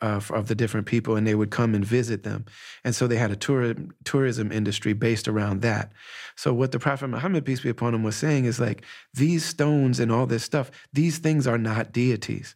uh, 0.00 0.20
of 0.30 0.48
the 0.48 0.54
different 0.54 0.86
people 0.86 1.16
and 1.16 1.26
they 1.26 1.34
would 1.34 1.50
come 1.50 1.74
and 1.74 1.84
visit 1.84 2.22
them. 2.22 2.44
And 2.84 2.94
so 2.94 3.06
they 3.06 3.16
had 3.16 3.30
a 3.30 3.36
tour, 3.36 3.74
tourism 4.04 4.52
industry 4.52 4.92
based 4.92 5.28
around 5.28 5.62
that. 5.62 5.92
So 6.36 6.52
what 6.52 6.72
the 6.72 6.78
prophet 6.78 7.08
muhammad 7.08 7.44
peace 7.44 7.60
be 7.60 7.68
upon 7.68 7.94
him 7.94 8.02
was 8.02 8.16
saying 8.16 8.44
is 8.44 8.60
like 8.60 8.84
these 9.12 9.44
stones 9.44 10.00
and 10.00 10.10
all 10.10 10.26
this 10.26 10.44
stuff 10.44 10.70
these 10.92 11.18
things 11.18 11.46
are 11.46 11.58
not 11.58 11.92
deities 11.92 12.54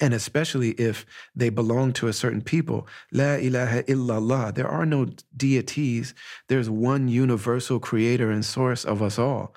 and 0.00 0.12
especially 0.12 0.70
if 0.72 1.06
they 1.34 1.48
belong 1.48 1.92
to 1.94 2.08
a 2.08 2.12
certain 2.12 2.42
people. 2.42 2.86
La 3.12 3.34
ilaha 3.34 3.82
illallah. 3.84 4.54
There 4.54 4.68
are 4.68 4.84
no 4.84 5.08
deities. 5.36 6.14
There's 6.48 6.68
one 6.68 7.08
universal 7.08 7.80
creator 7.80 8.30
and 8.30 8.44
source 8.44 8.84
of 8.84 9.02
us 9.02 9.18
all. 9.18 9.54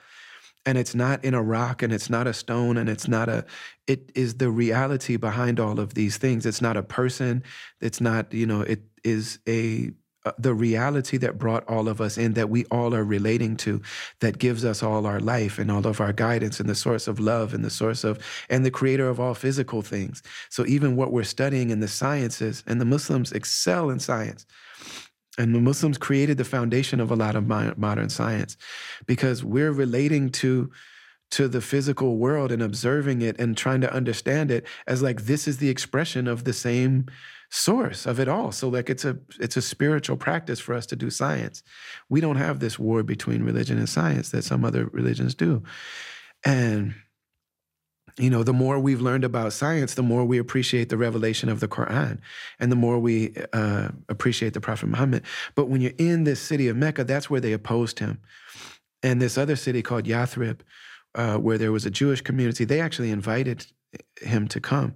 And 0.66 0.78
it's 0.78 0.96
not 0.96 1.24
in 1.26 1.34
a 1.34 1.42
rock 1.42 1.82
and 1.82 1.92
it's 1.92 2.10
not 2.10 2.28
a 2.28 2.34
stone 2.34 2.78
and 2.78 2.90
it's 2.90 3.08
not 3.08 3.28
a, 3.28 3.46
it 3.88 4.12
is 4.16 4.36
the 4.36 4.50
reality 4.50 5.18
behind 5.18 5.60
all 5.60 5.80
of 5.80 5.94
these 5.94 6.18
things. 6.18 6.46
It's 6.46 6.62
not 6.62 6.78
a 6.78 6.84
person. 6.84 7.44
It's 7.82 8.00
not, 8.00 8.34
you 8.34 8.46
know, 8.46 8.62
it 8.62 8.84
is 9.04 9.40
a 9.48 9.92
uh, 10.30 10.34
the 10.38 10.54
reality 10.54 11.18
that 11.18 11.40
brought 11.40 11.68
all 11.68 11.88
of 11.88 12.00
us 12.00 12.18
in 12.18 12.34
that 12.34 12.50
we 12.50 12.66
all 12.66 12.94
are 12.94 13.04
relating 13.04 13.58
to 13.58 13.82
that 14.20 14.38
gives 14.38 14.64
us 14.64 14.84
all 14.84 15.08
our 15.08 15.20
life 15.20 15.58
and 15.58 15.72
all 15.72 15.88
of 15.88 16.00
our 16.00 16.14
guidance 16.14 16.60
and 16.60 16.70
the 16.70 16.76
source 16.76 17.08
of 17.08 17.20
love 17.20 17.54
and 17.54 17.66
the 17.66 17.70
source 17.70 18.04
of 18.04 18.24
and 18.48 18.64
the 18.64 18.72
creator 18.72 19.10
of 19.10 19.20
all 19.20 19.34
physical 19.34 19.82
things. 19.82 20.22
So 20.50 20.66
even 20.68 20.96
what 20.96 21.12
we're 21.12 21.24
studying 21.24 21.72
in 21.72 21.80
the 21.80 21.88
sciences 21.88 22.64
and 22.68 22.80
the 22.80 22.86
muslims 22.86 23.32
excel 23.32 23.90
in 23.90 24.00
science. 24.00 24.46
And 25.40 25.56
the 25.56 25.62
muslims 25.62 25.98
created 25.98 26.38
the 26.38 26.46
foundation 26.46 27.00
of 27.00 27.10
a 27.10 27.16
lot 27.16 27.36
of 27.36 27.48
modern 27.48 28.10
science 28.10 28.56
because 29.08 29.44
we're 29.44 29.72
relating 29.72 30.30
to 30.32 30.70
to 31.32 31.48
the 31.48 31.62
physical 31.62 32.18
world 32.18 32.52
and 32.52 32.62
observing 32.62 33.22
it 33.22 33.40
and 33.40 33.56
trying 33.56 33.82
to 33.82 33.94
understand 33.94 34.52
it 34.52 34.66
as 34.88 35.02
like 35.02 35.24
this 35.26 35.48
is 35.48 35.58
the 35.58 35.70
expression 35.70 36.28
of 36.28 36.44
the 36.44 36.54
same 36.54 37.06
source 37.50 38.06
of 38.06 38.20
it 38.20 38.28
all. 38.28 38.52
So 38.52 38.70
like 38.70 38.90
it's 38.90 39.06
a 39.06 39.18
it's 39.40 39.58
a 39.58 39.62
spiritual 39.62 40.18
practice 40.18 40.60
for 40.60 40.74
us 40.76 40.86
to 40.88 40.96
do 40.96 41.10
science. 41.10 41.64
We 42.08 42.22
don't 42.22 42.36
have 42.36 42.60
this 42.60 42.78
war 42.78 43.04
between 43.04 43.44
religion 43.44 43.78
and 43.78 43.90
science 43.90 44.30
that 44.30 44.44
some 44.44 44.64
other 44.64 44.86
religions 44.86 45.36
do. 45.36 45.64
And 46.46 46.94
you 48.18 48.30
know, 48.30 48.44
the 48.44 48.54
more 48.54 48.80
we've 48.80 49.02
learned 49.02 49.24
about 49.24 49.54
science, 49.54 49.94
the 49.94 50.04
more 50.04 50.26
we 50.26 50.38
appreciate 50.38 50.90
the 50.90 50.98
revelation 50.98 51.48
of 51.48 51.62
the 51.62 51.70
Quran, 51.70 52.20
and 52.60 52.72
the 52.72 52.76
more 52.76 53.00
we 53.00 53.34
uh, 53.54 53.90
appreciate 54.10 54.54
the 54.54 54.62
Prophet 54.62 54.88
Muhammad. 54.88 55.24
But 55.56 55.70
when 55.70 55.80
you're 55.80 55.94
in 55.98 56.26
this 56.26 56.42
city 56.42 56.68
of 56.68 56.76
Mecca, 56.76 57.06
that's 57.06 57.30
where 57.30 57.40
they 57.40 57.54
opposed 57.54 58.00
him. 58.00 58.20
And 59.02 59.22
this 59.22 59.38
other 59.38 59.56
city 59.56 59.82
called 59.82 60.04
Yathrib, 60.04 60.60
uh, 61.16 61.38
where 61.38 61.58
there 61.58 61.72
was 61.72 61.86
a 61.86 61.92
Jewish 61.92 62.20
community, 62.20 62.66
they 62.66 62.82
actually 62.82 63.12
invited 63.12 63.66
him 64.22 64.50
to 64.50 64.60
come. 64.60 64.96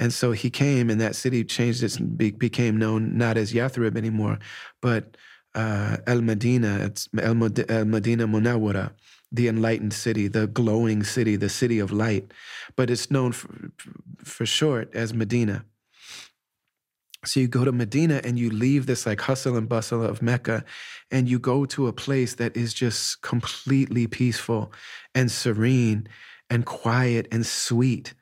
And 0.00 0.14
so 0.14 0.32
he 0.32 0.48
came, 0.48 0.88
and 0.88 0.98
that 1.02 1.14
city 1.14 1.44
changed 1.44 1.82
its 1.82 1.98
be, 1.98 2.30
became 2.30 2.78
known 2.78 3.18
not 3.18 3.36
as 3.36 3.52
Yathrib 3.52 3.98
anymore, 3.98 4.38
but 4.80 5.18
uh, 5.54 5.98
El 6.06 6.22
Medina. 6.22 6.78
It's 6.86 7.06
El, 7.18 7.32
El 7.68 7.84
Medina 7.84 8.26
Munawwara, 8.26 8.92
the 9.30 9.46
enlightened 9.46 9.92
city, 9.92 10.26
the 10.26 10.46
glowing 10.46 11.04
city, 11.04 11.36
the 11.36 11.50
city 11.50 11.78
of 11.78 11.92
light. 11.92 12.32
But 12.76 12.88
it's 12.88 13.10
known 13.10 13.32
for, 13.32 13.72
for 14.24 14.46
short 14.46 14.90
as 14.94 15.12
Medina. 15.12 15.66
So 17.26 17.40
you 17.40 17.48
go 17.48 17.66
to 17.66 17.72
Medina 17.72 18.22
and 18.24 18.38
you 18.38 18.48
leave 18.48 18.86
this 18.86 19.04
like 19.04 19.20
hustle 19.20 19.58
and 19.58 19.68
bustle 19.68 20.02
of 20.02 20.22
Mecca 20.22 20.64
and 21.10 21.28
you 21.28 21.38
go 21.38 21.66
to 21.66 21.88
a 21.88 21.92
place 21.92 22.36
that 22.36 22.56
is 22.56 22.72
just 22.72 23.20
completely 23.20 24.06
peaceful 24.06 24.72
and 25.14 25.30
serene 25.30 26.08
and 26.48 26.64
quiet 26.64 27.28
and 27.30 27.44
sweet 27.44 28.14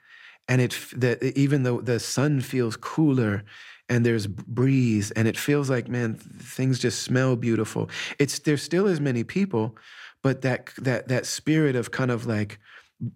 and 0.49 0.61
it 0.61 0.77
that 0.97 1.23
even 1.37 1.63
though 1.63 1.81
the 1.81 2.01
sun 2.01 2.41
feels 2.41 2.77
cooler 2.77 3.45
and 3.89 4.05
there's 4.05 4.27
breeze 4.27 5.11
and 5.13 5.29
it 5.29 5.37
feels 5.37 5.71
like 5.71 5.89
man 5.89 6.15
things 6.15 6.79
just 6.79 7.03
smell 7.03 7.37
beautiful 7.37 7.89
it's 8.19 8.39
there 8.41 8.57
still 8.57 8.87
as 8.87 9.01
many 9.01 9.23
people 9.23 9.77
but 10.23 10.43
that 10.43 10.71
that 10.79 11.09
that 11.09 11.27
spirit 11.27 11.77
of 11.77 11.91
kind 11.91 12.11
of 12.11 12.27
like 12.27 12.59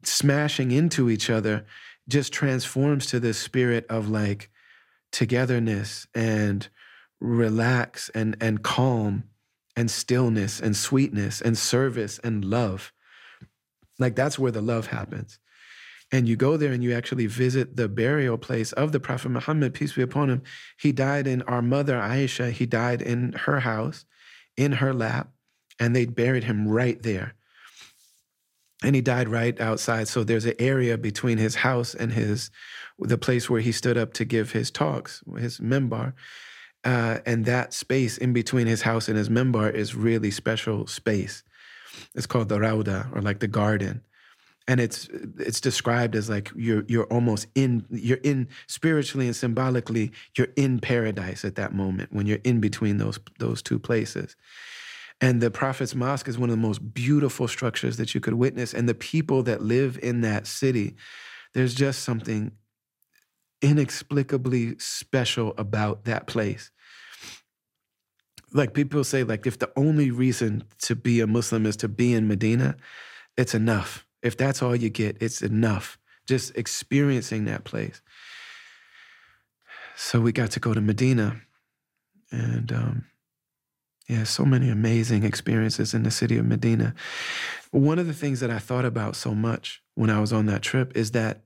smashing 0.05 0.71
into 0.71 1.11
each 1.11 1.31
other 1.31 1.65
just 2.09 2.33
transforms 2.33 3.07
to 3.07 3.21
this 3.21 3.39
spirit 3.39 3.87
of 3.89 4.09
like 4.09 4.51
togetherness 5.11 6.07
and 6.15 6.69
relax 7.21 8.09
and 8.15 8.37
and 8.41 8.63
calm 8.63 9.25
and 9.77 9.91
stillness 9.91 10.61
and 10.61 10.77
sweetness 10.77 11.41
and 11.41 11.57
service 11.57 12.19
and 12.23 12.45
love. 12.45 12.93
Like 13.99 14.17
that's 14.17 14.39
where 14.39 14.53
the 14.53 14.61
love 14.61 14.89
happens 14.89 15.39
and 16.13 16.29
you 16.29 16.37
go 16.37 16.59
there 16.59 16.73
and 16.73 16.85
you 16.85 16.93
actually 16.93 17.27
visit 17.27 17.77
the 17.77 17.89
burial 17.89 18.37
place 18.37 18.73
of 18.73 18.93
the 18.93 19.01
Prophet 19.01 19.31
Muhammad, 19.31 19.73
peace 19.73 19.95
be 19.95 20.03
upon 20.03 20.29
him. 20.29 20.43
He 20.79 20.93
died 20.93 21.27
in 21.27 21.41
our 21.43 21.63
mother 21.63 21.95
Aisha, 21.95 22.53
he 22.53 22.67
died 22.67 23.01
in 23.01 23.33
her 23.33 23.61
house, 23.61 24.05
in 24.55 24.73
her 24.73 24.93
lap, 24.93 25.31
and 25.81 25.97
they 25.97 26.05
buried 26.05 26.45
him 26.45 26.69
right 26.69 27.03
there. 27.03 27.35
And 28.85 28.95
he 28.95 29.01
died 29.01 29.29
right 29.29 29.59
outside. 29.59 30.09
So 30.09 30.23
there's 30.23 30.45
an 30.45 30.57
area 30.59 30.99
between 30.99 31.39
his 31.39 31.55
house 31.55 31.95
and 31.95 32.13
his 32.13 32.51
the 32.99 33.19
place 33.19 33.49
where 33.49 33.61
he 33.61 33.73
stood 33.73 33.97
up 33.97 34.13
to 34.15 34.25
give 34.25 34.53
his 34.53 34.71
talks, 34.71 35.25
his 35.39 35.59
membar. 35.59 36.13
Uh, 36.85 37.19
and 37.25 37.47
that 37.47 37.73
space 37.73 38.19
in 38.19 38.33
between 38.33 38.67
his 38.67 38.83
house 38.83 39.09
and 39.09 39.17
his 39.17 39.29
membar 39.29 39.73
is 39.73 39.95
really 39.95 40.31
special 40.31 40.87
space. 40.87 41.43
It's 42.15 42.27
called 42.27 42.49
the 42.49 42.59
Rauda, 42.59 43.15
or 43.15 43.23
like 43.23 43.39
the 43.39 43.49
garden 43.49 44.03
and 44.69 44.81
it's 44.81 45.09
it's 45.39 45.61
described 45.61 46.15
as 46.15 46.31
like 46.31 46.51
you're 46.55 46.85
you're 46.87 47.07
almost 47.07 47.47
in 47.55 47.85
you're 47.91 48.19
in 48.19 48.49
spiritually 48.67 49.27
and 49.27 49.35
symbolically 49.35 50.13
you're 50.37 50.53
in 50.57 50.79
paradise 50.79 51.45
at 51.45 51.57
that 51.57 51.75
moment 51.75 52.13
when 52.13 52.27
you're 52.27 52.39
in 52.45 52.61
between 52.61 52.99
those 52.99 53.19
those 53.39 53.63
two 53.63 53.79
places. 53.79 54.37
And 55.21 55.41
the 55.41 55.51
prophet's 55.51 55.95
mosque 55.95 56.29
is 56.29 56.39
one 56.39 56.51
of 56.51 56.57
the 56.57 56.63
most 56.63 56.95
beautiful 56.95 57.47
structures 57.47 57.97
that 57.97 58.13
you 58.13 58.21
could 58.21 58.35
witness. 58.35 58.75
And 58.75 58.89
the 58.89 58.95
people 58.95 59.45
that 59.45 59.63
live 59.63 59.99
in 60.03 60.21
that 60.23 60.47
city 60.47 60.97
there's 61.55 61.75
just 61.75 62.03
something 62.03 62.53
inexplicably 63.61 64.79
special 64.79 65.55
about 65.59 66.05
that 66.05 66.27
place. 66.27 66.71
Like 68.55 68.75
people 68.75 69.05
say 69.05 69.23
like 69.23 69.47
if 69.47 69.59
the 69.59 69.71
only 69.77 70.11
reason 70.11 70.65
to 70.83 70.95
be 70.95 71.21
a 71.21 71.27
muslim 71.27 71.67
is 71.67 71.77
to 71.77 71.89
be 71.89 72.13
in 72.13 72.29
medina 72.29 72.77
it's 73.37 73.55
enough 73.55 74.07
if 74.23 74.37
that's 74.37 74.63
all 74.63 74.77
you 74.77 74.91
get, 74.91 75.17
it's 75.21 75.43
enough. 75.43 75.99
Just 76.29 76.57
experiencing 76.57 77.45
that 77.47 77.65
place. 77.65 78.01
So 79.97 80.21
we 80.21 80.33
got 80.33 80.51
to 80.53 80.61
go 80.61 80.73
to 80.73 80.81
Medina, 80.81 81.43
and 82.31 82.73
um, 82.73 83.05
yeah, 84.09 84.25
so 84.25 84.45
many 84.45 84.69
amazing 84.69 85.25
experiences 85.25 85.95
in 85.95 86.03
the 86.03 86.11
city 86.11 86.39
of 86.39 86.47
Medina. 86.47 86.95
One 87.71 87.99
of 87.99 88.07
the 88.07 88.15
things 88.15 88.41
that 88.41 88.51
I 88.51 88.59
thought 88.59 88.85
about 88.85 89.17
so 89.17 89.35
much 89.35 89.83
when 89.95 90.11
I 90.11 90.21
was 90.21 90.33
on 90.33 90.47
that 90.47 90.63
trip 90.63 90.97
is 90.97 91.13
that, 91.13 91.43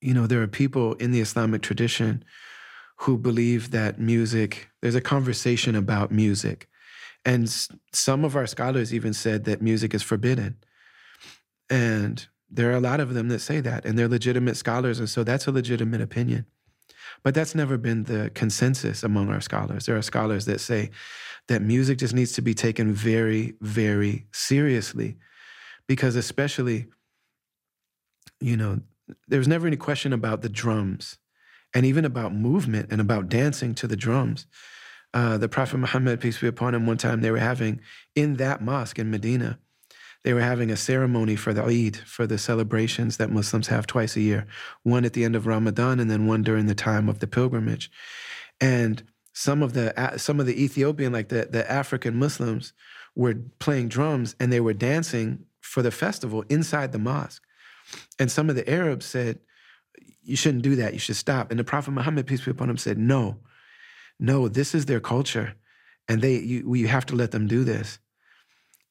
you 0.00 0.14
know, 0.14 0.26
there 0.26 0.42
are 0.42 0.48
people 0.48 0.94
in 0.94 1.12
the 1.12 1.20
Islamic 1.20 1.62
tradition 1.62 2.24
who 2.98 3.18
believe 3.18 3.70
that 3.72 3.98
music, 3.98 4.68
there's 4.80 4.94
a 4.94 5.00
conversation 5.00 5.74
about 5.74 6.12
music. 6.12 6.68
And 7.24 7.48
some 7.92 8.24
of 8.24 8.36
our 8.36 8.46
scholars 8.46 8.92
even 8.94 9.12
said 9.12 9.44
that 9.44 9.62
music 9.62 9.94
is 9.94 10.02
forbidden. 10.02 10.56
And 11.72 12.26
there 12.50 12.70
are 12.70 12.76
a 12.76 12.80
lot 12.80 13.00
of 13.00 13.14
them 13.14 13.28
that 13.30 13.38
say 13.38 13.60
that, 13.60 13.86
and 13.86 13.98
they're 13.98 14.06
legitimate 14.06 14.58
scholars. 14.58 14.98
And 14.98 15.08
so 15.08 15.24
that's 15.24 15.46
a 15.46 15.50
legitimate 15.50 16.02
opinion. 16.02 16.44
But 17.22 17.34
that's 17.34 17.54
never 17.54 17.78
been 17.78 18.04
the 18.04 18.30
consensus 18.34 19.02
among 19.02 19.30
our 19.30 19.40
scholars. 19.40 19.86
There 19.86 19.96
are 19.96 20.02
scholars 20.02 20.44
that 20.44 20.60
say 20.60 20.90
that 21.48 21.62
music 21.62 21.96
just 21.96 22.12
needs 22.12 22.32
to 22.32 22.42
be 22.42 22.52
taken 22.52 22.92
very, 22.92 23.54
very 23.62 24.26
seriously. 24.32 25.16
Because, 25.88 26.14
especially, 26.14 26.88
you 28.38 28.58
know, 28.58 28.80
there's 29.26 29.48
never 29.48 29.66
any 29.66 29.76
question 29.78 30.12
about 30.12 30.42
the 30.42 30.50
drums 30.50 31.16
and 31.72 31.86
even 31.86 32.04
about 32.04 32.34
movement 32.34 32.88
and 32.92 33.00
about 33.00 33.30
dancing 33.30 33.74
to 33.76 33.86
the 33.86 33.96
drums. 33.96 34.46
Uh, 35.14 35.38
the 35.38 35.48
Prophet 35.48 35.78
Muhammad, 35.78 36.20
peace 36.20 36.38
be 36.38 36.48
upon 36.48 36.74
him, 36.74 36.86
one 36.86 36.98
time 36.98 37.22
they 37.22 37.30
were 37.30 37.38
having 37.38 37.80
in 38.14 38.36
that 38.36 38.60
mosque 38.60 38.98
in 38.98 39.10
Medina, 39.10 39.58
they 40.24 40.32
were 40.32 40.40
having 40.40 40.70
a 40.70 40.76
ceremony 40.76 41.34
for 41.36 41.52
the 41.52 41.64
Eid, 41.64 41.96
for 41.96 42.26
the 42.26 42.38
celebrations 42.38 43.16
that 43.16 43.30
Muslims 43.30 43.66
have 43.68 43.86
twice 43.86 44.16
a 44.16 44.20
year, 44.20 44.46
one 44.82 45.04
at 45.04 45.14
the 45.14 45.24
end 45.24 45.34
of 45.34 45.46
Ramadan 45.46 45.98
and 45.98 46.10
then 46.10 46.26
one 46.26 46.42
during 46.42 46.66
the 46.66 46.74
time 46.74 47.08
of 47.08 47.18
the 47.18 47.26
pilgrimage. 47.26 47.90
And 48.60 49.02
some 49.32 49.62
of 49.62 49.72
the 49.72 50.14
some 50.18 50.38
of 50.38 50.46
the 50.46 50.62
Ethiopian, 50.62 51.12
like 51.12 51.28
the, 51.28 51.48
the 51.50 51.68
African 51.70 52.16
Muslims, 52.16 52.72
were 53.16 53.34
playing 53.58 53.88
drums 53.88 54.36
and 54.38 54.52
they 54.52 54.60
were 54.60 54.74
dancing 54.74 55.46
for 55.60 55.82
the 55.82 55.90
festival 55.90 56.44
inside 56.48 56.92
the 56.92 56.98
mosque. 56.98 57.42
And 58.18 58.30
some 58.30 58.48
of 58.48 58.56
the 58.56 58.68
Arabs 58.68 59.06
said, 59.06 59.40
You 60.22 60.36
shouldn't 60.36 60.62
do 60.62 60.76
that, 60.76 60.92
you 60.92 60.98
should 60.98 61.16
stop. 61.16 61.50
And 61.50 61.58
the 61.58 61.64
Prophet 61.64 61.90
Muhammad, 61.90 62.26
peace 62.26 62.44
be 62.44 62.50
upon 62.50 62.70
him, 62.70 62.76
said, 62.76 62.98
No, 62.98 63.38
no, 64.20 64.48
this 64.48 64.74
is 64.74 64.86
their 64.86 65.00
culture. 65.00 65.54
And 66.08 66.20
they 66.20 66.36
you, 66.36 66.74
you 66.74 66.88
have 66.88 67.06
to 67.06 67.16
let 67.16 67.30
them 67.32 67.46
do 67.46 67.64
this. 67.64 67.98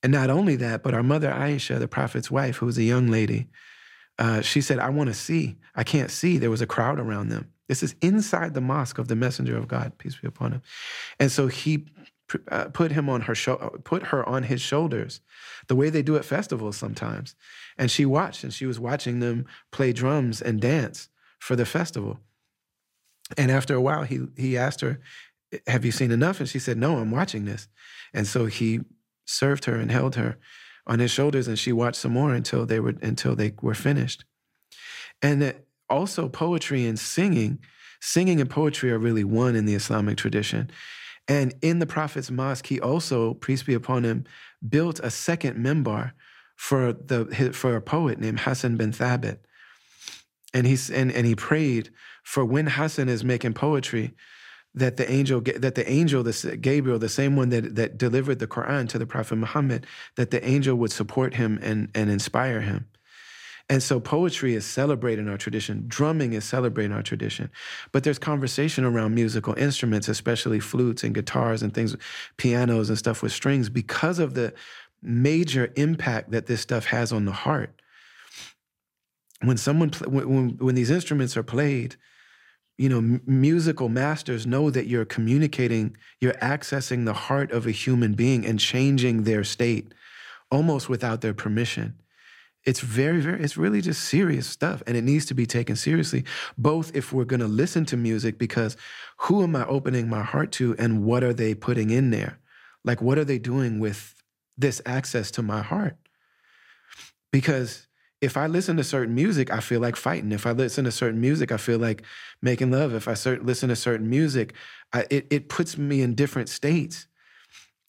And 0.03 0.11
not 0.11 0.29
only 0.29 0.55
that, 0.57 0.83
but 0.83 0.93
our 0.93 1.03
mother 1.03 1.31
Aisha, 1.31 1.77
the 1.77 1.87
Prophet's 1.87 2.31
wife, 2.31 2.57
who 2.57 2.65
was 2.65 2.77
a 2.77 2.83
young 2.83 3.07
lady, 3.07 3.47
uh, 4.17 4.41
she 4.41 4.61
said, 4.61 4.79
I 4.79 4.89
want 4.89 5.09
to 5.09 5.13
see. 5.13 5.57
I 5.75 5.83
can't 5.83 6.11
see. 6.11 6.37
There 6.37 6.49
was 6.49 6.61
a 6.61 6.67
crowd 6.67 6.99
around 6.99 7.29
them. 7.29 7.51
This 7.67 7.83
is 7.83 7.95
inside 8.01 8.53
the 8.53 8.61
mosque 8.61 8.97
of 8.97 9.07
the 9.07 9.15
messenger 9.15 9.57
of 9.57 9.67
God, 9.67 9.97
peace 9.97 10.15
be 10.15 10.27
upon 10.27 10.51
him. 10.51 10.61
And 11.19 11.31
so 11.31 11.47
he 11.47 11.87
uh, 12.49 12.65
put 12.65 12.91
him 12.91 13.09
on 13.09 13.21
her 13.21 13.35
sho- 13.35 13.79
put 13.83 14.03
her 14.07 14.27
on 14.27 14.43
his 14.43 14.61
shoulders, 14.61 15.21
the 15.67 15.75
way 15.75 15.89
they 15.89 16.01
do 16.01 16.15
at 16.15 16.25
festivals 16.25 16.77
sometimes. 16.77 17.35
And 17.77 17.89
she 17.89 18.05
watched, 18.05 18.43
and 18.43 18.53
she 18.53 18.65
was 18.65 18.79
watching 18.79 19.19
them 19.19 19.45
play 19.71 19.93
drums 19.93 20.41
and 20.41 20.59
dance 20.59 21.09
for 21.39 21.55
the 21.55 21.65
festival. 21.65 22.19
And 23.37 23.49
after 23.51 23.73
a 23.73 23.81
while, 23.81 24.03
he 24.03 24.27
he 24.35 24.57
asked 24.57 24.81
her, 24.81 24.99
"Have 25.67 25.85
you 25.85 25.91
seen 25.91 26.11
enough?" 26.11 26.39
And 26.39 26.49
she 26.49 26.59
said, 26.59 26.77
"No, 26.77 26.97
I'm 26.97 27.11
watching 27.11 27.45
this." 27.45 27.67
And 28.13 28.27
so 28.27 28.45
he 28.45 28.81
served 29.31 29.65
her 29.65 29.75
and 29.75 29.91
held 29.91 30.15
her 30.15 30.37
on 30.87 30.99
his 30.99 31.11
shoulders, 31.11 31.47
and 31.47 31.57
she 31.57 31.71
watched 31.71 31.97
some 31.97 32.13
more 32.13 32.33
until 32.33 32.65
they 32.65 32.79
were 32.79 32.95
until 33.01 33.35
they 33.35 33.53
were 33.61 33.73
finished. 33.73 34.25
And 35.21 35.55
also 35.89 36.29
poetry 36.29 36.85
and 36.85 36.97
singing, 36.97 37.59
singing 37.99 38.41
and 38.41 38.49
poetry 38.49 38.91
are 38.91 38.97
really 38.97 39.23
one 39.23 39.55
in 39.55 39.65
the 39.65 39.75
Islamic 39.75 40.17
tradition. 40.17 40.71
And 41.27 41.53
in 41.61 41.79
the 41.79 41.85
Prophet's 41.85 42.31
mosque, 42.31 42.67
he 42.67 42.81
also, 42.81 43.35
peace 43.35 43.63
be 43.63 43.73
upon 43.73 44.03
him, 44.03 44.25
built 44.67 44.99
a 44.99 45.11
second 45.11 45.57
minbar 45.57 46.13
for 46.55 46.93
the 46.93 47.51
for 47.53 47.75
a 47.75 47.81
poet 47.81 48.19
named 48.19 48.41
Hassan 48.41 48.77
bin 48.77 48.91
Thabit. 48.91 49.39
And 50.53 50.67
he 50.67 50.77
and, 50.93 51.11
and 51.11 51.25
he 51.25 51.35
prayed 51.35 51.89
for 52.23 52.43
when 52.43 52.67
Hassan 52.67 53.07
is 53.07 53.23
making 53.23 53.53
poetry, 53.53 54.13
that 54.73 54.97
the 54.97 55.09
angel 55.11 55.41
that 55.41 55.75
the 55.75 55.89
angel 55.89 56.23
the 56.23 56.57
Gabriel 56.59 56.97
the 56.99 57.09
same 57.09 57.35
one 57.35 57.49
that 57.49 57.75
that 57.75 57.97
delivered 57.97 58.39
the 58.39 58.47
Quran 58.47 58.87
to 58.89 58.97
the 58.97 59.05
prophet 59.05 59.35
Muhammad 59.35 59.85
that 60.15 60.31
the 60.31 60.45
angel 60.45 60.75
would 60.75 60.91
support 60.91 61.35
him 61.35 61.59
and 61.61 61.89
and 61.93 62.09
inspire 62.09 62.61
him. 62.61 62.87
And 63.69 63.81
so 63.81 64.01
poetry 64.01 64.53
is 64.53 64.65
celebrating 64.65 65.29
our 65.29 65.37
tradition. 65.37 65.85
Drumming 65.87 66.33
is 66.33 66.43
celebrating 66.43 66.91
our 66.91 67.03
tradition. 67.03 67.49
But 67.93 68.03
there's 68.03 68.19
conversation 68.19 68.83
around 68.83 69.15
musical 69.15 69.53
instruments 69.57 70.09
especially 70.09 70.59
flutes 70.59 71.03
and 71.03 71.15
guitars 71.15 71.63
and 71.63 71.73
things 71.73 71.95
pianos 72.37 72.89
and 72.89 72.97
stuff 72.97 73.21
with 73.23 73.31
strings 73.31 73.69
because 73.69 74.19
of 74.19 74.33
the 74.33 74.53
major 75.01 75.71
impact 75.75 76.31
that 76.31 76.47
this 76.47 76.61
stuff 76.61 76.85
has 76.87 77.11
on 77.11 77.25
the 77.25 77.31
heart. 77.31 77.81
When 79.41 79.57
someone 79.57 79.91
when, 80.05 80.57
when 80.57 80.75
these 80.75 80.91
instruments 80.91 81.35
are 81.35 81.43
played 81.43 81.95
you 82.81 82.89
know, 82.89 82.97
m- 82.97 83.21
musical 83.27 83.89
masters 83.89 84.47
know 84.47 84.71
that 84.71 84.87
you're 84.87 85.05
communicating, 85.05 85.95
you're 86.19 86.33
accessing 86.33 87.05
the 87.05 87.13
heart 87.13 87.51
of 87.51 87.67
a 87.67 87.71
human 87.71 88.13
being 88.13 88.43
and 88.43 88.59
changing 88.59 89.21
their 89.21 89.43
state 89.43 89.93
almost 90.49 90.89
without 90.89 91.21
their 91.21 91.35
permission. 91.35 91.93
It's 92.65 92.79
very, 92.79 93.21
very, 93.21 93.43
it's 93.43 93.55
really 93.55 93.81
just 93.81 94.03
serious 94.05 94.47
stuff. 94.47 94.81
And 94.87 94.97
it 94.97 95.03
needs 95.03 95.27
to 95.27 95.35
be 95.35 95.45
taken 95.45 95.75
seriously, 95.75 96.23
both 96.57 96.95
if 96.95 97.13
we're 97.13 97.23
going 97.25 97.39
to 97.41 97.47
listen 97.47 97.85
to 97.85 97.97
music, 97.97 98.39
because 98.39 98.75
who 99.17 99.43
am 99.43 99.55
I 99.55 99.63
opening 99.67 100.09
my 100.09 100.23
heart 100.23 100.51
to 100.53 100.75
and 100.79 101.03
what 101.03 101.23
are 101.23 101.33
they 101.33 101.53
putting 101.53 101.91
in 101.91 102.09
there? 102.09 102.39
Like, 102.83 102.99
what 102.99 103.19
are 103.19 103.25
they 103.25 103.37
doing 103.37 103.79
with 103.79 104.15
this 104.57 104.81
access 104.87 105.29
to 105.31 105.43
my 105.43 105.61
heart? 105.61 105.97
Because 107.31 107.85
if 108.21 108.37
I 108.37 108.45
listen 108.45 108.77
to 108.77 108.83
certain 108.83 109.15
music, 109.15 109.51
I 109.51 109.59
feel 109.59 109.81
like 109.81 109.95
fighting. 109.95 110.31
If 110.31 110.45
I 110.45 110.51
listen 110.51 110.85
to 110.85 110.91
certain 110.91 111.19
music, 111.19 111.51
I 111.51 111.57
feel 111.57 111.79
like 111.79 112.03
making 112.41 112.71
love. 112.71 112.93
If 112.93 113.07
I 113.07 113.13
cert- 113.13 113.43
listen 113.43 113.69
to 113.69 113.75
certain 113.75 114.09
music, 114.09 114.53
I, 114.93 115.07
it 115.09 115.27
it 115.31 115.49
puts 115.49 115.77
me 115.77 116.01
in 116.01 116.13
different 116.13 116.47
states, 116.47 117.07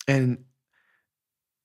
and 0.09 0.45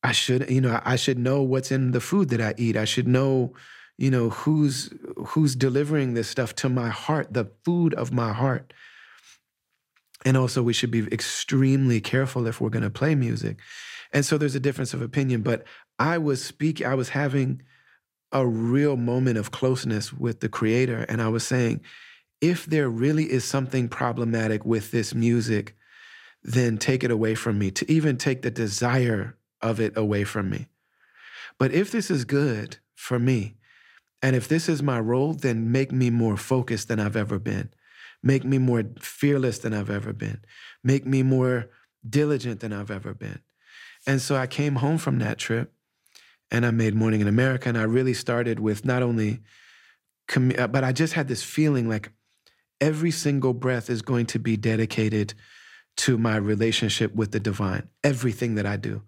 I 0.03 0.11
should 0.11 0.49
you 0.49 0.61
know 0.61 0.80
I 0.84 0.95
should 0.95 1.18
know 1.18 1.41
what's 1.41 1.72
in 1.72 1.91
the 1.91 2.02
food 2.02 2.30
that 2.30 2.41
I 2.41 2.53
eat. 2.57 2.76
I 2.77 2.85
should 2.85 3.07
know 3.07 3.53
you 3.98 4.11
know 4.11 4.30
who's 4.30 4.94
who's 5.27 5.56
delivering 5.56 6.14
this 6.14 6.27
stuff 6.30 6.53
to 6.56 6.69
my 6.69 6.89
heart, 6.89 7.34
the 7.34 7.49
food 7.64 7.94
of 7.94 8.11
my 8.11 8.34
heart. 8.34 8.73
And 10.26 10.35
also, 10.35 10.64
we 10.64 10.73
should 10.73 10.91
be 10.91 11.07
extremely 11.11 12.02
careful 12.02 12.48
if 12.48 12.60
we're 12.60 12.69
going 12.72 12.84
to 12.84 12.89
play 12.89 13.15
music. 13.15 13.60
And 14.11 14.26
so, 14.26 14.38
there's 14.38 14.56
a 14.56 14.60
difference 14.60 14.94
of 14.94 15.02
opinion. 15.02 15.41
But 15.41 15.64
I 15.99 16.18
was 16.18 16.44
speaking. 16.44 16.88
I 16.88 16.95
was 16.95 17.10
having 17.10 17.61
a 18.32 18.45
real 18.45 18.98
moment 18.98 19.38
of 19.38 19.52
closeness 19.52 20.12
with 20.12 20.40
the 20.40 20.49
creator. 20.49 21.06
And 21.08 21.22
I 21.22 21.30
was 21.30 21.45
saying, 21.45 21.82
if 22.41 22.66
there 22.66 22.90
really 22.90 23.32
is 23.32 23.44
something 23.44 23.88
problematic 23.88 24.66
with 24.66 24.91
this 24.91 25.16
music, 25.16 25.76
then 26.44 26.78
take 26.78 27.04
it 27.04 27.12
away 27.12 27.36
from 27.36 27.58
me, 27.58 27.72
to 27.72 27.91
even 27.91 28.18
take 28.18 28.41
the 28.41 28.52
desire 28.52 29.38
of 29.62 29.80
it 29.80 29.98
away 29.98 30.24
from 30.24 30.49
me. 30.49 30.68
But 31.58 31.72
if 31.72 31.91
this 31.91 32.12
is 32.12 32.26
good 32.26 32.78
for 32.95 33.18
me, 33.18 33.56
and 34.22 34.36
if 34.36 34.48
this 34.48 34.70
is 34.70 34.84
my 34.84 34.99
role, 34.99 35.34
then 35.34 35.72
make 35.72 35.91
me 35.91 36.10
more 36.10 36.38
focused 36.38 36.88
than 36.88 36.99
I've 36.99 37.16
ever 37.16 37.40
been. 37.40 37.70
Make 38.24 38.44
me 38.44 38.58
more 38.58 38.84
fearless 38.99 39.60
than 39.60 39.74
I've 39.74 39.90
ever 39.90 40.14
been. 40.14 40.41
Make 40.84 41.06
me 41.06 41.24
more 41.24 41.70
diligent 42.08 42.60
than 42.60 42.74
I've 42.74 42.91
ever 42.91 43.14
been. 43.14 43.40
And 44.06 44.22
so 44.22 44.36
I 44.36 44.48
came 44.48 44.76
home 44.76 44.98
from 44.98 45.20
that 45.20 45.38
trip 45.38 45.74
and 46.52 46.65
I 46.65 46.72
made 46.72 46.95
Mourning 46.95 47.22
in 47.22 47.28
America. 47.28 47.69
And 47.69 47.78
I 47.78 47.84
really 47.84 48.14
started 48.14 48.60
with 48.60 48.86
not 48.86 49.03
only, 49.03 49.40
uh, 50.36 50.68
but 50.68 50.84
I 50.84 50.91
just 50.91 51.14
had 51.14 51.28
this 51.28 51.44
feeling 51.44 51.90
like 51.90 52.11
every 52.80 53.11
single 53.11 53.53
breath 53.53 53.90
is 53.90 54.02
going 54.02 54.26
to 54.28 54.40
be 54.40 54.57
dedicated 54.57 55.34
to 55.98 56.18
my 56.18 56.36
relationship 56.36 57.14
with 57.15 57.32
the 57.32 57.40
divine, 57.40 57.90
everything 58.03 58.56
that 58.56 58.65
I 58.65 58.78
do. 58.78 59.02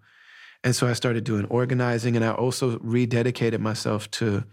And 0.62 0.76
so 0.76 0.86
I 0.86 0.92
started 0.92 1.24
doing 1.24 1.46
organizing, 1.46 2.16
and 2.16 2.24
I 2.24 2.32
also 2.32 2.78
rededicated 2.78 3.60
myself 3.60 4.10
to 4.12 4.44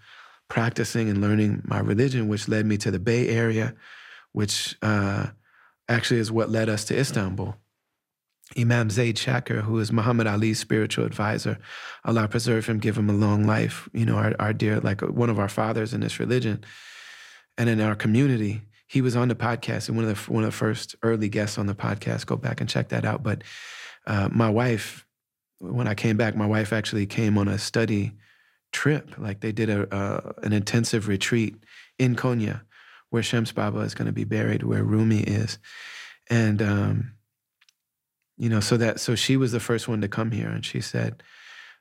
practicing 0.47 1.09
and 1.09 1.19
learning 1.19 1.63
my 1.65 1.79
religion, 1.79 2.29
which 2.29 2.47
led 2.47 2.65
me 2.65 2.77
to 2.77 2.91
the 2.91 2.99
Bay 2.99 3.27
Area, 3.27 3.75
which 4.31 4.77
uh, 4.81 5.27
actually 5.89 6.19
is 6.19 6.31
what 6.31 6.49
led 6.49 6.69
us 6.69 6.85
to 6.85 6.97
Istanbul. 6.97 7.57
Imam 8.57 8.89
Zaid 8.89 9.17
Shakir, 9.17 9.61
who 9.61 9.79
is 9.79 9.91
Muhammad 9.91 10.27
Ali's 10.27 10.59
spiritual 10.59 11.05
advisor, 11.05 11.57
Allah 12.05 12.27
preserve 12.27 12.65
him, 12.65 12.79
give 12.79 12.97
him 12.97 13.09
a 13.09 13.13
long 13.13 13.45
life. 13.45 13.89
You 13.93 14.05
know, 14.05 14.15
our, 14.15 14.33
our 14.39 14.53
dear, 14.53 14.79
like 14.79 15.01
one 15.01 15.29
of 15.29 15.39
our 15.39 15.49
fathers 15.49 15.93
in 15.93 16.01
this 16.01 16.19
religion 16.19 16.63
and 17.57 17.69
in 17.69 17.81
our 17.81 17.95
community. 17.95 18.61
He 18.87 19.01
was 19.01 19.17
on 19.17 19.27
the 19.27 19.35
podcast 19.35 19.89
and 19.89 19.97
one 19.97 20.07
of 20.07 20.25
the 20.25 20.31
one 20.31 20.43
of 20.43 20.51
the 20.51 20.55
first 20.55 20.95
early 21.03 21.27
guests 21.27 21.57
on 21.57 21.65
the 21.65 21.75
podcast. 21.75 22.25
Go 22.25 22.37
back 22.37 22.61
and 22.61 22.69
check 22.69 22.89
that 22.89 23.03
out. 23.03 23.21
But 23.21 23.43
uh, 24.05 24.29
my 24.31 24.49
wife, 24.49 25.05
when 25.59 25.87
I 25.87 25.93
came 25.93 26.15
back, 26.15 26.37
my 26.37 26.45
wife 26.45 26.71
actually 26.71 27.05
came 27.05 27.37
on 27.37 27.49
a 27.49 27.57
study 27.57 28.13
trip. 28.71 29.11
Like 29.17 29.41
they 29.41 29.51
did 29.51 29.69
a 29.69 29.93
uh, 29.93 30.31
an 30.41 30.53
intensive 30.53 31.09
retreat 31.09 31.55
in 31.99 32.15
Konya, 32.15 32.61
where 33.09 33.23
Shams 33.23 33.51
Baba 33.51 33.79
is 33.79 33.93
going 33.93 34.05
to 34.05 34.13
be 34.13 34.23
buried, 34.23 34.63
where 34.63 34.85
Rumi 34.85 35.19
is, 35.19 35.57
and 36.29 36.61
um, 36.61 37.16
you 38.37 38.49
know, 38.49 38.59
so 38.59 38.77
that 38.77 38.99
so 38.99 39.15
she 39.15 39.37
was 39.37 39.51
the 39.51 39.59
first 39.59 39.87
one 39.87 40.01
to 40.01 40.07
come 40.07 40.31
here, 40.31 40.49
and 40.49 40.65
she 40.65 40.81
said, 40.81 41.23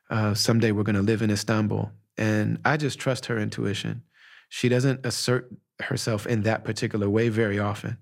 uh, 0.09 0.33
"Someday 0.33 0.71
we're 0.71 0.83
going 0.83 0.95
to 0.95 1.01
live 1.01 1.21
in 1.21 1.31
Istanbul." 1.31 1.91
And 2.17 2.59
I 2.65 2.77
just 2.77 2.99
trust 2.99 3.27
her 3.27 3.37
intuition. 3.37 4.03
She 4.49 4.69
doesn't 4.69 5.05
assert 5.05 5.51
herself 5.79 6.25
in 6.25 6.41
that 6.43 6.63
particular 6.63 7.09
way 7.09 7.29
very 7.29 7.59
often. 7.59 7.97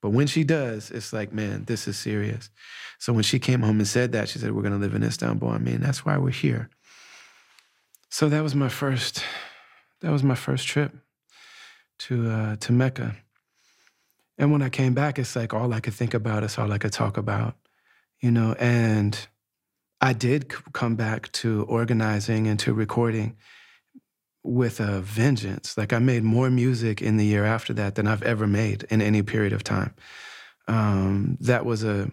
But 0.00 0.10
when 0.10 0.26
she 0.26 0.44
does, 0.44 0.90
it's 0.90 1.12
like, 1.12 1.32
man, 1.32 1.64
this 1.64 1.86
is 1.86 1.98
serious. 1.98 2.48
So 2.98 3.12
when 3.12 3.22
she 3.22 3.38
came 3.38 3.60
home 3.60 3.78
and 3.78 3.88
said 3.88 4.12
that, 4.12 4.28
she 4.28 4.38
said, 4.38 4.52
We're 4.52 4.62
going 4.62 4.72
to 4.72 4.78
live 4.78 4.94
in 4.94 5.02
Istanbul. 5.02 5.50
I 5.50 5.58
mean, 5.58 5.80
that's 5.80 6.04
why 6.04 6.16
we're 6.16 6.30
here. 6.30 6.70
So 8.08 8.28
that 8.28 8.42
was 8.42 8.54
my 8.54 8.68
first, 8.68 9.22
that 10.00 10.10
was 10.10 10.22
my 10.22 10.34
first 10.34 10.66
trip 10.66 10.96
to 12.00 12.30
uh, 12.30 12.56
to 12.56 12.72
Mecca. 12.72 13.16
And 14.38 14.50
when 14.50 14.62
I 14.62 14.70
came 14.70 14.94
back, 14.94 15.18
it's 15.18 15.36
like 15.36 15.52
all 15.52 15.72
I 15.74 15.80
could 15.80 15.92
think 15.92 16.14
about 16.14 16.42
it's 16.42 16.58
all 16.58 16.72
I 16.72 16.78
could 16.78 16.94
talk 16.94 17.18
about, 17.18 17.56
you 18.20 18.30
know. 18.30 18.54
And 18.58 19.18
I 20.00 20.12
did 20.12 20.48
come 20.72 20.96
back 20.96 21.30
to 21.32 21.64
organizing 21.68 22.46
and 22.46 22.58
to 22.60 22.72
recording 22.72 23.36
with 24.42 24.80
a 24.80 25.00
vengeance. 25.00 25.76
Like 25.76 25.92
I 25.92 25.98
made 25.98 26.22
more 26.22 26.50
music 26.50 27.02
in 27.02 27.16
the 27.16 27.26
year 27.26 27.44
after 27.44 27.72
that 27.74 27.94
than 27.94 28.06
I've 28.06 28.22
ever 28.22 28.46
made 28.46 28.84
in 28.84 29.02
any 29.02 29.22
period 29.22 29.52
of 29.52 29.62
time. 29.62 29.94
Um, 30.68 31.36
that 31.40 31.64
was 31.64 31.84
a 31.84 32.10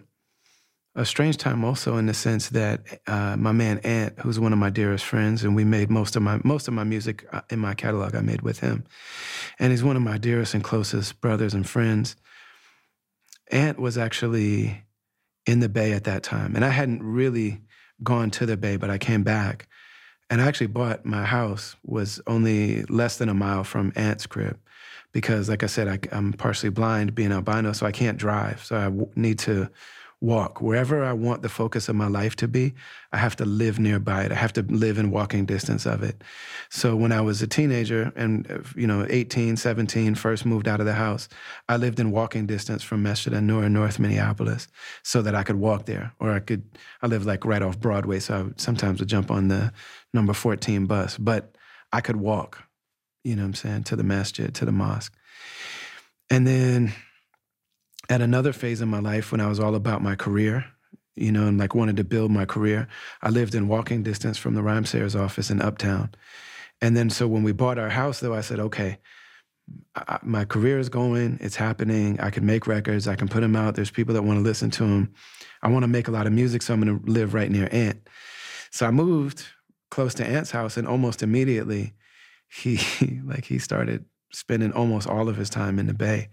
a 0.94 1.04
strange 1.04 1.36
time 1.36 1.64
also 1.64 1.96
in 1.96 2.06
the 2.06 2.14
sense 2.14 2.48
that 2.48 2.80
uh, 3.06 3.36
my 3.36 3.52
man 3.52 3.78
Ant, 3.78 4.18
who's 4.18 4.40
one 4.40 4.52
of 4.52 4.58
my 4.58 4.68
dearest 4.68 5.04
friends, 5.04 5.44
and 5.44 5.54
we 5.54 5.62
made 5.62 5.90
most 5.90 6.16
of 6.16 6.22
my 6.22 6.40
most 6.42 6.66
of 6.66 6.74
my 6.74 6.82
music 6.82 7.24
uh, 7.32 7.42
in 7.50 7.60
my 7.60 7.72
catalog 7.74 8.16
I 8.16 8.20
made 8.20 8.42
with 8.42 8.58
him, 8.58 8.84
and 9.60 9.70
he's 9.70 9.84
one 9.84 9.96
of 9.96 10.02
my 10.02 10.18
dearest 10.18 10.54
and 10.54 10.64
closest 10.64 11.20
brothers 11.20 11.54
and 11.54 11.68
friends. 11.68 12.16
Ant 13.52 13.78
was 13.78 13.96
actually 13.96 14.82
in 15.48 15.60
the 15.60 15.68
Bay 15.68 15.92
at 15.92 16.04
that 16.04 16.22
time, 16.22 16.54
and 16.54 16.62
I 16.64 16.68
hadn't 16.68 17.02
really 17.02 17.62
gone 18.02 18.30
to 18.32 18.44
the 18.44 18.56
Bay, 18.56 18.76
but 18.76 18.90
I 18.90 18.98
came 18.98 19.22
back, 19.22 19.66
and 20.28 20.42
I 20.42 20.46
actually 20.46 20.66
bought 20.66 21.06
my 21.06 21.24
house 21.24 21.74
was 21.82 22.20
only 22.26 22.82
less 22.84 23.16
than 23.16 23.30
a 23.30 23.34
mile 23.34 23.64
from 23.64 23.90
Ant's 23.96 24.26
crib, 24.26 24.58
because 25.12 25.48
like 25.48 25.62
I 25.62 25.66
said, 25.66 25.88
I, 25.88 25.98
I'm 26.16 26.34
partially 26.34 26.68
blind, 26.68 27.14
being 27.14 27.32
albino, 27.32 27.72
so 27.72 27.86
I 27.86 27.92
can't 27.92 28.18
drive, 28.18 28.62
so 28.62 28.76
I 28.76 28.84
w- 28.84 29.10
need 29.16 29.38
to 29.40 29.70
walk. 30.20 30.60
Wherever 30.60 31.04
I 31.04 31.12
want 31.12 31.42
the 31.42 31.48
focus 31.48 31.88
of 31.88 31.94
my 31.94 32.08
life 32.08 32.34
to 32.36 32.48
be, 32.48 32.74
I 33.12 33.18
have 33.18 33.36
to 33.36 33.44
live 33.44 33.78
nearby 33.78 34.24
it. 34.24 34.32
I 34.32 34.34
have 34.34 34.52
to 34.54 34.62
live 34.62 34.98
in 34.98 35.12
walking 35.12 35.46
distance 35.46 35.86
of 35.86 36.02
it. 36.02 36.22
So 36.70 36.96
when 36.96 37.12
I 37.12 37.20
was 37.20 37.40
a 37.40 37.46
teenager 37.46 38.12
and, 38.16 38.50
uh, 38.50 38.58
you 38.74 38.86
know, 38.86 39.06
18, 39.08 39.56
17, 39.56 40.16
first 40.16 40.44
moved 40.44 40.66
out 40.66 40.80
of 40.80 40.86
the 40.86 40.94
house, 40.94 41.28
I 41.68 41.76
lived 41.76 42.00
in 42.00 42.10
walking 42.10 42.46
distance 42.46 42.82
from 42.82 43.02
Masjid 43.02 43.32
An-Nur 43.32 43.64
in 43.64 43.72
North 43.72 44.00
Minneapolis 44.00 44.66
so 45.04 45.22
that 45.22 45.36
I 45.36 45.44
could 45.44 45.56
walk 45.56 45.86
there. 45.86 46.12
Or 46.18 46.32
I 46.32 46.40
could, 46.40 46.64
I 47.00 47.06
lived 47.06 47.26
like 47.26 47.44
right 47.44 47.62
off 47.62 47.78
Broadway, 47.78 48.18
so 48.18 48.34
I 48.34 48.42
would, 48.42 48.60
sometimes 48.60 48.98
would 48.98 49.08
jump 49.08 49.30
on 49.30 49.48
the 49.48 49.72
number 50.12 50.32
14 50.32 50.86
bus, 50.86 51.16
but 51.16 51.56
I 51.92 52.00
could 52.00 52.16
walk, 52.16 52.64
you 53.22 53.36
know 53.36 53.42
what 53.42 53.48
I'm 53.48 53.54
saying, 53.54 53.84
to 53.84 53.96
the 53.96 54.02
masjid, 54.02 54.52
to 54.56 54.64
the 54.64 54.72
mosque. 54.72 55.14
And 56.28 56.46
then 56.46 56.92
at 58.08 58.20
another 58.20 58.52
phase 58.52 58.80
in 58.80 58.88
my 58.88 59.00
life 59.00 59.32
when 59.32 59.40
I 59.40 59.48
was 59.48 59.60
all 59.60 59.74
about 59.74 60.02
my 60.02 60.14
career, 60.14 60.64
you 61.14 61.32
know, 61.32 61.46
and 61.46 61.58
like 61.58 61.74
wanted 61.74 61.96
to 61.96 62.04
build 62.04 62.30
my 62.30 62.44
career, 62.44 62.88
I 63.22 63.30
lived 63.30 63.54
in 63.54 63.68
walking 63.68 64.02
distance 64.02 64.38
from 64.38 64.54
the 64.54 64.62
Rhymesayers 64.62 65.18
office 65.18 65.50
in 65.50 65.60
Uptown. 65.60 66.10
And 66.80 66.96
then 66.96 67.10
so 67.10 67.26
when 67.26 67.42
we 67.42 67.52
bought 67.52 67.78
our 67.78 67.90
house, 67.90 68.20
though, 68.20 68.34
I 68.34 68.40
said, 68.40 68.60
okay, 68.60 68.98
I, 69.94 70.18
my 70.22 70.44
career 70.44 70.78
is 70.78 70.88
going, 70.88 71.38
it's 71.40 71.56
happening. 71.56 72.18
I 72.20 72.30
can 72.30 72.46
make 72.46 72.66
records, 72.66 73.08
I 73.08 73.16
can 73.16 73.28
put 73.28 73.40
them 73.40 73.56
out. 73.56 73.74
There's 73.74 73.90
people 73.90 74.14
that 74.14 74.22
want 74.22 74.38
to 74.38 74.42
listen 74.42 74.70
to 74.72 74.84
them. 74.84 75.12
I 75.62 75.68
want 75.68 75.82
to 75.82 75.88
make 75.88 76.08
a 76.08 76.12
lot 76.12 76.26
of 76.26 76.32
music, 76.32 76.62
so 76.62 76.72
I'm 76.72 76.80
going 76.80 77.00
to 77.00 77.10
live 77.10 77.34
right 77.34 77.50
near 77.50 77.68
Ant. 77.72 78.08
So 78.70 78.86
I 78.86 78.90
moved 78.90 79.44
close 79.90 80.14
to 80.14 80.26
Ant's 80.26 80.50
house, 80.50 80.76
and 80.76 80.86
almost 80.86 81.22
immediately, 81.22 81.94
he 82.48 82.78
like 83.24 83.44
he 83.44 83.58
started 83.58 84.04
spending 84.32 84.72
almost 84.72 85.08
all 85.08 85.28
of 85.28 85.36
his 85.36 85.50
time 85.50 85.78
in 85.78 85.86
the 85.86 85.94
Bay. 85.94 86.28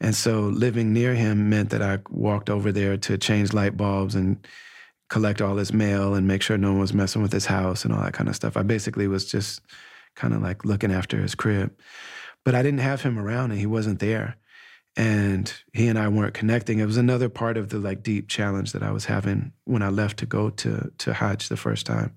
And 0.00 0.14
so 0.14 0.40
living 0.40 0.92
near 0.92 1.14
him 1.14 1.50
meant 1.50 1.70
that 1.70 1.82
I 1.82 1.98
walked 2.08 2.48
over 2.48 2.72
there 2.72 2.96
to 2.96 3.18
change 3.18 3.52
light 3.52 3.76
bulbs 3.76 4.14
and 4.14 4.46
collect 5.10 5.42
all 5.42 5.56
his 5.56 5.72
mail 5.72 6.14
and 6.14 6.26
make 6.26 6.40
sure 6.40 6.56
no 6.56 6.70
one 6.70 6.80
was 6.80 6.94
messing 6.94 7.20
with 7.20 7.32
his 7.32 7.46
house 7.46 7.84
and 7.84 7.92
all 7.92 8.02
that 8.02 8.14
kind 8.14 8.28
of 8.28 8.36
stuff. 8.36 8.56
I 8.56 8.62
basically 8.62 9.08
was 9.08 9.30
just 9.30 9.60
kind 10.14 10.32
of 10.32 10.40
like 10.40 10.64
looking 10.64 10.92
after 10.92 11.18
his 11.18 11.34
crib. 11.34 11.72
But 12.44 12.54
I 12.54 12.62
didn't 12.62 12.80
have 12.80 13.02
him 13.02 13.18
around 13.18 13.50
and 13.50 13.60
he 13.60 13.66
wasn't 13.66 13.98
there. 13.98 14.36
And 14.96 15.52
he 15.72 15.86
and 15.88 15.98
I 15.98 16.08
weren't 16.08 16.34
connecting. 16.34 16.78
It 16.78 16.86
was 16.86 16.96
another 16.96 17.28
part 17.28 17.56
of 17.56 17.68
the 17.68 17.78
like 17.78 18.02
deep 18.02 18.28
challenge 18.28 18.72
that 18.72 18.82
I 18.82 18.90
was 18.90 19.04
having 19.04 19.52
when 19.64 19.82
I 19.82 19.88
left 19.88 20.18
to 20.18 20.26
go 20.26 20.50
to 20.50 20.90
to 20.98 21.14
Hajj 21.14 21.48
the 21.48 21.56
first 21.56 21.86
time. 21.86 22.14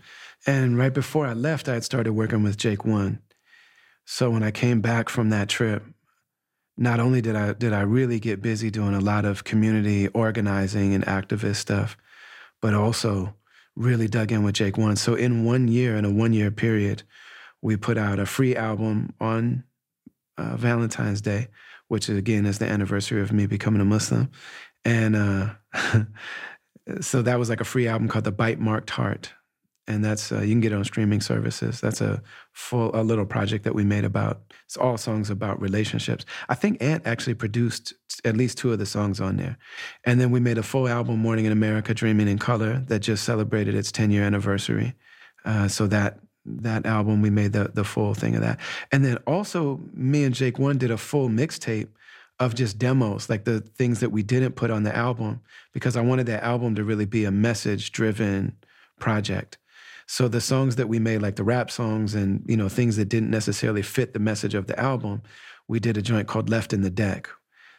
And 0.47 0.77
right 0.77 0.93
before 0.93 1.27
I 1.27 1.34
left, 1.34 1.69
I 1.69 1.76
had 1.76 1.84
started 1.84 2.14
working 2.14 2.41
with 2.41 2.57
Jake 2.57 2.84
One. 2.84 3.19
So 4.05 4.31
when 4.31 4.43
I 4.43 4.51
came 4.51 4.81
back 4.81 5.07
from 5.07 5.30
that 5.30 5.49
trip, 5.49 5.84
not 6.77 6.99
only 6.99 7.21
did 7.21 7.35
I 7.35 7.53
did 7.53 7.73
I 7.73 7.81
really 7.81 8.19
get 8.19 8.41
busy 8.41 8.71
doing 8.71 8.95
a 8.95 8.99
lot 8.99 9.25
of 9.25 9.43
community 9.43 10.07
organizing 10.09 10.93
and 10.93 11.05
activist 11.05 11.57
stuff, 11.57 11.97
but 12.61 12.73
also 12.73 13.35
really 13.75 14.07
dug 14.07 14.31
in 14.31 14.43
with 14.43 14.55
Jake 14.55 14.77
One. 14.77 14.95
So 14.95 15.15
in 15.15 15.45
one 15.45 15.67
year, 15.67 15.95
in 15.95 16.05
a 16.05 16.11
one 16.11 16.33
year 16.33 16.51
period, 16.51 17.03
we 17.61 17.77
put 17.77 17.97
out 17.97 18.19
a 18.19 18.25
free 18.25 18.55
album 18.55 19.13
on 19.19 19.63
uh, 20.37 20.55
Valentine's 20.57 21.21
Day, 21.21 21.47
which 21.87 22.09
again 22.09 22.45
is 22.45 22.59
the 22.59 22.67
anniversary 22.67 23.21
of 23.21 23.31
me 23.31 23.45
becoming 23.45 23.81
a 23.81 23.85
Muslim, 23.85 24.31
and 24.83 25.15
uh, 25.15 25.49
so 27.01 27.21
that 27.21 27.39
was 27.39 27.49
like 27.49 27.61
a 27.61 27.65
free 27.65 27.87
album 27.87 28.07
called 28.07 28.25
The 28.25 28.31
Bite 28.31 28.59
Marked 28.59 28.89
Heart 28.89 29.33
and 29.88 30.03
that's 30.03 30.31
uh, 30.31 30.41
you 30.41 30.51
can 30.51 30.61
get 30.61 30.72
it 30.72 30.76
on 30.76 30.84
streaming 30.84 31.22
services. 31.22 31.81
That's 31.81 32.01
a 32.01 32.22
full 32.53 32.91
a 32.93 33.03
little 33.03 33.26
project 33.26 33.64
that 33.65 33.76
we 33.76 33.84
made 33.84 34.05
about. 34.05 34.41
It's 34.65 34.77
all 34.77 34.97
songs 34.97 35.30
about 35.30 35.61
relationships. 35.61 36.26
I 36.49 36.55
think 36.55 36.81
Ant 36.81 37.05
actually 37.05 37.34
produced 37.34 37.93
at 38.23 38.38
least 38.38 38.57
two 38.57 38.72
of 38.72 38.80
the 38.80 38.85
songs 38.85 39.19
on 39.19 39.38
there, 39.38 39.57
and 40.05 40.19
then 40.22 40.31
we 40.31 40.39
made 40.39 40.57
a 40.57 40.64
full 40.64 40.88
album, 40.88 41.19
Mourning 41.19 41.45
in 41.45 41.51
America, 41.51 41.93
Dreaming 41.93 42.27
in 42.27 42.39
Color, 42.39 42.84
that 42.88 42.99
just 42.99 43.23
celebrated 43.23 43.76
its 43.76 43.91
10 43.91 44.11
year 44.11 44.23
anniversary. 44.23 44.93
Uh, 45.45 45.68
so 45.68 45.88
that 45.88 46.19
that 46.45 46.85
album 46.85 47.22
we 47.22 47.30
made 47.30 47.53
the 47.53 47.72
the 47.73 47.84
full 47.84 48.14
thing 48.14 48.35
of 48.35 48.41
that, 48.41 48.60
and 48.91 49.03
then 49.03 49.18
also 49.27 49.81
me 49.93 50.23
and 50.23 50.35
Jake 50.35 50.60
One 50.60 50.77
did 50.77 50.91
a 50.91 50.97
full 50.97 51.30
mixtape 51.30 51.89
of 52.39 52.55
just 52.55 52.77
demos, 52.77 53.30
like 53.30 53.43
the 53.43 53.60
things 53.61 53.99
that 53.99 54.10
we 54.10 54.23
didn't 54.23 54.55
put 54.55 54.72
on 54.72 54.84
the 54.84 54.95
album, 54.95 55.41
because 55.73 55.95
I 55.95 56.01
wanted 56.01 56.26
that 56.27 56.43
album 56.43 56.76
to 56.76 56.84
really 56.84 57.05
be 57.05 57.26
a 57.26 57.31
message 57.31 57.91
driven 57.91 58.57
project. 58.99 59.57
So 60.14 60.27
the 60.27 60.41
songs 60.41 60.76
that 60.76 60.88
we 60.88 60.99
made, 60.99 61.23
like 61.23 61.38
the 61.38 61.44
rap 61.44 61.72
songs 61.72 62.14
and 62.14 62.45
you 62.48 62.56
know 62.56 62.69
things 62.69 62.98
that 62.98 63.10
didn't 63.10 63.31
necessarily 63.31 63.81
fit 63.81 64.14
the 64.14 64.19
message 64.19 64.53
of 64.53 64.68
the 64.68 64.80
album, 64.80 65.23
we 65.68 65.80
did 65.80 65.98
a 65.98 66.03
joint 66.03 66.27
called 66.27 66.52
Left 66.52 66.72
in 66.72 66.84
the 66.84 66.91
Deck. 66.91 67.30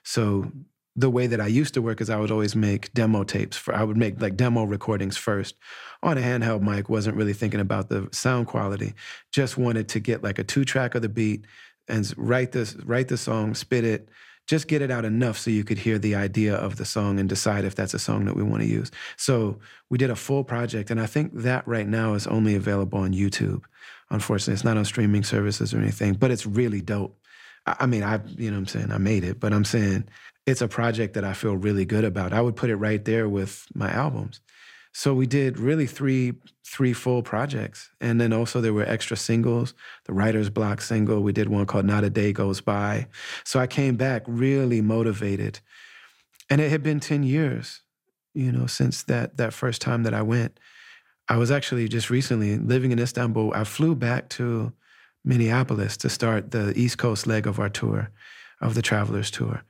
So 0.02 0.50
the 0.96 1.10
way 1.10 1.28
that 1.28 1.40
I 1.40 1.46
used 1.46 1.74
to 1.74 1.82
work 1.82 2.00
is 2.00 2.10
I 2.10 2.18
would 2.18 2.32
always 2.32 2.56
make 2.56 2.92
demo 2.92 3.22
tapes 3.22 3.56
for 3.56 3.72
I 3.72 3.84
would 3.84 3.96
make 3.96 4.20
like 4.20 4.36
demo 4.36 4.64
recordings 4.64 5.16
first 5.16 5.54
on 6.02 6.18
a 6.18 6.22
handheld 6.22 6.62
mic, 6.62 6.88
wasn't 6.88 7.16
really 7.16 7.34
thinking 7.34 7.60
about 7.60 7.88
the 7.88 8.08
sound 8.10 8.48
quality. 8.48 8.94
Just 9.30 9.56
wanted 9.56 9.88
to 9.90 10.00
get 10.00 10.24
like 10.24 10.40
a 10.40 10.44
two 10.44 10.64
track 10.64 10.96
of 10.96 11.02
the 11.02 11.08
beat 11.08 11.44
and 11.86 12.12
write 12.16 12.50
this, 12.50 12.74
write 12.84 13.06
the 13.06 13.16
song, 13.16 13.54
spit 13.54 13.84
it, 13.84 14.08
just 14.46 14.68
get 14.68 14.82
it 14.82 14.90
out 14.90 15.04
enough 15.04 15.38
so 15.38 15.50
you 15.50 15.64
could 15.64 15.78
hear 15.78 15.98
the 15.98 16.14
idea 16.14 16.54
of 16.54 16.76
the 16.76 16.84
song 16.84 17.18
and 17.18 17.28
decide 17.28 17.64
if 17.64 17.74
that's 17.74 17.94
a 17.94 17.98
song 17.98 18.24
that 18.26 18.36
we 18.36 18.42
want 18.42 18.62
to 18.62 18.68
use. 18.68 18.90
So 19.16 19.58
we 19.88 19.98
did 19.98 20.10
a 20.10 20.16
full 20.16 20.44
project, 20.44 20.90
and 20.90 21.00
I 21.00 21.06
think 21.06 21.32
that 21.34 21.66
right 21.66 21.88
now 21.88 22.14
is 22.14 22.26
only 22.26 22.54
available 22.54 22.98
on 22.98 23.12
YouTube. 23.12 23.62
Unfortunately, 24.10 24.54
it's 24.54 24.64
not 24.64 24.76
on 24.76 24.84
streaming 24.84 25.24
services 25.24 25.72
or 25.72 25.78
anything, 25.78 26.14
but 26.14 26.30
it's 26.30 26.46
really 26.46 26.80
dope. 26.80 27.18
I, 27.66 27.86
mean, 27.86 28.02
I, 28.02 28.20
you 28.26 28.50
know 28.50 28.56
what 28.56 28.60
I'm 28.60 28.66
saying? 28.66 28.92
I 28.92 28.98
made 28.98 29.24
it, 29.24 29.40
but 29.40 29.54
I'm 29.54 29.64
saying 29.64 30.04
it's 30.46 30.60
a 30.60 30.68
project 30.68 31.14
that 31.14 31.24
I 31.24 31.32
feel 31.32 31.56
really 31.56 31.86
good 31.86 32.04
about. 32.04 32.34
I 32.34 32.42
would 32.42 32.56
put 32.56 32.68
it 32.68 32.76
right 32.76 33.02
there 33.02 33.28
with 33.28 33.66
my 33.74 33.90
albums. 33.90 34.40
So 34.96 35.12
we 35.12 35.26
did 35.26 35.58
really 35.58 35.86
three 35.86 36.34
three 36.64 36.92
full 36.92 37.22
projects, 37.22 37.90
and 38.00 38.20
then 38.20 38.32
also 38.32 38.60
there 38.60 38.72
were 38.72 38.84
extra 38.84 39.16
singles. 39.16 39.74
The 40.04 40.12
writer's 40.12 40.50
block 40.50 40.80
single 40.80 41.20
we 41.20 41.32
did 41.32 41.48
one 41.48 41.66
called 41.66 41.84
"Not 41.84 42.04
a 42.04 42.10
Day 42.10 42.32
Goes 42.32 42.60
By." 42.60 43.08
So 43.44 43.58
I 43.58 43.66
came 43.66 43.96
back 43.96 44.22
really 44.26 44.80
motivated, 44.80 45.58
and 46.48 46.60
it 46.60 46.70
had 46.70 46.84
been 46.84 47.00
ten 47.00 47.24
years, 47.24 47.82
you 48.34 48.52
know, 48.52 48.66
since 48.66 49.02
that 49.02 49.36
that 49.36 49.52
first 49.52 49.82
time 49.82 50.04
that 50.04 50.14
I 50.14 50.22
went. 50.22 50.60
I 51.28 51.38
was 51.38 51.50
actually 51.50 51.88
just 51.88 52.08
recently 52.08 52.56
living 52.56 52.92
in 52.92 53.00
Istanbul. 53.00 53.52
I 53.52 53.64
flew 53.64 53.96
back 53.96 54.28
to 54.30 54.72
Minneapolis 55.24 55.96
to 55.98 56.08
start 56.08 56.52
the 56.52 56.72
East 56.78 56.98
Coast 56.98 57.26
leg 57.26 57.48
of 57.48 57.58
our 57.58 57.70
tour, 57.70 58.10
of 58.60 58.74
the 58.74 58.82
Travelers 58.82 59.30
Tour, 59.32 59.64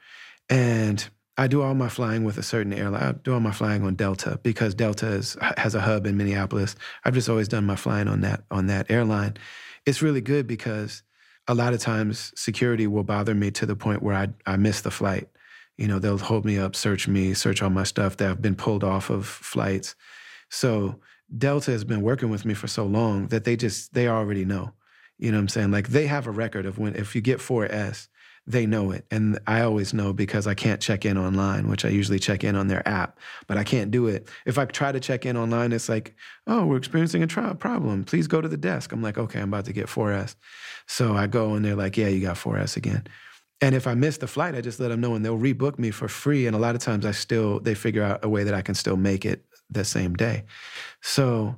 and 0.51 1.09
I 1.37 1.49
do 1.49 1.63
all 1.63 1.75
my 1.75 1.89
flying 1.89 2.23
with 2.23 2.39
a 2.39 2.43
certain 2.43 2.73
airline. 2.73 3.03
I 3.03 3.13
do 3.13 3.35
all 3.35 3.41
my 3.41 3.51
flying 3.51 3.83
on 3.83 3.97
Delta 3.97 4.39
because 4.43 4.75
Delta 4.75 5.09
is, 5.09 5.37
has 5.57 5.75
a 5.75 5.81
hub 5.81 6.07
in 6.07 6.17
Minneapolis. 6.17 6.77
I've 7.05 7.15
just 7.15 7.29
always 7.29 7.49
done 7.49 7.67
my 7.67 7.77
flying 7.77 8.07
on 8.07 8.21
that 8.21 8.45
on 8.51 8.67
that 8.67 8.91
airline. 8.91 9.37
It's 9.85 10.01
really 10.01 10.21
good 10.21 10.47
because 10.47 11.03
a 11.49 11.55
lot 11.55 11.75
of 11.75 11.81
times 11.81 12.33
security 12.37 12.87
will 12.87 13.03
bother 13.03 13.35
me 13.35 13.51
to 13.53 13.67
the 13.67 13.77
point 13.77 14.03
where 14.03 14.15
I 14.15 14.29
I 14.47 14.57
miss 14.57 14.83
the 14.83 14.93
flight. 14.93 15.29
You 15.77 15.89
know, 15.89 15.99
they'll 15.99 16.19
hold 16.19 16.45
me 16.45 16.57
up, 16.57 16.77
search 16.77 17.09
me, 17.09 17.35
search 17.35 17.61
all 17.61 17.71
my 17.71 17.83
stuff 17.83 18.17
that 18.19 18.29
have 18.29 18.43
been 18.43 18.55
pulled 18.55 18.85
off 18.85 19.11
of 19.11 19.27
flights. 19.27 19.97
So 20.49 21.01
Delta 21.37 21.73
has 21.73 21.85
been 21.85 22.03
working 22.03 22.31
with 22.31 22.45
me 22.45 22.55
for 22.55 22.69
so 22.69 22.87
long 22.87 23.27
that 23.29 23.43
they 23.43 23.57
just 23.57 23.93
they 23.93 24.07
already 24.07 24.45
know. 24.45 24.73
You 25.19 25.33
know 25.33 25.39
what 25.39 25.43
I'm 25.43 25.49
saying? 25.49 25.71
Like 25.73 25.89
they 25.89 26.07
have 26.07 26.29
a 26.29 26.31
record 26.31 26.65
of 26.65 26.79
when 26.79 26.95
if 26.95 27.15
you 27.17 27.21
get 27.21 27.41
4S, 27.41 28.09
they 28.47 28.67
know 28.67 28.91
it. 28.91 29.07
And 29.11 29.39
I 29.47 29.63
always 29.63 29.95
know 29.95 30.13
because 30.13 30.47
I 30.47 30.55
can't 30.55 30.81
check 30.81 31.07
in 31.07 31.17
online, 31.17 31.69
which 31.69 31.85
I 31.85 31.89
usually 31.89 32.19
check 32.19 32.45
in 32.45 32.57
on 32.57 32.69
their 32.69 32.87
app, 32.87 33.19
but 33.47 33.57
I 33.57 33.65
can't 33.65 33.91
do 33.91 34.07
it. 34.07 34.29
If 34.45 34.59
I 34.59 34.67
try 34.67 34.93
to 34.93 35.01
check 35.01 35.25
in 35.25 35.37
online, 35.37 35.73
it's 35.73 35.89
like, 35.89 36.15
oh, 36.47 36.67
we're 36.67 36.77
experiencing 36.77 37.23
a 37.23 37.27
tri- 37.27 37.55
problem. 37.55 38.05
Please 38.05 38.27
go 38.27 38.41
to 38.41 38.49
the 38.49 38.57
desk. 38.57 38.93
I'm 38.93 39.03
like, 39.03 39.17
okay, 39.17 39.41
I'm 39.41 39.49
about 39.49 39.65
to 39.67 39.73
get 39.73 39.87
4S. 39.87 40.35
So 40.87 41.17
I 41.17 41.27
go 41.27 41.55
and 41.55 41.65
they're 41.65 41.75
like, 41.75 41.97
yeah, 41.97 42.09
you 42.09 42.21
got 42.21 42.37
4S 42.37 42.77
again. 42.77 43.07
And 43.63 43.75
if 43.75 43.87
I 43.87 43.95
miss 43.95 44.19
the 44.19 44.27
flight, 44.27 44.55
I 44.55 44.61
just 44.61 44.79
let 44.79 44.89
them 44.89 45.01
know 45.01 45.15
and 45.15 45.25
they'll 45.25 45.39
rebook 45.39 45.79
me 45.79 45.91
for 45.91 46.09
free. 46.09 46.47
And 46.47 46.55
a 46.55 46.59
lot 46.59 46.75
of 46.75 46.83
times 46.83 47.07
I 47.07 47.13
still, 47.13 47.61
they 47.61 47.75
figure 47.75 48.03
out 48.03 48.23
a 48.23 48.29
way 48.29 48.45
that 48.45 48.53
I 48.53 48.61
can 48.61 48.75
still 48.75 48.97
make 48.97 49.25
it 49.25 49.45
the 49.71 49.85
same 49.85 50.15
day. 50.15 50.45
So 51.01 51.57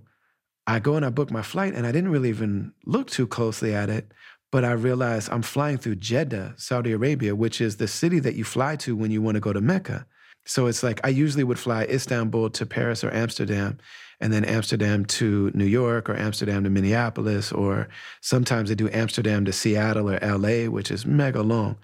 I 0.69 0.79
go 0.79 0.95
and 0.95 1.05
I 1.05 1.11
book 1.11 1.33
my 1.33 1.43
flight 1.43 1.75
and 1.75 1.85
I 1.85 1.91
didn't 1.91 2.11
really 2.11 2.29
even 2.29 2.73
look 2.85 3.09
too 3.09 3.27
closely 3.27 3.75
at 3.75 3.91
it 3.91 4.13
but 4.53 4.65
I 4.65 4.73
realized 4.73 5.31
I'm 5.31 5.43
flying 5.43 5.79
through 5.79 5.97
Jeddah, 5.97 6.55
Saudi 6.57 6.93
Arabia, 6.93 7.35
which 7.35 7.61
is 7.61 7.77
the 7.77 7.89
city 7.89 8.19
that 8.21 8.35
you 8.35 8.45
fly 8.45 8.77
to 8.77 8.97
when 8.97 9.11
you 9.11 9.21
want 9.21 9.35
to 9.35 9.41
go 9.41 9.53
to 9.53 9.61
Mecca. 9.61 10.07
So 10.45 10.67
it's 10.67 10.83
like 10.83 11.01
I 11.05 11.09
usually 11.09 11.45
would 11.45 11.59
fly 11.59 11.85
Istanbul 11.85 12.51
to 12.51 12.67
Paris 12.67 13.03
or 13.03 13.13
Amsterdam, 13.13 13.79
and 14.21 14.33
then 14.33 14.45
Amsterdam 14.45 15.05
to 15.05 15.51
New 15.55 15.65
York 15.65 16.09
or 16.09 16.17
Amsterdam 16.17 16.65
to 16.65 16.71
Minneapolis, 16.71 17.53
or 17.53 17.89
sometimes 18.23 18.69
they 18.69 18.77
do 18.77 18.89
Amsterdam 18.91 19.45
to 19.45 19.53
Seattle 19.53 20.11
or 20.11 20.19
LA, 20.21 20.71
which 20.71 20.91
is 20.91 21.05
mega 21.05 21.43
long. 21.43 21.77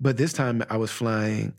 But 0.00 0.16
this 0.16 0.32
time 0.32 0.64
I 0.68 0.76
was 0.76 0.90
flying 0.90 1.54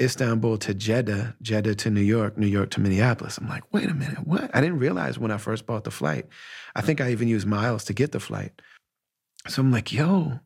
Istanbul 0.00 0.58
to 0.58 0.74
Jeddah, 0.74 1.36
Jeddah 1.40 1.74
to 1.76 1.90
New 1.90 2.00
York, 2.00 2.36
New 2.36 2.48
York 2.48 2.70
to 2.70 2.80
Minneapolis. 2.80 3.38
I'm 3.38 3.48
like, 3.48 3.62
wait 3.72 3.88
a 3.88 3.94
minute, 3.94 4.26
what? 4.26 4.50
I 4.54 4.60
didn't 4.60 4.78
realize 4.78 5.18
when 5.18 5.30
I 5.30 5.36
first 5.36 5.66
bought 5.66 5.84
the 5.84 5.90
flight. 5.90 6.26
I 6.74 6.80
think 6.80 7.00
I 7.00 7.12
even 7.12 7.28
used 7.28 7.46
miles 7.46 7.84
to 7.84 7.92
get 7.92 8.12
the 8.12 8.20
flight. 8.20 8.60
So 9.46 9.60
I'm 9.60 9.70
like, 9.70 9.92
yo, 9.92 10.40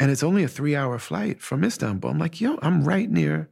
and 0.00 0.10
it's 0.10 0.22
only 0.22 0.42
a 0.42 0.48
three 0.48 0.74
hour 0.74 0.98
flight 0.98 1.40
from 1.40 1.62
Istanbul. 1.62 2.10
I'm 2.10 2.18
like, 2.18 2.40
yo, 2.40 2.58
I'm 2.62 2.84
right 2.84 3.10
near. 3.10 3.50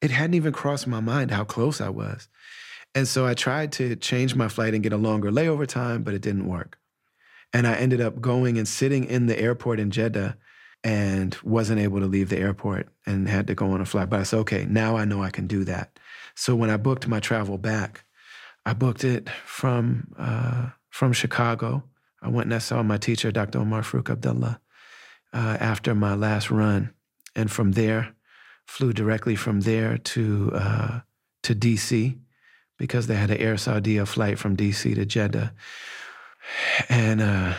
It 0.00 0.10
hadn't 0.10 0.34
even 0.34 0.52
crossed 0.52 0.86
my 0.86 1.00
mind 1.00 1.30
how 1.30 1.44
close 1.44 1.80
I 1.80 1.88
was. 1.88 2.28
And 2.94 3.08
so 3.08 3.26
I 3.26 3.34
tried 3.34 3.72
to 3.72 3.96
change 3.96 4.34
my 4.34 4.48
flight 4.48 4.74
and 4.74 4.82
get 4.82 4.92
a 4.92 4.96
longer 4.96 5.30
layover 5.30 5.66
time, 5.66 6.02
but 6.02 6.14
it 6.14 6.22
didn't 6.22 6.46
work. 6.46 6.78
And 7.52 7.66
I 7.66 7.74
ended 7.74 8.00
up 8.00 8.20
going 8.20 8.58
and 8.58 8.68
sitting 8.68 9.04
in 9.04 9.26
the 9.26 9.38
airport 9.40 9.80
in 9.80 9.90
Jeddah 9.90 10.36
and 10.84 11.36
wasn't 11.42 11.80
able 11.80 12.00
to 12.00 12.06
leave 12.06 12.28
the 12.28 12.38
airport 12.38 12.88
and 13.06 13.28
had 13.28 13.46
to 13.48 13.54
go 13.54 13.72
on 13.72 13.80
a 13.80 13.84
flight. 13.84 14.10
But 14.10 14.20
I 14.20 14.22
said, 14.22 14.38
okay, 14.40 14.66
now 14.68 14.96
I 14.96 15.04
know 15.04 15.22
I 15.22 15.30
can 15.30 15.46
do 15.46 15.64
that. 15.64 15.98
So 16.34 16.54
when 16.54 16.70
I 16.70 16.76
booked 16.76 17.08
my 17.08 17.20
travel 17.20 17.58
back, 17.58 18.04
I 18.64 18.74
booked 18.74 19.02
it 19.02 19.28
from 19.44 20.14
uh, 20.18 20.70
from 20.90 21.12
Chicago 21.12 21.82
I 22.22 22.28
went 22.28 22.46
and 22.46 22.54
I 22.54 22.58
saw 22.58 22.82
my 22.82 22.98
teacher, 22.98 23.30
Dr. 23.30 23.58
Omar 23.58 23.82
Farouk 23.82 24.10
Abdullah, 24.10 24.60
uh, 25.32 25.56
after 25.60 25.94
my 25.94 26.14
last 26.14 26.50
run. 26.50 26.92
And 27.34 27.50
from 27.50 27.72
there, 27.72 28.14
flew 28.66 28.92
directly 28.92 29.36
from 29.36 29.60
there 29.60 29.98
to, 29.98 30.50
uh, 30.54 31.00
to 31.44 31.54
DC 31.54 32.18
because 32.76 33.06
they 33.06 33.16
had 33.16 33.30
an 33.30 33.38
Air 33.38 33.54
Saudia 33.54 34.06
flight 34.06 34.38
from 34.38 34.56
DC 34.56 34.94
to 34.94 35.04
Jeddah. 35.04 35.52
And 36.88 37.20
uh, 37.20 37.54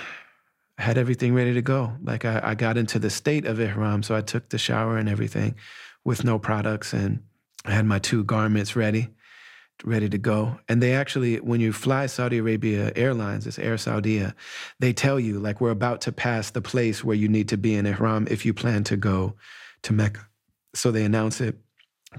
had 0.78 0.98
everything 0.98 1.34
ready 1.34 1.54
to 1.54 1.62
go. 1.62 1.94
Like 2.02 2.26
I, 2.26 2.42
I 2.44 2.56
got 2.56 2.78
into 2.78 3.00
the 3.00 3.10
state 3.10 3.46
of 3.46 3.60
Ihram, 3.60 4.04
so 4.04 4.16
I 4.16 4.22
took 4.22 4.50
the 4.50 4.58
shower 4.58 4.98
and 4.98 5.10
everything 5.10 5.56
with 6.04 6.24
no 6.24 6.40
products 6.40 6.94
and 6.94 7.22
I 7.66 7.72
had 7.72 7.86
my 7.86 8.00
two 8.00 8.24
garments 8.24 8.76
ready 8.76 9.10
ready 9.84 10.10
to 10.10 10.18
go. 10.18 10.60
And 10.68 10.82
they 10.82 10.94
actually, 10.94 11.38
when 11.38 11.62
you 11.62 11.74
fly 11.74 12.06
Saudi 12.06 12.38
Arabia 12.38 12.92
Airlines, 12.96 13.48
it's 13.48 13.60
Air 13.60 13.76
Saudia, 13.76 14.34
they 14.80 14.94
tell 14.94 15.20
you, 15.20 15.40
like, 15.40 15.62
we're 15.62 15.72
about 15.72 16.02
to 16.02 16.12
pass 16.12 16.52
the 16.52 16.62
place 16.62 17.04
where 17.04 17.16
you 17.16 17.28
need 17.28 17.50
to 17.50 17.58
be 17.58 17.76
in 17.76 17.86
Ihram 17.86 18.28
if 18.30 18.46
you 18.46 18.54
plan 18.54 18.84
to 18.86 18.98
go 18.98 19.36
to 19.84 19.94
Mecca. 19.94 20.28
So 20.74 20.92
they 20.92 21.04
announce 21.04 21.42
it, 21.42 21.58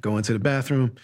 go 0.01 0.17
into 0.17 0.33
the 0.33 0.39
bathroom, 0.39 0.95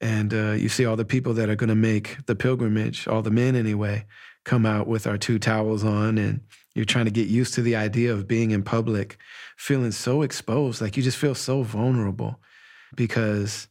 and 0.00 0.32
uh, 0.32 0.52
you 0.52 0.68
see 0.68 0.86
all 0.86 0.96
the 0.96 1.04
people 1.04 1.34
that 1.34 1.48
are 1.48 1.56
going 1.56 1.68
to 1.68 1.74
make 1.74 2.18
the 2.26 2.36
pilgrimage, 2.36 3.08
all 3.08 3.22
the 3.22 3.30
men 3.30 3.56
anyway, 3.56 4.06
come 4.44 4.64
out 4.64 4.86
with 4.86 5.06
our 5.06 5.18
two 5.18 5.38
towels 5.38 5.84
on. 5.84 6.18
And 6.18 6.40
you're 6.74 6.84
trying 6.84 7.06
to 7.06 7.10
get 7.10 7.28
used 7.28 7.54
to 7.54 7.62
the 7.62 7.76
idea 7.76 8.12
of 8.12 8.28
being 8.28 8.52
in 8.52 8.62
public, 8.62 9.18
feeling 9.56 9.90
so 9.90 10.22
exposed. 10.22 10.80
Like 10.80 10.96
you 10.96 11.02
just 11.02 11.18
feel 11.18 11.34
so 11.34 11.62
vulnerable 11.62 12.40
because 12.94 13.68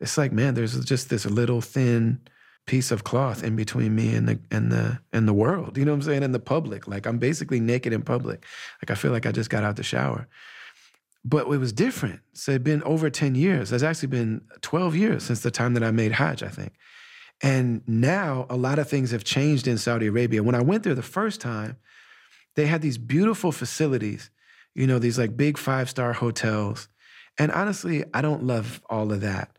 it's 0.00 0.18
like, 0.18 0.32
man, 0.32 0.54
there's 0.54 0.78
just 0.84 1.08
this 1.08 1.26
little 1.26 1.60
thin 1.60 2.20
piece 2.66 2.90
of 2.90 3.04
cloth 3.04 3.44
in 3.44 3.54
between 3.56 3.94
me 3.94 4.14
and 4.14 4.28
the 4.28 4.38
and 4.50 4.70
the 4.70 4.98
and 5.12 5.26
the 5.26 5.32
world. 5.32 5.78
You 5.78 5.84
know 5.84 5.92
what 5.92 5.96
I'm 5.96 6.02
saying? 6.02 6.22
In 6.22 6.32
the 6.32 6.40
public. 6.40 6.86
Like 6.86 7.06
I'm 7.06 7.18
basically 7.18 7.60
naked 7.60 7.92
in 7.92 8.02
public. 8.02 8.44
Like 8.82 8.90
I 8.90 8.94
feel 8.94 9.12
like 9.12 9.24
I 9.26 9.32
just 9.32 9.50
got 9.50 9.64
out 9.64 9.76
the 9.76 9.82
shower. 9.82 10.26
But 11.24 11.46
it 11.48 11.58
was 11.58 11.72
different. 11.72 12.20
So 12.34 12.52
it'd 12.52 12.62
been 12.62 12.84
over 12.84 13.10
10 13.10 13.34
years. 13.34 13.72
It's 13.72 13.82
actually 13.82 14.08
been 14.08 14.42
12 14.60 14.94
years 14.94 15.24
since 15.24 15.40
the 15.40 15.50
time 15.50 15.74
that 15.74 15.82
I 15.82 15.90
made 15.90 16.12
Hajj, 16.12 16.42
I 16.44 16.48
think. 16.48 16.72
And 17.42 17.82
now 17.86 18.46
a 18.48 18.56
lot 18.56 18.78
of 18.78 18.88
things 18.88 19.10
have 19.10 19.24
changed 19.24 19.66
in 19.66 19.76
Saudi 19.76 20.06
Arabia. 20.06 20.44
When 20.44 20.54
I 20.54 20.62
went 20.62 20.84
there 20.84 20.94
the 20.94 21.02
first 21.02 21.40
time, 21.40 21.76
they 22.54 22.66
had 22.66 22.80
these 22.80 22.96
beautiful 22.96 23.50
facilities, 23.50 24.30
you 24.74 24.86
know, 24.86 25.00
these 25.00 25.18
like 25.18 25.36
big 25.36 25.58
five 25.58 25.90
star 25.90 26.12
hotels. 26.12 26.88
And 27.38 27.50
honestly, 27.50 28.04
I 28.14 28.22
don't 28.22 28.44
love 28.44 28.80
all 28.88 29.12
of 29.12 29.20
that 29.20 29.55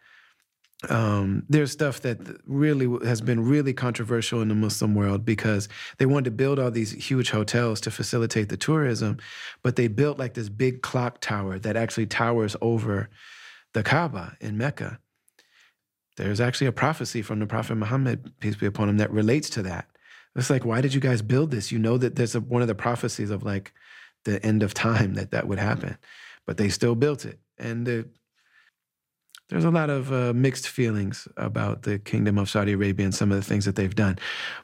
um, 0.89 1.43
there's 1.49 1.71
stuff 1.71 2.01
that 2.01 2.19
really 2.45 2.87
has 3.05 3.19
been 3.19 3.43
really 3.43 3.73
controversial 3.73 4.41
in 4.41 4.47
the 4.47 4.55
Muslim 4.55 4.93
world 4.93 5.25
because 5.25 5.67
they 5.97 6.05
wanted 6.05 6.25
to 6.25 6.31
build 6.31 6.59
all 6.59 6.69
these 6.69 6.91
huge 6.91 7.31
hotels 7.31 7.81
to 7.81 7.91
facilitate 7.91 8.49
the 8.49 8.57
tourism, 8.57 9.17
but 9.63 9.75
they 9.75 9.87
built 9.87 10.19
like 10.19 10.35
this 10.35 10.49
big 10.49 10.83
clock 10.83 11.19
tower 11.19 11.57
that 11.57 11.75
actually 11.75 12.05
towers 12.05 12.55
over 12.61 13.09
the 13.73 13.81
Kaaba 13.81 14.37
in 14.39 14.57
Mecca. 14.57 14.99
There's 16.15 16.39
actually 16.39 16.67
a 16.67 16.71
prophecy 16.71 17.21
from 17.23 17.39
the 17.39 17.47
Prophet 17.47 17.75
Muhammad, 17.75 18.31
peace 18.39 18.55
be 18.55 18.65
upon 18.67 18.89
him, 18.89 18.97
that 18.97 19.11
relates 19.11 19.49
to 19.51 19.63
that. 19.63 19.87
It's 20.35 20.51
like, 20.51 20.65
why 20.65 20.81
did 20.81 20.93
you 20.93 21.01
guys 21.01 21.23
build 21.23 21.49
this? 21.49 21.71
You 21.71 21.79
know 21.79 21.97
that 21.97 22.15
there's 22.15 22.35
a, 22.35 22.39
one 22.39 22.61
of 22.61 22.67
the 22.67 22.75
prophecies 22.75 23.31
of 23.31 23.43
like 23.43 23.73
the 24.25 24.43
end 24.45 24.61
of 24.61 24.75
time 24.75 25.15
that 25.15 25.31
that 25.31 25.47
would 25.47 25.57
happen, 25.57 25.97
but 26.45 26.57
they 26.57 26.69
still 26.69 26.93
built 26.93 27.25
it. 27.25 27.39
And 27.57 27.87
the 27.87 28.07
there's 29.49 29.63
a 29.63 29.71
lot 29.71 29.89
of 29.89 30.11
uh, 30.11 30.33
mixed 30.33 30.67
feelings 30.67 31.27
about 31.37 31.83
the 31.83 31.99
kingdom 31.99 32.37
of 32.37 32.49
Saudi 32.49 32.73
Arabia 32.73 33.05
and 33.05 33.15
some 33.15 33.31
of 33.31 33.37
the 33.37 33.43
things 33.43 33.65
that 33.65 33.75
they've 33.75 33.95
done. 33.95 34.19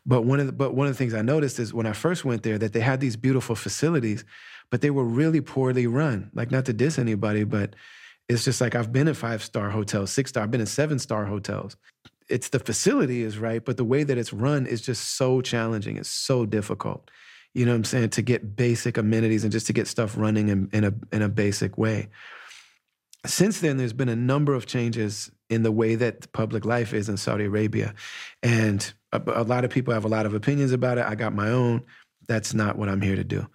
But 0.05 0.23
one 0.23 0.39
of 0.39 0.47
the, 0.47 0.51
but 0.51 0.75
one 0.75 0.87
of 0.87 0.93
the 0.93 0.97
things 0.97 1.13
I 1.13 1.21
noticed 1.21 1.57
is 1.59 1.73
when 1.73 1.85
I 1.85 1.93
first 1.93 2.25
went 2.25 2.43
there 2.43 2.57
that 2.57 2.73
they 2.73 2.81
had 2.81 2.99
these 2.99 3.15
beautiful 3.15 3.55
facilities, 3.55 4.25
but 4.69 4.81
they 4.81 4.89
were 4.89 5.05
really 5.05 5.39
poorly 5.39 5.87
run. 5.87 6.29
Like 6.33 6.51
not 6.51 6.65
to 6.65 6.73
diss 6.73 6.99
anybody, 6.99 7.45
but 7.45 7.75
it's 8.27 8.43
just 8.43 8.59
like 8.59 8.75
I've 8.75 8.91
been 8.91 9.07
in 9.07 9.13
five 9.13 9.41
star 9.41 9.69
hotels, 9.69 10.11
six 10.11 10.31
star, 10.31 10.43
I've 10.43 10.51
been 10.51 10.61
in 10.61 10.67
seven 10.67 10.99
star 10.99 11.25
hotels. 11.25 11.77
It's 12.29 12.49
the 12.49 12.59
facility 12.59 13.21
is 13.21 13.37
right, 13.37 13.63
but 13.63 13.77
the 13.77 13.83
way 13.85 14.03
that 14.03 14.17
it's 14.17 14.33
run 14.33 14.65
is 14.65 14.81
just 14.81 15.15
so 15.15 15.41
challenging. 15.41 15.97
It's 15.97 16.09
so 16.09 16.45
difficult. 16.45 17.09
You 17.53 17.65
know 17.65 17.71
what 17.71 17.77
I'm 17.77 17.83
saying? 17.83 18.09
To 18.11 18.21
get 18.21 18.55
basic 18.55 18.97
amenities 18.97 19.43
and 19.43 19.51
just 19.51 19.67
to 19.67 19.73
get 19.73 19.87
stuff 19.87 20.17
running 20.17 20.49
in, 20.49 20.69
in 20.73 20.83
a 20.83 20.93
in 21.11 21.21
a 21.21 21.29
basic 21.29 21.77
way 21.77 22.09
since 23.25 23.61
then, 23.61 23.77
there's 23.77 23.93
been 23.93 24.09
a 24.09 24.15
number 24.15 24.53
of 24.53 24.65
changes 24.65 25.31
in 25.49 25.63
the 25.63 25.71
way 25.71 25.95
that 25.95 26.31
public 26.33 26.65
life 26.65 26.93
is 26.93 27.09
in 27.09 27.17
Saudi 27.17 27.45
Arabia. 27.45 27.93
And 28.41 28.93
a, 29.11 29.21
a, 29.27 29.43
lot 29.43 29.63
of 29.63 29.71
people 29.71 29.93
have 29.93 30.05
a 30.05 30.09
lot 30.09 30.25
of 30.25 30.33
opinions 30.33 30.71
about 30.71 30.97
it. 30.97 31.05
I 31.05 31.15
got 31.15 31.33
my 31.33 31.49
own. 31.49 31.83
That's 32.27 32.53
not 32.53 32.77
what 32.77 32.89
I'm 32.89 33.01
here 33.01 33.15
to 33.15 33.23
do. 33.23 33.47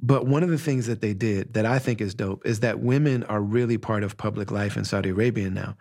But 0.00 0.26
one 0.26 0.42
of 0.42 0.50
the 0.50 0.58
things 0.58 0.86
that 0.86 1.00
they 1.00 1.14
did 1.14 1.54
that 1.54 1.66
I 1.66 1.78
think 1.78 2.00
is 2.00 2.14
dope 2.14 2.46
is 2.46 2.60
that 2.60 2.80
women 2.80 3.24
are 3.24 3.40
really 3.40 3.78
part 3.78 4.04
of 4.04 4.16
public 4.16 4.50
life 4.50 4.76
in 4.76 4.84
Saudi 4.84 5.10
Arabia 5.10 5.50
now. 5.50 5.76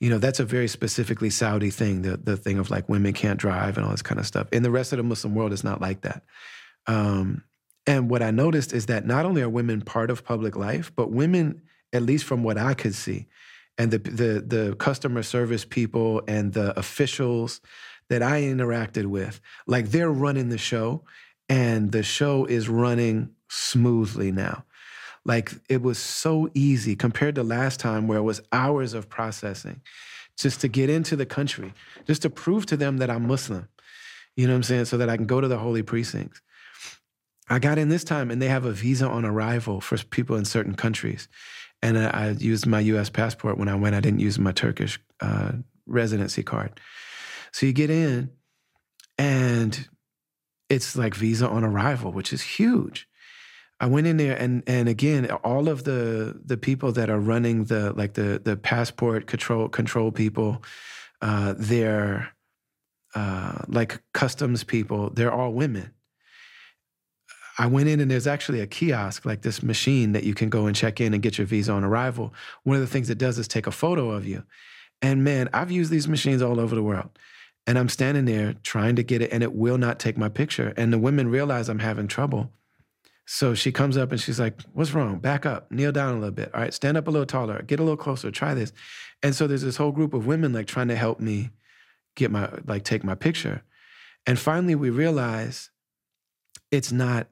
You 0.00 0.10
know, 0.10 0.18
that's 0.18 0.40
a 0.40 0.44
very 0.44 0.68
specifically 0.68 1.30
Saudi 1.30 1.70
thing, 1.70 2.02
the, 2.02 2.16
the 2.16 2.36
thing 2.36 2.58
of 2.58 2.70
like 2.70 2.88
women 2.88 3.12
can't 3.12 3.38
drive 3.38 3.76
and 3.76 3.86
all 3.86 3.92
this 3.92 4.02
kind 4.02 4.20
of 4.20 4.26
stuff. 4.26 4.48
In 4.52 4.62
the 4.62 4.70
rest 4.70 4.92
of 4.92 4.98
the 4.98 5.02
Muslim 5.02 5.34
world, 5.34 5.52
it's 5.52 5.64
not 5.64 5.80
like 5.80 6.02
that. 6.02 6.24
Um, 6.86 7.44
and 7.86 8.10
what 8.10 8.22
I 8.22 8.30
noticed 8.30 8.72
is 8.72 8.86
that 8.86 9.06
not 9.06 9.24
only 9.24 9.42
are 9.42 9.48
women 9.48 9.80
part 9.80 10.10
of 10.10 10.24
public 10.24 10.56
life, 10.56 10.92
but 10.94 11.10
women, 11.10 11.62
at 11.94 12.02
least 12.02 12.24
from 12.24 12.42
what 12.42 12.58
I 12.58 12.74
could 12.74 12.94
see, 12.94 13.26
and 13.78 13.90
the 13.90 13.98
the 13.98 14.44
the 14.46 14.76
customer 14.76 15.22
service 15.22 15.64
people 15.64 16.22
and 16.28 16.52
the 16.52 16.78
officials 16.78 17.60
that 18.08 18.22
I 18.22 18.42
interacted 18.42 19.06
with, 19.06 19.40
like 19.66 19.90
they're 19.90 20.10
running 20.10 20.50
the 20.50 20.58
show, 20.58 21.04
and 21.48 21.92
the 21.92 22.02
show 22.02 22.44
is 22.44 22.68
running 22.68 23.30
smoothly 23.48 24.30
now. 24.30 24.64
Like 25.24 25.52
it 25.70 25.80
was 25.80 25.98
so 25.98 26.50
easy 26.54 26.96
compared 26.96 27.36
to 27.36 27.42
last 27.42 27.80
time 27.80 28.06
where 28.06 28.18
it 28.18 28.22
was 28.22 28.42
hours 28.52 28.92
of 28.92 29.08
processing 29.08 29.80
just 30.36 30.60
to 30.60 30.68
get 30.68 30.90
into 30.90 31.16
the 31.16 31.26
country, 31.26 31.72
just 32.06 32.22
to 32.22 32.30
prove 32.30 32.66
to 32.66 32.76
them 32.76 32.98
that 32.98 33.10
I'm 33.10 33.26
Muslim. 33.26 33.68
You 34.36 34.46
know 34.46 34.52
what 34.52 34.58
I'm 34.58 34.62
saying? 34.64 34.84
So 34.86 34.98
that 34.98 35.08
I 35.08 35.16
can 35.16 35.26
go 35.26 35.40
to 35.40 35.48
the 35.48 35.58
holy 35.58 35.82
precincts. 35.82 36.40
I 37.48 37.58
got 37.58 37.78
in 37.78 37.88
this 37.88 38.04
time 38.04 38.30
and 38.30 38.40
they 38.40 38.48
have 38.48 38.64
a 38.64 38.72
visa 38.72 39.06
on 39.06 39.24
arrival 39.24 39.80
for 39.80 39.96
people 39.98 40.36
in 40.36 40.44
certain 40.44 40.74
countries. 40.74 41.28
And 41.84 41.98
I, 41.98 42.06
I 42.06 42.30
used 42.30 42.66
my 42.66 42.80
US 42.80 43.10
passport 43.10 43.58
when 43.58 43.68
I 43.68 43.74
went. 43.74 43.94
I 43.94 44.00
didn't 44.00 44.20
use 44.20 44.38
my 44.38 44.52
Turkish 44.52 44.98
uh, 45.20 45.52
residency 45.86 46.42
card. 46.42 46.80
So 47.52 47.66
you 47.66 47.74
get 47.74 47.90
in 47.90 48.30
and 49.18 49.86
it's 50.70 50.96
like 50.96 51.14
visa 51.14 51.46
on 51.46 51.62
arrival, 51.62 52.10
which 52.10 52.32
is 52.32 52.40
huge. 52.40 53.06
I 53.80 53.86
went 53.86 54.06
in 54.06 54.16
there 54.16 54.34
and 54.34 54.62
and 54.66 54.88
again, 54.88 55.30
all 55.44 55.68
of 55.68 55.84
the 55.84 56.40
the 56.42 56.56
people 56.56 56.90
that 56.92 57.10
are 57.10 57.20
running 57.20 57.64
the 57.64 57.92
like 57.92 58.14
the 58.14 58.40
the 58.42 58.56
passport 58.56 59.26
control 59.26 59.68
control 59.68 60.10
people, 60.10 60.62
uh, 61.20 61.54
they're 61.58 62.30
uh, 63.14 63.58
like 63.68 64.02
customs 64.14 64.64
people. 64.64 65.10
They're 65.10 65.32
all 65.32 65.52
women. 65.52 65.92
I 67.58 67.66
went 67.66 67.88
in 67.88 68.00
and 68.00 68.10
there's 68.10 68.26
actually 68.26 68.60
a 68.60 68.66
kiosk, 68.66 69.24
like 69.24 69.42
this 69.42 69.62
machine 69.62 70.12
that 70.12 70.24
you 70.24 70.34
can 70.34 70.48
go 70.48 70.66
and 70.66 70.74
check 70.74 71.00
in 71.00 71.14
and 71.14 71.22
get 71.22 71.38
your 71.38 71.46
visa 71.46 71.72
on 71.72 71.84
arrival. 71.84 72.34
One 72.64 72.76
of 72.76 72.80
the 72.80 72.88
things 72.88 73.10
it 73.10 73.18
does 73.18 73.38
is 73.38 73.46
take 73.46 73.66
a 73.66 73.72
photo 73.72 74.10
of 74.10 74.26
you. 74.26 74.44
And 75.00 75.22
man, 75.22 75.48
I've 75.52 75.70
used 75.70 75.90
these 75.90 76.08
machines 76.08 76.42
all 76.42 76.58
over 76.58 76.74
the 76.74 76.82
world. 76.82 77.10
And 77.66 77.78
I'm 77.78 77.88
standing 77.88 78.26
there 78.26 78.54
trying 78.62 78.96
to 78.96 79.02
get 79.02 79.22
it, 79.22 79.32
and 79.32 79.42
it 79.42 79.54
will 79.54 79.78
not 79.78 79.98
take 79.98 80.18
my 80.18 80.28
picture. 80.28 80.74
And 80.76 80.92
the 80.92 80.98
women 80.98 81.28
realize 81.28 81.68
I'm 81.68 81.78
having 81.78 82.08
trouble. 82.08 82.50
So 83.26 83.54
she 83.54 83.72
comes 83.72 83.96
up 83.96 84.12
and 84.12 84.20
she's 84.20 84.38
like, 84.38 84.60
What's 84.74 84.92
wrong? 84.92 85.18
Back 85.18 85.46
up, 85.46 85.70
kneel 85.72 85.92
down 85.92 86.10
a 86.10 86.18
little 86.18 86.30
bit. 86.30 86.54
All 86.54 86.60
right, 86.60 86.74
stand 86.74 86.98
up 86.98 87.08
a 87.08 87.10
little 87.10 87.24
taller, 87.24 87.62
get 87.62 87.80
a 87.80 87.82
little 87.82 87.96
closer, 87.96 88.30
try 88.30 88.52
this. 88.52 88.72
And 89.22 89.34
so 89.34 89.46
there's 89.46 89.62
this 89.62 89.78
whole 89.78 89.92
group 89.92 90.12
of 90.12 90.26
women 90.26 90.52
like 90.52 90.66
trying 90.66 90.88
to 90.88 90.96
help 90.96 91.20
me 91.20 91.50
get 92.16 92.30
my, 92.30 92.50
like, 92.66 92.84
take 92.84 93.02
my 93.02 93.14
picture. 93.14 93.62
And 94.26 94.38
finally, 94.38 94.74
we 94.74 94.90
realize 94.90 95.70
it's 96.70 96.92
not 96.92 97.28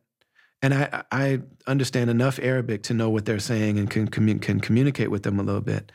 and 0.62 0.72
I, 0.72 1.02
I 1.10 1.40
understand 1.66 2.08
enough 2.08 2.38
Arabic 2.40 2.84
to 2.84 2.94
know 2.94 3.10
what 3.10 3.24
they're 3.24 3.40
saying 3.40 3.78
and 3.78 3.90
can, 3.90 4.06
can 4.06 4.60
communicate 4.60 5.10
with 5.10 5.24
them 5.24 5.40
a 5.40 5.42
little 5.42 5.60
bit. 5.60 5.90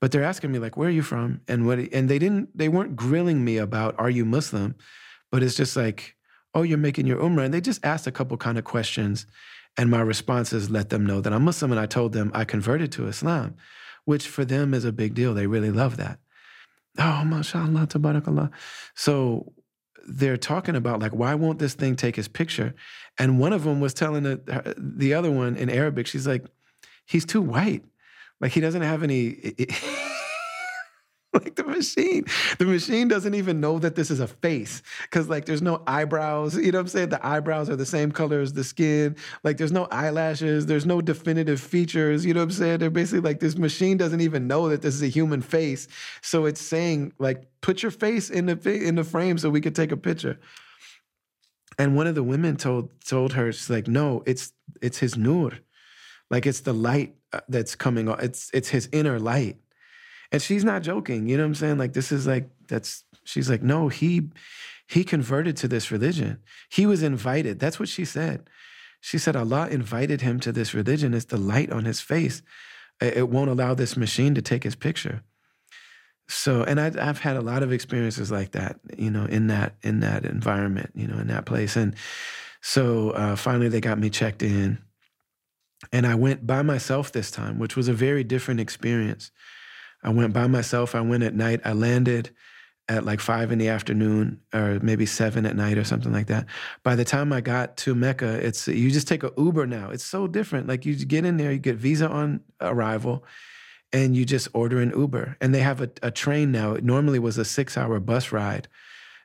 But 0.00 0.12
they're 0.12 0.22
asking 0.22 0.52
me 0.52 0.58
like, 0.58 0.76
"Where 0.76 0.88
are 0.88 0.92
you 0.92 1.02
from?" 1.02 1.40
And 1.48 1.66
what? 1.66 1.78
And 1.78 2.08
they 2.08 2.18
didn't. 2.18 2.56
They 2.58 2.68
weren't 2.68 2.96
grilling 2.96 3.44
me 3.44 3.56
about, 3.56 3.94
"Are 3.98 4.10
you 4.10 4.24
Muslim?" 4.24 4.74
But 5.30 5.44
it's 5.44 5.54
just 5.54 5.76
like, 5.76 6.16
"Oh, 6.54 6.62
you're 6.62 6.76
making 6.76 7.06
your 7.06 7.18
umrah," 7.18 7.44
and 7.44 7.54
they 7.54 7.60
just 7.60 7.84
asked 7.84 8.08
a 8.08 8.12
couple 8.12 8.36
kind 8.36 8.58
of 8.58 8.64
questions, 8.64 9.26
and 9.76 9.90
my 9.90 10.00
responses 10.00 10.70
let 10.70 10.90
them 10.90 11.06
know 11.06 11.20
that 11.20 11.32
I'm 11.32 11.44
Muslim. 11.44 11.70
And 11.70 11.80
I 11.80 11.86
told 11.86 12.12
them 12.14 12.32
I 12.34 12.44
converted 12.44 12.90
to 12.92 13.06
Islam, 13.06 13.54
which 14.04 14.26
for 14.26 14.44
them 14.44 14.74
is 14.74 14.84
a 14.84 14.92
big 14.92 15.14
deal. 15.14 15.34
They 15.34 15.46
really 15.46 15.70
love 15.70 15.96
that. 15.98 16.18
Oh, 16.98 17.22
mashallah, 17.24 17.86
tabarakallah. 17.86 18.50
So 18.96 19.52
they're 20.06 20.36
talking 20.36 20.76
about 20.76 21.00
like 21.00 21.12
why 21.12 21.34
won't 21.34 21.58
this 21.58 21.74
thing 21.74 21.96
take 21.96 22.16
his 22.16 22.28
picture? 22.28 22.74
And 23.18 23.38
one 23.38 23.52
of 23.52 23.64
them 23.64 23.80
was 23.80 23.94
telling 23.94 24.22
the, 24.22 24.74
the 24.76 25.14
other 25.14 25.30
one 25.30 25.56
in 25.56 25.68
arabic 25.68 26.06
she's 26.06 26.26
like 26.26 26.44
he's 27.06 27.24
too 27.24 27.42
white. 27.42 27.84
Like 28.40 28.52
he 28.52 28.60
doesn't 28.60 28.82
have 28.82 29.02
any 29.02 29.54
like 31.44 31.54
the 31.56 31.64
machine 31.64 32.24
the 32.58 32.64
machine 32.66 33.08
doesn't 33.08 33.34
even 33.34 33.60
know 33.60 33.78
that 33.78 33.94
this 33.94 34.10
is 34.10 34.20
a 34.20 34.26
face 34.26 34.82
because 35.02 35.28
like 35.28 35.46
there's 35.46 35.62
no 35.62 35.82
eyebrows 35.86 36.56
you 36.56 36.70
know 36.72 36.78
what 36.78 36.82
i'm 36.82 36.88
saying? 36.88 37.08
The 37.08 37.26
eyebrows 37.26 37.70
are 37.70 37.76
the 37.76 37.86
same 37.86 38.12
color 38.12 38.40
as 38.40 38.52
the 38.52 38.64
skin. 38.64 39.16
Like 39.42 39.56
there's 39.56 39.72
no 39.72 39.86
eyelashes 39.90 40.66
there's 40.66 40.84
no 40.84 41.00
definitive 41.00 41.60
features 41.60 42.26
you 42.26 42.34
know 42.34 42.40
what 42.40 42.44
i'm 42.44 42.50
saying? 42.52 42.78
They're 42.78 42.90
basically 42.90 43.20
like 43.20 43.40
this 43.40 43.56
machine 43.56 43.96
doesn't 43.96 44.20
even 44.20 44.46
know 44.46 44.68
that 44.68 44.82
this 44.82 44.94
is 44.94 45.02
a 45.02 45.08
human 45.08 45.40
face. 45.40 45.88
So 46.20 46.44
it's 46.44 46.60
saying 46.60 47.12
like 47.18 47.46
put 47.62 47.82
your 47.82 47.92
face 47.92 48.28
in 48.28 48.46
the 48.46 48.70
in 48.70 48.96
the 48.96 49.04
frame 49.04 49.38
so 49.38 49.48
we 49.48 49.60
could 49.60 49.74
take 49.74 49.92
a 49.92 49.96
picture. 49.96 50.38
And 51.78 51.96
one 51.96 52.06
of 52.06 52.14
the 52.14 52.22
women 52.22 52.56
told 52.56 52.90
told 53.06 53.32
her 53.32 53.50
she's 53.52 53.70
like 53.70 53.88
no 53.88 54.22
it's 54.26 54.52
it's 54.82 54.98
his 54.98 55.16
nur. 55.16 55.52
Like 56.30 56.46
it's 56.46 56.60
the 56.60 56.74
light 56.74 57.14
uh, 57.32 57.40
that's 57.48 57.74
coming 57.74 58.08
it's 58.20 58.50
it's 58.52 58.68
his 58.68 58.88
inner 58.92 59.18
light 59.18 59.56
and 60.32 60.42
she's 60.42 60.64
not 60.64 60.82
joking. 60.82 61.28
You 61.28 61.36
know 61.36 61.44
what 61.44 61.48
I'm 61.48 61.54
saying? 61.54 61.78
Like 61.78 61.92
this 61.92 62.10
is 62.10 62.26
like 62.26 62.48
that's 62.66 63.04
she's 63.24 63.48
like, 63.48 63.62
no, 63.62 63.88
he 63.88 64.30
he 64.88 65.04
converted 65.04 65.56
to 65.58 65.68
this 65.68 65.90
religion. 65.90 66.38
He 66.68 66.86
was 66.86 67.02
invited. 67.02 67.60
That's 67.60 67.78
what 67.78 67.88
she 67.88 68.04
said. 68.04 68.48
She 69.00 69.18
said 69.18 69.36
Allah 69.36 69.68
invited 69.68 70.20
him 70.20 70.40
to 70.40 70.52
this 70.52 70.74
religion. 70.74 71.12
It's 71.12 71.26
the 71.26 71.36
light 71.36 71.70
on 71.70 71.84
his 71.84 72.00
face. 72.00 72.42
It 73.00 73.28
won't 73.28 73.50
allow 73.50 73.74
this 73.74 73.96
machine 73.96 74.34
to 74.34 74.42
take 74.42 74.62
his 74.62 74.76
picture. 74.76 75.22
So, 76.28 76.62
and 76.62 76.80
I, 76.80 76.92
I've 76.98 77.18
had 77.18 77.36
a 77.36 77.40
lot 77.40 77.62
of 77.62 77.72
experiences 77.72 78.30
like 78.30 78.52
that, 78.52 78.78
you 78.96 79.10
know, 79.10 79.24
in 79.24 79.48
that 79.48 79.74
in 79.82 80.00
that 80.00 80.24
environment, 80.24 80.90
you 80.94 81.06
know, 81.06 81.18
in 81.18 81.26
that 81.26 81.46
place. 81.46 81.76
And 81.76 81.94
so 82.60 83.10
uh, 83.10 83.36
finally, 83.36 83.68
they 83.68 83.80
got 83.80 83.98
me 83.98 84.08
checked 84.08 84.42
in, 84.42 84.78
and 85.92 86.06
I 86.06 86.14
went 86.14 86.46
by 86.46 86.62
myself 86.62 87.12
this 87.12 87.30
time, 87.30 87.58
which 87.58 87.76
was 87.76 87.88
a 87.88 87.92
very 87.92 88.24
different 88.24 88.60
experience. 88.60 89.30
I 90.02 90.10
went 90.10 90.32
by 90.32 90.46
myself. 90.46 90.94
I 90.94 91.00
went 91.00 91.22
at 91.22 91.34
night. 91.34 91.60
I 91.64 91.72
landed 91.72 92.30
at 92.88 93.04
like 93.04 93.20
five 93.20 93.52
in 93.52 93.58
the 93.58 93.68
afternoon 93.68 94.40
or 94.52 94.78
maybe 94.82 95.06
seven 95.06 95.46
at 95.46 95.56
night 95.56 95.78
or 95.78 95.84
something 95.84 96.12
like 96.12 96.26
that. 96.26 96.46
By 96.82 96.96
the 96.96 97.04
time 97.04 97.32
I 97.32 97.40
got 97.40 97.76
to 97.78 97.94
Mecca, 97.94 98.44
it's 98.44 98.66
you 98.66 98.90
just 98.90 99.08
take 99.08 99.22
a 99.22 99.32
Uber 99.38 99.66
now. 99.66 99.90
It's 99.90 100.04
so 100.04 100.26
different. 100.26 100.66
Like 100.66 100.84
you 100.84 100.94
get 100.96 101.24
in 101.24 101.36
there, 101.36 101.52
you 101.52 101.58
get 101.58 101.76
visa 101.76 102.08
on 102.08 102.40
arrival, 102.60 103.24
and 103.92 104.16
you 104.16 104.24
just 104.24 104.48
order 104.52 104.80
an 104.80 104.92
Uber. 104.96 105.36
And 105.40 105.54
they 105.54 105.60
have 105.60 105.80
a, 105.80 105.90
a 106.02 106.10
train 106.10 106.50
now. 106.50 106.72
It 106.72 106.84
normally 106.84 107.18
was 107.18 107.38
a 107.38 107.44
six 107.44 107.76
hour 107.76 108.00
bus 108.00 108.32
ride. 108.32 108.68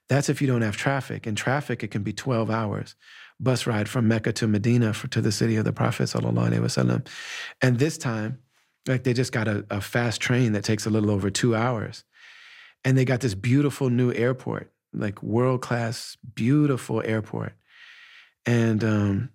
That's 0.08 0.30
if 0.30 0.42
you 0.42 0.48
don't 0.48 0.62
have 0.62 0.78
traffic. 0.78 1.26
In 1.26 1.36
traffic, 1.36 1.84
it 1.84 1.92
can 1.92 2.04
be 2.04 2.14
12 2.14 2.50
hours 2.50 2.96
bus 3.40 3.68
ride 3.68 3.88
from 3.88 4.08
Mecca 4.08 4.34
to 4.34 4.48
Medina 4.48 4.94
for, 4.94 5.08
to 5.10 5.22
the 5.22 5.32
city 5.32 5.56
of 5.58 5.66
the 5.66 5.74
Prophet. 5.74 6.14
And 7.62 7.80
this 7.80 7.98
time, 7.98 8.40
like 8.88 9.04
they 9.04 9.14
just 9.14 9.32
got 9.32 9.48
a, 9.48 9.66
a 9.70 9.82
fast 9.82 10.22
train 10.22 10.54
that 10.54 10.64
takes 10.64 10.86
a 10.86 10.90
little 10.90 11.12
over 11.12 11.30
two 11.30 11.56
hours. 11.56 12.04
And 12.84 12.98
they 12.98 13.06
got 13.06 13.22
this 13.22 13.36
beautiful 13.36 13.90
new 13.90 14.14
airport, 14.14 14.72
like 14.94 15.22
world 15.22 15.62
class, 15.62 16.18
beautiful 16.36 17.02
airport. 17.04 17.54
And 18.46 18.84
um, 18.84 19.30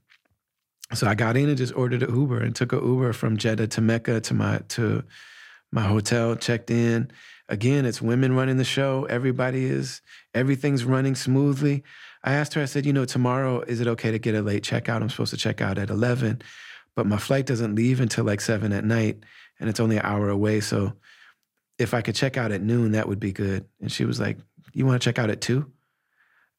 so 0.95 1.07
I 1.07 1.15
got 1.15 1.37
in 1.37 1.49
and 1.49 1.59
just 1.59 1.75
ordered 1.75 2.03
an 2.03 2.15
Uber 2.15 2.41
and 2.41 2.55
took 2.55 2.73
an 2.73 2.85
Uber 2.85 3.13
from 3.13 3.37
Jeddah 3.37 3.69
to 3.69 3.81
Mecca 3.81 4.21
to 4.21 4.35
my 4.35 4.61
to 4.69 5.05
my 5.73 5.83
hotel, 5.83 6.37
checked 6.37 6.71
in. 6.71 7.11
Again, 7.49 7.87
it's 7.87 8.01
women 8.01 8.35
running 8.35 8.59
the 8.59 8.65
show. 8.65 9.05
Everybody 9.07 9.65
is, 9.65 10.01
everything's 10.35 10.85
running 10.85 11.15
smoothly. 11.15 11.83
I 12.23 12.35
asked 12.35 12.55
her, 12.55 12.63
I 12.63 12.67
said, 12.67 12.87
you 12.87 12.93
know, 12.93 13.05
tomorrow, 13.05 13.63
is 13.63 13.81
it 13.81 13.87
okay 13.89 14.11
to 14.11 14.19
get 14.19 14.35
a 14.35 14.43
late 14.43 14.63
checkout? 14.63 15.03
I'm 15.03 15.11
supposed 15.11 15.33
to 15.33 15.37
check 15.37 15.61
out 15.61 15.79
at 15.79 15.91
11, 15.91 16.43
but 16.95 17.07
my 17.07 17.17
flight 17.17 17.47
doesn't 17.47 17.75
leave 17.75 18.01
until 18.01 18.25
like 18.25 18.41
seven 18.41 18.73
at 18.73 18.85
night 18.85 19.25
and 19.61 19.69
it's 19.69 19.81
only 19.81 19.97
an 19.97 20.05
hour 20.05 20.29
away. 20.29 20.61
So 20.61 20.95
if 21.79 21.95
I 21.95 22.03
could 22.03 22.15
check 22.15 22.37
out 22.37 22.53
at 22.53 22.63
noon, 22.63 22.93
that 22.93 23.09
would 23.09 23.21
be 23.21 23.33
good. 23.33 23.67
And 23.81 23.91
she 23.91 24.05
was 24.05 24.21
like, 24.21 24.39
You 24.73 24.87
want 24.87 25.01
to 25.01 25.05
check 25.05 25.19
out 25.19 25.31
at 25.31 25.41
two? 25.41 25.71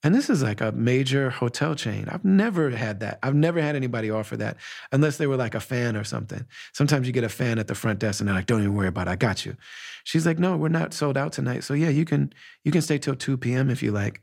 And 0.05 0.13
this 0.13 0.29
is 0.29 0.43
like 0.43 0.59
a 0.59 0.73
major 0.73 1.29
hotel 1.29 1.75
chain. 1.75 2.09
I've 2.09 2.25
never 2.25 2.69
had 2.71 2.99
that. 2.99 3.19
I've 3.23 3.35
never 3.35 3.61
had 3.61 3.77
anybody 3.77 4.09
offer 4.09 4.35
that 4.35 4.57
unless 4.91 5.15
they 5.15 5.27
were 5.27 5.37
like 5.37 5.55
a 5.55 5.61
fan 5.61 5.95
or 5.95 6.03
something. 6.03 6.45
Sometimes 6.73 7.07
you 7.07 7.13
get 7.13 7.23
a 7.23 7.29
fan 7.29 7.57
at 7.57 7.67
the 7.67 7.75
front 7.75 7.99
desk 7.99 8.19
and 8.19 8.27
they're 8.27 8.35
like, 8.35 8.45
don't 8.45 8.59
even 8.59 8.75
worry 8.75 8.89
about 8.89 9.07
it. 9.07 9.11
I 9.11 9.15
got 9.15 9.45
you. 9.45 9.55
She's 10.03 10.25
like, 10.25 10.39
no, 10.39 10.57
we're 10.57 10.67
not 10.67 10.93
sold 10.93 11.17
out 11.17 11.31
tonight. 11.31 11.63
So 11.63 11.73
yeah, 11.73 11.87
you 11.87 12.03
can 12.03 12.33
you 12.65 12.71
can 12.71 12.81
stay 12.81 12.97
till 12.97 13.15
2 13.15 13.37
p.m. 13.37 13.69
if 13.69 13.81
you 13.81 13.91
like. 13.91 14.21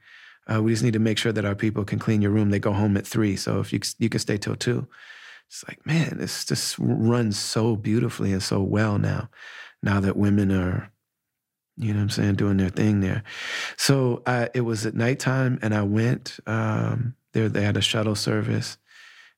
Uh, 0.52 0.62
we 0.62 0.72
just 0.72 0.82
need 0.82 0.92
to 0.92 0.98
make 0.98 1.16
sure 1.16 1.32
that 1.32 1.47
our 1.47 1.55
people 1.55 1.84
can 1.84 1.98
clean 1.98 2.20
your 2.20 2.30
room. 2.30 2.51
They 2.51 2.59
go 2.59 2.72
home 2.72 2.98
at 2.98 3.06
three. 3.06 3.36
So 3.36 3.60
if 3.60 3.72
you 3.72 3.80
you 3.98 4.10
can 4.10 4.20
stay 4.20 4.36
till 4.36 4.56
two 4.56 4.86
it's 5.51 5.64
like, 5.66 5.85
man, 5.85 6.18
this 6.18 6.44
just 6.44 6.77
runs 6.78 7.36
so 7.36 7.74
beautifully 7.74 8.32
and 8.32 8.43
so 8.43 8.62
well 8.62 8.98
now, 8.98 9.28
now 9.82 9.98
that 9.98 10.16
women 10.16 10.52
are, 10.52 10.93
you 11.77 11.89
know 11.93 11.98
what 11.98 12.02
I'm 12.05 12.10
saying, 12.10 12.35
doing 12.36 12.56
their 12.56 12.68
thing 12.68 13.01
there. 13.01 13.24
So 13.77 14.22
I, 14.27 14.48
it 14.55 14.60
was 14.60 14.86
at 14.86 14.94
nighttime 14.94 15.59
and 15.60 15.74
I 15.74 15.82
went, 15.82 16.39
um, 16.47 17.16
there 17.32 17.48
they 17.48 17.62
had 17.62 17.77
a 17.77 17.81
shuttle 17.81 18.14
service 18.14 18.78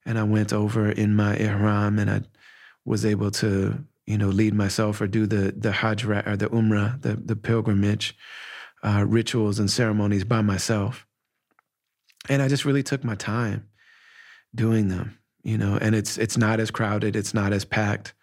and 0.05 0.19
I 0.19 0.23
went 0.25 0.53
over 0.53 0.91
in 0.91 1.15
my 1.15 1.35
ihram 1.37 1.99
and 1.99 2.11
I 2.11 2.23
was 2.85 3.07
able 3.07 3.31
to, 3.33 3.83
you 4.07 4.19
know, 4.19 4.29
lead 4.29 4.53
myself 4.53 5.01
or 5.01 5.07
do 5.07 5.27
the 5.27 5.53
the 5.57 5.73
Hajj 5.73 6.05
or 6.05 6.37
the 6.37 6.49
Umrah, 6.49 7.01
the 7.01 7.15
the 7.15 7.37
pilgrimage 7.37 8.17
uh, 8.83 9.05
rituals 9.07 9.59
and 9.59 9.71
ceremonies 9.71 10.25
by 10.25 10.43
myself. 10.43 11.07
And 12.29 12.43
I 12.43 12.49
just 12.49 12.65
really 12.65 12.83
took 12.83 13.03
my 13.03 13.15
time 13.15 13.69
doing 14.55 14.89
them, 14.89 15.19
you 15.43 15.59
know. 15.59 15.79
And 15.81 15.95
it's 15.95 16.19
it's 16.19 16.37
not 16.37 16.61
as 16.61 16.71
crowded, 16.71 17.17
it's 17.17 17.35
not 17.35 17.53
as 17.53 17.65
packed. 17.65 18.15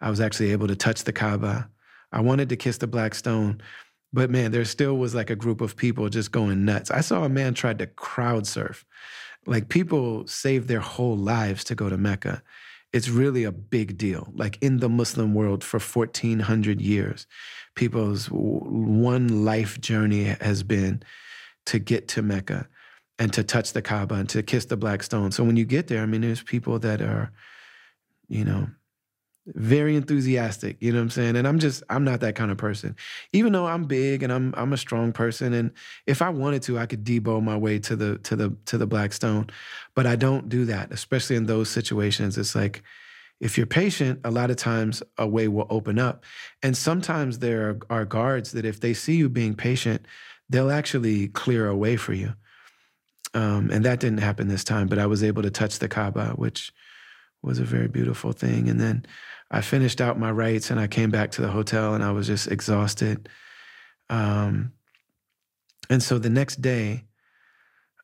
I 0.00 0.10
was 0.10 0.20
actually 0.20 0.52
able 0.52 0.68
to 0.68 0.76
touch 0.76 1.04
the 1.04 1.12
Kaaba. 1.12 1.68
I 2.12 2.20
wanted 2.20 2.48
to 2.48 2.56
kiss 2.56 2.78
the 2.78 2.86
black 2.86 3.14
stone, 3.14 3.60
but 4.12 4.30
man, 4.30 4.50
there 4.50 4.64
still 4.64 4.96
was 4.96 5.14
like 5.14 5.30
a 5.30 5.36
group 5.36 5.60
of 5.60 5.76
people 5.76 6.08
just 6.08 6.32
going 6.32 6.64
nuts. 6.64 6.90
I 6.90 7.02
saw 7.02 7.24
a 7.24 7.28
man 7.28 7.54
tried 7.54 7.78
to 7.78 7.86
crowd 7.86 8.46
surf. 8.46 8.84
Like 9.46 9.68
people 9.68 10.26
save 10.26 10.66
their 10.66 10.80
whole 10.80 11.16
lives 11.16 11.64
to 11.64 11.74
go 11.74 11.88
to 11.88 11.96
Mecca 11.96 12.42
it's 12.92 13.08
really 13.08 13.44
a 13.44 13.52
big 13.52 13.96
deal. 13.96 14.28
Like 14.34 14.58
in 14.60 14.78
the 14.78 14.88
Muslim 14.88 15.34
world 15.34 15.62
for 15.62 15.78
1400 15.78 16.80
years, 16.80 17.26
people's 17.74 18.26
one 18.26 19.44
life 19.44 19.80
journey 19.80 20.24
has 20.40 20.62
been 20.62 21.02
to 21.66 21.78
get 21.78 22.08
to 22.08 22.22
Mecca 22.22 22.68
and 23.20 23.32
to 23.34 23.44
touch 23.44 23.74
the 23.74 23.82
Kaaba 23.82 24.14
and 24.16 24.28
to 24.30 24.42
kiss 24.42 24.64
the 24.64 24.78
black 24.78 25.02
stone. 25.02 25.30
So 25.30 25.44
when 25.44 25.56
you 25.56 25.66
get 25.66 25.86
there, 25.88 26.02
I 26.02 26.06
mean, 26.06 26.22
there's 26.22 26.42
people 26.42 26.78
that 26.80 27.02
are, 27.02 27.30
you 28.28 28.44
know, 28.44 28.68
very 29.46 29.94
enthusiastic, 29.94 30.78
you 30.80 30.90
know 30.90 30.98
what 30.98 31.04
I'm 31.04 31.10
saying? 31.10 31.36
And 31.36 31.46
I'm 31.46 31.58
just 31.58 31.82
I'm 31.90 32.04
not 32.04 32.20
that 32.20 32.34
kind 32.34 32.50
of 32.50 32.56
person. 32.56 32.96
Even 33.32 33.52
though 33.52 33.66
I'm 33.66 33.84
big 33.84 34.22
and 34.22 34.32
I'm 34.32 34.54
I'm 34.56 34.72
a 34.72 34.76
strong 34.78 35.12
person 35.12 35.52
and 35.52 35.72
if 36.06 36.22
I 36.22 36.30
wanted 36.30 36.62
to 36.62 36.78
I 36.78 36.86
could 36.86 37.04
debo 37.04 37.42
my 37.42 37.56
way 37.56 37.78
to 37.80 37.96
the 37.96 38.18
to 38.18 38.36
the 38.36 38.56
to 38.66 38.78
the 38.78 38.86
black 38.86 39.12
stone, 39.12 39.48
but 39.94 40.06
I 40.06 40.16
don't 40.16 40.48
do 40.48 40.64
that, 40.66 40.92
especially 40.92 41.36
in 41.36 41.46
those 41.46 41.68
situations. 41.68 42.38
It's 42.38 42.54
like 42.54 42.82
if 43.40 43.56
you're 43.56 43.66
patient, 43.66 44.20
a 44.24 44.30
lot 44.30 44.50
of 44.50 44.56
times 44.56 45.02
a 45.18 45.26
way 45.26 45.48
will 45.48 45.66
open 45.70 45.98
up. 45.98 46.24
And 46.62 46.76
sometimes 46.76 47.38
there 47.38 47.78
are, 47.88 48.04
guards 48.04 48.52
that 48.52 48.66
if 48.66 48.80
they 48.80 48.92
see 48.92 49.16
you 49.16 49.30
being 49.30 49.54
patient, 49.54 50.06
they'll 50.50 50.70
actually 50.70 51.28
clear 51.28 51.66
a 51.66 51.76
way 51.76 51.96
for 51.96 52.12
you. 52.12 52.34
Um, 53.32 53.70
and 53.70 53.84
that 53.84 54.00
didn't 54.00 54.18
happen 54.18 54.48
this 54.48 54.64
time, 54.64 54.88
but 54.88 54.98
I 54.98 55.06
was 55.06 55.22
able 55.22 55.42
to 55.42 55.50
touch 55.50 55.78
the 55.78 55.88
Kaaba, 55.88 56.30
which 56.30 56.72
was 57.42 57.58
a 57.58 57.64
very 57.64 57.88
beautiful 57.88 58.32
thing. 58.32 58.68
And 58.68 58.80
then 58.80 59.06
I 59.50 59.60
finished 59.60 60.00
out 60.00 60.18
my 60.18 60.30
rites 60.30 60.70
and 60.70 60.80
I 60.80 60.86
came 60.86 61.10
back 61.10 61.30
to 61.32 61.42
the 61.42 61.48
hotel 61.50 61.94
and 61.94 62.02
I 62.04 62.12
was 62.12 62.26
just 62.26 62.48
exhausted. 62.48 63.28
Um, 64.08 64.72
and 65.88 66.02
so 66.02 66.18
the 66.18 66.30
next 66.30 66.60
day, 66.60 67.04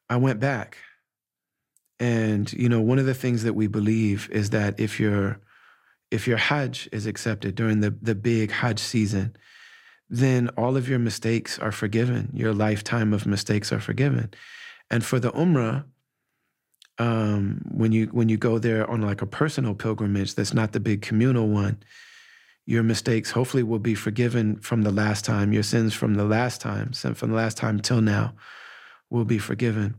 I 0.08 0.16
went 0.16 0.40
back. 0.40 0.78
And 1.98 2.52
you 2.52 2.68
know, 2.68 2.80
one 2.80 2.98
of 2.98 3.06
the 3.06 3.14
things 3.14 3.42
that 3.44 3.54
we 3.54 3.66
believe 3.66 4.28
is 4.30 4.50
that 4.50 4.78
if 4.78 5.00
your 5.00 5.40
if 6.10 6.28
your 6.28 6.36
Hajj 6.36 6.88
is 6.92 7.06
accepted 7.06 7.54
during 7.54 7.80
the 7.80 7.90
the 8.02 8.14
big 8.14 8.50
Hajj 8.50 8.78
season, 8.78 9.36
then 10.10 10.48
all 10.50 10.76
of 10.76 10.88
your 10.88 10.98
mistakes 10.98 11.58
are 11.58 11.72
forgiven. 11.72 12.30
Your 12.34 12.52
lifetime 12.52 13.12
of 13.12 13.26
mistakes 13.26 13.72
are 13.72 13.80
forgiven. 13.80 14.32
And 14.90 15.04
for 15.04 15.18
the 15.18 15.32
Umrah, 15.32 15.84
um, 16.98 17.62
when 17.70 17.92
you 17.92 18.06
when 18.06 18.28
you 18.28 18.36
go 18.36 18.58
there 18.58 18.88
on 18.90 19.02
like 19.02 19.20
a 19.20 19.26
personal 19.26 19.74
pilgrimage 19.74 20.34
that's 20.34 20.54
not 20.54 20.72
the 20.72 20.80
big 20.80 21.02
communal 21.02 21.46
one 21.46 21.78
your 22.66 22.82
mistakes 22.82 23.30
hopefully 23.30 23.62
will 23.62 23.78
be 23.78 23.94
forgiven 23.94 24.56
from 24.56 24.82
the 24.82 24.90
last 24.90 25.24
time. 25.24 25.52
Your 25.52 25.62
sins 25.62 25.94
from 25.94 26.14
the 26.14 26.24
last 26.24 26.60
time 26.60 26.92
from 26.92 27.30
the 27.30 27.36
last 27.36 27.56
time 27.56 27.78
till 27.80 28.00
now 28.00 28.34
will 29.08 29.24
be 29.24 29.38
forgiven. 29.38 29.94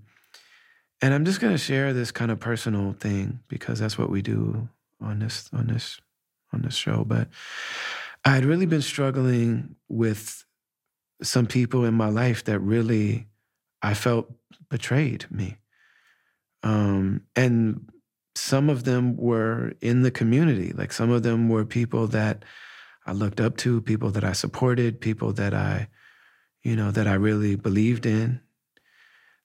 And 1.02 1.14
i'm 1.14 1.26
just 1.26 1.40
going 1.40 1.54
to 1.54 1.58
share 1.58 1.94
this 1.94 2.12
kind 2.12 2.30
of 2.30 2.40
personal 2.40 2.94
thing 2.94 3.40
because 3.48 3.80
that's 3.80 3.98
what 3.98 4.10
we 4.10 4.22
do 4.22 4.68
on 5.02 5.20
this 5.20 5.50
on 5.54 5.68
this 5.68 6.00
on 6.54 6.62
this 6.62 6.76
show. 6.76 7.06
But 7.06 7.30
i 8.26 8.32
had 8.32 8.46
really 8.46 8.66
been 8.66 8.82
struggling 8.82 9.76
with 9.88 10.44
some 11.24 11.48
people 11.48 11.86
in 11.86 11.94
my 11.94 12.10
life 12.10 12.44
that 12.44 12.60
really 12.60 13.28
i 13.82 13.94
felt 13.94 14.32
betrayed 14.70 15.26
me 15.30 15.58
um, 16.64 17.22
and 17.36 17.90
some 18.38 18.70
of 18.70 18.84
them 18.84 19.18
were 19.18 19.74
in 19.82 20.04
the 20.04 20.12
community. 20.12 20.72
Like 20.72 20.94
some 20.94 21.10
of 21.10 21.24
them 21.24 21.50
were 21.50 21.66
people 21.66 22.08
that 22.08 22.46
I 23.06 23.14
looked 23.14 23.42
up 23.42 23.58
to, 23.58 23.82
people 23.82 24.12
that 24.12 24.24
I 24.24 24.34
supported, 24.34 25.02
people 25.02 25.34
that 25.34 25.54
I, 25.54 25.88
you 26.62 26.76
know, 26.76 26.92
that 26.92 27.08
I 27.08 27.14
really 27.14 27.56
believed 27.56 28.06
in, 28.06 28.42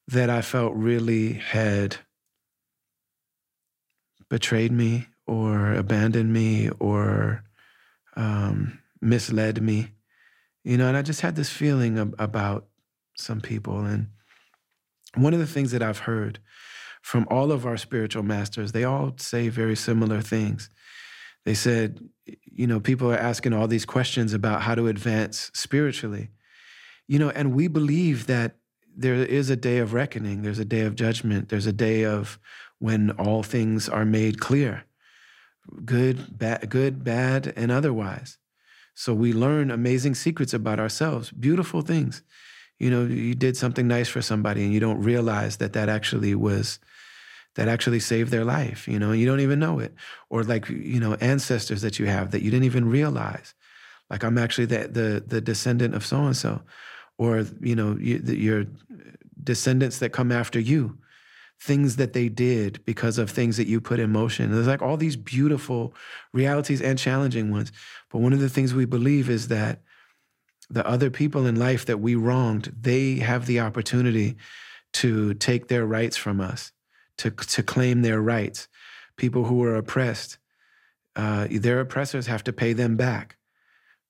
that 0.09 0.29
I 0.29 0.43
felt 0.43 0.75
really 0.75 1.35
had 1.35 1.97
betrayed 4.29 4.73
me 4.73 5.07
or 5.27 5.73
abandoned 5.73 6.33
me 6.33 6.71
or 6.79 7.45
um, 8.17 8.79
misled 9.01 9.63
me. 9.63 9.93
You 10.65 10.77
know, 10.77 10.89
and 10.89 10.97
I 10.97 11.03
just 11.03 11.23
had 11.23 11.35
this 11.35 11.51
feeling 11.51 11.99
ab- 11.99 12.15
about 12.19 12.67
some 13.17 13.41
people. 13.41 13.81
And 13.85 14.09
one 15.14 15.34
of 15.34 15.40
the 15.40 15.47
things 15.47 15.72
that 15.72 15.82
I've 15.82 16.01
heard 16.01 16.39
from 17.02 17.26
all 17.30 17.51
of 17.52 17.66
our 17.66 17.76
spiritual 17.76 18.22
masters, 18.22 18.72
they 18.72 18.84
all 18.84 19.14
say 19.18 19.48
very 19.48 19.76
similar 19.76 20.20
things. 20.20 20.70
They 21.44 21.55
said, 21.55 22.01
you 22.44 22.66
know, 22.66 22.78
people 22.78 23.10
are 23.10 23.18
asking 23.18 23.52
all 23.52 23.66
these 23.66 23.84
questions 23.84 24.32
about 24.32 24.62
how 24.62 24.74
to 24.74 24.86
advance 24.86 25.51
spiritually. 25.52 26.30
You 27.09 27.18
know, 27.18 27.30
and 27.30 27.52
we 27.52 27.66
believe 27.66 28.26
that 28.28 28.56
there 28.97 29.14
is 29.14 29.51
a 29.51 29.56
day 29.56 29.78
of 29.78 29.93
reckoning, 29.93 30.43
there's 30.43 30.59
a 30.59 30.64
day 30.64 30.82
of 30.82 30.94
judgment, 30.94 31.48
there's 31.48 31.66
a 31.66 31.72
day 31.72 32.05
of 32.05 32.39
when 32.78 33.10
all 33.12 33.43
things 33.43 33.89
are 33.89 34.05
made 34.05 34.40
clear. 34.40 34.84
Good, 35.84 36.39
bad, 36.39 36.68
good, 36.68 37.02
bad, 37.02 37.52
and 37.56 37.72
otherwise. 37.72 38.39
So 38.94 39.14
we 39.14 39.32
learn 39.32 39.70
amazing 39.70 40.14
secrets 40.14 40.52
about 40.52 40.78
ourselves, 40.78 41.30
beautiful 41.30 41.80
things. 41.82 42.22
You 42.83 42.91
know, 42.91 43.05
you 43.05 43.37
did 43.37 43.57
something 43.57 43.87
nice 43.87 44.09
for 44.09 44.21
somebody 44.23 44.65
and 44.65 44.73
you 44.73 44.81
don't 44.81 45.01
realize 45.01 45.59
that 45.59 45.73
that 45.75 45.89
actually 45.89 46.35
was 46.35 46.81
that 47.55 47.69
actually 47.69 48.01
saved 48.01 48.31
their 48.31 48.45
life, 48.45 48.89
you 48.89 48.99
know, 48.99 49.13
you 49.13 49.27
don't 49.27 49.41
even 49.41 49.59
know 49.59 49.79
it. 49.79 49.95
Or 50.31 50.43
like, 50.43 50.69
you 50.69 50.99
know, 50.99 51.15
ancestors 51.15 51.83
that 51.83 51.99
you 51.99 52.07
have 52.07 52.31
that 52.31 52.43
you 52.43 52.51
didn't 52.51 52.65
even 52.65 52.89
realize. 52.89 53.55
Like 54.11 54.25
I'm 54.25 54.37
actually 54.37 54.67
the 54.67 54.89
the, 54.89 55.25
the 55.25 55.41
descendant 55.41 55.95
of 55.95 56.05
so 56.05 56.25
and 56.25 56.37
so, 56.37 56.63
or 57.19 57.47
you 57.61 57.77
know, 57.77 57.97
you, 58.01 58.19
the, 58.19 58.37
your 58.37 58.67
descendants 59.43 59.99
that 59.99 60.11
come 60.11 60.33
after 60.33 60.59
you, 60.59 60.99
things 61.61 61.97
that 61.97 62.15
they 62.15 62.29
did 62.29 62.85
because 62.85 63.17
of 63.17 63.31
things 63.31 63.57
that 63.59 63.69
you 63.69 63.81
put 63.81 64.01
in 64.01 64.11
motion. 64.11 64.51
There's 64.51 64.67
like 64.67 64.83
all 64.83 64.97
these 64.97 65.17
beautiful 65.17 65.95
realities 66.33 66.83
and 66.83 66.99
challenging 66.99 67.53
ones. 67.53 67.71
But 68.11 68.23
one 68.23 68.33
of 68.33 68.41
the 68.41 68.49
things 68.49 68.75
we 68.75 68.87
believe 68.87 69.31
is 69.31 69.49
that 69.49 69.83
the 70.73 70.86
other 70.86 71.11
people 71.11 71.47
in 71.47 71.57
life 71.57 71.86
that 71.86 72.01
we 72.01 72.15
wronged, 72.15 72.74
they 72.81 73.16
have 73.16 73.47
the 73.47 73.61
opportunity 73.61 74.36
to 74.94 75.35
take 75.35 75.69
their 75.69 75.86
rights 75.86 76.16
from 76.16 76.40
us 76.40 76.73
to, 77.19 77.31
to 77.31 77.62
claim 77.62 78.03
their 78.03 78.20
rights. 78.20 78.69
People 79.16 79.44
who 79.44 79.62
are 79.62 79.77
oppressed, 79.77 80.39
uh, 81.15 81.47
their 81.51 81.81
oppressors 81.81 82.27
have 82.27 82.43
to 82.44 82.53
pay 82.53 82.73
them 82.73 82.97
back 82.97 83.36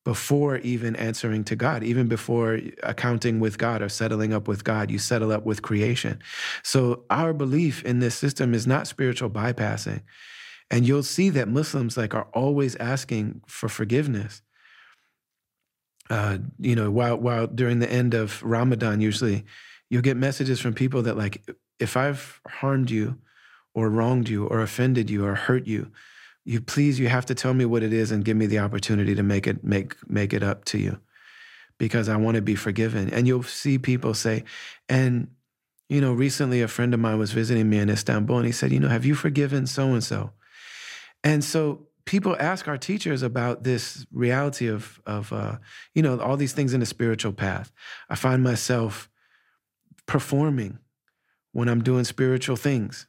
before 0.05 0.59
even 0.59 0.97
answering 0.97 1.45
to 1.45 1.57
God, 1.57 1.83
even 1.83 2.09
before 2.09 2.61
accounting 2.83 3.39
with 3.39 3.59
God 3.59 3.83
or 3.83 3.89
settling 3.89 4.33
up 4.33 4.49
with 4.49 4.65
God, 4.65 4.91
you 4.91 4.99
settle 4.99 5.31
up 5.31 5.45
with 5.45 5.63
creation. 5.63 6.21
So 6.63 7.05
our 7.09 7.33
belief 7.33 7.85
in 7.85 8.01
this 8.01 8.17
system 8.17 8.53
is 8.55 8.67
not 8.67 8.89
spiritual 8.89 9.31
bypassing. 9.31 10.03
And 10.71 10.87
you'll 10.87 11.05
see 11.05 11.29
that 11.31 11.49
Muslims 11.49 11.97
like 11.97 12.15
are 12.15 12.29
always 12.33 12.75
asking 12.77 13.43
for 13.47 13.69
forgiveness. 13.69 14.43
Uh, 16.13 16.37
you 16.59 16.77
know, 16.77 16.91
while 16.91 17.17
while 17.17 17.47
during 17.47 17.79
the 17.79 17.91
end 17.91 18.13
of 18.13 18.43
Ramadan, 18.43 19.01
usually 19.01 19.47
you'll 19.89 20.03
get 20.03 20.19
messages 20.19 20.61
from 20.61 20.75
people 20.75 21.01
that 21.01 21.17
like 21.17 21.43
if 21.81 21.97
I've 21.97 22.39
harmed 22.47 22.91
you 22.91 23.17
or 23.73 23.89
wronged 23.89 24.29
you 24.29 24.47
or 24.47 24.61
offended 24.61 25.09
you 25.09 25.25
or 25.25 25.35
hurt 25.35 25.67
you, 25.67 25.91
you 26.45 26.61
please 26.61 27.01
you 27.01 27.09
have 27.09 27.25
to 27.27 27.35
tell 27.35 27.55
me 27.55 27.65
what 27.65 27.83
it 27.83 27.95
is 27.95 28.13
and 28.13 28.27
give 28.27 28.37
me 28.37 28.45
the 28.45 28.59
opportunity 28.59 29.15
to 29.15 29.23
make 29.23 29.47
it 29.47 29.65
make 29.65 29.97
make 30.07 30.35
it 30.35 30.43
up 30.43 30.67
to 30.67 30.79
you 30.79 31.01
because 31.79 32.11
I 32.11 32.17
want 32.17 32.35
to 32.35 32.43
be 32.43 32.57
forgiven. 32.57 33.09
And 33.09 33.27
you'll 33.27 33.43
see 33.43 33.79
people 33.79 34.13
say, 34.13 34.45
and 34.91 35.29
you 35.89 36.03
know, 36.03 36.13
recently 36.13 36.61
a 36.61 36.69
friend 36.69 36.93
of 36.93 37.01
mine 37.01 37.19
was 37.19 37.33
visiting 37.33 37.71
me 37.71 37.79
in 37.79 37.89
Istanbul 37.89 38.37
and 38.37 38.47
he 38.47 38.53
said, 38.53 38.71
you 38.71 38.81
know, 38.81 38.89
have 38.89 39.07
you 39.07 39.15
forgiven 39.15 39.67
so 39.67 39.95
and 39.95 40.05
so? 40.05 40.33
And 41.25 41.43
so 41.43 41.87
people 42.05 42.37
ask 42.39 42.69
our 42.69 42.79
teachers 42.79 43.23
about 43.23 43.63
this 43.65 44.07
reality 44.13 44.69
of 44.69 45.01
of 45.07 45.33
uh, 45.33 45.57
you 45.95 46.03
know 46.03 46.19
all 46.21 46.37
these 46.37 46.53
things 46.53 46.75
in 46.75 46.81
the 46.81 46.87
spiritual 46.87 47.33
path. 47.33 47.73
I 48.09 48.15
find 48.15 48.43
myself 48.43 49.09
performing 50.07 50.79
when 51.53 51.69
I'm 51.69 51.83
doing 51.83 52.05
spiritual 52.05 52.57
things. 52.57 53.07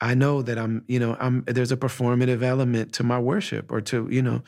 I 0.00 0.14
know 0.14 0.42
that 0.42 0.58
I'm, 0.58 0.84
you 0.88 0.98
know, 0.98 1.16
I'm 1.18 1.44
there's 1.46 1.72
a 1.72 1.76
performative 1.76 2.42
element 2.42 2.92
to 2.94 3.02
my 3.02 3.18
worship 3.18 3.70
or 3.70 3.80
to, 3.82 4.08
you 4.10 4.22
know, 4.22 4.42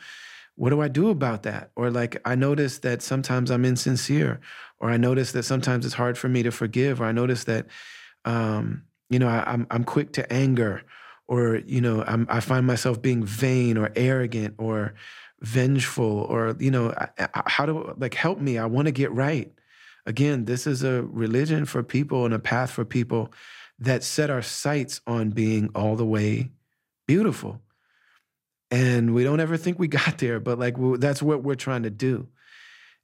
what 0.55 0.71
do 0.71 0.81
I 0.81 0.87
do 0.87 1.09
about 1.09 1.43
that? 1.43 1.71
Or 1.75 1.89
like 1.89 2.19
I 2.25 2.35
notice 2.35 2.79
that 2.79 3.01
sometimes 3.01 3.49
I'm 3.49 3.63
insincere, 3.65 4.39
or 4.79 4.89
I 4.89 4.97
notice 4.97 5.31
that 5.31 5.43
sometimes 5.43 5.85
it's 5.85 5.95
hard 5.95 6.17
for 6.17 6.27
me 6.27 6.43
to 6.43 6.51
forgive, 6.51 7.01
or 7.01 7.05
I 7.05 7.11
notice 7.11 7.45
that 7.45 7.67
um, 8.25 8.83
you 9.09 9.19
know, 9.19 9.27
I, 9.27 9.43
I'm, 9.51 9.65
I'm 9.71 9.83
quick 9.83 10.13
to 10.13 10.33
anger, 10.33 10.83
or 11.27 11.57
you 11.65 11.81
know, 11.81 12.03
I'm, 12.05 12.25
I 12.29 12.39
find 12.39 12.65
myself 12.65 13.01
being 13.01 13.23
vain 13.23 13.77
or 13.77 13.91
arrogant 13.95 14.55
or 14.57 14.93
vengeful 15.41 16.21
or 16.29 16.55
you 16.59 16.71
know 16.71 16.93
how 17.45 17.65
to 17.65 17.93
like 17.97 18.15
help 18.15 18.39
me 18.39 18.57
i 18.57 18.65
want 18.65 18.87
to 18.87 18.91
get 18.91 19.11
right. 19.11 19.53
Again 20.05 20.45
this 20.45 20.65
is 20.65 20.83
a 20.83 21.03
religion 21.03 21.65
for 21.65 21.83
people 21.83 22.25
and 22.25 22.33
a 22.33 22.39
path 22.39 22.71
for 22.71 22.85
people 22.85 23.31
that 23.79 24.03
set 24.03 24.29
our 24.29 24.41
sights 24.41 25.01
on 25.05 25.29
being 25.29 25.69
all 25.75 25.95
the 25.95 26.05
way 26.05 26.49
beautiful. 27.07 27.61
And 28.71 29.13
we 29.13 29.23
don't 29.23 29.39
ever 29.39 29.57
think 29.57 29.77
we 29.77 29.87
got 30.01 30.17
there 30.17 30.39
but 30.39 30.57
like 30.57 30.75
that's 30.99 31.21
what 31.21 31.43
we're 31.43 31.55
trying 31.55 31.83
to 31.83 31.91
do. 31.91 32.27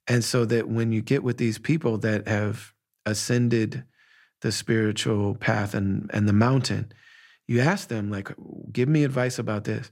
And 0.08 0.24
so 0.24 0.44
that 0.46 0.68
when 0.68 0.92
you 0.92 1.02
get 1.02 1.24
with 1.24 1.38
these 1.38 1.60
people 1.60 1.98
that 2.00 2.28
have 2.28 2.74
ascended 3.06 3.84
the 4.42 4.52
spiritual 4.52 5.36
path 5.36 5.74
and 5.74 6.10
and 6.14 6.28
the 6.28 6.34
mountain 6.34 6.92
you 7.54 7.62
ask 7.62 7.88
them 7.88 8.10
like 8.10 8.32
give 8.72 8.90
me 8.90 9.04
advice 9.04 9.40
about 9.40 9.64
this 9.64 9.92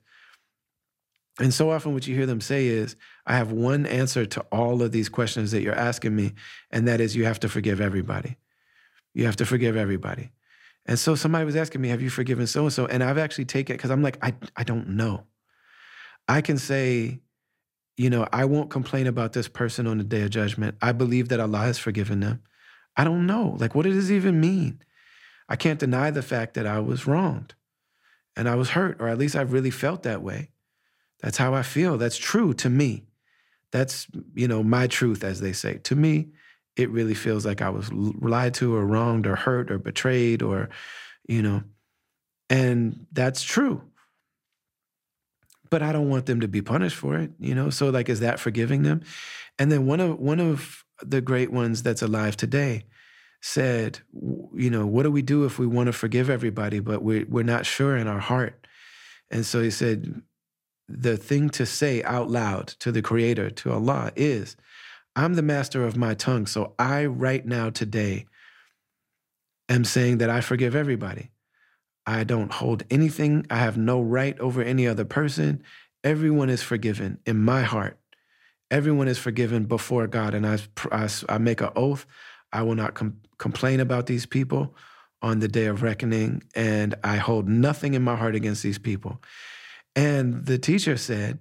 and 1.40 1.54
so 1.54 1.72
often, 1.72 1.94
what 1.94 2.08
you 2.08 2.16
hear 2.16 2.26
them 2.26 2.42
say 2.42 2.68
is, 2.68 2.96
I 3.26 3.38
have 3.38 3.52
one 3.52 3.86
answer 3.86 4.26
to 4.26 4.42
all 4.52 4.82
of 4.82 4.92
these 4.92 5.10
questions 5.10 5.52
that 5.52 5.62
you're 5.62 5.74
asking 5.74 6.16
me, 6.16 6.34
and 6.72 6.88
that 6.88 7.00
is, 7.00 7.16
you 7.16 7.26
have 7.26 7.40
to 7.40 7.50
forgive 7.50 7.80
everybody. 7.80 8.38
You 9.14 9.26
have 9.26 9.38
to 9.38 9.46
forgive 9.46 9.78
everybody. 9.78 10.32
And 10.86 11.00
so 11.00 11.16
somebody 11.16 11.46
was 11.46 11.56
asking 11.56 11.82
me, 11.82 11.90
Have 11.90 12.02
you 12.02 12.10
forgiven 12.10 12.48
so 12.48 12.64
and 12.64 12.74
so? 12.74 12.86
And 12.86 13.04
I've 13.04 13.18
actually 13.18 13.46
taken 13.46 13.74
it 13.74 13.78
because 13.78 13.92
I'm 13.92 14.04
like, 14.04 14.18
I, 14.22 14.34
I 14.56 14.64
don't 14.64 14.90
know. 14.90 15.26
I 16.28 16.42
can 16.42 16.58
say, 16.58 17.22
you 17.98 18.10
know, 18.10 18.28
I 18.32 18.46
won't 18.46 18.70
complain 18.70 19.08
about 19.08 19.34
this 19.34 19.48
person 19.48 19.88
on 19.88 19.98
the 19.98 20.04
day 20.04 20.24
of 20.24 20.32
judgment. 20.32 20.76
I 20.82 20.92
believe 20.92 21.30
that 21.30 21.40
Allah 21.40 21.60
has 21.60 21.78
forgiven 21.78 22.20
them. 22.20 22.42
I 22.98 23.04
don't 23.04 23.26
know. 23.26 23.56
Like, 23.58 23.74
what 23.74 23.86
does 23.86 24.10
it 24.10 24.16
even 24.16 24.40
mean? 24.40 24.82
I 25.52 25.58
can't 25.58 25.82
deny 25.82 26.12
the 26.12 26.22
fact 26.22 26.54
that 26.54 26.66
I 26.66 26.80
was 26.80 27.06
wronged 27.06 27.56
and 28.38 28.48
I 28.48 28.56
was 28.56 28.70
hurt, 28.70 29.02
or 29.02 29.10
at 29.10 29.18
least 29.18 29.36
I 29.36 29.42
really 29.42 29.70
felt 29.70 30.04
that 30.04 30.22
way. 30.22 30.52
That's 31.20 31.38
how 31.38 31.54
I 31.54 31.62
feel. 31.62 31.98
That's 31.98 32.16
true 32.16 32.54
to 32.54 32.70
me. 32.70 33.04
That's, 33.74 34.08
you 34.34 34.48
know, 34.48 34.64
my 34.64 34.88
truth, 34.88 35.26
as 35.26 35.42
they 35.42 35.52
say. 35.52 35.80
To 35.80 35.94
me, 35.94 36.30
it 36.78 36.90
really 36.90 37.14
feels 37.14 37.46
like 37.46 37.62
I 37.62 37.70
was 37.70 37.92
lied 37.92 38.54
to 38.56 38.74
or 38.74 38.86
wronged 38.86 39.28
or 39.28 39.36
hurt 39.36 39.70
or 39.70 39.78
betrayed 39.78 40.42
or, 40.42 40.70
you 41.28 41.42
know, 41.42 41.64
and 42.50 43.06
that's 43.12 43.44
true. 43.44 43.82
But 45.70 45.82
I 45.82 45.92
don't 45.92 46.10
want 46.10 46.28
them 46.28 46.40
to 46.40 46.48
be 46.48 46.62
punished 46.62 46.96
for 46.96 47.18
it, 47.18 47.32
you 47.40 47.56
know? 47.56 47.70
So 47.70 47.90
like 47.90 48.08
is 48.08 48.22
that 48.22 48.40
forgiving 48.40 48.84
them? 48.84 49.02
And 49.60 49.70
then 49.70 49.86
one 49.86 50.00
of 50.00 50.18
one 50.18 50.40
of 50.40 50.86
the 51.02 51.20
great 51.20 51.52
ones 51.52 51.84
that's 51.84 52.02
alive 52.02 52.38
today 52.38 52.86
said, 53.42 54.00
you 54.14 54.70
know, 54.70 54.86
what 54.86 55.04
do 55.04 55.12
we 55.12 55.22
do 55.22 55.46
if 55.46 55.58
we 55.58 55.66
want 55.66 55.88
to 55.88 55.94
forgive 55.94 56.30
everybody, 56.30 56.80
but 56.80 57.02
we're, 57.02 57.26
we're 57.28 57.44
not 57.44 57.66
sure 57.66 57.98
in 57.98 58.08
our 58.08 58.20
heart? 58.20 58.68
And 59.30 59.46
so 59.46 59.62
he 59.62 59.72
said, 59.72 60.22
the 60.88 61.18
thing 61.18 61.50
to 61.52 61.66
say 61.66 62.04
out 62.04 62.30
loud 62.30 62.68
to 62.80 62.92
the 62.92 63.02
Creator, 63.02 63.50
to 63.52 63.72
Allah, 63.72 64.12
is 64.16 64.56
I'm 65.16 65.34
the 65.34 65.42
master 65.42 65.86
of 65.86 65.98
my 65.98 66.14
tongue. 66.14 66.46
So 66.46 66.74
I, 66.78 67.06
right 67.06 67.46
now, 67.46 67.70
today, 67.70 68.26
am 69.70 69.86
saying 69.86 70.20
that 70.20 70.30
I 70.30 70.42
forgive 70.42 70.76
everybody. 70.76 71.32
I 72.06 72.24
don't 72.24 72.52
hold 72.52 72.84
anything, 72.90 73.46
I 73.50 73.58
have 73.58 73.78
no 73.78 74.02
right 74.02 74.38
over 74.40 74.62
any 74.62 74.88
other 74.88 75.06
person. 75.06 75.64
Everyone 76.04 76.50
is 76.50 76.64
forgiven 76.64 77.20
in 77.26 77.38
my 77.38 77.62
heart. 77.62 78.00
Everyone 78.72 79.08
is 79.08 79.18
forgiven 79.18 79.66
before 79.66 80.08
God. 80.08 80.34
And 80.34 80.48
I, 80.48 80.60
I, 80.92 81.10
I 81.30 81.38
make 81.38 81.62
an 81.62 81.70
oath 81.76 82.06
I 82.54 82.64
will 82.64 82.76
not 82.76 82.94
com- 82.94 83.20
complain 83.38 83.80
about 83.80 84.06
these 84.06 84.26
people 84.26 84.76
on 85.22 85.40
the 85.40 85.48
day 85.48 85.66
of 85.66 85.84
reckoning. 85.84 86.44
And 86.56 86.96
I 87.04 87.18
hold 87.18 87.48
nothing 87.48 87.94
in 87.94 88.02
my 88.02 88.16
heart 88.16 88.36
against 88.36 88.64
these 88.64 88.80
people. 88.80 89.22
And 89.96 90.46
the 90.46 90.58
teacher 90.58 90.98
said, 90.98 91.40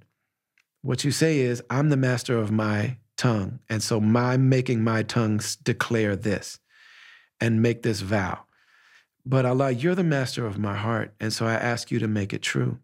What 0.83 1.05
you 1.05 1.11
say 1.11 1.39
is, 1.41 1.63
I'm 1.71 1.89
the 1.89 1.97
master 1.97 2.37
of 2.37 2.51
my 2.51 2.97
tongue. 3.17 3.61
And 3.69 3.83
so 3.83 4.01
my 4.01 4.37
making 4.37 4.83
my 4.83 5.03
tongue 5.03 5.41
declare 5.63 6.17
this 6.17 6.59
and 7.41 7.63
make 7.63 7.83
this 7.83 8.01
vow. 8.01 8.45
But 9.25 9.45
Allah, 9.45 9.71
you're 9.71 9.95
the 9.95 10.03
master 10.03 10.47
of 10.47 10.59
my 10.59 10.77
heart. 10.77 11.15
And 11.21 11.33
so 11.33 11.47
I 11.47 11.55
ask 11.55 11.91
you 11.91 11.99
to 11.99 12.09
make 12.09 12.33
it 12.33 12.43
true. 12.43 12.79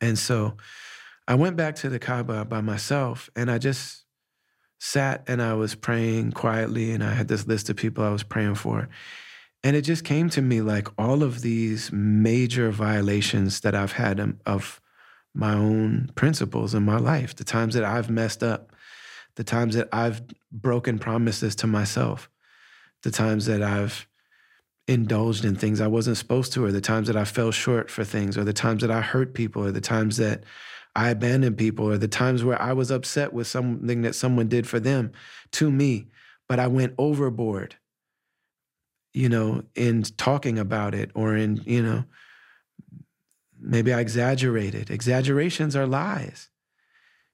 And 0.00 0.18
so 0.18 0.56
I 1.26 1.34
went 1.34 1.56
back 1.56 1.76
to 1.76 1.88
the 1.88 1.98
Kaaba 1.98 2.44
by 2.44 2.60
myself 2.60 3.30
and 3.36 3.50
I 3.50 3.58
just 3.58 3.99
sat 4.80 5.22
and 5.28 5.40
I 5.40 5.54
was 5.54 5.74
praying 5.76 6.32
quietly. 6.32 6.90
And 6.90 7.04
I 7.04 7.12
had 7.12 7.28
this 7.28 7.46
list 7.46 7.70
of 7.70 7.76
people 7.76 8.02
I 8.02 8.10
was 8.10 8.24
praying 8.24 8.56
for. 8.56 8.88
And 9.62 9.76
it 9.76 9.82
just 9.82 10.04
came 10.04 10.30
to 10.30 10.42
me 10.42 10.62
like 10.62 10.88
all 10.98 11.22
of 11.22 11.42
these 11.42 11.92
major 11.92 12.70
violations 12.70 13.60
that 13.60 13.74
I've 13.74 13.92
had 13.92 14.18
um, 14.18 14.40
of 14.46 14.80
my 15.34 15.52
own 15.52 16.10
principles 16.14 16.74
in 16.74 16.82
my 16.82 16.96
life, 16.96 17.36
the 17.36 17.44
times 17.44 17.74
that 17.74 17.84
I've 17.84 18.10
messed 18.10 18.42
up, 18.42 18.72
the 19.36 19.44
times 19.44 19.74
that 19.74 19.88
I've 19.92 20.22
broken 20.50 20.98
promises 20.98 21.54
to 21.56 21.66
myself, 21.66 22.30
the 23.02 23.10
times 23.10 23.46
that 23.46 23.62
I've 23.62 24.08
indulged 24.88 25.44
in 25.44 25.54
things 25.54 25.80
I 25.80 25.86
wasn't 25.86 26.16
supposed 26.16 26.52
to, 26.54 26.64
or 26.64 26.72
the 26.72 26.80
times 26.80 27.06
that 27.06 27.16
I 27.16 27.24
fell 27.24 27.52
short 27.52 27.90
for 27.90 28.02
things, 28.02 28.36
or 28.36 28.44
the 28.44 28.52
times 28.52 28.80
that 28.80 28.90
I 28.90 29.02
hurt 29.02 29.34
people, 29.34 29.64
or 29.64 29.70
the 29.70 29.80
times 29.80 30.16
that 30.16 30.42
I 30.96 31.10
abandoned 31.10 31.56
people, 31.56 31.88
or 31.88 31.98
the 31.98 32.08
times 32.08 32.42
where 32.42 32.60
I 32.60 32.72
was 32.72 32.90
upset 32.90 33.32
with 33.32 33.46
something 33.46 34.02
that 34.02 34.14
someone 34.14 34.48
did 34.48 34.66
for 34.66 34.80
them 34.80 35.12
to 35.52 35.70
me, 35.70 36.08
but 36.48 36.58
I 36.58 36.66
went 36.66 36.94
overboard 36.98 37.76
you 39.12 39.28
know, 39.28 39.62
in 39.74 40.02
talking 40.02 40.58
about 40.58 40.94
it 40.94 41.10
or 41.14 41.36
in, 41.36 41.62
you 41.64 41.82
know, 41.82 42.04
maybe 43.58 43.92
I 43.92 44.00
exaggerated. 44.00 44.90
Exaggerations 44.90 45.74
are 45.74 45.86
lies. 45.86 46.48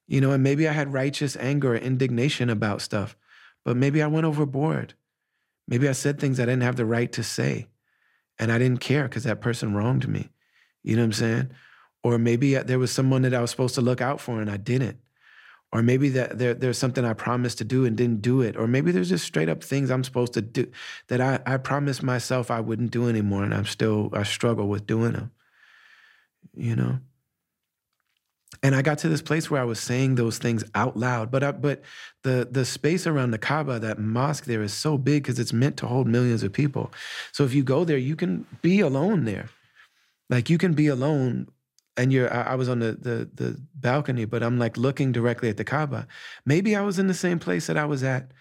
You 0.07 0.21
know, 0.21 0.31
and 0.33 0.43
maybe 0.43 0.69
I 0.69 0.73
had 0.73 0.93
righteous 0.93 1.37
anger 1.37 1.75
or 1.75 1.77
indignation 1.77 2.49
about 2.49 2.81
stuff, 2.81 3.17
but 3.65 3.77
maybe 3.77 4.03
I 4.03 4.07
went 4.07 4.27
overboard. 4.27 4.95
Maybe 5.67 5.89
I 5.89 5.93
said 5.93 6.19
things 6.19 6.39
I 6.39 6.45
didn't 6.45 6.63
have 6.63 6.77
the 6.77 6.87
right 6.87 7.11
to 7.13 7.23
say 7.23 7.67
and 8.39 8.53
I 8.53 8.59
didn't 8.59 8.81
care 8.81 9.05
because 9.05 9.25
that 9.25 9.41
person 9.41 9.75
wronged 9.75 10.09
me. 10.09 10.31
You 10.83 10.95
know 10.95 11.03
what 11.03 11.07
I'm 11.07 11.13
saying? 11.13 11.51
Or 12.03 12.19
maybe 12.19 12.57
uh, 12.57 12.63
there 12.63 12.79
was 12.79 12.93
someone 12.93 13.23
that 13.23 13.35
I 13.35 13.41
was 13.41 13.51
supposed 13.51 13.75
to 13.77 13.81
look 13.81 14.01
out 14.01 14.21
for 14.21 14.41
and 14.41 14.51
I 14.51 14.57
didn't 14.57 14.99
or 15.73 15.83
maybe 15.83 16.09
that 16.11 16.39
there, 16.39 16.55
there's 16.55 16.79
something 16.79 17.05
I 17.05 17.13
promised 17.13 17.59
to 17.59 17.65
do 17.65 17.85
and 17.85 17.97
didn't 17.97 18.23
do 18.23 18.41
it, 18.41 18.57
or 18.57 18.67
maybe 18.67 18.93
there's 18.93 19.09
just 19.09 19.25
straight 19.25 19.49
up 19.49 19.63
things 19.63 19.91
I'm 19.91 20.05
supposed 20.05 20.33
to 20.35 20.43
do 20.43 20.71
that 21.09 21.21
I, 21.21 21.41
I 21.45 21.57
promised 21.57 22.03
myself 22.03 22.51
I 22.51 22.61
wouldn't 22.61 22.93
do 22.93 23.09
anymore, 23.09 23.45
and 23.45 23.53
I'm 23.53 23.67
still 23.67 24.11
I 24.13 24.23
struggle 24.23 24.69
with 24.69 24.87
doing 24.87 25.13
them. 25.13 25.33
You 26.55 26.77
know. 26.77 26.99
And 28.63 28.75
I 28.75 28.81
got 28.81 28.99
to 28.99 29.09
this 29.09 29.21
place 29.21 29.51
where 29.51 29.61
I 29.61 29.65
was 29.65 29.79
saying 29.79 30.15
those 30.15 30.39
things 30.39 30.65
out 30.75 30.97
loud, 30.97 31.31
but 31.31 31.43
I, 31.43 31.53
but 31.53 31.83
the 32.23 32.49
the 32.51 32.65
space 32.65 33.07
around 33.07 33.33
the 33.33 33.39
Kaaba, 33.39 33.79
that 33.81 33.99
mosque 33.99 34.45
there, 34.45 34.63
is 34.63 34.73
so 34.73 34.97
big 34.97 35.25
because 35.25 35.39
it's 35.39 35.53
meant 35.53 35.77
to 35.79 35.87
hold 35.87 36.07
millions 36.07 36.43
of 36.43 36.53
people. 36.53 36.93
So 37.33 37.45
if 37.45 37.53
you 37.53 37.63
go 37.63 37.85
there, 37.85 37.99
you 37.99 38.17
can 38.17 38.47
be 38.63 38.81
alone 38.81 39.25
there, 39.25 39.51
like 40.31 40.49
you 40.49 40.59
can 40.59 40.73
be 40.73 40.87
alone 40.87 41.49
and 41.97 42.13
you're 42.13 42.33
I, 42.33 42.53
I, 42.53 42.55
was 42.55 42.69
on 42.69 42.81
the, 42.81 42.93
the 42.93 43.31
the 43.35 43.61
balcony, 43.75 44.25
but 44.25 44.43
I'm 44.43 44.59
like 44.59 44.77
looking 44.77 45.13
directly 45.13 45.49
at 45.49 45.57
the 45.57 45.65
Kaaba. 45.65 46.07
Maybe 46.45 46.77
I 46.77 46.83
was 46.83 46.99
in 46.99 47.07
the 47.07 47.15
same 47.15 47.39
place 47.39 47.67
that 47.67 47.77
I 47.77 47.85
was 47.85 48.03
at 48.03 48.33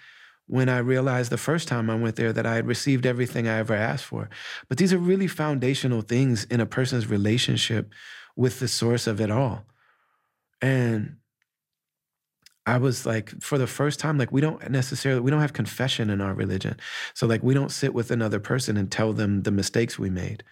when 0.47 0.69
I 0.69 0.77
realized 0.77 1.31
the 1.31 1.37
first 1.37 1.67
time 1.67 1.89
I 1.89 1.95
went 1.95 2.17
there 2.17 2.31
that 2.31 2.45
I 2.45 2.55
had 2.55 2.67
received 2.67 3.05
everything 3.05 3.47
I 3.47 3.57
ever 3.57 3.73
asked 3.73 4.05
for. 4.05 4.29
But 4.69 4.77
these 4.77 4.93
are 4.93 4.97
really 4.97 5.27
foundational 5.27 6.01
things 6.01 6.43
in 6.45 6.61
a 6.61 6.65
person's 6.65 7.07
relationship 7.07 7.91
with 8.35 8.59
the 8.59 8.67
source 8.67 9.07
of 9.07 9.19
it 9.19 9.31
all. 9.31 9.65
And 10.61 11.17
I 12.67 12.77
was 12.77 13.05
like, 13.05 13.29
for 13.41 13.57
the 13.57 13.67
first 13.67 13.99
time, 13.99 14.17
like 14.17 14.31
we 14.31 14.41
don't 14.41 14.69
necessarily 14.69 15.21
we 15.21 15.31
don't 15.31 15.41
have 15.41 15.53
confession 15.53 16.09
in 16.09 16.21
our 16.21 16.33
religion. 16.33 16.77
So 17.13 17.27
like 17.27 17.43
we 17.43 17.53
don't 17.53 17.71
sit 17.71 17.93
with 17.93 18.11
another 18.11 18.39
person 18.39 18.77
and 18.77 18.91
tell 18.91 19.13
them 19.13 19.43
the 19.43 19.51
mistakes 19.51 19.99
we 19.99 20.09
made. 20.09 20.43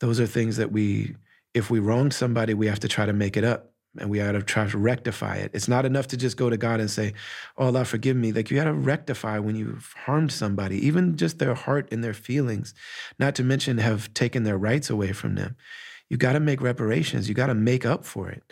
Those 0.00 0.20
are 0.20 0.26
things 0.26 0.56
that 0.56 0.72
we 0.72 1.16
if 1.54 1.70
we 1.70 1.78
wrong 1.78 2.10
somebody, 2.10 2.54
we 2.54 2.66
have 2.66 2.80
to 2.80 2.88
try 2.88 3.06
to 3.06 3.12
make 3.12 3.36
it 3.36 3.44
up 3.44 3.72
and 3.98 4.10
we 4.10 4.18
got 4.18 4.32
to 4.32 4.42
try 4.42 4.68
to 4.68 4.78
rectify 4.78 5.36
it. 5.36 5.50
It's 5.54 5.68
not 5.68 5.84
enough 5.84 6.08
to 6.08 6.16
just 6.16 6.36
go 6.36 6.50
to 6.50 6.56
God 6.56 6.80
and 6.80 6.90
say, 6.90 7.14
Oh, 7.56 7.66
Allah, 7.66 7.84
forgive 7.84 8.16
me. 8.16 8.32
Like 8.32 8.50
you 8.50 8.56
got 8.56 8.64
to 8.64 8.72
rectify 8.72 9.38
when 9.38 9.56
you've 9.56 9.94
harmed 10.04 10.32
somebody, 10.32 10.86
even 10.86 11.16
just 11.16 11.38
their 11.38 11.54
heart 11.54 11.88
and 11.90 12.04
their 12.04 12.14
feelings, 12.14 12.74
not 13.18 13.34
to 13.36 13.44
mention 13.44 13.78
have 13.78 14.12
taken 14.14 14.44
their 14.44 14.58
rights 14.58 14.90
away 14.90 15.12
from 15.12 15.34
them. 15.34 15.56
You 16.08 16.16
got 16.16 16.32
to 16.32 16.40
make 16.40 16.60
reparations. 16.60 17.28
You 17.28 17.34
got 17.34 17.46
to 17.46 17.54
make 17.54 17.84
up 17.84 18.04
for 18.04 18.28
it. 18.28 18.42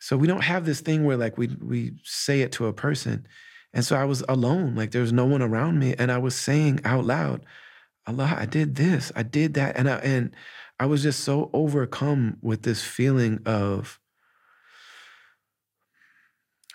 So 0.00 0.16
we 0.16 0.26
don't 0.26 0.44
have 0.44 0.64
this 0.64 0.80
thing 0.80 1.04
where 1.04 1.16
like 1.16 1.36
we 1.36 1.48
we 1.60 1.92
say 2.04 2.40
it 2.40 2.52
to 2.52 2.66
a 2.66 2.72
person. 2.72 3.26
And 3.74 3.84
so 3.84 3.96
I 3.96 4.04
was 4.04 4.24
alone, 4.28 4.74
like 4.74 4.92
there 4.92 5.02
was 5.02 5.12
no 5.12 5.26
one 5.26 5.42
around 5.42 5.78
me, 5.78 5.94
and 5.98 6.10
I 6.10 6.18
was 6.18 6.34
saying 6.34 6.80
out 6.84 7.04
loud, 7.04 7.44
Allah, 8.06 8.34
I 8.38 8.46
did 8.46 8.76
this, 8.76 9.12
I 9.14 9.22
did 9.22 9.54
that, 9.54 9.76
and 9.76 9.90
I 9.90 9.96
and 9.96 10.34
I 10.80 10.86
was 10.86 11.02
just 11.02 11.20
so 11.20 11.50
overcome 11.52 12.38
with 12.40 12.62
this 12.62 12.82
feeling 12.82 13.40
of 13.44 14.00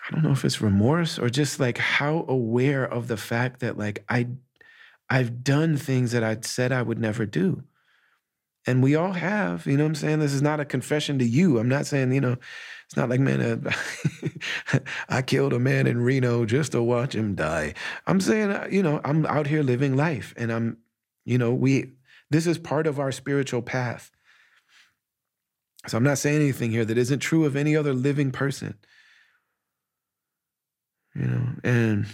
I 0.06 0.12
don't 0.12 0.22
know 0.22 0.32
if 0.32 0.44
it's 0.44 0.60
remorse 0.60 1.18
or 1.18 1.30
just 1.30 1.58
like 1.58 1.78
how 1.78 2.26
aware 2.28 2.84
of 2.84 3.08
the 3.08 3.16
fact 3.16 3.60
that 3.60 3.78
like 3.78 4.04
I 4.08 4.28
I've 5.08 5.42
done 5.42 5.76
things 5.76 6.12
that 6.12 6.22
I 6.22 6.36
said 6.42 6.72
I 6.72 6.82
would 6.82 6.98
never 6.98 7.26
do. 7.26 7.62
And 8.66 8.82
we 8.82 8.94
all 8.94 9.12
have, 9.12 9.66
you 9.66 9.76
know 9.76 9.84
what 9.84 9.88
I'm 9.88 9.94
saying? 9.94 10.20
This 10.20 10.32
is 10.32 10.40
not 10.40 10.60
a 10.60 10.64
confession 10.64 11.18
to 11.18 11.24
you. 11.24 11.58
I'm 11.58 11.68
not 11.68 11.86
saying, 11.86 12.12
you 12.12 12.20
know, 12.20 12.36
it's 12.86 12.96
not 12.96 13.10
like, 13.10 13.20
man, 13.20 13.66
uh, 13.66 14.78
I 15.08 15.20
killed 15.20 15.52
a 15.52 15.58
man 15.58 15.86
in 15.86 16.00
Reno 16.00 16.46
just 16.46 16.72
to 16.72 16.82
watch 16.82 17.14
him 17.14 17.34
die. 17.34 17.74
I'm 18.06 18.20
saying, 18.20 18.50
uh, 18.50 18.66
you 18.70 18.82
know, 18.82 19.02
I'm 19.04 19.26
out 19.26 19.46
here 19.46 19.62
living 19.62 19.96
life 19.96 20.32
and 20.38 20.50
I'm, 20.50 20.78
you 21.26 21.36
know, 21.36 21.52
we, 21.52 21.92
this 22.34 22.48
is 22.48 22.58
part 22.58 22.88
of 22.88 22.98
our 22.98 23.12
spiritual 23.12 23.62
path. 23.62 24.10
So 25.86 25.96
I'm 25.96 26.02
not 26.02 26.18
saying 26.18 26.40
anything 26.40 26.72
here 26.72 26.84
that 26.84 26.98
isn't 26.98 27.20
true 27.20 27.44
of 27.44 27.54
any 27.54 27.76
other 27.76 27.92
living 27.92 28.32
person. 28.32 28.74
You 31.14 31.26
know, 31.26 31.46
and 31.62 32.06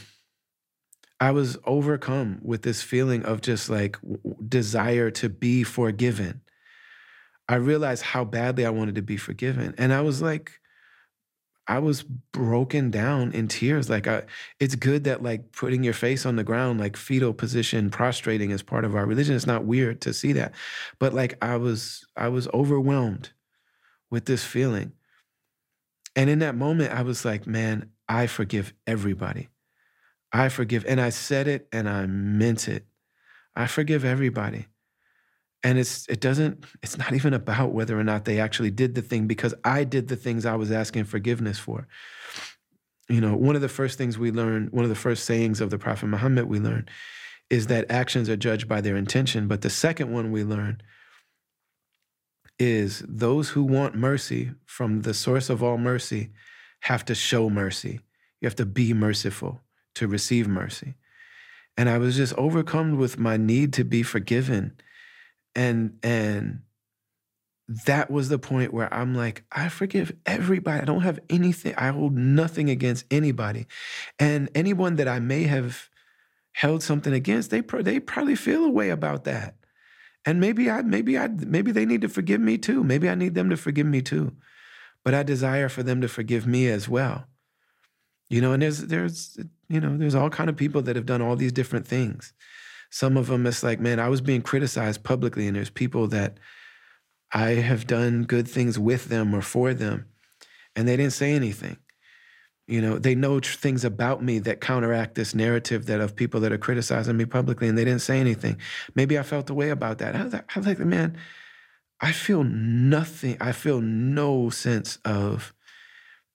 I 1.18 1.30
was 1.30 1.56
overcome 1.64 2.40
with 2.42 2.60
this 2.60 2.82
feeling 2.82 3.24
of 3.24 3.40
just 3.40 3.70
like 3.70 3.97
desire 4.47 5.10
to 5.12 5.30
be 5.30 5.62
forgiven. 5.62 6.42
I 7.48 7.55
realized 7.55 8.02
how 8.02 8.24
badly 8.24 8.66
I 8.66 8.70
wanted 8.70 8.97
to 8.97 9.02
be 9.02 9.16
forgiven. 9.16 9.74
And 9.78 9.90
I 9.90 10.02
was 10.02 10.20
like, 10.20 10.59
I 11.70 11.78
was 11.78 12.02
broken 12.02 12.90
down 12.90 13.30
in 13.30 13.47
tears. 13.47 13.88
Like, 13.88 14.09
I, 14.09 14.24
it's 14.59 14.74
good 14.74 15.05
that 15.05 15.22
like 15.22 15.52
putting 15.52 15.84
your 15.84 15.94
face 15.94 16.26
on 16.26 16.34
the 16.34 16.42
ground, 16.42 16.80
like 16.80 16.97
fetal 16.97 17.32
position, 17.32 17.90
prostrating 17.90 18.51
is 18.51 18.60
part 18.60 18.84
of 18.84 18.97
our 18.97 19.06
religion. 19.06 19.36
It's 19.36 19.47
not 19.47 19.64
weird 19.64 20.01
to 20.01 20.12
see 20.12 20.32
that, 20.32 20.52
but 20.98 21.14
like 21.14 21.38
I 21.40 21.59
was, 21.59 22.05
I 22.16 22.26
was 22.26 22.48
overwhelmed 22.48 23.30
with 24.10 24.24
this 24.24 24.42
feeling. 24.42 24.94
And 26.16 26.28
in 26.28 26.40
that 26.40 26.56
moment, 26.56 26.92
I 26.92 27.02
was 27.02 27.24
like, 27.24 27.47
man, 27.47 27.90
I 28.09 28.26
forgive 28.26 28.74
everybody. 28.84 29.48
I 30.32 30.48
forgive. 30.48 30.84
And 30.86 31.01
I 31.01 31.10
said 31.10 31.47
it 31.47 31.68
and 31.70 31.88
I 31.88 32.05
meant 32.06 32.66
it. 32.66 32.84
I 33.55 33.68
forgive 33.68 34.05
everybody. 34.05 34.66
And 35.62 35.78
it's 35.78 36.06
it 36.08 36.20
doesn't 36.20 36.64
it's 36.82 36.96
not 36.96 37.12
even 37.12 37.34
about 37.34 37.72
whether 37.72 37.98
or 37.98 38.04
not 38.04 38.24
they 38.24 38.40
actually 38.40 38.70
did 38.70 38.94
the 38.94 39.02
thing 39.02 39.26
because 39.26 39.54
I 39.64 39.84
did 39.84 40.08
the 40.08 40.16
things 40.16 40.46
I 40.46 40.56
was 40.56 40.72
asking 40.72 41.04
forgiveness 41.04 41.58
for. 41.58 41.86
You 43.08 43.20
know, 43.20 43.34
one 43.34 43.56
of 43.56 43.62
the 43.62 43.68
first 43.68 43.98
things 43.98 44.18
we 44.18 44.30
learn, 44.30 44.68
one 44.70 44.84
of 44.84 44.88
the 44.88 44.94
first 44.94 45.24
sayings 45.24 45.60
of 45.60 45.70
the 45.70 45.78
Prophet 45.78 46.06
Muhammad 46.06 46.46
we 46.46 46.60
learn 46.60 46.88
is 47.50 47.66
that 47.66 47.90
actions 47.90 48.28
are 48.28 48.36
judged 48.36 48.68
by 48.68 48.80
their 48.80 48.96
intention. 48.96 49.48
But 49.48 49.62
the 49.62 49.70
second 49.70 50.12
one 50.12 50.30
we 50.30 50.44
learn 50.44 50.80
is 52.58 53.02
those 53.08 53.50
who 53.50 53.64
want 53.64 53.96
mercy 53.96 54.52
from 54.66 55.02
the 55.02 55.14
source 55.14 55.50
of 55.50 55.62
all 55.62 55.78
mercy 55.78 56.30
have 56.80 57.04
to 57.06 57.14
show 57.14 57.50
mercy. 57.50 58.00
You 58.40 58.46
have 58.46 58.56
to 58.56 58.66
be 58.66 58.92
merciful 58.94 59.60
to 59.96 60.06
receive 60.06 60.46
mercy. 60.46 60.94
And 61.76 61.88
I 61.88 61.98
was 61.98 62.16
just 62.16 62.34
overcome 62.34 62.96
with 62.96 63.18
my 63.18 63.36
need 63.36 63.72
to 63.74 63.84
be 63.84 64.02
forgiven. 64.02 64.76
And 65.55 65.98
and 66.02 66.60
that 67.86 68.10
was 68.10 68.28
the 68.28 68.39
point 68.39 68.74
where 68.74 68.93
I'm 68.93 69.14
like, 69.14 69.44
I 69.52 69.68
forgive 69.68 70.12
everybody. 70.27 70.82
I 70.82 70.85
don't 70.85 71.02
have 71.02 71.20
anything, 71.28 71.74
I 71.77 71.89
hold 71.89 72.16
nothing 72.16 72.68
against 72.68 73.05
anybody. 73.10 73.66
And 74.18 74.51
anyone 74.55 74.97
that 74.97 75.06
I 75.06 75.20
may 75.20 75.44
have 75.44 75.89
held 76.52 76.82
something 76.82 77.12
against, 77.12 77.51
they 77.51 77.60
they 77.60 78.01
probably 78.01 78.35
feel 78.35 78.64
a 78.64 78.70
way 78.70 78.90
about 78.90 79.24
that. 79.24 79.55
And 80.24 80.40
maybe 80.40 80.68
I 80.68 80.82
maybe 80.82 81.16
I 81.16 81.28
maybe 81.28 81.70
they 81.72 81.86
need 81.86 82.01
to 82.02 82.09
forgive 82.09 82.40
me 82.40 82.59
too. 82.59 82.82
Maybe 82.82 83.09
I 83.09 83.14
need 83.14 83.35
them 83.35 83.51
to 83.51 83.56
forgive 83.56 83.86
me 83.86 84.02
too. 84.02 84.32
But 85.05 85.14
I 85.14 85.22
desire 85.22 85.68
for 85.68 85.82
them 85.82 86.01
to 86.02 86.09
forgive 86.09 86.47
me 86.47 86.68
as 86.68 86.89
well. 86.89 87.27
You 88.28 88.40
know, 88.40 88.52
and 88.52 88.62
there's 88.62 88.78
there's 88.86 89.39
you 89.68 89.81
know 89.81 89.97
there's 89.97 90.14
all 90.14 90.28
kind 90.28 90.51
of 90.51 90.56
people 90.56 90.82
that 90.82 90.97
have 90.97 91.06
done 91.06 91.22
all 91.22 91.36
these 91.36 91.52
different 91.52 91.86
things. 91.86 92.32
Some 92.90 93.16
of 93.16 93.28
them 93.28 93.46
it's 93.46 93.62
like, 93.62 93.80
man, 93.80 94.00
I 94.00 94.08
was 94.08 94.20
being 94.20 94.42
criticized 94.42 95.04
publicly, 95.04 95.46
and 95.46 95.56
there's 95.56 95.70
people 95.70 96.08
that 96.08 96.38
I 97.32 97.50
have 97.50 97.86
done 97.86 98.24
good 98.24 98.48
things 98.48 98.78
with 98.78 99.06
them 99.08 99.34
or 99.34 99.42
for 99.42 99.72
them, 99.72 100.06
and 100.74 100.88
they 100.88 100.96
didn't 100.96 101.12
say 101.12 101.32
anything. 101.32 101.78
You 102.66 102.80
know, 102.80 102.98
they 102.98 103.14
know 103.16 103.40
things 103.40 103.84
about 103.84 104.22
me 104.22 104.38
that 104.40 104.60
counteract 104.60 105.16
this 105.16 105.34
narrative 105.34 105.86
that 105.86 106.00
of 106.00 106.14
people 106.14 106.40
that 106.40 106.52
are 106.52 106.58
criticizing 106.58 107.16
me 107.16 107.24
publicly, 107.24 107.68
and 107.68 107.76
they 107.76 107.84
didn't 107.84 108.02
say 108.02 108.20
anything. 108.20 108.58
Maybe 108.94 109.18
I 109.18 109.22
felt 109.22 109.46
the 109.46 109.54
way 109.54 109.70
about 109.70 109.98
that. 109.98 110.14
I 110.14 110.24
was, 110.24 110.34
I 110.34 110.42
was 110.56 110.66
like, 110.66 110.78
man, 110.78 111.16
I 112.00 112.12
feel 112.12 112.44
nothing. 112.44 113.36
I 113.40 113.52
feel 113.52 113.80
no 113.80 114.50
sense 114.50 114.98
of 115.04 115.52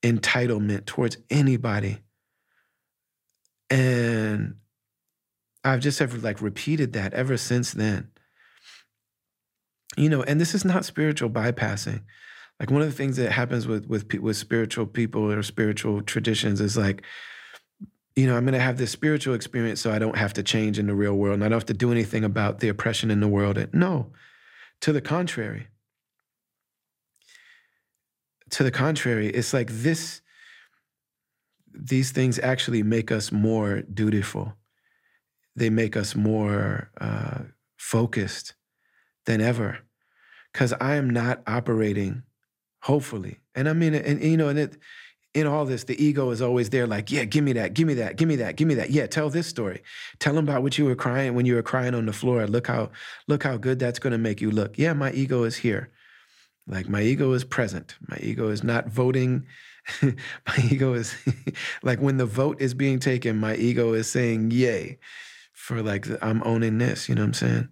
entitlement 0.03 0.85
towards 0.85 1.17
anybody. 1.29 1.99
And 3.69 4.55
I've 5.65 5.81
just 5.81 6.01
ever 6.01 6.17
like 6.17 6.41
repeated 6.41 6.93
that 6.93 7.13
ever 7.13 7.37
since 7.37 7.71
then. 7.71 8.09
You 9.97 10.09
know, 10.09 10.23
and 10.23 10.39
this 10.39 10.53
is 10.53 10.65
not 10.65 10.85
spiritual 10.85 11.29
bypassing. 11.29 12.03
Like 12.59 12.71
one 12.71 12.81
of 12.81 12.87
the 12.87 12.95
things 12.95 13.17
that 13.17 13.31
happens 13.31 13.67
with 13.67 13.87
with 13.87 14.13
with 14.13 14.37
spiritual 14.37 14.85
people 14.85 15.31
or 15.31 15.43
spiritual 15.43 16.01
traditions 16.01 16.61
is 16.61 16.77
like, 16.77 17.03
you 18.15 18.27
know, 18.27 18.37
I'm 18.37 18.45
going 18.45 18.53
to 18.53 18.59
have 18.59 18.77
this 18.77 18.91
spiritual 18.91 19.33
experience, 19.33 19.81
so 19.81 19.91
I 19.91 19.99
don't 19.99 20.17
have 20.17 20.33
to 20.33 20.43
change 20.43 20.79
in 20.79 20.87
the 20.87 20.95
real 20.95 21.15
world, 21.15 21.35
and 21.35 21.43
I 21.43 21.49
don't 21.49 21.57
have 21.57 21.65
to 21.65 21.73
do 21.73 21.91
anything 21.91 22.23
about 22.23 22.59
the 22.59 22.69
oppression 22.69 23.11
in 23.11 23.19
the 23.19 23.27
world. 23.27 23.57
And 23.57 23.73
No, 23.73 24.11
to 24.81 24.93
the 24.93 25.01
contrary 25.01 25.67
to 28.51 28.63
the 28.63 28.71
contrary, 28.71 29.27
it's 29.27 29.53
like 29.53 29.69
this, 29.69 30.21
these 31.73 32.11
things 32.11 32.39
actually 32.39 32.83
make 32.83 33.11
us 33.11 33.31
more 33.31 33.81
dutiful. 33.81 34.53
They 35.55 35.69
make 35.69 35.95
us 35.95 36.15
more 36.15 36.89
uh, 36.99 37.39
focused 37.77 38.53
than 39.25 39.41
ever. 39.41 39.79
Because 40.51 40.73
I 40.73 40.95
am 40.95 41.09
not 41.09 41.41
operating, 41.47 42.23
hopefully. 42.81 43.39
And 43.53 43.67
I 43.67 43.73
mean, 43.73 43.93
and, 43.93 44.23
you 44.23 44.37
know, 44.37 44.49
and 44.49 44.59
it, 44.59 44.77
in 45.33 45.47
all 45.47 45.65
this, 45.65 45.83
the 45.83 46.01
ego 46.01 46.29
is 46.29 46.41
always 46.41 46.69
there, 46.69 46.87
like, 46.87 47.11
yeah, 47.11 47.25
give 47.25 47.43
me 47.43 47.51
that, 47.53 47.73
give 47.73 47.85
me 47.85 47.93
that, 47.95 48.15
give 48.15 48.27
me 48.27 48.37
that, 48.37 48.55
give 48.55 48.67
me 48.67 48.75
that. 48.75 48.89
Yeah, 48.89 49.05
tell 49.05 49.29
this 49.29 49.47
story. 49.47 49.81
Tell 50.19 50.33
them 50.33 50.47
about 50.47 50.63
what 50.63 50.77
you 50.77 50.85
were 50.85 50.95
crying 50.95 51.35
when 51.35 51.45
you 51.45 51.55
were 51.55 51.61
crying 51.61 51.93
on 51.93 52.05
the 52.05 52.13
floor. 52.13 52.47
Look 52.47 52.67
how, 52.67 52.91
look 53.27 53.43
how 53.43 53.57
good 53.57 53.79
that's 53.79 53.99
gonna 53.99 54.17
make 54.17 54.39
you 54.39 54.49
look. 54.49 54.77
Yeah, 54.77 54.93
my 54.93 55.11
ego 55.11 55.43
is 55.43 55.57
here. 55.57 55.89
Like 56.67 56.87
my 56.87 57.01
ego 57.01 57.33
is 57.33 57.43
present. 57.43 57.95
My 58.07 58.17
ego 58.21 58.49
is 58.49 58.63
not 58.63 58.87
voting. 58.87 59.45
my 60.01 60.57
ego 60.71 60.93
is 60.93 61.13
like 61.83 61.99
when 61.99 62.17
the 62.17 62.25
vote 62.25 62.61
is 62.61 62.73
being 62.73 62.99
taken, 62.99 63.37
my 63.37 63.55
ego 63.55 63.93
is 63.93 64.09
saying 64.09 64.51
yay 64.51 64.99
for 65.65 65.81
like 65.81 66.05
I'm 66.21 66.43
owning 66.43 66.77
this, 66.77 67.09
you 67.09 67.15
know 67.15 67.21
what 67.21 67.29
I'm 67.29 67.33
saying? 67.33 67.69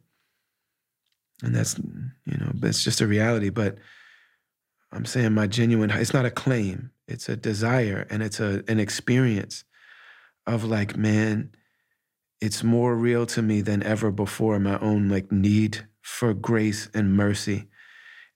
And 1.44 1.56
that's 1.56 1.78
you 1.78 2.38
know, 2.40 2.52
it's 2.64 2.84
just 2.84 3.02
a 3.02 3.08
reality, 3.08 3.52
but 3.52 3.78
I'm 4.92 5.06
saying 5.06 5.34
my 5.34 5.46
genuine 5.46 5.92
it's 5.92 6.14
not 6.14 6.26
a 6.26 6.32
claim, 6.32 6.90
it's 7.08 7.30
a 7.30 7.36
desire 7.36 8.08
and 8.10 8.24
it's 8.24 8.40
a 8.40 8.64
an 8.68 8.80
experience 8.80 9.64
of 10.48 10.64
like 10.64 10.98
man, 10.98 11.52
it's 12.42 12.64
more 12.64 12.96
real 12.96 13.28
to 13.28 13.44
me 13.44 13.62
than 13.62 13.84
ever 13.84 14.10
before 14.10 14.58
my 14.58 14.80
own 14.80 15.08
like 15.08 15.32
need 15.32 15.86
for 16.02 16.34
grace 16.34 16.90
and 16.96 17.16
mercy 17.16 17.68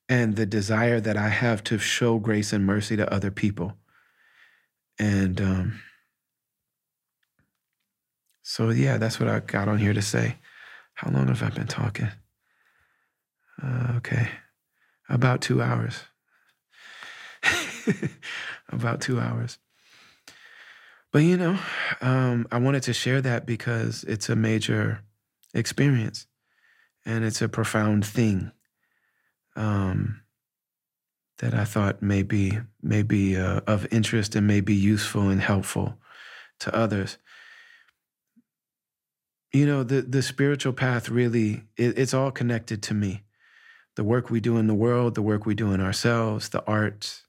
and 0.08 0.36
the 0.36 0.46
desire 0.46 1.00
that 1.00 1.18
I 1.18 1.30
have 1.30 1.64
to 1.64 1.80
show 1.80 2.20
grace 2.20 2.54
and 2.54 2.64
mercy 2.64 2.96
to 2.96 3.12
other 3.12 3.32
people. 3.32 3.74
And 5.00 5.42
um, 5.42 5.80
so, 8.50 8.70
yeah, 8.70 8.98
that's 8.98 9.20
what 9.20 9.28
I 9.28 9.42
got 9.42 9.68
on 9.68 9.78
here 9.78 9.92
to 9.92 10.02
say. 10.02 10.38
How 10.94 11.12
long 11.12 11.28
have 11.28 11.44
I 11.44 11.50
been 11.50 11.68
talking? 11.68 12.08
Uh, 13.62 13.96
okay, 13.98 14.30
about 15.10 15.42
two 15.42 15.62
hours. 15.62 16.06
about 18.70 19.02
two 19.02 19.20
hours. 19.20 19.58
But 21.12 21.24
you 21.24 21.36
know, 21.36 21.60
um, 22.00 22.48
I 22.50 22.60
wanted 22.60 22.84
to 22.84 22.94
share 22.94 23.20
that 23.20 23.46
because 23.46 24.06
it's 24.06 24.30
a 24.30 24.36
major 24.38 25.02
experience 25.54 26.26
and 27.06 27.26
it's 27.26 27.42
a 27.42 27.50
profound 27.50 28.06
thing 28.06 28.54
um, 29.58 30.22
that 31.40 31.54
I 31.54 31.66
thought 31.66 32.02
may 32.02 32.24
be, 32.24 32.60
may 32.82 33.04
be 33.04 33.36
uh, 33.36 33.60
of 33.68 33.92
interest 33.92 34.38
and 34.38 34.48
may 34.48 34.62
be 34.62 34.74
useful 34.74 35.28
and 35.28 35.42
helpful 35.42 35.98
to 36.60 36.74
others. 36.74 37.18
You 39.54 39.66
know, 39.66 39.84
the, 39.84 40.02
the 40.02 40.22
spiritual 40.22 40.74
path 40.74 41.10
really, 41.10 41.64
it, 41.78 41.98
it's 41.98 42.14
all 42.14 42.32
connected 42.32 42.84
to 42.84 42.94
me. 42.94 43.24
The 43.96 44.04
work 44.04 44.30
we 44.30 44.40
do 44.40 44.58
in 44.58 44.68
the 44.68 44.76
world, 44.76 45.16
the 45.16 45.22
work 45.22 45.46
we 45.46 45.56
do 45.56 45.72
in 45.72 45.82
ourselves, 45.82 46.50
the 46.50 46.64
arts, 46.66 47.24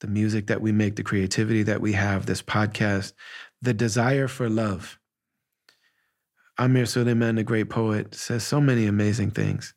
the 0.00 0.06
music 0.06 0.46
that 0.46 0.60
we 0.60 0.72
make, 0.72 0.96
the 0.96 1.02
creativity 1.02 1.62
that 1.64 1.80
we 1.80 1.92
have, 1.94 2.26
this 2.26 2.42
podcast, 2.42 3.12
the 3.60 3.74
desire 3.74 4.28
for 4.28 4.48
love. 4.48 4.98
Amir 6.58 6.86
Sulaiman, 6.86 7.36
the 7.36 7.42
great 7.42 7.70
poet, 7.70 8.14
says 8.14 8.44
so 8.44 8.60
many 8.60 8.86
amazing 8.86 9.30
things. 9.30 9.74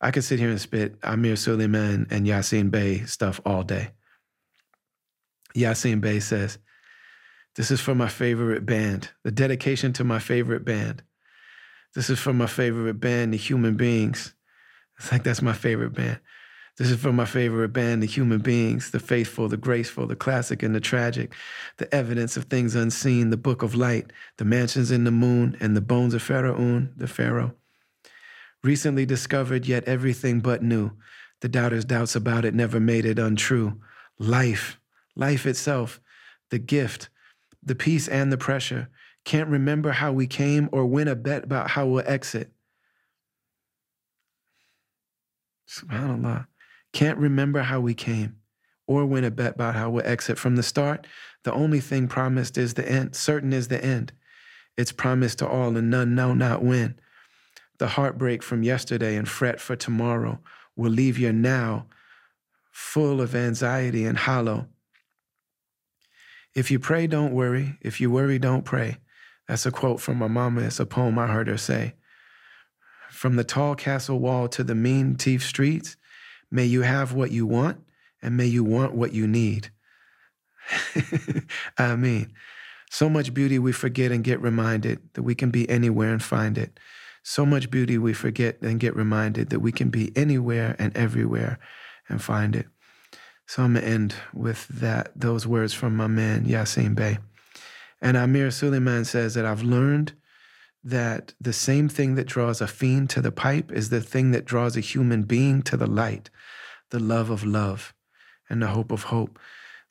I 0.00 0.10
could 0.10 0.24
sit 0.24 0.38
here 0.38 0.50
and 0.50 0.60
spit 0.60 0.96
Amir 1.02 1.36
Sulaiman 1.36 2.06
and 2.10 2.26
Yasin 2.26 2.70
Bey 2.70 3.04
stuff 3.04 3.40
all 3.44 3.62
day. 3.62 3.90
Yasin 5.54 6.00
Bey 6.00 6.20
says, 6.20 6.58
This 7.56 7.70
is 7.70 7.80
for 7.80 7.94
my 7.94 8.08
favorite 8.08 8.66
band, 8.66 9.10
the 9.22 9.30
dedication 9.30 9.92
to 9.94 10.04
my 10.04 10.18
favorite 10.18 10.64
band. 10.64 11.02
This 11.94 12.10
is 12.10 12.18
for 12.18 12.34
my 12.34 12.46
favorite 12.46 13.00
band, 13.00 13.32
the 13.32 13.38
human 13.38 13.76
beings. 13.76 14.34
It's 14.98 15.10
like 15.10 15.24
that's 15.24 15.42
my 15.42 15.54
favorite 15.54 15.94
band. 15.94 16.20
This 16.76 16.90
is 16.90 16.98
from 16.98 17.16
my 17.16 17.24
favorite 17.24 17.72
band, 17.72 18.02
The 18.02 18.06
Human 18.06 18.40
Beings, 18.40 18.90
The 18.90 19.00
Faithful, 19.00 19.48
The 19.48 19.56
Graceful, 19.56 20.06
The 20.06 20.14
Classic, 20.14 20.62
and 20.62 20.74
The 20.74 20.80
Tragic, 20.80 21.32
The 21.78 21.92
Evidence 21.94 22.36
of 22.36 22.44
Things 22.44 22.74
Unseen, 22.74 23.30
The 23.30 23.38
Book 23.38 23.62
of 23.62 23.74
Light, 23.74 24.12
The 24.36 24.44
Mansions 24.44 24.90
in 24.90 25.04
the 25.04 25.10
Moon, 25.10 25.56
and 25.58 25.74
The 25.74 25.80
Bones 25.80 26.12
of 26.12 26.20
Pharaoh, 26.20 26.86
The 26.94 27.08
Pharaoh. 27.08 27.54
Recently 28.62 29.06
discovered, 29.06 29.64
yet 29.64 29.84
everything 29.84 30.40
but 30.40 30.62
new. 30.62 30.90
The 31.40 31.48
doubter's 31.48 31.86
doubts 31.86 32.14
about 32.14 32.44
it 32.44 32.52
never 32.52 32.78
made 32.78 33.06
it 33.06 33.18
untrue. 33.18 33.80
Life, 34.18 34.78
life 35.14 35.46
itself, 35.46 35.98
the 36.50 36.58
gift, 36.58 37.08
the 37.66 37.74
peace 37.74 38.08
and 38.08 38.32
the 38.32 38.38
pressure. 38.38 38.88
Can't 39.24 39.50
remember 39.50 39.90
how 39.90 40.12
we 40.12 40.26
came 40.26 40.68
or 40.72 40.86
win 40.86 41.08
a 41.08 41.16
bet 41.16 41.44
about 41.44 41.70
how 41.70 41.86
we'll 41.86 42.04
exit. 42.06 42.52
SubhanAllah. 45.68 46.46
Can't 46.92 47.18
remember 47.18 47.60
how 47.60 47.80
we 47.80 47.92
came 47.92 48.36
or 48.86 49.04
win 49.04 49.24
a 49.24 49.30
bet 49.30 49.56
about 49.56 49.74
how 49.74 49.90
we'll 49.90 50.06
exit. 50.06 50.38
From 50.38 50.56
the 50.56 50.62
start, 50.62 51.06
the 51.42 51.52
only 51.52 51.80
thing 51.80 52.06
promised 52.06 52.56
is 52.56 52.74
the 52.74 52.88
end, 52.88 53.16
certain 53.16 53.52
is 53.52 53.68
the 53.68 53.84
end. 53.84 54.12
It's 54.76 54.92
promised 54.92 55.38
to 55.40 55.48
all, 55.48 55.76
and 55.76 55.90
none 55.90 56.14
know 56.14 56.34
not 56.34 56.62
when. 56.62 56.98
The 57.78 57.88
heartbreak 57.88 58.42
from 58.42 58.62
yesterday 58.62 59.16
and 59.16 59.28
fret 59.28 59.60
for 59.60 59.74
tomorrow 59.74 60.38
will 60.76 60.90
leave 60.90 61.18
your 61.18 61.32
now 61.32 61.86
full 62.70 63.20
of 63.20 63.34
anxiety 63.34 64.04
and 64.04 64.18
hollow. 64.18 64.68
If 66.56 66.70
you 66.70 66.78
pray, 66.78 67.06
don't 67.06 67.34
worry. 67.34 67.76
If 67.82 68.00
you 68.00 68.10
worry, 68.10 68.38
don't 68.38 68.64
pray. 68.64 68.96
That's 69.46 69.66
a 69.66 69.70
quote 69.70 70.00
from 70.00 70.16
my 70.16 70.26
mama. 70.26 70.62
It's 70.62 70.80
a 70.80 70.86
poem 70.86 71.18
I 71.18 71.26
heard 71.26 71.48
her 71.48 71.58
say. 71.58 71.96
From 73.10 73.36
the 73.36 73.44
tall 73.44 73.74
castle 73.74 74.18
wall 74.18 74.48
to 74.48 74.64
the 74.64 74.74
mean 74.74 75.16
teeth 75.16 75.42
streets, 75.42 75.98
may 76.50 76.64
you 76.64 76.80
have 76.80 77.12
what 77.12 77.30
you 77.30 77.46
want 77.46 77.82
and 78.22 78.38
may 78.38 78.46
you 78.46 78.64
want 78.64 78.94
what 78.94 79.12
you 79.12 79.26
need. 79.26 79.70
I 81.78 81.94
mean, 81.94 82.32
so 82.90 83.10
much 83.10 83.34
beauty 83.34 83.58
we 83.58 83.72
forget 83.72 84.10
and 84.10 84.24
get 84.24 84.40
reminded 84.40 85.00
that 85.12 85.24
we 85.24 85.34
can 85.34 85.50
be 85.50 85.68
anywhere 85.68 86.10
and 86.10 86.22
find 86.22 86.56
it. 86.56 86.80
So 87.22 87.44
much 87.44 87.70
beauty 87.70 87.98
we 87.98 88.14
forget 88.14 88.62
and 88.62 88.80
get 88.80 88.96
reminded 88.96 89.50
that 89.50 89.60
we 89.60 89.72
can 89.72 89.90
be 89.90 90.10
anywhere 90.16 90.74
and 90.78 90.96
everywhere 90.96 91.58
and 92.08 92.22
find 92.22 92.56
it. 92.56 92.66
So 93.46 93.62
I'm 93.62 93.74
gonna 93.74 93.86
end 93.86 94.14
with 94.34 94.66
that 94.68 95.12
those 95.14 95.46
words 95.46 95.72
from 95.72 95.96
my 95.96 96.06
man 96.06 96.44
Yasin 96.44 96.94
Bey. 96.94 97.18
And 98.00 98.16
Amir 98.16 98.50
Sulaiman 98.50 99.04
says 99.04 99.34
that 99.34 99.46
I've 99.46 99.62
learned 99.62 100.12
that 100.84 101.34
the 101.40 101.52
same 101.52 101.88
thing 101.88 102.14
that 102.14 102.26
draws 102.26 102.60
a 102.60 102.66
fiend 102.66 103.10
to 103.10 103.20
the 103.20 103.32
pipe 103.32 103.72
is 103.72 103.90
the 103.90 104.00
thing 104.00 104.30
that 104.32 104.44
draws 104.44 104.76
a 104.76 104.80
human 104.80 105.22
being 105.22 105.62
to 105.62 105.76
the 105.76 105.86
light, 105.86 106.30
the 106.90 107.00
love 107.00 107.30
of 107.30 107.44
love 107.44 107.94
and 108.48 108.62
the 108.62 108.68
hope 108.68 108.92
of 108.92 109.04
hope. 109.04 109.38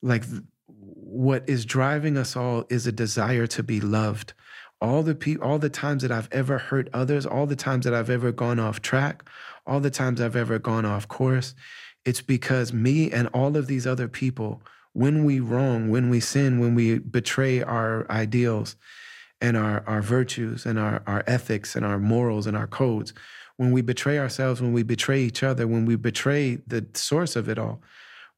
Like 0.02 0.24
what 0.68 1.48
is 1.50 1.66
driving 1.66 2.18
us 2.18 2.36
all 2.36 2.66
is 2.70 2.88
a 2.88 2.92
desire 2.92 3.48
to 3.48 3.64
be 3.64 3.82
loved 3.82 4.34
all 4.82 5.04
the 5.04 5.16
pe- 5.16 5.38
all 5.38 5.58
the 5.58 5.70
times 5.70 6.04
that 6.04 6.12
I've 6.12 6.30
ever 6.32 6.58
hurt 6.58 6.90
others, 6.94 7.26
all 7.26 7.46
the 7.46 7.56
times 7.56 7.86
that 7.86 7.94
I've 7.94 8.10
ever 8.10 8.32
gone 8.32 8.60
off 8.60 8.82
track, 8.82 9.28
all 9.66 9.80
the 9.80 9.90
times 9.90 10.22
I've 10.22 10.36
ever 10.36 10.60
gone 10.60 10.86
off 10.86 11.08
course, 11.08 11.56
it's 12.06 12.22
because 12.22 12.72
me 12.72 13.12
and 13.12 13.28
all 13.30 13.58
of 13.58 13.68
these 13.68 13.88
other 13.88 14.08
people, 14.08 14.62
when 14.94 15.26
we 15.26 15.40
wrong, 15.40 15.90
when 15.90 16.10
we 16.10 16.20
sin, 16.20 16.60
when 16.60 16.76
we 16.76 17.00
betray 17.00 17.62
our 17.62 18.10
ideals 18.10 18.76
and 19.42 19.58
our, 19.58 19.84
our 19.88 20.02
virtues 20.02 20.66
and 20.66 20.80
our, 20.80 21.04
our 21.06 21.24
ethics 21.28 21.76
and 21.76 21.86
our 21.86 22.00
morals 22.00 22.48
and 22.48 22.56
our 22.56 22.68
codes, 22.68 23.14
when 23.58 23.72
we 23.72 23.82
betray 23.82 24.20
ourselves, 24.20 24.62
when 24.62 24.74
we 24.74 24.84
betray 24.84 25.22
each 25.22 25.44
other, 25.44 25.68
when 25.68 25.86
we 25.86 25.96
betray 25.96 26.58
the 26.68 26.86
source 26.94 27.36
of 27.36 27.50
it 27.50 27.58
all, 27.58 27.82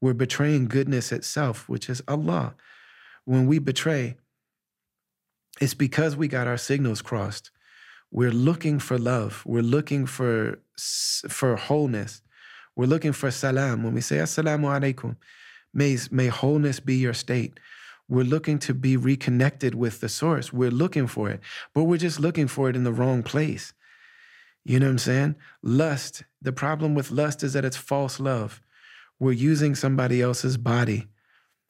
we're 0.00 0.14
betraying 0.14 0.68
goodness 0.68 1.12
itself, 1.12 1.68
which 1.68 1.90
is 1.90 2.02
Allah. 2.08 2.54
When 3.24 3.46
we 3.46 3.58
betray, 3.58 4.16
it's 5.60 5.74
because 5.74 6.16
we 6.16 6.28
got 6.28 6.46
our 6.46 6.56
signals 6.56 7.02
crossed. 7.02 7.50
We're 8.10 8.32
looking 8.32 8.78
for 8.78 8.96
love. 8.96 9.42
We're 9.44 9.62
looking 9.62 10.06
for 10.06 10.60
for 11.28 11.56
wholeness. 11.56 12.22
We're 12.78 12.86
looking 12.86 13.12
for 13.12 13.32
salam. 13.32 13.82
When 13.82 13.92
we 13.92 14.00
say 14.00 14.18
assalamu 14.18 14.94
alaikum, 14.94 15.16
may, 15.74 15.98
may 16.12 16.28
wholeness 16.28 16.78
be 16.78 16.94
your 16.94 17.12
state. 17.12 17.58
We're 18.08 18.22
looking 18.22 18.60
to 18.60 18.72
be 18.72 18.96
reconnected 18.96 19.74
with 19.74 20.00
the 20.00 20.08
source. 20.08 20.52
We're 20.52 20.70
looking 20.70 21.08
for 21.08 21.28
it, 21.28 21.40
but 21.74 21.84
we're 21.84 21.96
just 21.98 22.20
looking 22.20 22.46
for 22.46 22.70
it 22.70 22.76
in 22.76 22.84
the 22.84 22.92
wrong 22.92 23.24
place. 23.24 23.72
You 24.64 24.78
know 24.78 24.86
what 24.86 24.92
I'm 24.92 24.98
saying? 24.98 25.34
Lust, 25.60 26.22
the 26.40 26.52
problem 26.52 26.94
with 26.94 27.10
lust 27.10 27.42
is 27.42 27.52
that 27.54 27.64
it's 27.64 27.76
false 27.76 28.20
love. 28.20 28.62
We're 29.18 29.32
using 29.32 29.74
somebody 29.74 30.22
else's 30.22 30.56
body 30.56 31.08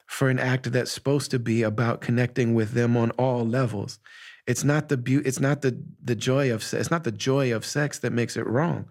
for 0.05 0.29
an 0.29 0.37
act 0.37 0.71
that's 0.71 0.91
supposed 0.91 1.31
to 1.31 1.39
be 1.39 1.63
about 1.63 2.01
connecting 2.01 2.53
with 2.53 2.73
them 2.73 2.95
on 2.95 3.09
all 3.11 3.43
levels. 3.43 3.97
It's 4.45 4.63
not 4.63 4.89
the 4.89 4.97
be- 4.97 5.25
it's 5.25 5.39
not 5.39 5.63
the 5.63 5.81
the 6.03 6.15
joy 6.15 6.53
of 6.53 6.71
it's 6.71 6.91
not 6.91 7.03
the 7.03 7.11
joy 7.11 7.51
of 7.51 7.65
sex 7.65 7.97
that 7.99 8.13
makes 8.13 8.37
it 8.37 8.45
wrong. 8.45 8.85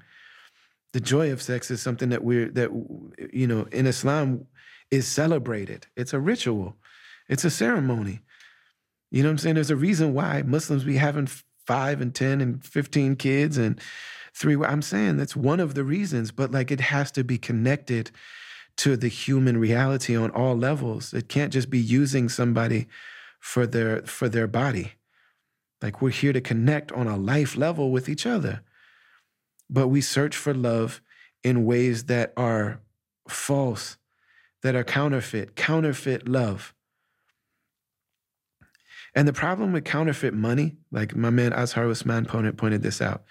The 0.92 1.00
joy 1.00 1.30
of 1.32 1.42
sex 1.42 1.70
is 1.70 1.82
something 1.82 2.08
that 2.08 2.24
we're 2.24 2.48
that 2.50 2.70
you 3.32 3.46
know 3.46 3.66
in 3.72 3.86
Islam 3.86 4.46
is 4.90 5.06
celebrated. 5.06 5.86
It's 5.96 6.14
a 6.14 6.20
ritual. 6.20 6.76
It's 7.28 7.44
a 7.44 7.50
ceremony. 7.50 8.20
You 9.10 9.22
know 9.22 9.28
what 9.28 9.32
I'm 9.32 9.38
saying? 9.38 9.54
There's 9.54 9.70
a 9.70 9.76
reason 9.76 10.14
why 10.14 10.42
Muslims 10.42 10.84
be 10.84 10.96
having 10.96 11.28
five 11.66 12.00
and 12.00 12.14
10 12.14 12.40
and 12.40 12.64
15 12.64 13.16
kids 13.16 13.58
and 13.58 13.80
three. 14.34 14.56
I'm 14.56 14.82
saying 14.82 15.16
that's 15.16 15.36
one 15.36 15.60
of 15.60 15.74
the 15.74 15.84
reasons, 15.84 16.30
but 16.30 16.50
like 16.50 16.70
it 16.70 16.80
has 16.80 17.10
to 17.12 17.24
be 17.24 17.38
connected 17.38 18.10
to 18.78 18.96
the 18.96 19.08
human 19.08 19.58
reality 19.58 20.16
on 20.16 20.30
all 20.30 20.56
levels. 20.56 21.12
It 21.12 21.28
can't 21.28 21.52
just 21.52 21.68
be 21.68 21.78
using 21.78 22.28
somebody 22.28 22.86
for 23.40 23.66
their 23.66 24.02
for 24.02 24.28
their 24.28 24.46
body. 24.46 24.92
Like 25.82 26.00
we're 26.00 26.10
here 26.10 26.32
to 26.32 26.40
connect 26.40 26.92
on 26.92 27.06
a 27.06 27.16
life 27.16 27.56
level 27.56 27.90
with 27.90 28.08
each 28.08 28.26
other. 28.26 28.62
But 29.70 29.88
we 29.88 30.00
search 30.00 30.36
for 30.36 30.54
love 30.54 31.00
in 31.42 31.64
ways 31.64 32.04
that 32.04 32.32
are 32.36 32.80
false, 33.28 33.96
that 34.62 34.74
are 34.74 34.84
counterfeit, 34.84 35.56
counterfeit 35.56 36.28
love. 36.28 36.74
And 39.14 39.26
the 39.26 39.32
problem 39.32 39.72
with 39.72 39.84
counterfeit 39.84 40.34
money, 40.34 40.76
like 40.90 41.16
my 41.16 41.30
man 41.30 41.52
Azhar 41.52 41.88
Usman 41.88 42.24
pointed 42.26 42.82
this 42.82 43.00
out, 43.00 43.24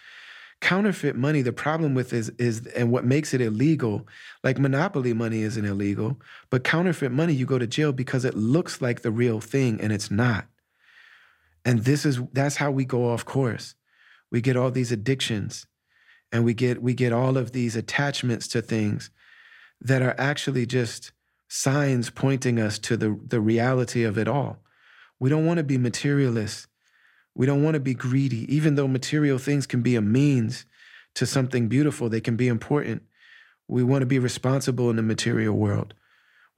counterfeit 0.60 1.16
money 1.16 1.42
the 1.42 1.54
problem 1.54 1.94
with 1.94 2.14
is 2.14 2.30
is 2.40 2.66
and 2.68 2.92
what 2.92 3.06
makes 3.06 3.32
it 3.34 3.42
illegal 3.42 4.08
like 4.44 4.58
monopoly 4.58 5.14
money 5.14 5.44
isn't 5.44 5.66
illegal 5.66 6.20
but 6.50 6.64
counterfeit 6.64 7.12
money 7.12 7.32
you 7.32 7.46
go 7.46 7.60
to 7.60 7.68
jail 7.68 7.94
because 7.94 8.26
it 8.26 8.34
looks 8.34 8.82
like 8.82 9.02
the 9.02 9.12
real 9.12 9.40
thing 9.40 9.80
and 9.80 9.94
it's 9.94 10.10
not. 10.10 10.48
And 11.64 11.84
this 11.84 12.06
is 12.06 12.20
that's 12.34 12.56
how 12.56 12.72
we 12.72 12.86
go 12.86 13.10
off 13.10 13.26
course. 13.26 13.76
We 14.32 14.42
get 14.42 14.58
all 14.58 14.72
these 14.72 14.92
addictions 14.92 15.68
and 16.32 16.44
we 16.44 16.54
get 16.54 16.82
we 16.82 16.94
get 16.94 17.14
all 17.14 17.38
of 17.38 17.52
these 17.52 17.76
attachments 17.76 18.48
to 18.48 18.62
things 18.62 19.10
that 19.80 20.02
are 20.02 20.16
actually 20.18 20.66
just 20.66 21.12
signs 21.48 22.10
pointing 22.10 22.60
us 22.60 22.78
to 22.80 22.98
the 22.98 23.20
the 23.26 23.40
reality 23.40 24.04
of 24.04 24.18
it 24.18 24.28
all 24.28 24.60
we 25.20 25.30
don't 25.30 25.46
want 25.46 25.58
to 25.58 25.64
be 25.64 25.78
materialists 25.78 26.68
we 27.38 27.46
don't 27.46 27.62
want 27.62 27.76
to 27.76 27.80
be 27.80 27.94
greedy, 27.94 28.52
even 28.54 28.74
though 28.74 28.88
material 28.88 29.38
things 29.38 29.68
can 29.68 29.84
be 29.84 29.96
a 29.96 30.02
means 30.02 30.66
to 31.14 31.28
something 31.28 31.68
beautiful, 31.68 32.10
they 32.10 32.20
can 32.20 32.36
be 32.36 32.48
important. 32.48 33.04
We 33.68 33.84
want 33.84 34.02
to 34.02 34.08
be 34.08 34.18
responsible 34.18 34.90
in 34.90 34.96
the 34.96 35.04
material 35.04 35.56
world. 35.56 35.94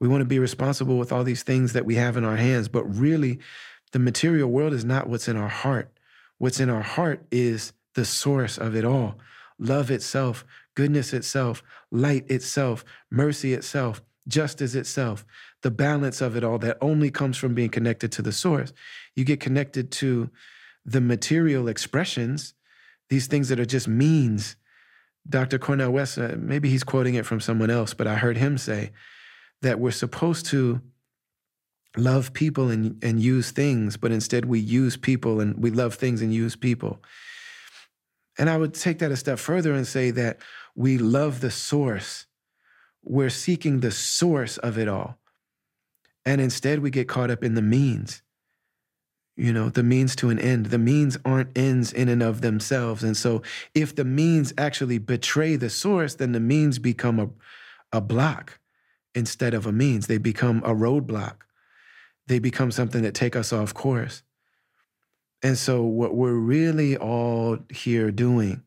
We 0.00 0.08
want 0.08 0.22
to 0.22 0.26
be 0.26 0.38
responsible 0.38 0.96
with 0.96 1.12
all 1.12 1.22
these 1.22 1.42
things 1.42 1.74
that 1.74 1.84
we 1.84 1.96
have 1.96 2.16
in 2.16 2.24
our 2.24 2.36
hands, 2.36 2.68
but 2.68 2.84
really, 2.84 3.40
the 3.92 3.98
material 3.98 4.48
world 4.48 4.72
is 4.72 4.84
not 4.84 5.06
what's 5.06 5.28
in 5.28 5.36
our 5.36 5.48
heart. 5.48 5.92
What's 6.38 6.60
in 6.60 6.70
our 6.70 6.80
heart 6.80 7.26
is 7.30 7.74
the 7.94 8.06
source 8.06 8.56
of 8.56 8.74
it 8.74 8.86
all 8.86 9.16
love 9.60 9.90
itself, 9.90 10.44
goodness 10.74 11.12
itself, 11.12 11.62
light 11.92 12.28
itself, 12.30 12.84
mercy 13.10 13.52
itself, 13.54 14.02
justice 14.26 14.74
itself, 14.74 15.24
the 15.62 15.70
balance 15.70 16.20
of 16.20 16.36
it 16.36 16.42
all 16.42 16.58
that 16.58 16.78
only 16.80 17.10
comes 17.10 17.36
from 17.36 17.54
being 17.54 17.68
connected 17.68 18.10
to 18.12 18.22
the 18.22 18.32
source. 18.32 18.72
You 19.14 19.24
get 19.24 19.40
connected 19.40 19.90
to 19.92 20.30
the 20.84 21.00
material 21.00 21.68
expressions, 21.68 22.54
these 23.10 23.26
things 23.26 23.48
that 23.48 23.60
are 23.60 23.66
just 23.66 23.86
means. 23.86 24.56
Dr. 25.28 25.58
Cornel 25.58 25.92
West, 25.92 26.16
uh, 26.16 26.34
maybe 26.38 26.70
he's 26.70 26.84
quoting 26.84 27.14
it 27.14 27.26
from 27.26 27.40
someone 27.40 27.70
else, 27.70 27.92
but 27.92 28.06
I 28.06 28.14
heard 28.14 28.38
him 28.38 28.56
say 28.56 28.92
that 29.60 29.78
we're 29.78 29.90
supposed 29.90 30.46
to 30.46 30.80
love 31.96 32.32
people 32.32 32.70
and, 32.70 33.02
and 33.04 33.20
use 33.20 33.50
things, 33.50 33.96
but 33.96 34.12
instead 34.12 34.46
we 34.46 34.60
use 34.60 34.96
people 34.96 35.40
and 35.40 35.62
we 35.62 35.70
love 35.70 35.94
things 35.94 36.22
and 36.22 36.32
use 36.32 36.56
people. 36.56 37.02
And 38.40 38.50
I 38.50 38.56
would 38.58 38.74
take 38.74 39.00
that 39.00 39.12
a 39.12 39.16
step 39.16 39.38
further 39.38 39.74
and 39.74 39.86
say 39.86 40.10
that 40.12 40.40
we 40.74 40.98
love 40.98 41.42
the 41.42 41.52
source. 41.52 42.26
We're 43.04 43.30
seeking 43.30 43.80
the 43.80 43.92
source 43.92 44.58
of 44.58 44.78
it 44.78 44.88
all. 44.88 45.18
And 46.24 46.40
instead 46.40 46.80
we 46.80 46.90
get 46.90 47.08
caught 47.08 47.30
up 47.30 47.44
in 47.44 47.54
the 47.54 47.62
means. 47.62 48.22
you 49.36 49.52
know, 49.54 49.70
the 49.70 49.82
means 49.82 50.14
to 50.16 50.30
an 50.30 50.38
end. 50.38 50.66
The 50.66 50.78
means 50.78 51.16
aren't 51.24 51.56
ends 51.56 51.92
in 51.94 52.08
and 52.10 52.22
of 52.22 52.42
themselves. 52.42 53.02
And 53.02 53.16
so 53.16 53.42
if 53.74 53.96
the 53.96 54.04
means 54.04 54.52
actually 54.58 54.98
betray 54.98 55.56
the 55.56 55.70
source, 55.70 56.16
then 56.16 56.32
the 56.32 56.40
means 56.40 56.78
become 56.78 57.18
a, 57.18 57.30
a 57.92 58.00
block 58.02 58.60
instead 59.14 59.54
of 59.54 59.66
a 59.66 59.72
means. 59.72 60.08
They 60.08 60.18
become 60.18 60.58
a 60.58 60.74
roadblock. 60.74 61.36
They 62.26 62.38
become 62.38 62.70
something 62.70 63.02
that 63.02 63.14
take 63.14 63.34
us 63.36 63.52
off 63.52 63.74
course. 63.74 64.22
And 65.42 65.56
so 65.56 65.82
what 65.82 66.14
we're 66.14 66.34
really 66.34 66.96
all 66.96 67.58
here 67.70 68.10
doing, 68.10 68.62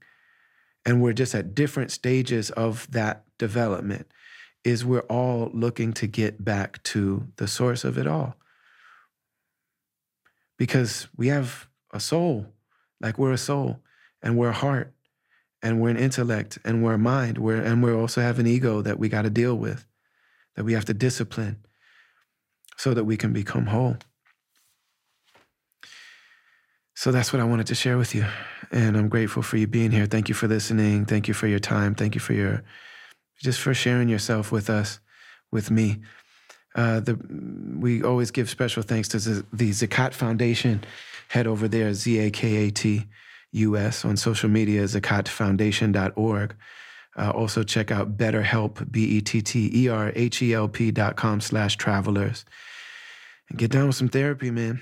and 0.85 1.01
we're 1.01 1.13
just 1.13 1.35
at 1.35 1.55
different 1.55 1.91
stages 1.91 2.49
of 2.51 2.89
that 2.91 3.23
development, 3.37 4.07
is 4.63 4.85
we're 4.85 5.01
all 5.01 5.51
looking 5.53 5.93
to 5.93 6.07
get 6.07 6.43
back 6.43 6.81
to 6.83 7.27
the 7.35 7.47
source 7.47 7.83
of 7.83 7.97
it 7.97 8.07
all 8.07 8.35
because 10.57 11.07
we 11.17 11.27
have 11.27 11.67
a 11.91 11.99
soul, 11.99 12.47
like 13.01 13.17
we're 13.17 13.33
a 13.33 13.37
soul, 13.37 13.79
and 14.21 14.37
we're 14.37 14.49
a 14.49 14.53
heart, 14.53 14.93
and 15.61 15.81
we're 15.81 15.89
an 15.89 15.97
intellect, 15.97 16.57
and 16.63 16.83
we're 16.83 16.93
a 16.93 16.97
mind, 16.97 17.37
we're, 17.37 17.61
and 17.61 17.83
we 17.83 17.91
also 17.91 18.21
have 18.21 18.39
an 18.39 18.47
ego 18.47 18.81
that 18.81 18.97
we 18.97 19.09
got 19.09 19.23
to 19.23 19.29
deal 19.29 19.55
with, 19.55 19.85
that 20.55 20.63
we 20.63 20.73
have 20.73 20.85
to 20.85 20.93
discipline 20.93 21.57
so 22.77 22.93
that 22.93 23.03
we 23.03 23.17
can 23.17 23.33
become 23.33 23.67
whole. 23.67 23.97
So 26.95 27.11
that's 27.11 27.33
what 27.33 27.41
I 27.41 27.45
wanted 27.45 27.67
to 27.67 27.75
share 27.75 27.97
with 27.97 28.13
you. 28.13 28.25
And 28.71 28.95
I'm 28.95 29.09
grateful 29.09 29.43
for 29.43 29.57
you 29.57 29.67
being 29.67 29.91
here. 29.91 30.05
Thank 30.05 30.29
you 30.29 30.35
for 30.35 30.47
listening. 30.47 31.05
Thank 31.05 31.27
you 31.27 31.33
for 31.33 31.47
your 31.47 31.59
time. 31.59 31.95
Thank 31.95 32.15
you 32.15 32.21
for 32.21 32.33
your 32.33 32.63
just 33.41 33.59
for 33.59 33.73
sharing 33.73 34.09
yourself 34.09 34.51
with 34.51 34.69
us, 34.69 34.99
with 35.51 35.69
me. 35.69 36.01
Uh, 36.75 36.99
the, 37.01 37.19
we 37.79 38.03
always 38.03 38.31
give 38.31 38.49
special 38.49 38.83
thanks 38.83 39.07
to 39.09 39.19
the, 39.19 39.69
Zakat 39.71 40.13
Foundation. 40.13 40.83
Head 41.29 41.47
over 41.47 41.67
there, 41.67 41.93
Z 41.93 42.19
A 42.19 42.31
K 42.31 42.67
A 42.67 42.71
T 42.71 43.05
U 43.51 43.77
S, 43.77 44.05
on 44.05 44.17
social 44.17 44.49
media, 44.49 44.83
zakatfoundation.org. 44.83 46.55
Uh, 47.15 47.29
also 47.29 47.63
check 47.63 47.91
out 47.91 48.17
BetterHelp, 48.17 48.91
B 48.91 49.17
E 49.17 49.21
T 49.21 49.41
T 49.41 49.69
E 49.73 49.87
R 49.89 50.11
H 50.15 50.41
E 50.41 50.53
L 50.53 50.67
P 50.67 50.91
dot 50.91 51.15
com 51.15 51.41
slash 51.41 51.75
travelers. 51.77 52.45
And 53.49 53.59
get 53.59 53.71
down 53.71 53.87
with 53.87 53.95
some 53.95 54.09
therapy, 54.09 54.49
man. 54.49 54.81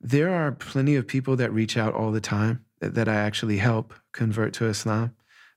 There 0.00 0.32
are 0.32 0.52
plenty 0.52 0.94
of 0.96 1.06
people 1.06 1.36
that 1.36 1.52
reach 1.52 1.76
out 1.76 1.94
all 1.94 2.12
the 2.12 2.20
time 2.20 2.64
that, 2.80 2.94
that 2.94 3.08
I 3.08 3.16
actually 3.16 3.58
help 3.58 3.94
convert 4.12 4.52
to 4.54 4.66
Islam 4.66 5.14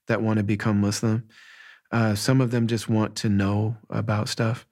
that 0.07 0.21
want 0.21 0.37
to 0.37 0.43
become 0.43 0.81
Muslim. 0.81 1.27
Uh, 1.91 2.15
some 2.15 2.41
of 2.41 2.51
them 2.51 2.67
just 2.67 2.89
want 2.89 3.15
to 3.17 3.29
know 3.29 3.77
about 3.89 4.29
stuff, 4.29 4.65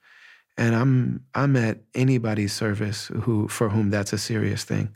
and 0.57 0.75
I'm 0.75 1.23
I'm 1.35 1.55
at 1.55 1.79
anybody's 1.93 2.53
service 2.53 3.07
who 3.07 3.47
for 3.47 3.69
whom 3.69 3.89
that's 3.89 4.13
a 4.13 4.17
serious 4.17 4.63
thing. 4.63 4.95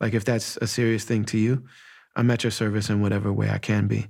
Like 0.00 0.14
if 0.14 0.24
that's 0.24 0.56
a 0.58 0.66
serious 0.66 1.04
thing 1.04 1.24
to 1.26 1.38
you, 1.38 1.64
I'm 2.16 2.30
at 2.30 2.44
your 2.44 2.50
service 2.50 2.90
in 2.90 3.00
whatever 3.00 3.32
way 3.32 3.50
I 3.50 3.58
can 3.58 3.86
be, 3.86 4.08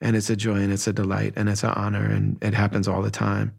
and 0.00 0.16
it's 0.16 0.30
a 0.30 0.36
joy 0.36 0.56
and 0.56 0.72
it's 0.72 0.86
a 0.86 0.92
delight 0.92 1.34
and 1.36 1.48
it's 1.48 1.64
an 1.64 1.70
honor 1.70 2.04
and 2.04 2.42
it 2.42 2.54
happens 2.54 2.86
all 2.86 3.02
the 3.02 3.10
time, 3.10 3.52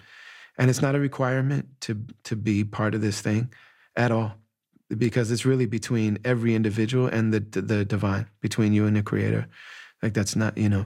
and 0.58 0.70
it's 0.70 0.82
not 0.82 0.96
a 0.96 1.00
requirement 1.00 1.68
to 1.82 2.02
to 2.24 2.36
be 2.36 2.64
part 2.64 2.96
of 2.96 3.02
this 3.02 3.20
thing 3.20 3.54
at 3.96 4.12
all, 4.12 4.36
because 4.98 5.32
it's 5.32 5.46
really 5.46 5.66
between 5.66 6.20
every 6.24 6.56
individual 6.56 7.08
and 7.08 7.34
the 7.34 7.40
the 7.62 7.86
divine, 7.86 8.28
between 8.42 8.74
you 8.74 8.86
and 8.86 8.96
the 8.96 9.04
Creator. 9.04 9.48
Like 10.02 10.14
that's 10.14 10.36
not 10.36 10.58
you 10.58 10.70
know, 10.70 10.86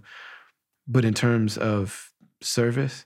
but 0.87 1.05
in 1.05 1.13
terms 1.13 1.57
of 1.57 2.11
service, 2.41 3.05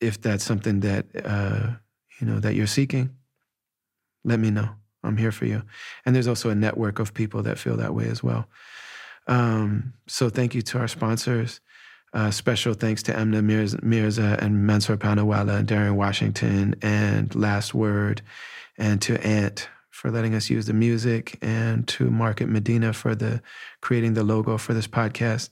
if 0.00 0.20
that's 0.20 0.44
something 0.44 0.80
that 0.80 1.06
uh, 1.24 1.70
you 2.20 2.26
know 2.26 2.40
that 2.40 2.54
you're 2.54 2.66
seeking, 2.66 3.10
let 4.24 4.38
me 4.38 4.50
know. 4.50 4.70
I'm 5.02 5.16
here 5.16 5.32
for 5.32 5.46
you. 5.46 5.62
And 6.04 6.14
there's 6.14 6.26
also 6.26 6.50
a 6.50 6.54
network 6.54 6.98
of 6.98 7.14
people 7.14 7.42
that 7.42 7.58
feel 7.58 7.76
that 7.76 7.94
way 7.94 8.08
as 8.08 8.22
well. 8.22 8.48
Um, 9.28 9.94
so 10.06 10.28
thank 10.28 10.54
you 10.54 10.62
to 10.62 10.78
our 10.78 10.88
sponsors. 10.88 11.60
Uh, 12.12 12.30
special 12.30 12.74
thanks 12.74 13.02
to 13.04 13.12
Emna 13.12 13.42
Mirza, 13.42 13.78
Mirza 13.82 14.38
and 14.40 14.66
Mansour 14.66 14.96
Panawala 14.96 15.58
and 15.58 15.68
Darren 15.68 15.96
Washington 15.96 16.74
and 16.80 17.34
Last 17.34 17.74
Word, 17.74 18.22
and 18.78 19.02
to 19.02 19.20
Ant 19.26 19.68
for 19.96 20.10
letting 20.10 20.34
us 20.34 20.50
use 20.50 20.66
the 20.66 20.74
music, 20.74 21.38
and 21.40 21.88
to 21.88 22.10
Market 22.10 22.50
Medina 22.50 22.92
for 22.92 23.14
the 23.14 23.40
creating 23.80 24.12
the 24.12 24.22
logo 24.22 24.58
for 24.58 24.74
this 24.74 24.86
podcast. 24.86 25.48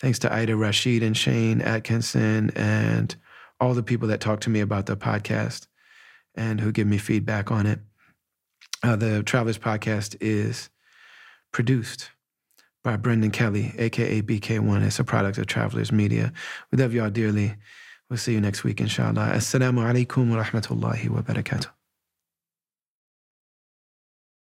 Thanks 0.00 0.18
to 0.18 0.32
Ida 0.32 0.56
Rashid 0.56 1.04
and 1.04 1.16
Shane 1.16 1.60
Atkinson 1.60 2.50
and 2.56 3.14
all 3.60 3.74
the 3.74 3.84
people 3.84 4.08
that 4.08 4.20
talk 4.20 4.40
to 4.40 4.50
me 4.50 4.58
about 4.58 4.86
the 4.86 4.96
podcast 4.96 5.68
and 6.34 6.60
who 6.60 6.72
give 6.72 6.88
me 6.88 6.98
feedback 6.98 7.52
on 7.52 7.64
it. 7.64 7.78
Uh, 8.82 8.96
the 8.96 9.22
Travelers 9.22 9.56
Podcast 9.56 10.16
is 10.20 10.68
produced 11.52 12.10
by 12.82 12.96
Brendan 12.96 13.30
Kelly, 13.30 13.72
aka 13.78 14.20
BK1. 14.20 14.84
It's 14.84 14.98
a 14.98 15.04
product 15.04 15.38
of 15.38 15.46
Travelers 15.46 15.92
Media. 15.92 16.32
We 16.72 16.78
love 16.78 16.92
y'all 16.92 17.08
dearly. 17.08 17.54
We'll 18.10 18.18
see 18.18 18.32
you 18.32 18.40
next 18.40 18.64
week, 18.64 18.80
inshallah. 18.80 19.30
Assalamu 19.32 19.80
alaikum 19.80 20.30
wa 20.30 20.42
rahmatullahi 20.42 21.08
wa 21.08 21.22
barakatuh. 21.22 21.75